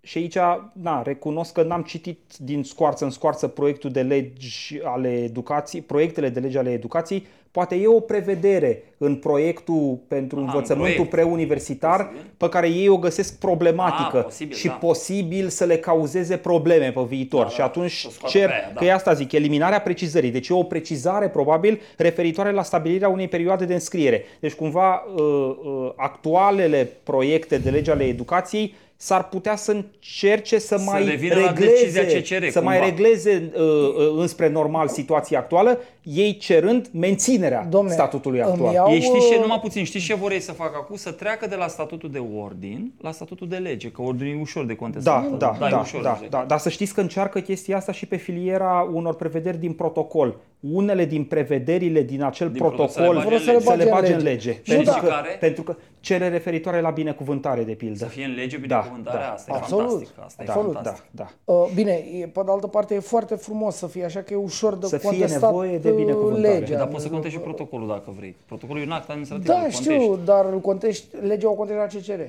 și 0.07 0.17
aici, 0.17 0.37
na, 0.81 1.01
recunosc 1.01 1.53
că 1.53 1.63
n-am 1.63 1.81
citit 1.81 2.19
din 2.37 2.63
scoarță 2.63 3.03
în 3.03 3.09
scoarță 3.09 3.47
proiectul 3.47 3.89
de 3.89 4.01
legi 4.01 4.79
ale 4.83 5.09
educației, 5.09 5.81
proiectele 5.81 6.29
de 6.29 6.39
lege 6.39 6.57
ale 6.57 6.71
educației, 6.71 7.25
poate 7.51 7.75
e 7.75 7.87
o 7.87 7.99
prevedere 7.99 8.83
în 8.97 9.15
proiectul 9.15 9.99
pentru 10.07 10.37
în 10.37 10.43
învățământul 10.43 10.93
proiect. 10.93 11.11
preuniversitar 11.11 12.05
Posibil. 12.05 12.31
pe 12.37 12.49
care 12.49 12.69
ei 12.69 12.87
o 12.87 12.97
găsesc 12.97 13.39
problematică 13.39 14.17
Ah, 14.17 14.23
posibil, 14.23 14.55
și 14.55 14.67
da. 14.67 14.73
posibil 14.73 15.47
să 15.47 15.65
le 15.65 15.77
cauzeze 15.77 16.37
probleme 16.37 16.91
pe 16.91 17.01
viitor. 17.07 17.43
Da, 17.43 17.49
și 17.49 17.57
da, 17.57 17.63
atunci 17.63 17.91
să 17.91 18.09
scoată 18.11 18.37
cer, 18.37 18.47
pe 18.47 18.53
aia, 18.53 18.71
da. 18.73 18.79
că 18.79 18.85
e 18.85 18.93
asta 18.93 19.13
zic, 19.13 19.31
eliminarea 19.31 19.81
precizării. 19.81 20.31
Deci 20.31 20.47
e 20.47 20.53
o 20.53 20.63
precizare 20.63 21.27
probabil 21.29 21.81
referitoare 21.97 22.51
la 22.51 22.63
stabilirea 22.63 23.09
unei 23.09 23.27
perioade 23.27 23.65
de 23.65 23.73
înscriere. 23.73 24.23
Deci 24.39 24.53
cumva 24.53 25.03
uh, 25.15 25.23
uh, 25.23 25.91
actualele 25.95 26.89
proiecte 27.03 27.57
de 27.57 27.69
lege 27.69 27.91
ale 27.91 28.03
educației 28.03 28.73
s-ar 28.99 29.27
putea 29.27 29.55
să 29.55 29.71
încerce 29.71 30.57
să, 30.59 30.77
Să 30.77 30.83
mai 30.85 31.05
revină 31.05 31.35
la 31.35 31.47
regleze, 31.51 31.71
decizia 32.01 32.03
CCR, 32.39 32.47
să 32.49 32.61
mai 32.61 32.77
cumva. 32.77 32.89
regleze 32.89 33.51
uh, 33.55 33.61
uh, 33.61 34.13
înspre 34.17 34.49
normal 34.49 34.87
situația 34.87 35.39
actuală, 35.39 35.79
ei 36.03 36.37
cerând 36.37 36.87
menținerea 36.93 37.67
Domne, 37.69 37.91
statutului 37.91 38.39
îmi 38.39 38.49
actual. 38.49 38.73
iau- 38.73 38.91
Ei 38.91 39.01
știți 39.01 39.27
ce, 39.27 39.35
uh, 39.35 39.41
numai 39.41 39.59
puțin, 39.59 39.83
știți 39.83 40.05
ce 40.05 40.15
vor 40.15 40.31
ei 40.31 40.39
să 40.39 40.51
facă 40.51 40.73
acum? 40.81 40.95
Să 40.95 41.11
treacă 41.11 41.47
de 41.47 41.55
la 41.55 41.67
statutul 41.67 42.09
de 42.11 42.21
ordin 42.37 42.93
la 43.01 43.11
statutul 43.11 43.47
de 43.47 43.55
lege, 43.55 43.89
că 43.91 44.01
ordinul 44.01 44.37
e 44.37 44.41
ușor 44.41 44.65
de 44.65 44.75
contestat. 44.75 45.29
Da, 45.37 45.55
da, 45.59 45.65
e 45.67 45.69
da, 45.69 45.77
ușor 45.79 46.01
da, 46.01 46.17
de 46.21 46.27
da, 46.29 46.43
dar 46.47 46.57
să 46.59 46.69
știți 46.69 46.93
că 46.93 47.01
încearcă 47.01 47.39
chestia 47.39 47.77
asta 47.77 47.91
și 47.91 48.05
pe 48.05 48.15
filiera 48.15 48.89
unor 48.93 49.15
prevederi 49.15 49.57
din 49.57 49.73
protocol. 49.73 50.35
Unele 50.71 51.05
din 51.05 51.23
prevederile 51.23 52.01
din 52.01 52.23
acel 52.23 52.47
Din 52.51 52.57
protocol 52.57 52.87
protocol 52.87 53.39
să 53.39 53.51
le 53.51 53.53
bage 53.53 53.53
în 53.53 53.59
să 53.61 53.69
le 53.69 53.75
lege. 53.75 53.89
bage 53.89 54.13
în 54.13 54.21
lege. 54.21 54.49
lege. 54.49 54.61
Nu, 54.65 54.73
Pentru 54.75 54.93
da. 54.93 54.99
că, 54.99 55.07
Care? 55.07 55.37
pentru 55.39 55.63
că 55.63 55.75
cere 55.99 56.27
referitoare 56.29 56.81
la 56.81 56.89
binecuvântare, 56.89 57.61
de 57.63 57.69
Să 57.71 57.75
pildă. 57.77 58.05
fie 58.05 58.23
în 58.25 58.33
lege 58.33 58.57
Da, 58.67 58.86
binecuvântarea 58.87 59.27
da, 59.27 59.33
asta, 59.33 59.51
e 59.53 59.55
absolut. 59.57 59.89
fantastic. 59.89 60.19
Asta 60.25 60.43
e 60.43 60.45
Da, 60.45 60.51
Absolut. 60.53 60.73
da, 60.73 60.81
fantastic. 60.81 61.09
da. 61.11 61.27
Uh, 61.53 61.69
Bine, 61.73 61.91
e, 61.91 62.25
pe 62.27 62.41
de 62.45 62.51
altă 62.51 62.67
parte 62.67 62.93
e 62.95 62.99
foarte 62.99 63.35
frumos 63.35 63.75
să 63.75 63.87
fie 63.87 64.03
așa 64.05 64.21
că 64.21 64.33
e 64.33 64.35
ușor 64.35 64.75
de 64.77 64.85
Să 64.85 64.97
fie 64.97 65.09
contestat 65.09 65.41
nevoie 65.41 65.77
de 65.77 65.89
uh, 65.89 65.95
binecuvântare. 65.95 66.57
legea. 66.57 66.77
Dar 66.77 66.87
poți 66.87 67.03
să 67.03 67.09
contești 67.09 67.37
și 67.37 67.43
protocolul 67.43 67.87
dacă 67.87 68.13
vrei. 68.17 68.35
Protocolul 68.45 68.81
e 68.81 68.85
un 68.85 68.91
act 68.91 69.09
administrativ. 69.09 69.45
Da, 69.45 69.59
îl 69.59 69.69
știu, 69.71 69.91
contești. 69.97 70.25
dar 70.25 70.45
îl 70.45 70.59
contești, 70.59 71.05
legea 71.21 71.49
o 71.49 71.53
contești 71.53 71.79
la 71.81 71.85
CCR. 72.15 72.21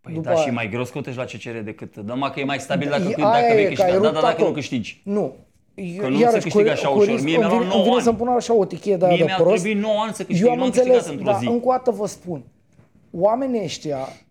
Păi 0.00 0.14
după 0.14 0.28
da, 0.28 0.34
și 0.34 0.38
aia. 0.40 0.48
e 0.50 0.54
mai 0.54 0.68
greu 0.68 0.84
să 0.84 0.92
contești 0.92 1.18
la 1.18 1.24
CCR 1.24 1.58
decât... 1.64 1.96
Dă 1.96 2.14
mă 2.14 2.30
că 2.30 2.40
e 2.40 2.44
mai 2.44 2.58
stabil 2.58 2.88
dacă, 2.88 3.02
E- 3.08 3.14
dacă 3.16 3.34
aia 3.36 3.54
vei 3.54 3.64
e, 3.64 3.72
că 3.74 3.82
ai 3.82 3.88
câștiga. 3.88 3.88
Da, 3.90 3.92
rupt 3.96 4.12
dar 4.12 4.12
dacă 4.22 4.26
nu 4.26 4.32
acolo. 4.38 4.50
câștigi. 4.52 5.00
Nu. 5.04 5.34
Că 5.98 6.08
nu 6.08 6.18
se 6.30 6.38
câștigă 6.38 6.70
așa 6.70 6.88
ușor. 6.88 7.20
Mie 7.22 7.36
mi-a 7.36 7.48
luat 7.48 7.60
îmi 7.60 7.68
9 7.68 7.82
vine 7.82 7.94
ani. 7.94 8.02
să-mi 8.02 8.16
pun 8.16 8.28
așa 8.28 8.54
o 8.54 8.64
tichie 8.64 8.96
de 8.96 9.04
aia 9.04 9.14
Mie 9.14 9.24
de 9.24 9.32
mi-a 9.34 9.44
prost. 9.44 9.62
trebuit 9.62 9.82
9 9.84 10.00
ani 10.02 10.14
să 10.14 10.24
câștig, 10.24 10.44
Eu 10.44 10.50
am 10.50 10.56
nu 10.56 10.62
am 10.62 10.66
înțeles, 10.68 10.92
câștigat 10.92 11.12
într-o 11.18 11.30
dar 11.32 11.40
zi. 11.40 11.46
încă 11.48 11.66
o 11.68 11.70
dată 11.70 11.90
vă 11.90 12.06
spun. 12.06 12.42
Oamenii 13.10 13.62
ăștia, 13.62 13.96
de- 13.96 14.25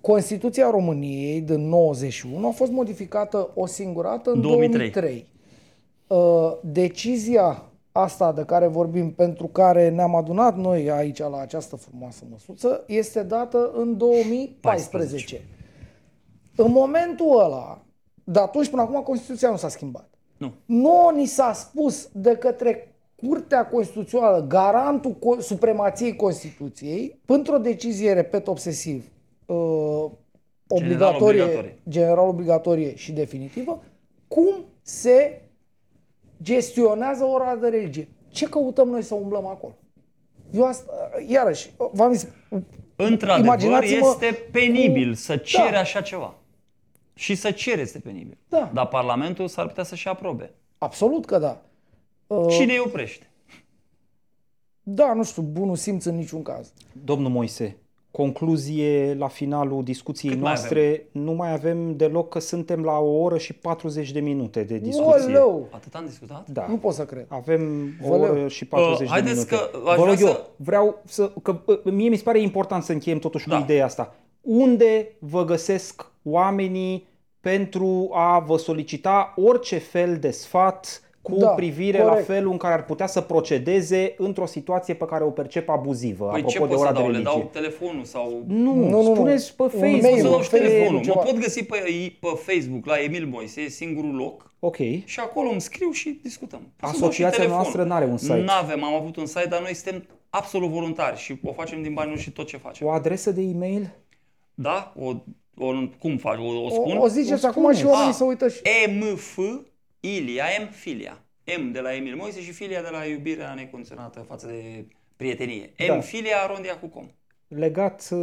Constituția 0.00 0.70
României 0.70 1.40
din 1.40 1.68
91 1.68 2.48
a 2.48 2.50
fost 2.50 2.70
modificată 2.70 3.50
o 3.54 3.66
singură 3.66 4.08
dată 4.08 4.30
în 4.30 4.40
2003. 4.40 4.90
2003. 4.90 5.26
Uh, 6.06 6.72
decizia 6.72 7.62
asta 7.92 8.32
de 8.32 8.44
care 8.44 8.66
vorbim, 8.66 9.12
pentru 9.12 9.46
care 9.46 9.88
ne-am 9.88 10.14
adunat 10.14 10.56
noi 10.56 10.90
aici 10.90 11.18
la 11.18 11.40
această 11.40 11.76
frumoasă 11.76 12.24
măsuță, 12.30 12.84
este 12.86 13.22
dată 13.22 13.70
în 13.74 13.96
2014. 13.96 15.40
În 16.56 16.72
momentul 16.72 17.40
ăla, 17.40 17.82
de 18.24 18.38
atunci 18.38 18.68
până 18.68 18.82
acum, 18.82 19.02
Constituția 19.02 19.50
nu 19.50 19.56
s-a 19.56 19.68
schimbat. 19.68 20.08
Nu. 20.36 20.52
Nu 20.64 21.12
ni 21.14 21.26
s-a 21.26 21.52
spus 21.52 22.08
de 22.12 22.36
către 22.36 22.94
Curtea 23.16 23.66
Constituțională, 23.66 24.44
garantul 24.48 25.14
co- 25.14 25.40
supremației 25.40 26.16
Constituției, 26.16 27.20
într-o 27.26 27.58
decizie, 27.58 28.12
repet, 28.12 28.46
obsesiv, 28.46 29.10
uh, 29.54 30.10
obligatorie, 30.68 31.42
obligatorie. 31.42 31.78
general 31.88 32.28
obligatorie 32.28 32.96
și 32.96 33.12
definitivă, 33.12 33.82
cum 34.28 34.64
se 34.82 35.42
gestionează 36.42 37.24
ora 37.24 37.56
de 37.56 37.68
religie. 37.68 38.08
Ce 38.28 38.46
căutăm 38.48 38.88
noi 38.88 39.02
să 39.02 39.14
umblăm 39.14 39.46
acolo? 39.46 39.74
Eu 40.52 40.64
asta, 40.64 40.92
iarăși, 41.28 41.70
v-am 41.92 42.12
zis, 42.12 42.28
Într-adevăr, 42.96 43.44
imaginați-mă 43.44 44.06
este 44.10 44.38
penibil 44.52 45.08
cu- 45.10 45.16
să 45.16 45.36
cere 45.36 45.70
Da. 45.70 45.78
așa 45.78 46.00
ceva. 46.00 46.34
Și 47.14 47.34
să 47.34 47.50
cere 47.50 47.80
este 47.80 47.98
penibil. 47.98 48.36
Da. 48.48 48.70
Dar 48.74 48.86
Parlamentul 48.88 49.48
s-ar 49.48 49.66
putea 49.66 49.84
să-și 49.84 50.08
aprobe. 50.08 50.50
Absolut 50.78 51.24
că 51.26 51.38
da. 51.38 51.62
Uh, 52.26 52.46
Cine 52.48 52.72
îi 52.72 52.78
oprește? 52.84 53.26
Da, 54.82 55.12
nu 55.12 55.24
știu, 55.24 55.42
bunul 55.42 55.76
simț 55.76 56.04
în 56.04 56.16
niciun 56.16 56.42
caz. 56.42 56.72
Domnul 57.04 57.30
Moise, 57.30 57.76
concluzie 58.10 59.14
la 59.18 59.28
finalul 59.28 59.84
discuției 59.84 60.32
Cât 60.32 60.40
mai 60.40 60.50
noastre. 60.52 61.06
Nu 61.12 61.32
mai 61.32 61.52
avem 61.52 61.96
deloc 61.96 62.28
că 62.28 62.38
suntem 62.38 62.82
la 62.82 62.98
o 62.98 63.10
oră 63.22 63.38
și 63.38 63.52
40 63.52 64.10
de 64.12 64.20
minute 64.20 64.62
de 64.62 64.78
discuție. 64.78 65.26
Oleu! 65.36 65.68
Atât 65.70 65.94
am 65.94 66.04
discutat? 66.06 66.48
Da. 66.48 66.66
Nu 66.68 66.76
pot 66.76 66.92
să 66.94 67.04
cred. 67.04 67.26
Avem 67.28 67.90
o 68.04 68.08
Vă 68.08 68.14
oră 68.14 68.48
și 68.48 68.64
40 68.64 68.92
Uh, 68.94 69.04
de 69.04 69.10
haideți 69.10 69.34
minute. 69.34 69.54
că 69.54 69.88
aș 69.90 69.96
Vă 69.96 70.04
rog 70.04 70.14
vrea 70.14 70.26
eu, 70.28 70.32
să- 70.34 70.46
vreau 70.56 71.02
să... 71.04 71.32
Că, 71.42 71.60
uh, 71.64 71.78
mie 71.84 72.08
mi 72.08 72.16
se 72.16 72.22
pare 72.22 72.40
important 72.40 72.82
să 72.82 72.92
încheiem 72.92 73.18
totuși 73.18 73.48
Da. 73.48 73.56
cu 73.56 73.62
ideea 73.62 73.84
asta. 73.84 74.14
Unde 74.40 75.16
vă 75.18 75.44
găsesc 75.44 76.10
oamenii 76.22 77.06
pentru 77.40 78.10
a 78.12 78.38
vă 78.38 78.56
solicita 78.56 79.32
orice 79.36 79.78
fel 79.78 80.16
de 80.18 80.30
sfat 80.30 81.02
cu 81.22 81.34
Da, 81.34 81.48
privire 81.48 81.98
corect. 81.98 82.16
la 82.28 82.34
felul 82.34 82.50
în 82.52 82.56
care 82.56 82.74
ar 82.74 82.84
putea 82.84 83.06
să 83.06 83.20
procedeze 83.20 84.14
într-o 84.18 84.46
situație 84.46 84.94
pe 84.94 85.04
care 85.04 85.24
o 85.24 85.30
percep 85.30 85.68
abuzivă, 85.68 86.24
Păi 86.24 86.40
apropo 86.40 86.48
ce 86.50 86.58
de 86.58 86.64
pot 86.64 86.78
ora 86.78 86.88
să 86.88 86.92
de 86.94 86.98
dau? 87.00 87.08
Le 87.10 87.16
religie. 87.18 87.32
dau 87.40 87.48
telefonul 87.52 88.04
sau... 88.04 88.42
Nu, 88.46 88.74
Nu, 88.74 88.88
nu, 88.88 89.02
nu. 89.02 89.14
spuneți 89.14 89.56
pe 89.56 89.62
Un 89.62 89.68
Facebook. 89.68 90.02
mail, 90.02 90.16
Să 90.16 90.22
dau 90.22 90.34
un 90.36 90.42
și 90.42 90.48
Facebook, 90.48 90.68
telefonul. 90.70 90.98
Mă 90.98 91.04
ceva. 91.04 91.20
pot 91.20 91.38
găsi 91.38 91.64
pe, 91.64 91.76
pe 92.20 92.28
Facebook 92.52 92.86
la 92.86 93.02
Emil 93.02 93.26
Moise, 93.26 93.60
e 93.60 93.68
singurul 93.68 94.14
loc. 94.14 94.52
Ok. 94.58 94.76
Și 95.04 95.20
acolo 95.20 95.48
îmi 95.50 95.60
scriu 95.60 95.90
și 95.90 96.20
discutăm. 96.22 96.58
Pot 96.60 96.70
să 96.76 96.80
dau 96.80 96.90
și 96.90 96.96
Asociația 97.04 97.30
telefonul. 97.38 97.62
noastră 97.62 97.84
n-are 97.84 98.04
un 98.04 98.16
site. 98.16 98.34
Nu 98.36 98.52
avem, 98.62 98.84
am 98.84 98.94
avut 98.94 99.16
un 99.16 99.26
site, 99.26 99.46
dar 99.48 99.60
noi 99.60 99.74
suntem 99.74 100.04
absolut 100.30 100.68
voluntari 100.68 101.16
și 101.18 101.38
o 101.44 101.52
facem 101.52 101.82
din 101.82 101.94
bani 101.94 102.16
și 102.16 102.30
tot 102.30 102.46
ce 102.46 102.56
facem. 102.56 102.86
O 102.86 102.90
adresă 102.90 103.30
de 103.30 103.40
e-mail? 103.42 103.90
Da? 104.54 104.92
O, 105.00 105.06
o, 105.58 105.72
cum 105.98 106.16
faci? 106.16 106.38
O, 106.38 106.64
o 106.64 106.68
spun? 106.70 106.96
O, 106.96 107.02
o 107.02 107.06
ziceți 107.08 107.44
O 107.44 107.48
acum 107.48 107.62
spuneți. 107.62 107.80
și 107.80 107.86
oamenii 107.86 108.08
Ah, 108.08 108.14
să 108.14 108.24
uită 108.24 108.48
și... 108.48 108.60
MF 108.98 109.38
Ilia, 110.16 110.44
M 110.60 110.70
filia. 110.70 111.24
M 111.58 111.70
de 111.70 111.80
la 111.80 111.94
Emil 111.94 112.16
Moise 112.16 112.42
și 112.42 112.52
filia 112.52 112.82
de 112.82 112.88
la 112.90 113.04
iubirea 113.04 113.54
necondiționată 113.54 114.24
față 114.28 114.46
de 114.46 114.86
prietenie. 115.16 115.72
Da. 115.86 115.94
M 115.94 116.00
filia 116.00 116.36
arondia 116.42 116.78
cu 116.78 116.86
com. 116.86 117.06
Legat 117.48 118.08
uh, 118.10 118.18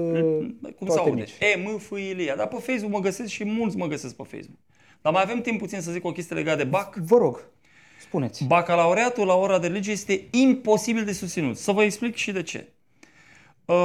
Cum 0.61 0.87
se 0.87 0.93
toate 0.93 0.99
aude? 0.99 1.11
mici. 1.21 1.63
M 1.65 1.77
F 1.77 1.89
Ilia. 1.89 2.35
Dar 2.35 2.47
pe 2.47 2.55
Facebook 2.55 2.91
mă 2.91 2.99
găsesc 2.99 3.29
și 3.29 3.43
mulți 3.43 3.77
mă 3.77 3.87
găsesc 3.87 4.15
pe 4.15 4.23
Facebook. 4.23 4.59
Dar 5.01 5.13
mai 5.13 5.21
avem 5.21 5.41
timp 5.41 5.59
puțin 5.59 5.81
să 5.81 5.91
zic 5.91 6.05
o 6.05 6.11
chestie 6.11 6.35
legată 6.35 6.57
de 6.57 6.63
BAC. 6.63 6.95
Vă 6.95 7.17
rog, 7.17 7.45
spuneți. 8.01 8.43
Bacalaureatul 8.45 9.25
la 9.25 9.33
ora 9.33 9.59
de 9.59 9.67
religie 9.67 9.91
este 9.91 10.27
imposibil 10.31 11.05
de 11.05 11.11
susținut. 11.11 11.57
Să 11.57 11.71
vă 11.71 11.83
explic 11.83 12.15
și 12.15 12.31
de 12.31 12.43
ce. 12.43 12.67
Uh, 13.65 13.75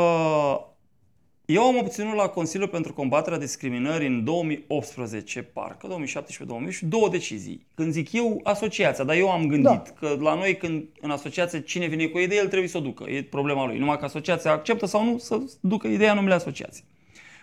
Eu 1.50 1.62
am 1.62 1.76
obținut 1.76 2.14
la 2.14 2.28
Consiliul 2.28 2.68
pentru 2.68 2.92
combaterea 2.92 3.38
discriminării 3.38 4.06
în 4.06 4.24
2018, 4.24 5.42
parcă, 5.42 5.88
2017-2018, 5.88 6.78
două 6.80 7.08
decizii. 7.08 7.66
Când 7.74 7.92
zic 7.92 8.12
eu, 8.12 8.40
asociația, 8.42 9.04
dar 9.04 9.16
eu 9.16 9.30
am 9.30 9.46
gândit 9.46 9.62
Da. 9.64 9.82
că 9.98 10.16
la 10.20 10.34
noi 10.34 10.56
când 10.56 10.84
în 11.00 11.10
asociație 11.10 11.60
cine 11.60 11.86
vine 11.86 12.06
cu 12.06 12.16
o 12.16 12.20
idee, 12.20 12.38
el 12.38 12.48
trebuie 12.48 12.68
să 12.68 12.76
o 12.76 12.80
ducă. 12.80 13.10
E 13.10 13.22
problema 13.22 13.66
lui. 13.66 13.78
Numai 13.78 13.98
că 13.98 14.04
asociația 14.04 14.50
acceptă 14.50 14.86
sau 14.86 15.04
nu 15.04 15.18
să 15.18 15.40
ducă 15.60 15.86
ideea 15.86 16.10
în 16.10 16.16
numele 16.16 16.34
asociației. 16.34 16.84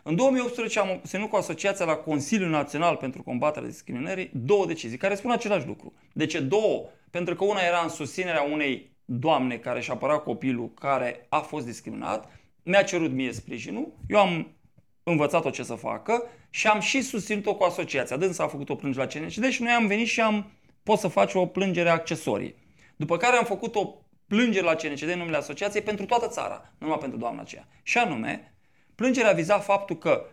În 0.03 0.15
2018 0.15 0.79
am 0.79 0.89
obținut 0.89 1.29
cu 1.29 1.35
asociația 1.35 1.85
la 1.85 1.95
Consiliul 1.95 2.49
Național 2.49 2.95
pentru 2.95 3.23
combaterea 3.23 3.67
discriminării 3.69 4.29
două 4.33 4.65
decizii 4.65 4.97
care 4.97 5.15
spun 5.15 5.31
același 5.31 5.67
lucru. 5.67 5.93
De 6.13 6.25
ce 6.25 6.39
două? 6.39 6.83
Pentru 7.11 7.35
că 7.35 7.43
una 7.43 7.59
era 7.67 7.79
în 7.83 7.89
susținerea 7.89 8.41
unei 8.41 8.95
doamne 9.05 9.55
care 9.55 9.79
și 9.81 9.91
apăra 9.91 10.17
copilul 10.17 10.71
care 10.79 11.25
a 11.29 11.39
fost 11.39 11.65
discriminat, 11.65 12.36
mi-a 12.67 12.83
cerut 12.83 13.11
mie 13.11 13.31
sprijinul, 13.31 13.93
eu 14.07 14.19
am 14.19 14.55
învățat-o 15.03 15.49
ce 15.49 15.63
să 15.63 15.75
facă 15.75 16.23
și 16.49 16.67
am 16.67 16.79
și 16.79 17.01
susținut-o 17.01 17.55
cu 17.55 17.63
asociația. 17.63 18.17
Dânsa 18.17 18.43
a 18.43 18.47
făcut 18.47 18.69
o 18.69 18.75
plângere 18.75 19.05
la 19.05 19.19
CNCD 19.19 19.49
și 19.49 19.61
noi 19.61 19.71
am 19.71 19.87
venit 19.87 20.07
și 20.07 20.21
am 20.21 20.51
pot 20.83 20.99
să 20.99 21.07
faci 21.07 21.33
o 21.33 21.45
plângere 21.45 21.89
accesorie. 21.89 22.55
După 22.95 23.17
care 23.17 23.37
am 23.37 23.45
făcut 23.45 23.75
o 23.75 23.95
plângere 24.27 24.65
la 24.65 24.75
CNCD 24.75 25.09
în 25.09 25.17
numele 25.17 25.37
asociației 25.37 25.83
pentru 25.83 26.05
toată 26.05 26.27
țara, 26.27 26.73
nu 26.77 26.85
numai 26.85 26.97
pentru 26.97 27.17
doamna 27.17 27.41
aceea. 27.41 27.67
Și 27.83 27.97
anume, 27.97 28.53
plângerea 28.95 29.31
viza 29.31 29.59
faptul 29.59 29.97
că 29.97 30.25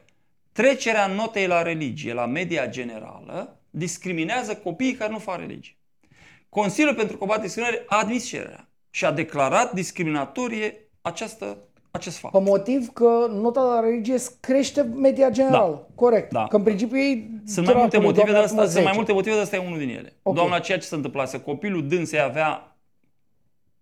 trecerea 0.53 1.07
notei 1.07 1.47
la 1.47 1.63
religie 1.63 2.13
la 2.13 2.27
media 2.27 2.67
generală 2.67 3.61
discriminează 3.71 4.57
copiii 4.57 4.95
care 4.95 5.13
nu 5.13 5.19
fac 5.19 5.39
religie. 5.39 5.77
Consiliul 6.49 6.95
pentru 6.95 7.19
combaterea 7.19 7.47
discriminării 7.47 7.87
a 7.89 7.99
admis 7.99 8.27
cererea 8.27 8.69
și 8.91 9.05
a 9.05 9.13
declarat 9.13 9.73
discriminatorie 9.73 10.89
această, 11.03 11.59
acest 11.97 12.19
fapt. 12.19 12.35
Pe 12.35 12.41
motiv 12.41 12.93
că 12.93 13.27
nota 13.31 13.61
la 13.61 13.81
religie 13.81 14.17
crește 14.41 14.83
media 14.83 15.31
generală. 15.31 15.73
Da. 15.73 15.95
Corect. 15.95 16.33
Da. 16.33 16.47
Că 16.47 16.57
în 16.57 16.63
principiu 16.63 16.99
ei 16.99 17.31
sunt 17.47 17.67
mai 17.67 17.75
multe 17.77 17.99
motive 17.99 18.31
de 18.31 18.37
asta, 18.37 18.67
sunt 18.67 18.85
mai 18.85 18.93
multe 18.95 19.13
motive 19.13 19.35
de 19.35 19.41
asta 19.41 19.57
e 19.57 19.67
unul 19.67 19.79
din 19.79 19.89
ele. 19.89 20.13
Okay. 20.23 20.39
Doamna, 20.39 20.59
ceea 20.59 20.79
ce 20.79 20.87
se 20.87 20.95
întâmplase, 20.95 21.41
copilul 21.41 21.89
dânsei 21.89 22.21
avea 22.21 22.77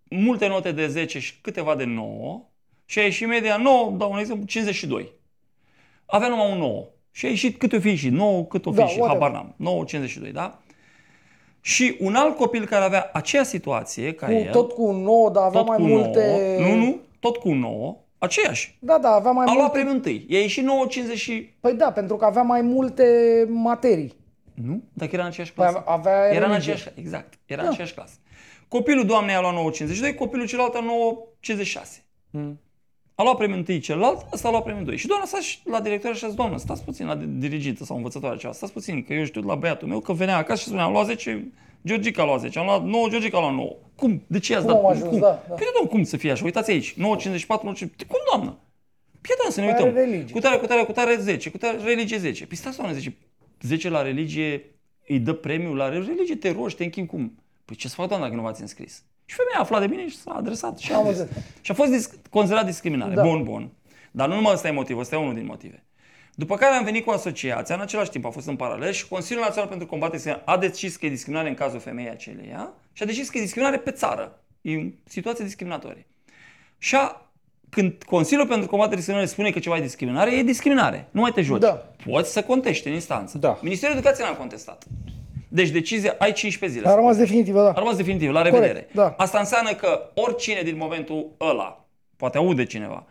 multe 0.09 0.47
note 0.47 0.71
de 0.71 0.87
10 0.87 1.19
și 1.19 1.41
câteva 1.41 1.75
de 1.75 1.83
9 1.83 2.41
și 2.85 2.99
a 2.99 3.03
ieșit 3.03 3.27
media 3.27 3.57
9, 3.57 3.93
dau 3.97 4.11
un 4.11 4.17
exemplu, 4.17 4.45
52. 4.45 5.11
Avea 6.05 6.27
numai 6.27 6.51
un 6.51 6.57
9. 6.57 6.85
Și 7.11 7.25
a 7.25 7.29
ieșit 7.29 7.57
cât 7.57 7.73
o 7.73 7.79
fi 7.79 7.95
și 7.95 8.09
9, 8.09 8.45
cât 8.45 8.65
o 8.65 8.71
fi 8.71 8.77
da, 8.77 8.87
și, 8.87 9.01
habar 9.07 9.31
n-am. 9.31 9.53
9, 9.57 9.83
52, 9.83 10.31
da? 10.31 10.59
Și 11.61 11.97
un 11.99 12.15
alt 12.15 12.37
copil 12.37 12.65
care 12.65 12.83
avea 12.83 13.09
aceea 13.13 13.43
situație 13.43 14.13
ca 14.13 14.25
cu, 14.25 14.31
el, 14.31 14.51
tot 14.51 14.71
cu 14.71 14.83
un 14.83 15.01
9, 15.01 15.29
dar 15.29 15.43
avea 15.43 15.61
mai 15.61 15.77
multe... 15.79 16.55
9, 16.59 16.69
nu, 16.69 16.85
nu, 16.85 16.99
tot 17.19 17.37
cu 17.37 17.49
un 17.49 17.59
9, 17.59 18.02
aceeași. 18.23 18.77
Da, 18.79 18.97
da, 18.97 19.09
avea 19.09 19.31
mai 19.31 19.45
a 19.45 19.47
multe... 19.47 19.59
luat 19.59 19.71
premiul 19.71 19.95
întâi. 19.95 20.25
I-a 20.29 20.39
ieșit 20.39 20.63
9, 20.63 20.85
50 20.85 21.17
și... 21.17 21.49
Păi 21.59 21.73
da, 21.73 21.91
pentru 21.91 22.15
că 22.15 22.25
avea 22.25 22.41
mai 22.41 22.61
multe 22.61 23.05
materii. 23.49 24.13
Nu, 24.53 24.83
dacă 24.93 25.11
era 25.13 25.21
în 25.21 25.29
aceeași 25.29 25.53
clasă. 25.53 25.71
Păi 25.71 25.83
avea 25.85 26.33
era 26.33 26.45
în 26.45 26.51
aceeași, 26.51 26.87
exact, 26.95 27.33
era 27.45 27.61
da. 27.61 27.67
în 27.67 27.73
aceeași 27.73 27.93
clasă. 27.93 28.13
Copilul 28.67 29.05
doamnei 29.05 29.35
a 29.35 29.41
luat 29.41 29.73
9,52, 30.11 30.15
copilul 30.17 30.47
celălalt 30.47 30.73
a 30.75 30.85
9,56. 31.55 32.03
Mm. 32.29 32.59
A 33.15 33.23
luat 33.23 33.37
premiul 33.37 33.57
întâi 33.57 33.79
celălalt, 33.79 34.25
ăsta 34.33 34.47
a 34.47 34.51
luat 34.51 34.63
premiul 34.63 34.85
2. 34.85 34.97
Și 34.97 35.07
doamna 35.07 35.25
s-a 35.25 35.37
la 35.63 35.81
director 35.81 36.15
și 36.15 36.23
a 36.23 36.27
zis, 36.27 36.35
doamnă, 36.35 36.57
stați 36.57 36.83
puțin 36.83 37.05
la 37.05 37.15
dirigită 37.15 37.83
sau 37.83 37.95
învățătoare 37.95 38.37
ceva, 38.37 38.53
stați 38.53 38.73
puțin, 38.73 39.03
că 39.03 39.13
eu 39.13 39.25
știu 39.25 39.41
la 39.41 39.55
băiatul 39.55 39.87
meu 39.87 39.99
că 39.99 40.13
venea 40.13 40.37
acasă 40.37 40.59
și 40.59 40.67
spunea, 40.67 40.83
am 40.83 40.91
luat 40.91 41.05
10, 41.05 41.51
Georgica 41.85 42.21
a 42.21 42.25
luat 42.25 42.39
10, 42.39 42.59
am 42.59 42.65
luat 42.65 42.83
9, 42.83 43.09
Georgica 43.09 43.37
a 43.37 43.39
luat 43.39 43.53
9. 43.53 43.75
Cum? 43.95 44.23
De 44.27 44.39
ce 44.39 44.55
ați 44.55 44.65
cum 44.65 44.73
dat? 44.73 44.83
Ajuns, 44.91 45.09
cum? 45.09 45.19
Da, 45.19 45.43
da. 45.47 45.53
Păi, 45.53 45.65
doamnă, 45.73 45.89
cum 45.89 46.03
să 46.03 46.17
fie 46.17 46.31
așa? 46.31 46.43
Uitați 46.43 46.71
aici, 46.71 46.93
9,54, 46.93 46.97
9,54, 46.97 46.97
cum, 48.07 48.19
doamnă? 48.31 48.57
Păi, 49.21 49.51
să 49.51 49.59
ne 49.61 49.67
uităm. 49.67 49.93
Religie. 49.93 50.33
Cu 50.33 50.39
tare, 50.39 50.57
cu 50.57 50.65
tare, 50.65 50.83
cu 50.83 50.91
tare 50.91 51.15
10, 51.15 51.49
cu 51.49 51.57
tare 51.57 51.77
religie 51.83 52.17
10. 52.17 52.45
Păi 52.45 52.57
stați, 52.57 52.77
doamne, 52.77 52.95
10, 52.95 53.15
10 53.61 53.89
la 53.89 54.01
religie 54.01 54.65
îi 55.07 55.19
dă 55.19 55.33
premiul 55.33 55.75
la 55.75 55.89
religie, 55.89 56.35
te 56.35 56.51
rogi, 56.51 56.75
te 56.75 56.83
închin 56.83 57.05
cum? 57.05 57.37
Păi 57.65 57.75
ce 57.75 57.87
să 57.87 57.95
fac, 57.95 58.07
doamne, 58.07 58.25
dacă 58.25 58.39
nu 58.39 58.45
v-ați 58.45 58.61
înscris? 58.61 59.03
Și 59.25 59.35
femeia 59.35 59.57
a 59.57 59.61
aflat 59.61 59.79
de 59.79 59.87
mine 59.95 60.07
și 60.07 60.17
s-a 60.17 60.31
adresat 60.31 60.77
și 60.77 60.93
a, 60.93 61.11
zis. 61.11 61.25
și 61.61 61.71
a 61.71 61.73
fost 61.73 61.91
dis- 61.91 62.09
considerat 62.29 62.65
discriminare. 62.65 63.13
Da. 63.13 63.21
Bun, 63.23 63.43
bun. 63.43 63.69
Dar 64.11 64.27
nu 64.27 64.35
numai 64.35 64.53
ăsta 64.53 64.67
e 64.67 64.71
motivul, 64.71 65.01
ăsta 65.01 65.15
e 65.15 65.19
unul 65.19 65.33
din 65.33 65.45
motive. 65.45 65.83
După 66.35 66.55
care 66.55 66.75
am 66.75 66.83
venit 66.83 67.05
cu 67.05 67.11
asociația, 67.11 67.75
în 67.75 67.81
același 67.81 68.09
timp 68.09 68.25
a 68.25 68.29
fost 68.29 68.47
în 68.47 68.55
paralel 68.55 68.91
și 68.91 69.07
Consiliul 69.07 69.43
Național 69.43 69.69
pentru 69.69 69.87
Combaterea 69.87 70.41
a 70.45 70.57
decis 70.57 70.95
că 70.95 71.05
e 71.05 71.09
discriminare 71.09 71.49
în 71.49 71.55
cazul 71.55 71.79
femeii 71.79 72.09
aceleia 72.09 72.73
și 72.93 73.03
a 73.03 73.05
decis 73.05 73.29
că 73.29 73.37
e 73.37 73.41
discriminare 73.41 73.77
pe 73.77 73.91
țară. 73.91 74.39
E 74.61 74.77
o 74.77 74.81
situație 75.05 75.45
discriminatorie. 75.45 76.05
Și 76.77 76.95
a, 76.95 77.31
când 77.69 78.03
Consiliul 78.03 78.47
pentru 78.47 78.67
Combaterea 78.67 78.97
Discriminării 78.97 79.33
spune 79.33 79.51
că 79.51 79.59
ceva 79.59 79.77
e 79.77 79.81
discriminare, 79.81 80.37
e 80.37 80.43
discriminare. 80.43 81.07
Nu 81.11 81.21
mai 81.21 81.31
te 81.31 81.41
joci. 81.41 81.59
Da. 81.59 81.93
Poți 82.05 82.31
să 82.31 82.43
contești 82.43 82.87
în 82.87 82.93
instanță. 82.93 83.37
Da. 83.37 83.59
Ministerul 83.61 83.95
Educației 83.95 84.27
n-a 84.27 84.35
contestat. 84.35 84.83
Deci 85.47 85.69
decizia, 85.69 86.15
ai 86.17 86.31
15 86.31 86.79
zile. 86.79 86.91
A 86.91 86.95
rămas 86.95 87.17
definitivă, 87.17 87.61
da. 87.61 87.69
A 87.69 87.73
rămas 87.73 87.95
definitiv, 87.95 88.31
la 88.31 88.41
revedere. 88.41 88.71
Corect, 88.71 88.93
da. 88.93 89.13
Asta 89.17 89.39
înseamnă 89.39 89.73
că 89.73 90.11
oricine 90.13 90.61
din 90.61 90.77
momentul 90.77 91.31
ăla, 91.39 91.85
poate 92.15 92.37
aude 92.37 92.65
cineva, 92.65 93.05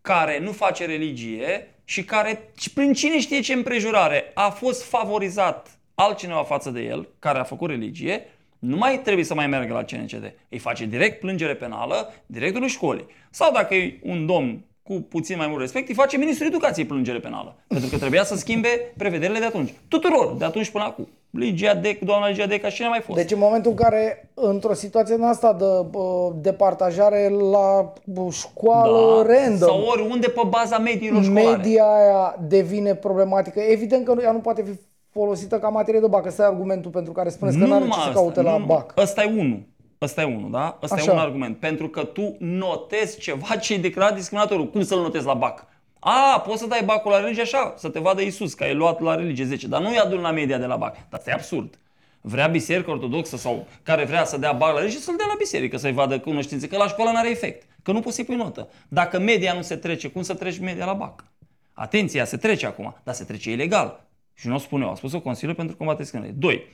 care 0.00 0.38
nu 0.38 0.52
face 0.52 0.86
religie 0.86 1.68
și 1.88 2.04
care, 2.04 2.50
prin 2.74 2.92
cine 2.92 3.20
știe 3.20 3.40
ce 3.40 3.52
împrejurare, 3.52 4.30
a 4.34 4.50
fost 4.50 4.84
favorizat 4.84 5.78
altcineva 5.94 6.44
față 6.44 6.70
de 6.70 6.80
el, 6.80 7.08
care 7.18 7.38
a 7.38 7.42
făcut 7.42 7.70
religie, 7.70 8.24
nu 8.58 8.76
mai 8.76 9.00
trebuie 9.00 9.24
să 9.24 9.34
mai 9.34 9.46
meargă 9.46 9.72
la 9.72 9.84
CNCD. 9.84 10.34
Îi 10.48 10.58
face 10.58 10.84
direct 10.84 11.20
plângere 11.20 11.54
penală 11.54 12.14
directorul 12.26 12.68
școlii. 12.68 13.06
Sau 13.30 13.52
dacă 13.52 13.74
e 13.74 13.98
un 14.02 14.26
domn 14.26 14.64
cu 14.88 14.94
puțin 15.08 15.36
mai 15.36 15.46
mult 15.46 15.60
respect, 15.60 15.88
îi 15.88 15.94
face 15.94 16.16
Ministrul 16.16 16.46
Educației 16.46 16.86
plângere 16.86 17.18
penală. 17.18 17.56
Pentru 17.66 17.88
că 17.88 17.96
trebuia 17.96 18.24
să 18.24 18.36
schimbe 18.36 18.68
prevederile 18.96 19.38
de 19.38 19.44
atunci. 19.44 19.74
Tuturor, 19.88 20.34
de 20.38 20.44
atunci 20.44 20.70
până 20.70 20.84
acum. 20.84 21.08
Ligia 21.30 21.74
Dec, 21.74 22.00
doamna 22.00 22.28
Ligia 22.28 22.46
Dec, 22.46 22.68
și 22.68 22.82
ne 22.82 22.88
mai 22.88 23.00
fost. 23.00 23.18
Deci 23.18 23.30
în 23.30 23.38
momentul 23.38 23.70
în 23.70 23.76
care, 23.76 24.30
într-o 24.34 24.72
situație 24.72 25.14
în 25.14 25.22
asta 25.22 25.52
de 25.52 25.98
departajare 26.40 27.28
la 27.28 27.92
școală 28.30 29.24
da, 29.26 29.32
random, 29.32 29.68
sau 29.68 29.82
oriunde 29.86 30.28
pe 30.28 30.40
baza 30.48 30.78
mediilor 30.78 31.22
școlare. 31.22 31.56
Media 31.56 31.84
aia 31.84 32.36
devine 32.48 32.94
problematică. 32.94 33.60
Evident 33.60 34.04
că 34.04 34.14
ea 34.22 34.32
nu 34.32 34.38
poate 34.38 34.62
fi 34.62 34.78
folosită 35.10 35.58
ca 35.58 35.68
materie 35.68 36.00
de 36.00 36.06
bac. 36.06 36.26
Ăsta 36.26 36.42
e 36.42 36.46
argumentul 36.46 36.90
pentru 36.90 37.12
care 37.12 37.28
spuneți 37.28 37.56
nu 37.56 37.62
că 37.62 37.68
nu 37.68 37.74
are 37.74 37.84
ce 37.84 38.00
să 38.06 38.10
caute 38.12 38.42
la 38.42 38.58
bac. 38.66 38.94
Ăsta 38.96 39.22
e 39.22 39.34
unul. 39.38 39.60
Ăsta 40.00 40.20
e 40.20 40.24
unul, 40.24 40.50
da? 40.50 40.78
Ăsta 40.82 40.94
Așa. 40.94 41.10
e 41.10 41.14
un 41.14 41.18
argument. 41.18 41.58
Pentru 41.58 41.88
că 41.88 42.04
tu 42.04 42.36
notezi 42.38 43.18
ceva 43.18 43.56
ce 43.56 43.74
e 43.74 43.78
declarat 43.78 44.14
discriminatoriu. 44.14 44.66
Cum 44.66 44.82
să-l 44.82 45.00
notezi 45.00 45.26
la 45.26 45.34
BAC? 45.34 45.66
A, 45.98 46.40
poți 46.46 46.60
să 46.60 46.66
dai 46.66 46.82
bacul 46.84 47.10
la 47.10 47.20
religie 47.20 47.42
așa, 47.42 47.74
să 47.76 47.88
te 47.88 47.98
vadă 47.98 48.20
Isus, 48.20 48.54
că 48.54 48.64
ai 48.64 48.74
luat 48.74 49.00
la 49.00 49.14
religie 49.14 49.44
10, 49.44 49.68
dar 49.68 49.80
nu-i 49.80 49.98
adun 49.98 50.20
la 50.20 50.30
media 50.30 50.58
de 50.58 50.66
la 50.66 50.76
BAC. 50.76 50.94
Dar 50.94 51.18
asta 51.18 51.30
e 51.30 51.32
absurd. 51.32 51.78
Vrea 52.20 52.46
biserica 52.46 52.90
ortodoxă 52.90 53.36
sau 53.36 53.66
care 53.82 54.04
vrea 54.04 54.24
să 54.24 54.36
dea 54.36 54.52
bac 54.52 54.72
la 54.72 54.78
religie 54.78 55.00
să-l 55.00 55.16
dea 55.16 55.26
la 55.28 55.34
biserică, 55.38 55.76
să-i 55.76 55.92
vadă 55.92 56.20
cunoștințe, 56.20 56.66
că 56.66 56.76
la 56.76 56.88
școală 56.88 57.10
nu 57.10 57.16
are 57.16 57.30
efect, 57.30 57.66
că 57.82 57.92
nu 57.92 58.00
poți 58.00 58.14
să-i 58.14 58.24
pui 58.24 58.36
notă. 58.36 58.68
Dacă 58.88 59.18
media 59.18 59.52
nu 59.52 59.62
se 59.62 59.76
trece, 59.76 60.08
cum 60.08 60.22
să 60.22 60.34
treci 60.34 60.58
media 60.58 60.84
la 60.84 60.92
BAC? 60.92 61.24
Atenția, 61.72 62.24
se 62.24 62.36
trece 62.36 62.66
acum, 62.66 62.96
dar 63.02 63.14
se 63.14 63.24
trece 63.24 63.50
ilegal. 63.50 64.06
Și 64.34 64.46
nu 64.46 64.54
o 64.54 64.58
spun 64.58 64.82
eu, 64.82 64.90
a 64.90 64.94
spus-o 64.94 65.20
Consiliul 65.20 65.56
pentru 65.56 65.76
combaterea 65.76 66.04
discriminării. 66.04 66.40
2. 66.40 66.66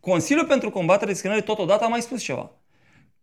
Consiliul 0.00 0.46
pentru 0.46 0.70
combaterea 0.70 1.12
discriminării 1.12 1.48
totodată 1.48 1.84
a 1.84 1.88
mai 1.88 2.00
spus 2.00 2.22
ceva 2.22 2.50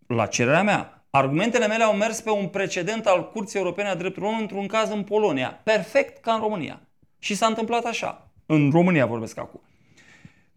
la 0.08 0.26
cererea 0.26 0.64
mea. 0.64 1.06
Argumentele 1.10 1.68
mele 1.68 1.84
au 1.84 1.94
mers 1.94 2.22
pe 2.22 2.30
un 2.30 2.48
precedent 2.48 3.06
al 3.06 3.32
Curții 3.32 3.60
Europene 3.60 3.90
a 3.90 3.96
Drepturilor 3.96 4.30
Omului 4.30 4.50
într-un 4.50 4.68
caz 4.68 4.90
în 4.90 5.04
Polonia, 5.04 5.60
perfect 5.64 6.22
ca 6.22 6.34
în 6.34 6.40
România. 6.40 6.82
Și 7.20 7.36
s-a 7.36 7.46
întâmplat 7.46 7.84
așa. 7.84 8.28
În 8.46 8.70
România 8.72 9.06
vorbesc 9.06 9.38
acum. 9.38 9.62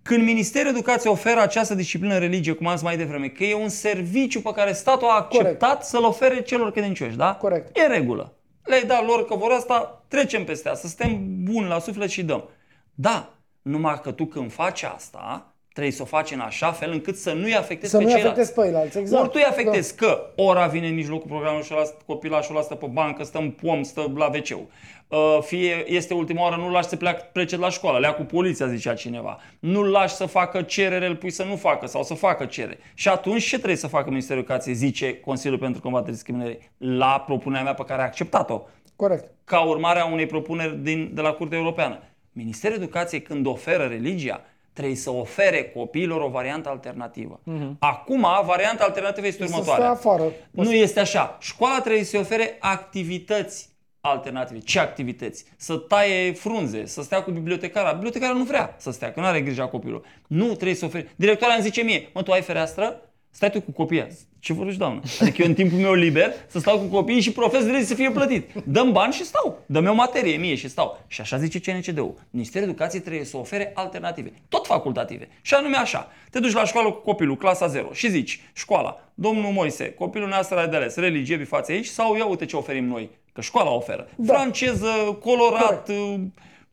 Când 0.03 0.23
Ministerul 0.23 0.71
Educației 0.71 1.13
oferă 1.13 1.41
această 1.41 1.75
disciplină 1.75 2.19
religie, 2.19 2.53
cum 2.53 2.67
am 2.67 2.75
zis 2.75 2.83
mai 2.83 2.97
devreme, 2.97 3.29
că 3.29 3.45
e 3.45 3.55
un 3.55 3.69
serviciu 3.69 4.41
pe 4.41 4.53
care 4.55 4.73
statul 4.73 5.09
a 5.09 5.15
acceptat 5.15 5.69
Corect. 5.69 5.83
să-l 5.83 6.05
ofere 6.05 6.43
celor 6.43 6.73
credincioși, 6.73 7.17
da? 7.17 7.35
Corect. 7.35 7.77
E 7.77 7.87
regulă. 7.87 8.33
Le-ai 8.65 8.85
dat 8.85 9.07
lor 9.07 9.25
că 9.25 9.35
vor 9.37 9.51
asta, 9.51 10.05
trecem 10.09 10.45
peste 10.45 10.69
asta, 10.69 10.89
suntem 10.89 11.43
buni 11.43 11.69
la 11.69 11.79
suflet 11.79 12.09
și 12.09 12.25
dăm. 12.25 12.49
Da, 12.95 13.35
numai 13.63 14.01
că 14.01 14.11
tu 14.11 14.25
când 14.25 14.53
faci 14.53 14.83
asta, 14.83 15.55
trebuie 15.77 15.97
să 15.97 16.03
o 16.03 16.05
faci 16.05 16.31
în 16.31 16.41
așa 16.41 16.73
fel 16.73 16.91
încât 16.91 17.17
să 17.17 17.33
nu-i 17.33 17.55
afectezi 17.55 17.91
să 17.91 17.99
pe 17.99 18.05
ceilalți. 18.05 18.23
Să 18.23 18.29
nu-i 18.29 18.33
afectezi 18.33 18.53
pe 18.53 18.61
ceilalți, 18.61 18.99
exact. 18.99 19.23
Ori 19.23 19.31
tu 19.31 19.39
îi 19.39 19.45
afectezi 19.45 19.97
da. 19.97 20.07
că 20.07 20.31
ora 20.37 20.67
vine 20.67 20.87
în 20.87 20.95
mijlocul 20.95 21.29
programului 21.29 21.65
și 21.65 21.75
copilașul 22.07 22.55
ăla 22.55 22.65
stă 22.65 22.75
pe 22.75 22.87
bancă, 22.87 23.25
stă 23.25 23.39
în 23.39 23.51
pom, 23.51 23.83
stă 23.83 24.13
la 24.15 24.27
wc 24.27 24.61
uh, 25.09 25.39
Fie 25.43 25.93
este 25.93 26.15
ultima 26.15 26.43
oară, 26.43 26.57
nu-l 26.57 26.71
lași 26.71 26.89
să 26.89 26.97
pleacă, 26.97 27.29
plece 27.33 27.57
la 27.57 27.71
școală, 27.71 27.99
lea 27.99 28.15
cu 28.15 28.23
poliția, 28.23 28.67
zicea 28.67 28.95
cineva. 28.95 29.39
Nu-l 29.59 29.91
lași 29.91 30.15
să 30.15 30.27
facă 30.27 30.63
cerere, 30.63 31.07
îl 31.07 31.17
pui 31.17 31.31
să 31.31 31.45
nu 31.45 31.57
facă 31.57 31.87
sau 31.87 32.03
să 32.03 32.15
facă 32.15 32.45
cerere. 32.45 32.79
Și 32.95 33.09
atunci 33.09 33.45
ce 33.45 33.57
trebuie 33.57 33.77
să 33.77 33.87
facă 33.87 34.09
Ministerul 34.09 34.43
Educației, 34.43 34.75
zice 34.75 35.21
Consiliul 35.21 35.59
pentru 35.59 35.81
Combaterea 35.81 36.15
Discriminării, 36.15 36.59
la 36.79 37.23
propunerea 37.27 37.65
mea 37.65 37.75
pe 37.75 37.85
care 37.85 38.01
a 38.01 38.05
acceptat-o. 38.05 38.63
Corect. 38.97 39.31
Ca 39.45 39.61
urmare 39.61 39.99
a 39.99 40.07
unei 40.07 40.27
propuneri 40.27 40.77
din, 40.77 41.11
de 41.15 41.21
la 41.21 41.33
Curtea 41.33 41.59
Europeană. 41.59 42.03
Ministerul 42.33 42.77
Educației 42.77 43.23
când 43.23 43.47
oferă 43.47 43.85
religia, 43.85 44.45
trebuie 44.77 44.97
să 44.97 45.11
ofere 45.11 45.65
copiilor 45.65 46.21
o 46.21 46.29
variantă 46.29 46.69
alternativă. 46.69 47.41
Uh-huh. 47.41 47.71
Acum, 47.79 48.27
varianta 48.45 48.85
alternativă 48.85 49.27
este 49.27 49.45
următoarea. 49.45 49.91
afară. 49.91 50.23
Nu 50.51 50.73
este 50.73 51.01
așa. 51.01 51.37
Școala 51.41 51.81
trebuie 51.81 52.05
să 52.05 52.19
ofere 52.19 52.57
activități 52.61 53.69
alternative. 54.01 54.59
Ce 54.59 54.79
activități? 54.79 55.45
Să 55.57 55.77
taie 55.77 56.33
frunze, 56.33 56.87
să 56.87 57.03
stea 57.03 57.23
cu 57.23 57.31
bibliotecara. 57.31 57.93
Bibliotecara 57.93 58.33
nu 58.33 58.45
vrea 58.45 58.75
să 58.79 58.91
stea, 58.91 59.13
că 59.13 59.21
nu 59.21 59.27
are 59.27 59.41
grijă 59.41 59.67
copilul. 59.67 60.05
Nu 60.27 60.47
trebuie 60.47 60.75
să 60.75 60.85
ofere. 60.85 61.13
Directoarea 61.17 61.57
îmi 61.57 61.65
zice 61.65 61.83
mie, 61.83 62.09
mă, 62.15 62.23
tu 62.23 62.33
ai 62.33 62.43
fereastră? 62.43 63.01
Stai 63.37 63.51
tu 63.51 63.61
cu 63.61 63.71
copiii. 63.71 64.07
Ce 64.39 64.53
vorbești, 64.53 64.79
doamnă? 64.79 65.01
Adică 65.21 65.43
eu 65.43 65.49
în 65.49 65.55
timpul 65.55 65.79
meu 65.79 65.93
liber 65.93 66.33
să 66.47 66.59
stau 66.59 66.79
cu 66.79 66.85
copiii 66.85 67.21
și 67.21 67.33
profesorul 67.33 67.83
să 67.83 67.95
fie 67.95 68.11
plătit. 68.11 68.51
Dăm 68.65 68.93
bani 68.93 69.13
și 69.13 69.25
stau. 69.25 69.59
Dăm 69.67 69.89
o 69.89 69.95
materie 69.95 70.37
mie 70.37 70.55
și 70.55 70.69
stau. 70.69 71.05
Și 71.07 71.21
așa 71.21 71.37
zice 71.37 71.61
CNCD-ul. 71.61 72.15
Ministerul 72.31 72.69
Educației 72.69 73.01
trebuie 73.01 73.25
să 73.25 73.37
ofere 73.37 73.71
alternative. 73.75 74.33
Tot 74.49 74.67
facultative. 74.67 75.29
Și 75.43 75.55
anume 75.55 75.77
așa. 75.77 76.09
Te 76.31 76.41
duci 76.41 76.53
la 76.53 76.65
școală 76.65 76.91
cu 76.91 77.01
copilul, 77.01 77.37
clasa 77.37 77.67
0 77.67 77.93
și 77.93 78.11
zici, 78.11 78.41
școala, 78.53 79.01
domnul 79.15 79.53
Moise, 79.53 79.93
copilul 79.93 80.29
nostru 80.29 80.57
are 80.57 80.67
de 80.67 80.77
ales 80.77 80.97
religie, 80.97 81.45
față 81.45 81.73
aici 81.73 81.87
sau 81.87 82.17
ia 82.17 82.27
uite 82.27 82.45
ce 82.45 82.57
oferim 82.57 82.85
noi. 82.85 83.11
Că 83.33 83.41
școala 83.41 83.71
oferă. 83.71 84.09
Da. 84.17 84.35
Franceză, 84.35 85.19
colorat, 85.21 85.89
da. 85.89 85.95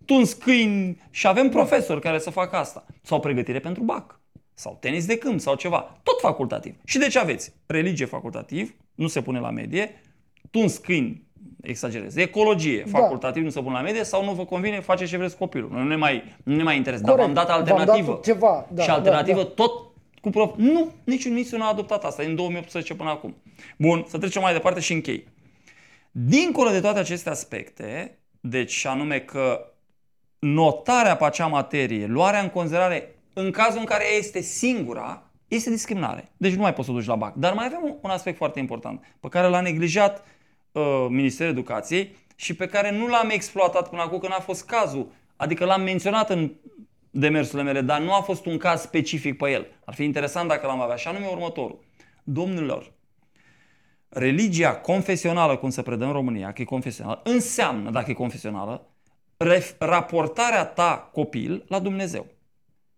tuns 0.06 0.34
câini 0.34 1.02
și 1.10 1.28
avem 1.28 1.50
profesori 1.50 2.02
care 2.02 2.20
să 2.20 2.30
facă 2.30 2.56
asta. 2.56 2.86
Sau 3.02 3.20
pregătire 3.20 3.60
pentru 3.60 3.84
BAC 3.84 4.22
sau 4.54 4.78
tenis 4.80 5.06
de 5.06 5.18
câmp 5.18 5.40
sau 5.40 5.56
ceva, 5.56 6.00
tot 6.04 6.20
facultativ. 6.20 6.76
Și 6.86 6.98
de 6.98 7.08
ce 7.08 7.20
aveți 7.20 7.54
religie 7.66 8.06
facultativ, 8.06 8.76
nu 8.96 9.08
se 9.08 9.22
pune 9.22 9.40
la 9.40 9.50
medie, 9.50 10.02
tuns 10.52 10.78
câini 10.78 11.22
exagerez. 11.62 12.16
Ecologie, 12.16 12.84
Da. 12.92 13.00
facultativ, 13.00 13.44
nu 13.44 13.50
să 13.50 13.62
pun 13.62 13.72
la 13.74 13.82
medie, 13.82 14.04
sau 14.04 14.26
nu 14.26 14.32
vă 14.32 14.46
convine, 14.46 14.80
faceți 14.80 15.10
ce 15.10 15.18
vreți 15.18 15.38
copilul. 15.38 15.70
Nu 15.72 15.84
ne 15.84 15.96
mai, 15.96 16.24
nu 16.44 16.56
ne 16.56 16.64
mai 16.64 16.76
interesează. 16.78 17.16
Dar 17.16 17.16
Corect. 17.26 17.34
v-am 17.36 17.46
dat 17.48 17.56
V-am 17.56 17.66
dat 17.66 17.78
alternativă. 17.80 18.20
ceva, 18.24 18.68
da, 18.72 18.82
și 18.82 18.88
da, 18.88 18.94
alternativă 18.94 19.42
da. 19.44 19.50
tot 19.56 19.72
cu 20.22 20.30
prof. 20.30 20.54
Nu, 20.58 20.92
niciun 21.04 21.34
niciun 21.34 21.58
nu 21.58 21.64
a 21.64 21.68
adoptat 21.70 22.04
asta, 22.04 22.24
din 22.24 22.36
2018 22.36 22.94
până 22.96 23.10
acum. 23.10 23.36
Bun, 23.78 24.06
să 24.08 24.18
trecem 24.18 24.42
mai 24.42 24.54
departe 24.54 24.80
și 24.80 24.94
închei. 24.94 25.28
Dincolo 26.12 26.70
de 26.70 26.80
toate 26.80 27.00
aceste 27.00 27.30
aspecte, 27.30 28.18
deci 28.40 28.72
și 28.72 28.88
anume 28.88 29.20
că 29.20 29.74
notarea 30.40 31.16
pe 31.16 31.26
acea 31.26 31.48
materie, 31.48 32.06
luarea 32.06 32.40
în 32.42 32.50
considerare 32.50 33.13
în 33.34 33.52
cazul 33.52 33.80
în 33.80 33.86
care 33.86 34.04
ea 34.12 34.18
este 34.18 34.42
singura, 34.42 35.32
este 35.48 35.70
discriminare. 35.70 36.32
Deci 36.38 36.54
nu 36.54 36.62
mai 36.62 36.74
poți 36.74 36.88
să 36.88 36.94
o 36.94 36.98
duci 36.98 37.06
la 37.06 37.16
BAC. 37.16 37.36
Dar 37.36 37.54
mai 37.54 37.66
avem 37.66 37.80
un, 37.84 37.96
un 38.02 38.10
aspect 38.10 38.38
foarte 38.38 38.60
important, 38.60 39.16
pe 39.20 39.28
care 39.28 39.48
l-a 39.48 39.62
neglijat 39.62 40.26
uh, 40.72 41.06
Ministerul 41.10 41.52
Educației 41.52 42.16
și 42.36 42.56
pe 42.56 42.68
care 42.68 42.92
nu 42.92 43.08
l-am 43.08 43.30
exploatat 43.30 43.90
până 43.90 44.02
acum, 44.02 44.18
că 44.20 44.28
n-a 44.28 44.40
fost 44.40 44.66
cazul. 44.66 45.12
Adică 45.36 45.66
l-am 45.66 45.82
menționat 45.82 46.30
în 46.30 46.52
demersurile 47.10 47.64
mele, 47.64 47.82
dar 47.82 48.02
nu 48.02 48.14
a 48.14 48.22
fost 48.22 48.46
un 48.46 48.58
caz 48.58 48.82
specific 48.82 49.38
pe 49.38 49.52
el. 49.52 49.68
Ar 49.86 49.94
fi 49.94 50.04
interesant 50.04 50.48
dacă 50.48 50.68
l-am 50.68 50.82
avea. 50.82 50.96
Și 50.96 51.08
anume 51.08 51.28
următorul. 51.32 51.80
Domnilor, 52.24 52.92
religia 54.10 54.76
confesională, 54.76 55.58
cum 55.58 55.70
se 55.70 55.82
predă 55.82 56.06
în 56.06 56.12
România, 56.12 56.54
că 56.54 56.62
e 56.62 56.66
confesională, 56.66 57.22
înseamnă, 57.24 57.90
dacă 57.90 58.12
e 58.12 58.14
confesională, 58.14 58.88
ref- 59.38 59.78
raportarea 59.78 60.66
ta 60.66 61.10
copil 61.12 61.66
la 61.68 61.80
Dumnezeu. 61.80 62.26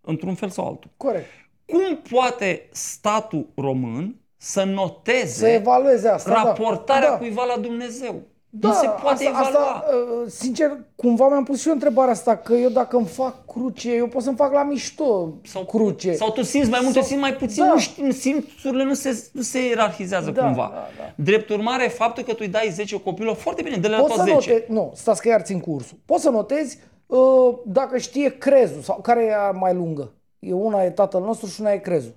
Într-un 0.06 0.34
fel 0.36 0.50
sau 0.50 0.66
altul. 0.68 0.90
Corect. 0.98 1.26
Cum 1.66 2.00
poate 2.12 2.68
statul 2.72 3.48
român 3.56 4.16
să 4.38 4.64
noteze 4.64 5.26
Să 5.28 5.48
evalueze 5.48 6.08
asta. 6.08 6.30
da. 6.30 6.42
raportarea 6.44 7.10
da. 7.10 7.18
cuiva 7.18 7.44
la 7.44 7.58
Dumnezeu? 7.62 8.16
Da, 8.50 8.68
nu 8.68 8.74
se 8.74 8.88
poate 8.88 9.26
asta, 9.26 9.40
evalua. 9.48 9.68
Asta, 9.70 9.86
uh, 10.24 10.30
sincer, 10.32 10.78
cumva 10.96 11.28
mi-am 11.28 11.44
pus 11.44 11.62
și 11.62 11.68
eu 11.68 11.74
întrebarea 11.74 12.12
asta, 12.12 12.38
că 12.38 12.54
eu 12.54 12.70
dacă 12.70 12.98
îmi 12.98 13.06
fac 13.06 13.46
cruce, 13.46 13.92
eu 13.94 14.08
pot 14.08 14.22
să-mi 14.24 14.36
fac 14.36 14.54
la 14.54 14.64
mișto 14.64 15.34
sau, 15.44 15.66
cruce. 15.66 16.14
Sau 16.14 16.32
tu 16.32 16.42
simți 16.42 16.70
mai 16.70 16.80
mult, 16.82 16.94
Sau- 16.94 17.02
sau, 17.02 17.12
simți 17.12 17.30
mai 17.30 17.36
puțin, 17.36 17.64
da. 17.64 17.72
nu 17.72 17.80
știi, 17.80 18.14
simțurile 18.14 18.84
nu 18.84 18.94
se, 18.94 19.24
nu 19.32 19.42
se 19.42 19.68
ierarhizează 19.68 20.32
Da, 20.32 20.44
cumva. 20.46 20.72
da, 20.74 20.88
da. 20.98 21.14
Drept 21.16 21.50
urmare, 21.50 21.88
faptul 21.88 22.24
că 22.24 22.32
tu 22.32 22.38
îi 22.42 22.48
dai 22.48 22.70
10 22.72 23.00
copilul, 23.00 23.36
foarte 23.36 23.62
bine, 23.62 23.78
dă-le 23.78 23.96
la 23.96 24.02
Poți 24.02 24.16
toți 24.16 24.30
să 24.30 24.34
10. 24.36 24.50
notezi, 24.52 24.72
nu, 24.72 24.92
stați 24.96 25.22
că 25.22 25.28
iar 25.28 25.42
țin 25.42 25.60
cursul. 25.60 25.98
Poți 26.06 26.24
să 26.24 26.30
notezi 26.30 26.78
uh, 26.78 26.84
dacă 27.66 27.98
știe 27.98 28.38
crezul 28.38 28.82
sau 28.82 29.00
care 29.02 29.24
e 29.24 29.58
mai 29.58 29.74
lungă. 29.74 30.12
E 30.40 30.54
una 30.54 30.84
e 30.84 30.90
tatăl 30.90 31.22
nostru 31.22 31.48
și 31.48 31.62
una 31.62 31.72
e 31.72 31.78
crezul. 31.78 32.14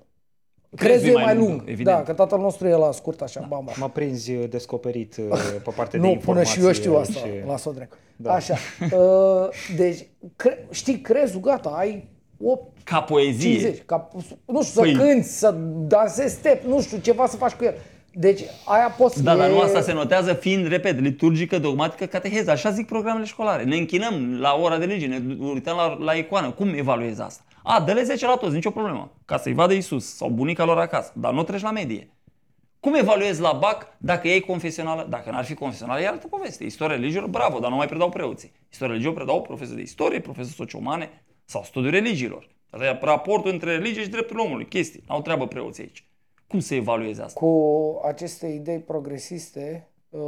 Crezul, 0.75 1.07
e 1.09 1.13
mai 1.23 1.35
lung, 1.35 1.61
evident. 1.65 1.97
Da, 1.97 2.03
că 2.03 2.13
tatăl 2.13 2.39
nostru 2.39 2.67
e 2.67 2.71
la 2.75 2.91
scurt 2.91 3.21
așa, 3.21 3.39
bam, 3.49 3.63
bam. 3.65 3.73
Mă 3.77 3.89
prinzi 3.89 4.31
uh, 4.35 4.49
descoperit 4.49 5.17
uh, 5.17 5.25
pe 5.63 5.71
partea 5.75 5.99
de 5.99 6.05
Nu, 6.07 6.11
până 6.13 6.13
informație. 6.13 6.59
și 6.59 6.65
eu 6.65 6.71
știu 6.71 6.95
asta, 6.95 7.13
și- 7.19 7.43
la 7.47 7.57
Sodrec. 7.57 7.97
Da. 8.15 8.33
Așa. 8.33 8.55
Uh, 8.95 9.47
deci, 9.77 10.07
cre- 10.35 10.67
știi 10.71 10.99
crezul, 11.01 11.39
gata, 11.39 11.69
ai 11.69 12.07
8, 12.43 12.77
Ca 12.83 13.01
poezie. 13.01 13.51
50, 13.53 13.83
ca, 13.85 14.07
nu 14.45 14.63
știu, 14.63 14.81
Păi- 14.81 14.91
să 14.95 14.97
cânti, 14.97 15.27
să 15.27 15.51
dansezi 15.87 16.35
step, 16.35 16.63
nu 16.65 16.81
știu, 16.81 16.97
ceva 16.97 17.27
să 17.27 17.35
faci 17.35 17.53
cu 17.53 17.63
el. 17.63 17.73
Deci, 18.13 18.41
aia 18.65 18.89
poți 18.97 19.23
Da, 19.23 19.33
e... 19.33 19.37
dar 19.37 19.49
nu 19.49 19.59
asta 19.59 19.81
se 19.81 19.93
notează 19.93 20.33
fiind, 20.33 20.67
repet, 20.67 20.99
liturgică, 20.99 21.59
dogmatică, 21.59 22.05
cateheză. 22.05 22.51
Așa 22.51 22.69
zic 22.69 22.87
programele 22.87 23.25
școlare. 23.25 23.63
Ne 23.63 23.75
închinăm 23.75 24.37
la 24.39 24.59
ora 24.61 24.77
de 24.77 24.85
religie, 24.85 25.07
ne 25.07 25.21
uităm 25.39 25.75
la, 25.75 25.97
la 25.99 26.13
icoană. 26.13 26.51
Cum 26.51 26.73
evaluezi 26.73 27.21
asta? 27.21 27.43
A, 27.63 27.79
dă-le 27.79 28.03
10 28.03 28.25
la 28.25 28.35
toți, 28.35 28.53
nicio 28.53 28.71
problemă. 28.71 29.11
Ca 29.25 29.37
să-i 29.37 29.53
vadă 29.53 29.73
Isus 29.73 30.15
sau 30.15 30.29
bunica 30.29 30.65
lor 30.65 30.77
acasă. 30.77 31.11
Dar 31.15 31.33
nu 31.33 31.43
treci 31.43 31.61
la 31.61 31.71
medie. 31.71 32.13
Cum 32.79 32.93
evaluezi 32.93 33.41
la 33.41 33.51
BAC 33.51 33.87
dacă 33.97 34.27
e 34.27 34.39
confesională? 34.39 35.07
Dacă 35.09 35.31
n-ar 35.31 35.45
fi 35.45 35.53
confesională, 35.53 36.01
e 36.01 36.07
altă 36.07 36.27
poveste. 36.27 36.63
Istoria 36.63 36.95
religiilor, 36.95 37.27
bravo, 37.27 37.59
dar 37.59 37.69
nu 37.69 37.75
mai 37.75 37.87
predau 37.87 38.09
preoții. 38.09 38.51
Istoria 38.71 38.93
religiilor 38.93 39.15
predau 39.15 39.41
profesori 39.41 39.77
de 39.77 39.81
istorie, 39.83 40.19
profesori 40.19 40.55
sociomane 40.55 41.23
sau 41.45 41.63
studiul 41.63 41.91
religiilor. 41.91 42.47
Raportul 43.01 43.51
între 43.51 43.75
religie 43.75 44.01
și 44.01 44.09
dreptul 44.09 44.39
omului, 44.39 44.65
chestii. 44.67 45.03
N-au 45.07 45.21
treabă 45.21 45.47
preoții 45.47 45.83
aici. 45.83 46.08
Cum 46.49 46.59
se 46.59 46.75
evalueze 46.75 47.21
asta? 47.21 47.39
cu 47.39 48.01
aceste 48.05 48.47
idei 48.47 48.79
progresiste 48.79 49.87
uh, 50.09 50.19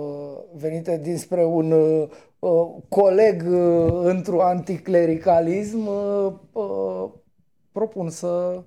venite 0.56 0.99
dinspre 1.03 1.45
un 1.45 1.72
uh, 1.72 2.07
uh, 2.39 2.68
coleg 2.89 3.43
uh, 3.49 3.89
într-un 4.03 4.39
anticlericalism, 4.39 5.88
uh, 5.88 6.34
uh, 6.52 7.10
propun 7.72 8.10
să 8.10 8.64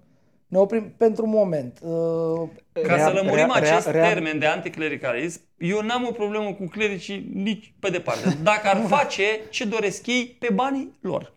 ne 0.47 0.59
oprim 0.59 0.95
pentru 0.97 1.25
un 1.25 1.31
moment. 1.31 1.81
Uh, 1.83 2.49
Ca 2.73 2.95
Rea- 2.95 3.05
să 3.07 3.13
lămurim 3.13 3.35
rea- 3.35 3.59
rea- 3.61 3.73
acest 3.77 3.89
rea- 3.89 4.09
termen 4.13 4.39
de 4.39 4.47
anticlericalism, 4.47 5.41
eu 5.59 5.81
n-am 5.81 6.07
o 6.09 6.13
problemă 6.13 6.53
cu 6.53 6.67
clericii 6.67 7.31
nici 7.35 7.75
pe 7.81 7.89
departe. 7.91 8.37
Dacă 8.43 8.69
ar 8.69 8.85
face 8.97 9.23
ce 9.51 9.65
doresc 9.65 10.07
ei 10.07 10.37
pe 10.39 10.49
banii 10.55 10.99
lor. 11.01 11.33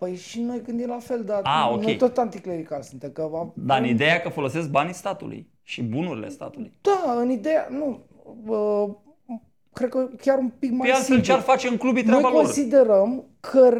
Păi 0.00 0.16
și 0.16 0.40
noi 0.40 0.62
gândim 0.62 0.88
la 0.88 0.98
fel, 0.98 1.24
dar 1.24 1.40
A, 1.44 1.70
ok. 1.72 1.82
noi 1.82 1.96
tot 1.96 2.18
anticlerical 2.18 2.82
suntem. 2.82 3.10
Că 3.10 3.28
am- 3.34 3.52
Dar 3.56 3.78
în 3.78 3.84
ideea 3.86 4.20
că 4.20 4.28
folosesc 4.28 4.68
banii 4.70 4.94
statului 4.94 5.48
și 5.62 5.82
bunurile 5.82 6.28
statului. 6.28 6.72
Da, 6.80 7.12
în 7.20 7.30
ideea, 7.30 7.66
nu, 7.70 8.00
uh, 8.46 8.88
cred 9.72 9.88
că 9.88 10.08
chiar 10.20 10.38
un 10.38 10.50
pic 10.58 10.70
mai 10.70 10.88
Pe 10.88 10.94
altfel 10.94 11.04
simplu. 11.04 11.24
ce 11.24 11.32
ar 11.32 11.40
face 11.40 11.68
în 11.68 11.76
clubii 11.76 12.02
Noi 12.02 12.10
treaba 12.16 12.28
lor? 12.34 12.42
considerăm 12.42 13.24
că 13.40 13.70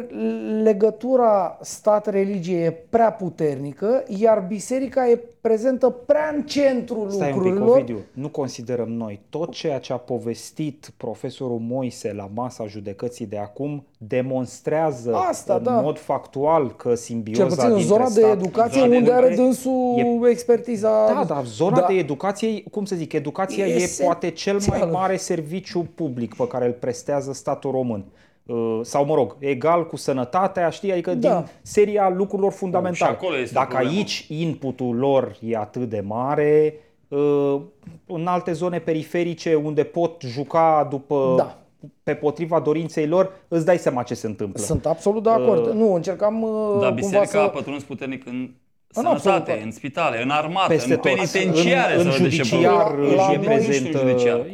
legătura 0.63 1.57
stat-religie 1.61 2.63
e 2.63 2.71
prea 2.89 3.11
puternică, 3.11 4.03
iar 4.07 4.45
biserica 4.47 5.09
e 5.09 5.19
prezentă 5.41 5.89
prea 5.89 6.33
în 6.35 6.43
centrul 6.43 7.09
Stai 7.09 7.27
un 7.31 7.33
pic, 7.33 7.43
lucrurilor. 7.43 7.75
Ovidiu, 7.77 7.97
nu 8.13 8.29
considerăm 8.29 8.89
noi. 8.89 9.19
Tot 9.29 9.51
ceea 9.51 9.79
ce 9.79 9.93
a 9.93 9.97
povestit 9.97 10.91
profesorul 10.97 11.59
Moise 11.59 12.13
la 12.13 12.29
masa 12.33 12.65
judecății 12.67 13.25
de 13.25 13.37
acum 13.37 13.85
demonstrează 13.97 15.13
Asta, 15.15 15.53
în 15.55 15.63
da. 15.63 15.71
mod 15.81 15.99
factual 15.99 16.75
că 16.75 16.95
simbioza 16.95 17.41
Cel 17.41 17.49
puțin 17.55 17.69
în 17.71 17.75
dintre 17.77 17.93
zona 17.95 18.09
de 18.09 18.21
stat- 18.21 18.31
educație, 18.31 18.79
zona 18.79 18.91
de 18.91 18.97
unde 18.97 19.11
are 19.11 19.25
educație 19.25 19.43
dânsul 19.43 20.27
expertiza. 20.29 21.13
Da, 21.13 21.23
dar 21.27 21.45
zona 21.45 21.79
Da. 21.79 21.85
de 21.87 21.93
educație, 21.93 22.63
cum 22.71 22.85
să 22.85 22.95
zic, 22.95 23.13
educația 23.13 23.65
E 23.67 23.73
e, 23.83 24.03
poate 24.03 24.29
cel 24.29 24.53
mai 24.53 24.61
esențială. 24.61 24.91
mare 24.91 25.15
serviciu 25.17 25.85
public 25.95 26.35
pe 26.35 26.47
care 26.47 26.65
îl 26.65 26.71
prestează 26.79 27.33
statul 27.33 27.71
român. 27.71 28.05
Uh, 28.51 28.79
Sau, 28.83 29.05
mă 29.05 29.15
rog, 29.15 29.35
egal 29.39 29.87
cu 29.87 29.95
sănătatea, 29.95 30.69
știi? 30.69 30.91
Adică 30.91 31.13
Da. 31.13 31.29
din 31.35 31.45
seria 31.61 32.09
lucrurilor 32.09 32.51
fundamentale. 32.51 33.11
și 33.11 33.17
acolo 33.17 33.37
este 33.37 33.53
Dacă 33.53 33.67
problema. 33.69 33.93
aici 33.95 34.25
inputul 34.29 34.95
lor 34.95 35.35
e 35.41 35.57
atât 35.57 35.89
de 35.89 36.03
mare, 36.05 36.75
uh, 37.07 37.59
în 38.05 38.27
alte 38.27 38.51
zone 38.51 38.79
periferice 38.79 39.55
unde 39.55 39.83
pot 39.83 40.21
juca 40.25 40.87
după 40.89 41.33
Da. 41.37 41.57
pe 42.03 42.13
potriva 42.13 42.59
dorinței 42.59 43.07
lor, 43.07 43.31
îți 43.47 43.65
dai 43.65 43.77
seama 43.77 44.03
ce 44.03 44.13
se 44.13 44.27
întâmplă. 44.27 44.61
Sunt 44.63 44.85
absolut 44.85 45.23
de 45.23 45.29
acord. 45.29 45.67
Uh, 45.67 45.73
nu, 45.73 45.93
încercam 45.93 46.41
uh, 46.41 46.49
Dar 46.71 46.71
cumva 46.71 46.89
biserica 46.89 47.25
să... 47.25 47.37
a 47.37 47.49
pătruns 47.49 47.83
puternic 47.83 48.25
în 48.25 48.49
În 48.93 49.03
sănătate, 49.03 49.31
absolut. 49.51 49.63
în 49.63 49.71
spitale, 49.71 50.21
în 50.23 50.29
armată, 50.29 50.67
Peste 50.67 50.93
în 50.93 50.99
tot. 50.99 51.11
penitenciare. 51.13 51.93
În- 51.95 52.01
să 52.01 52.07
în 52.07 52.13
vedeți 52.13 52.35
ce 52.35 52.43
judiciar 52.43 52.83
probleme. 52.83 53.15
La 53.15 53.31
e 53.31 53.35
noi- 53.35 53.45
prezentă. 53.45 53.79
Nu 53.81 53.97
știu 53.97 54.09
judiciar. 54.09 54.45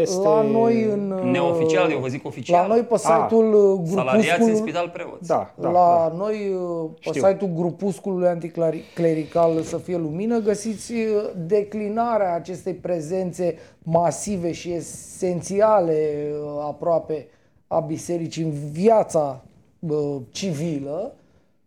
Este... 0.00 0.16
La 0.22 0.42
noi 0.42 0.82
în... 0.82 1.10
uh, 1.10 1.30
Neoficial, 1.30 1.90
eu 1.90 1.98
vă 1.98 2.06
zic 2.08 2.26
oficial. 2.26 2.60
La 2.68 2.74
noi 2.74 2.82
pe 2.82 2.96
site-ul 2.98 3.78
uh, 3.82 3.88
Salariați 3.94 4.30
în 4.30 4.36
grupuscul... 4.36 4.66
spital 4.68 4.88
preoți. 4.88 5.28
Da, 5.28 5.54
da, 5.58 5.68
la 5.70 6.06
da. 6.10 6.16
noi, 6.16 6.34
uh, 6.54 6.90
pe 6.94 7.08
Știu. 7.10 7.26
site-ul 7.28 7.50
grupusculului 7.54 8.28
anticlerical 8.28 9.60
Să 9.62 9.76
fie 9.76 9.96
lumină, 9.96 10.38
găsiți 10.38 10.92
uh, 10.92 10.98
declinarea 11.36 12.34
acestei 12.34 12.72
prezențe 12.74 13.58
masive 13.82 14.52
și 14.52 14.72
esențiale 14.72 16.30
uh, 16.32 16.62
aproape 16.66 17.26
a 17.66 17.80
bisericii 17.80 18.42
în 18.42 18.50
viața 18.72 19.42
uh, 19.78 20.16
civilă 20.30 21.14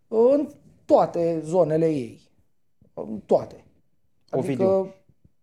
uh, 0.08 0.18
în 0.32 0.46
toate 0.94 1.40
zonele 1.42 1.86
ei. 1.88 2.20
În 2.94 3.20
toate. 3.26 3.64
Ovidiu. 4.30 4.94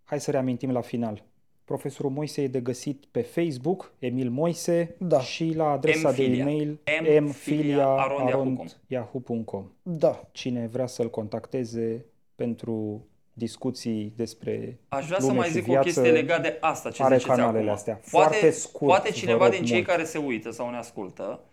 Hai 0.04 0.20
să 0.20 0.32
reamintim 0.32 0.72
la 0.72 0.82
final. 0.82 1.24
Profesorul 1.64 2.12
Moise 2.12 2.42
e 2.42 2.48
de 2.48 2.60
găsit 2.60 3.06
pe 3.12 3.22
Facebook, 3.22 3.94
Emil 4.00 4.30
Moise, 4.30 4.96
Da. 5.00 5.20
și 5.20 5.54
la 5.56 5.70
adresa 5.70 6.12
de 6.12 6.22
mfilia. 6.24 6.42
e-mail 6.42 6.80
mfilia@yahoo.com. 7.24 7.28
mfilia.yahoo.com. 7.28 9.72
Da. 9.82 10.28
Cine 10.32 10.68
vrea 10.68 10.88
să-l 10.88 11.10
contacteze 11.10 12.06
pentru 12.36 13.06
discuții 13.34 14.14
despre 14.16 14.80
Aș 14.88 15.06
vrea 15.08 15.20
să 15.20 15.26
lume 15.26 15.38
mai 15.38 15.48
și 15.48 15.54
zic 15.54 15.62
o 15.62 15.66
viață, 15.66 15.84
chestie 15.86 16.12
legată 16.12 16.42
de 16.42 16.58
asta 16.62 16.90
ce 16.92 17.04
are 17.04 17.18
ziceți 17.18 17.36
canalele 17.36 17.60
acum. 17.60 17.72
astea. 17.74 18.00
Poate, 18.12 18.30
Foarte 18.36 18.50
scurt, 18.50 18.86
poate 18.90 19.10
vă 19.10 19.16
cineva 19.16 19.46
rog 19.46 19.54
din 19.56 19.66
cei 19.66 19.76
mult. 19.76 19.88
care 19.88 20.04
se 20.04 20.18
uită 20.18 20.52
sau 20.52 20.70
ne 20.70 20.78
ascultă 20.78 21.40
uh, 21.42 21.46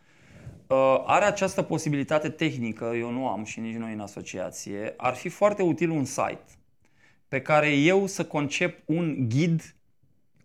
are 1.06 1.24
această 1.24 1.62
posibilitate 1.62 2.28
tehnică, 2.28 2.92
eu 2.98 3.10
nu 3.10 3.28
am 3.28 3.44
și 3.44 3.60
nici 3.60 3.76
noi 3.76 3.92
în 3.92 4.00
asociație, 4.00 4.94
ar 4.96 5.14
fi 5.14 5.28
foarte 5.28 5.62
util 5.62 5.90
un 5.90 6.04
site 6.04 6.44
pe 7.28 7.40
care 7.40 7.70
eu 7.70 8.06
să 8.06 8.24
concep 8.24 8.78
un 8.84 9.28
ghid 9.28 9.74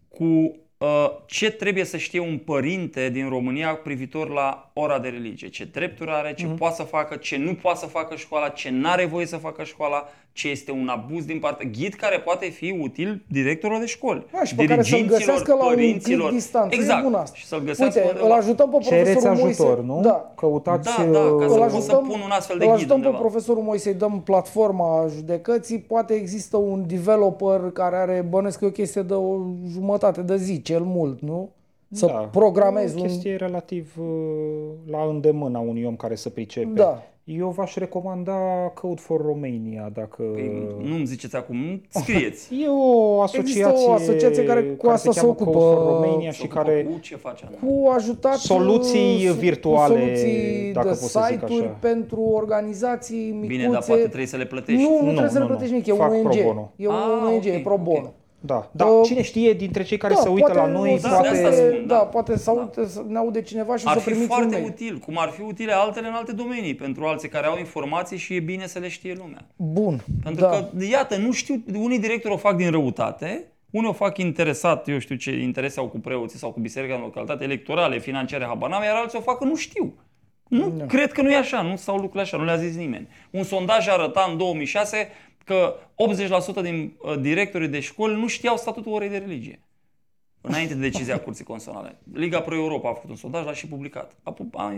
cu 0.08 0.56
Uh, 0.78 1.10
ce 1.26 1.52
trebuie 1.52 1.84
să 1.84 1.98
știe 1.98 2.20
un 2.20 2.38
părinte 2.38 3.10
din 3.10 3.30
România 3.30 3.76
privitor 3.76 4.30
la 4.30 4.67
ora 4.80 5.00
de 5.00 5.08
religie, 5.08 5.48
ce 5.48 5.64
drepturi 5.64 6.10
are, 6.12 6.34
ce 6.34 6.46
mm-hmm. 6.46 6.58
poate 6.58 6.76
să 6.76 6.84
facă, 6.84 7.16
ce 7.16 7.38
nu 7.38 7.54
poate 7.54 7.80
să 7.80 7.86
facă 7.86 8.16
școala, 8.16 8.50
ce 8.50 8.70
nu 8.70 8.90
are 8.90 9.06
voie 9.06 9.26
să 9.26 9.38
facă 9.38 9.64
școala, 9.64 10.08
ce 10.32 10.50
este 10.50 10.72
un 10.72 10.88
abuz 10.88 11.26
din 11.26 11.40
partea, 11.40 11.70
ghid 11.70 11.94
care 11.94 12.20
poate 12.20 12.46
fi 12.46 12.78
util 12.82 13.24
directorilor 13.28 13.82
de 13.82 13.88
școli, 13.88 14.26
da, 14.32 14.44
și 14.44 14.56
pe 14.56 14.66
care 14.66 14.82
să-l 14.82 15.06
găsească 15.06 15.54
la 15.54 15.66
un 15.66 15.76
clic 15.76 16.30
distanță. 16.30 16.76
Exact. 16.76 17.00
E 17.00 17.04
bun 17.04 17.14
asta. 17.14 17.36
Și 17.36 17.46
să-l 17.46 17.60
găsească 17.60 18.00
Uite, 18.00 18.20
îl 18.24 18.32
ajutăm 18.32 18.70
pe 18.70 18.78
profesorul 18.78 19.06
Cereți 19.06 19.28
ajutor, 19.28 19.82
Moise. 19.82 19.84
nu? 19.86 20.02
Da. 20.02 20.34
Căutați... 20.36 20.98
Da, 20.98 21.04
da, 21.04 21.20
ca 21.20 21.26
uh, 21.26 21.48
să 21.48 21.54
Îl 21.54 21.60
pot 21.60 21.62
ajutăm, 21.62 21.82
să 21.82 21.96
pun 21.96 22.22
un 22.26 22.32
astfel 22.32 22.58
de 22.58 22.64
îl 22.64 22.70
ghid 22.70 22.80
ajutăm 22.80 23.00
pe 23.00 23.06
undeva. 23.06 23.24
profesorul 23.24 23.64
Moise, 23.64 23.90
îi 23.90 23.96
dăm 23.96 24.22
platforma 24.22 25.06
judecății, 25.16 25.80
poate 25.80 26.14
există 26.14 26.58
un 26.58 26.84
developer 26.88 27.60
care 27.74 27.96
are, 27.96 28.26
bănesc 28.30 28.60
că 28.60 28.66
e 28.66 28.68
o 28.68 28.72
chestie 28.72 29.02
de 29.02 29.14
o 29.14 29.40
jumătate 29.72 30.22
de 30.22 30.38
zi, 30.38 30.62
cel 30.62 30.82
mult, 30.82 31.22
nu? 31.22 31.50
Să 31.92 32.06
da, 32.06 32.14
programezi 32.14 32.96
o 32.96 33.00
un... 33.02 33.06
chestie 33.08 33.36
relativ 33.36 33.94
uh, 34.00 34.06
la 34.92 35.04
îndemâna 35.10 35.60
unui 35.60 35.84
om 35.84 35.96
care 35.96 36.16
să 36.16 36.30
pricepe. 36.30 36.68
Da. 36.74 37.04
Eu 37.24 37.50
v-aș 37.50 37.76
recomanda 37.76 38.34
Code 38.74 39.02
for 39.02 39.22
Romania, 39.22 39.90
dacă... 39.94 40.24
Păi, 40.24 40.68
nu-mi 40.84 41.06
ziceți 41.06 41.36
acum, 41.36 41.82
scrieți. 41.90 42.50
E 42.64 42.68
o 42.68 43.22
asociație, 43.22 43.60
Există 43.70 43.90
o 43.90 43.92
asociație 43.92 44.44
care 44.44 44.64
cu 44.64 44.88
asta 44.90 45.12
se 45.12 45.20
cheamă 45.20 45.32
ocupă. 45.32 45.52
Code 45.52 45.66
for 45.66 45.86
Romania 45.86 46.32
Se 46.32 46.38
și 46.38 46.44
ocupă 46.46 46.62
care... 46.62 46.84
Cu 46.84 47.00
ce 47.00 47.16
face? 47.16 47.46
Ana? 47.48 47.58
cu 47.68 47.90
ajutat 47.90 48.36
Soluții 48.36 49.28
uh, 49.30 49.36
virtuale, 49.40 49.94
cu 49.94 50.00
soluții 50.00 50.72
dacă 50.74 50.88
de 50.90 50.98
pot 51.00 51.10
să 51.10 51.26
zic 51.30 51.40
site-uri 51.40 51.66
așa. 51.66 51.78
pentru 51.82 52.22
organizații 52.22 53.26
micuțe. 53.32 53.48
Bine, 53.48 53.70
dar 53.70 53.84
poate 53.88 54.02
trebuie 54.02 54.26
să 54.26 54.38
le 54.38 54.46
plătești. 54.46 54.82
Nu, 54.82 54.90
nu, 54.90 55.02
Nu, 55.06 55.08
trebuie 55.12 55.30
să 55.30 55.38
le 55.38 55.44
nu, 55.44 55.50
plătești 55.50 55.74
nu. 55.74 55.82
nimic, 55.86 55.94
e 55.94 56.04
Fac 56.04 56.12
un 56.14 56.22
pro 56.22 56.30
ONG. 56.34 56.44
bono. 56.46 56.72
E 56.76 56.88
un 56.88 56.94
Ah, 56.94 57.34
ONG, 57.34 57.46
e 57.46 57.56
ok, 57.56 57.62
pro 57.64 57.78
bono. 57.78 57.98
ok. 58.08 58.14
Da, 58.48 58.70
dar 58.72 58.88
Uh, 58.88 59.02
cine 59.06 59.22
știe 59.22 59.54
dintre 59.54 59.84
cei 59.84 59.98
care 59.98 60.14
da, 60.14 60.20
se 60.20 60.30
uită 60.30 60.52
poate 60.52 60.60
la 60.60 60.68
noi, 60.78 60.94
o 60.94 60.98
să 60.98 61.08
Da, 61.08 61.14
poate... 61.14 61.30
de 61.42 61.44
asta 61.48 61.52
spun, 61.56 61.88
da, 61.88 61.96
da. 61.96 62.00
poate 62.00 62.38
să, 62.38 62.50
aude, 62.50 62.88
să 62.88 63.04
ne 63.08 63.18
aude 63.18 63.42
cineva 63.42 63.76
și 63.78 63.86
o 63.86 63.90
Ar 63.90 63.96
să 63.96 64.02
fi 64.02 64.10
primiți 64.10 64.32
un 64.32 64.36
foarte 64.38 64.56
mail. 64.56 64.68
util, 64.68 64.98
cum 64.98 65.18
ar 65.20 65.30
fi 65.30 65.42
utile 65.42 65.72
altele 65.72 66.08
în 66.08 66.14
alte 66.14 66.32
domenii, 66.32 66.76
pentru 66.76 67.06
alții 67.06 67.30
care 67.30 67.48
au 67.48 67.58
informații 67.58 68.18
și 68.18 68.36
e 68.36 68.40
bine 68.40 68.68
să 68.68 68.80
le 68.80 68.88
știe 68.88 69.14
lumea. 69.18 69.46
Bun, 69.56 70.04
Pentru 70.24 70.42
da. 70.42 70.50
că, 70.50 70.66
iată, 70.90 71.16
nu 71.18 71.32
știu, 71.32 71.64
unii 71.74 72.00
directori 72.00 72.34
o 72.34 72.38
fac 72.38 72.56
din 72.56 72.72
răutate, 72.72 73.44
unii 73.72 73.90
o 73.90 73.94
fac 73.94 74.18
interesat, 74.18 74.88
eu 74.88 74.98
știu 75.00 75.16
ce 75.16 75.32
interese 75.40 75.80
au 75.80 75.88
cu 75.88 76.00
preoții 76.00 76.40
sau 76.40 76.52
cu 76.52 76.60
biserica 76.60 76.96
în 76.96 77.02
localitate, 77.02 77.44
electorale, 77.44 78.00
financiare, 78.00 78.46
habar 78.46 78.70
n-am, 78.70 78.84
iar 78.84 78.96
alții 78.96 79.18
o 79.18 79.22
fac 79.22 79.38
că 79.38 79.44
nu 79.44 79.56
știu. 79.56 79.94
Nu, 80.48 80.70
Da. 80.78 80.86
cred 80.86 81.12
că 81.12 81.22
nu 81.22 81.32
e 81.32 81.36
așa, 81.36 81.62
nu 81.62 81.76
stau 81.76 81.96
lucrurile 81.96 82.22
așa, 82.22 82.38
nu 82.38 82.44
le-a 82.44 82.56
zis 82.56 82.76
nimeni. 82.76 83.08
Un 83.30 83.44
sondaj 83.44 83.88
arăta 83.88 84.28
în 84.32 84.38
2006 84.38 85.10
că 85.48 85.76
80% 86.60 86.62
din 86.62 86.94
uh, 87.02 87.20
directorii 87.20 87.68
de 87.68 87.80
școli 87.80 88.20
nu 88.20 88.28
știau 88.28 88.58
statutul 88.58 88.92
orei 88.92 89.10
de 89.10 89.18
religie. 89.18 89.62
Înainte 90.42 90.74
de 90.74 90.80
decizia 90.80 91.20
Curții 91.24 91.44
Constituționale. 91.44 91.98
Liga 92.14 92.42
Pro 92.42 92.56
Europa 92.56 92.90
a 92.90 92.94
făcut 92.94 93.10
un 93.10 93.16
sondaj, 93.16 93.46
l-a 93.46 93.54
și 93.54 93.68
publicat. 93.68 94.16
A, 94.24 94.32
pu- 94.32 94.50
a 94.54 94.74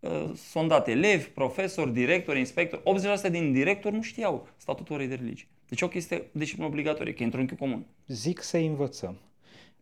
uh, 0.00 0.30
sondat 0.34 0.88
elevi, 0.88 1.24
profesori, 1.24 1.92
directori, 1.92 2.38
inspectori. 2.38 2.82
80% 3.28 3.30
din 3.30 3.52
directori 3.52 3.94
nu 3.94 4.02
știau 4.02 4.48
statutul 4.56 4.94
orei 4.94 5.06
de 5.06 5.14
religie. 5.14 5.46
Deci 5.68 5.82
o 5.82 5.88
chestie 5.88 6.22
disciplină 6.32 6.68
obligatorie, 6.68 7.12
că 7.12 7.22
e 7.22 7.24
într-un 7.24 7.42
unchiul 7.42 7.58
comun. 7.58 7.86
Zic 8.06 8.42
să 8.42 8.56
învățăm. 8.56 9.18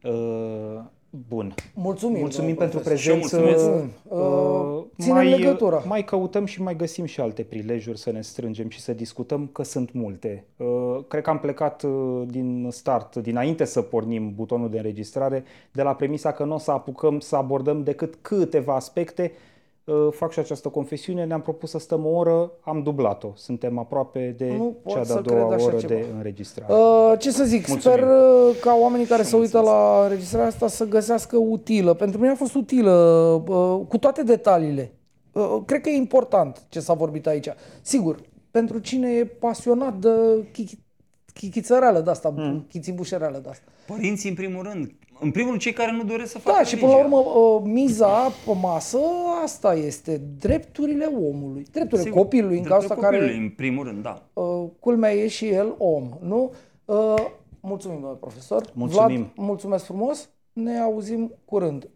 Uh, 0.02 0.80
bun. 1.28 1.54
Mulțumim, 1.74 2.20
Mulțumim 2.20 2.54
domnule 2.54 2.70
pentru 2.70 2.78
profesor. 2.78 2.98
Și 2.98 3.08
eu 3.08 3.16
prezență. 3.18 3.68
mulțumesc. 3.68 3.94
Uh, 4.08 4.84
ținem 5.00 5.14
mai, 5.14 5.28
legătura. 5.28 5.82
Mai 5.86 6.04
căutăm 6.04 6.44
și 6.44 6.62
mai 6.62 6.76
găsim 6.76 7.04
și 7.04 7.20
alte 7.20 7.42
prilejuri 7.42 7.98
să 7.98 8.10
ne 8.10 8.20
strângem 8.20 8.68
și 8.68 8.80
să 8.80 8.92
discutăm, 8.92 9.48
că 9.52 9.62
sunt 9.62 9.92
multe. 9.92 10.44
Uh, 10.56 10.66
Cred 11.08 11.22
că 11.22 11.30
am 11.30 11.38
plecat 11.38 11.82
uh, 11.82 12.22
din 12.26 12.68
start, 12.70 13.16
dinainte 13.16 13.64
să 13.64 13.80
pornim 13.82 14.34
butonul 14.34 14.70
de 14.70 14.76
înregistrare, 14.76 15.44
de 15.72 15.82
la 15.82 15.94
premisa 15.94 16.32
că 16.32 16.44
nu 16.44 16.54
o 16.54 16.58
să 16.58 16.70
apucăm 16.70 17.20
să 17.20 17.36
abordăm 17.36 17.82
decât 17.82 18.14
câteva 18.20 18.74
aspecte. 18.74 19.32
Uh, 19.84 20.08
Fac 20.10 20.32
și 20.32 20.38
această 20.38 20.68
confesiune, 20.68 21.24
ne-am 21.24 21.40
propus 21.42 21.70
să 21.70 21.78
stăm 21.78 22.06
o 22.06 22.08
oră, 22.08 22.50
am 22.60 22.82
dublat-o. 22.82 23.32
Suntem 23.34 23.78
aproape 23.78 24.34
de 24.38 24.54
Nu 24.56 24.76
pot 24.82 24.92
cea 24.94 25.02
să 25.04 25.12
de-a 25.12 25.22
cred 25.22 25.36
doua 25.38 25.54
așa 25.54 25.64
oră 25.64 25.76
ceva. 25.76 25.94
de 25.94 26.06
înregistrare. 26.16 26.72
Uh, 26.74 27.12
ce 27.18 27.30
să 27.30 27.44
zic, 27.44 27.66
Mulțumim. 27.68 27.96
sper 27.98 28.08
uh, 28.08 28.56
ca 28.60 28.76
oamenii 28.80 29.06
care 29.06 29.22
Și 29.22 29.28
se 29.28 29.36
uită 29.36 29.56
mulțumesc. 29.58 29.86
la 29.98 30.02
înregistrarea 30.04 30.46
asta 30.48 30.66
să 30.68 30.84
găsească 30.86 31.36
utilă. 31.36 31.94
Pentru 31.94 32.18
mine 32.20 32.32
a 32.32 32.34
fost 32.36 32.54
utilă, 32.54 32.92
uh, 33.48 33.80
cu 33.88 33.98
toate 33.98 34.22
detaliile. 34.22 34.92
Uh, 35.32 35.58
cred 35.66 35.80
că 35.80 35.88
e 35.88 35.96
important 35.96 36.62
ce 36.68 36.80
s-a 36.80 36.92
vorbit 36.94 37.26
aici. 37.26 37.48
Sigur, 37.82 38.20
pentru 38.50 38.78
cine 38.78 39.10
e 39.10 39.24
pasionat 39.24 39.94
de 39.98 40.08
chichi, 40.52 40.78
chichițăreală 41.34 42.00
de 42.00 42.10
asta, 42.10 42.32
mm. 42.36 42.66
chițibușereală 42.68 43.38
de 43.42 43.48
asta. 43.48 43.64
Părinții, 43.86 44.28
în 44.28 44.34
primul 44.34 44.62
rând. 44.72 44.90
În 45.20 45.30
primul 45.30 45.48
rând, 45.48 45.60
cei 45.60 45.72
care 45.72 45.92
nu 45.92 46.04
doresc 46.04 46.30
să 46.30 46.38
facă 46.38 46.56
Da, 46.56 46.64
și 46.64 46.76
până 46.76 46.90
la 46.90 46.96
religia. 46.96 47.16
urmă, 47.16 47.30
uh, 47.40 47.62
miza 47.64 48.28
pe 48.46 48.52
masă, 48.60 48.98
asta 49.42 49.74
este, 49.74 50.20
drepturile 50.40 51.04
omului, 51.04 51.66
drepturile 51.72 52.02
Sigur, 52.08 52.22
copilului, 52.22 52.56
în 52.56 52.62
dreptul 52.62 52.80
cazul 52.80 52.96
ăsta 52.96 53.06
care, 53.06 53.16
copilului, 53.18 53.46
în 53.46 53.52
primul 53.56 53.84
rând, 53.84 54.02
da. 54.02 54.22
uh, 54.32 54.68
culmea 54.80 55.12
e 55.12 55.26
și 55.28 55.48
el 55.48 55.74
om, 55.78 56.08
nu? 56.20 56.52
Uh, 56.84 57.14
mulțumim, 57.60 57.96
domnule 57.96 58.18
profesor. 58.20 58.62
Mulțumim. 58.72 59.16
Vlad, 59.16 59.46
mulțumesc 59.46 59.84
frumos. 59.84 60.28
Ne 60.52 60.78
auzim 60.78 61.32
curând. 61.44 61.88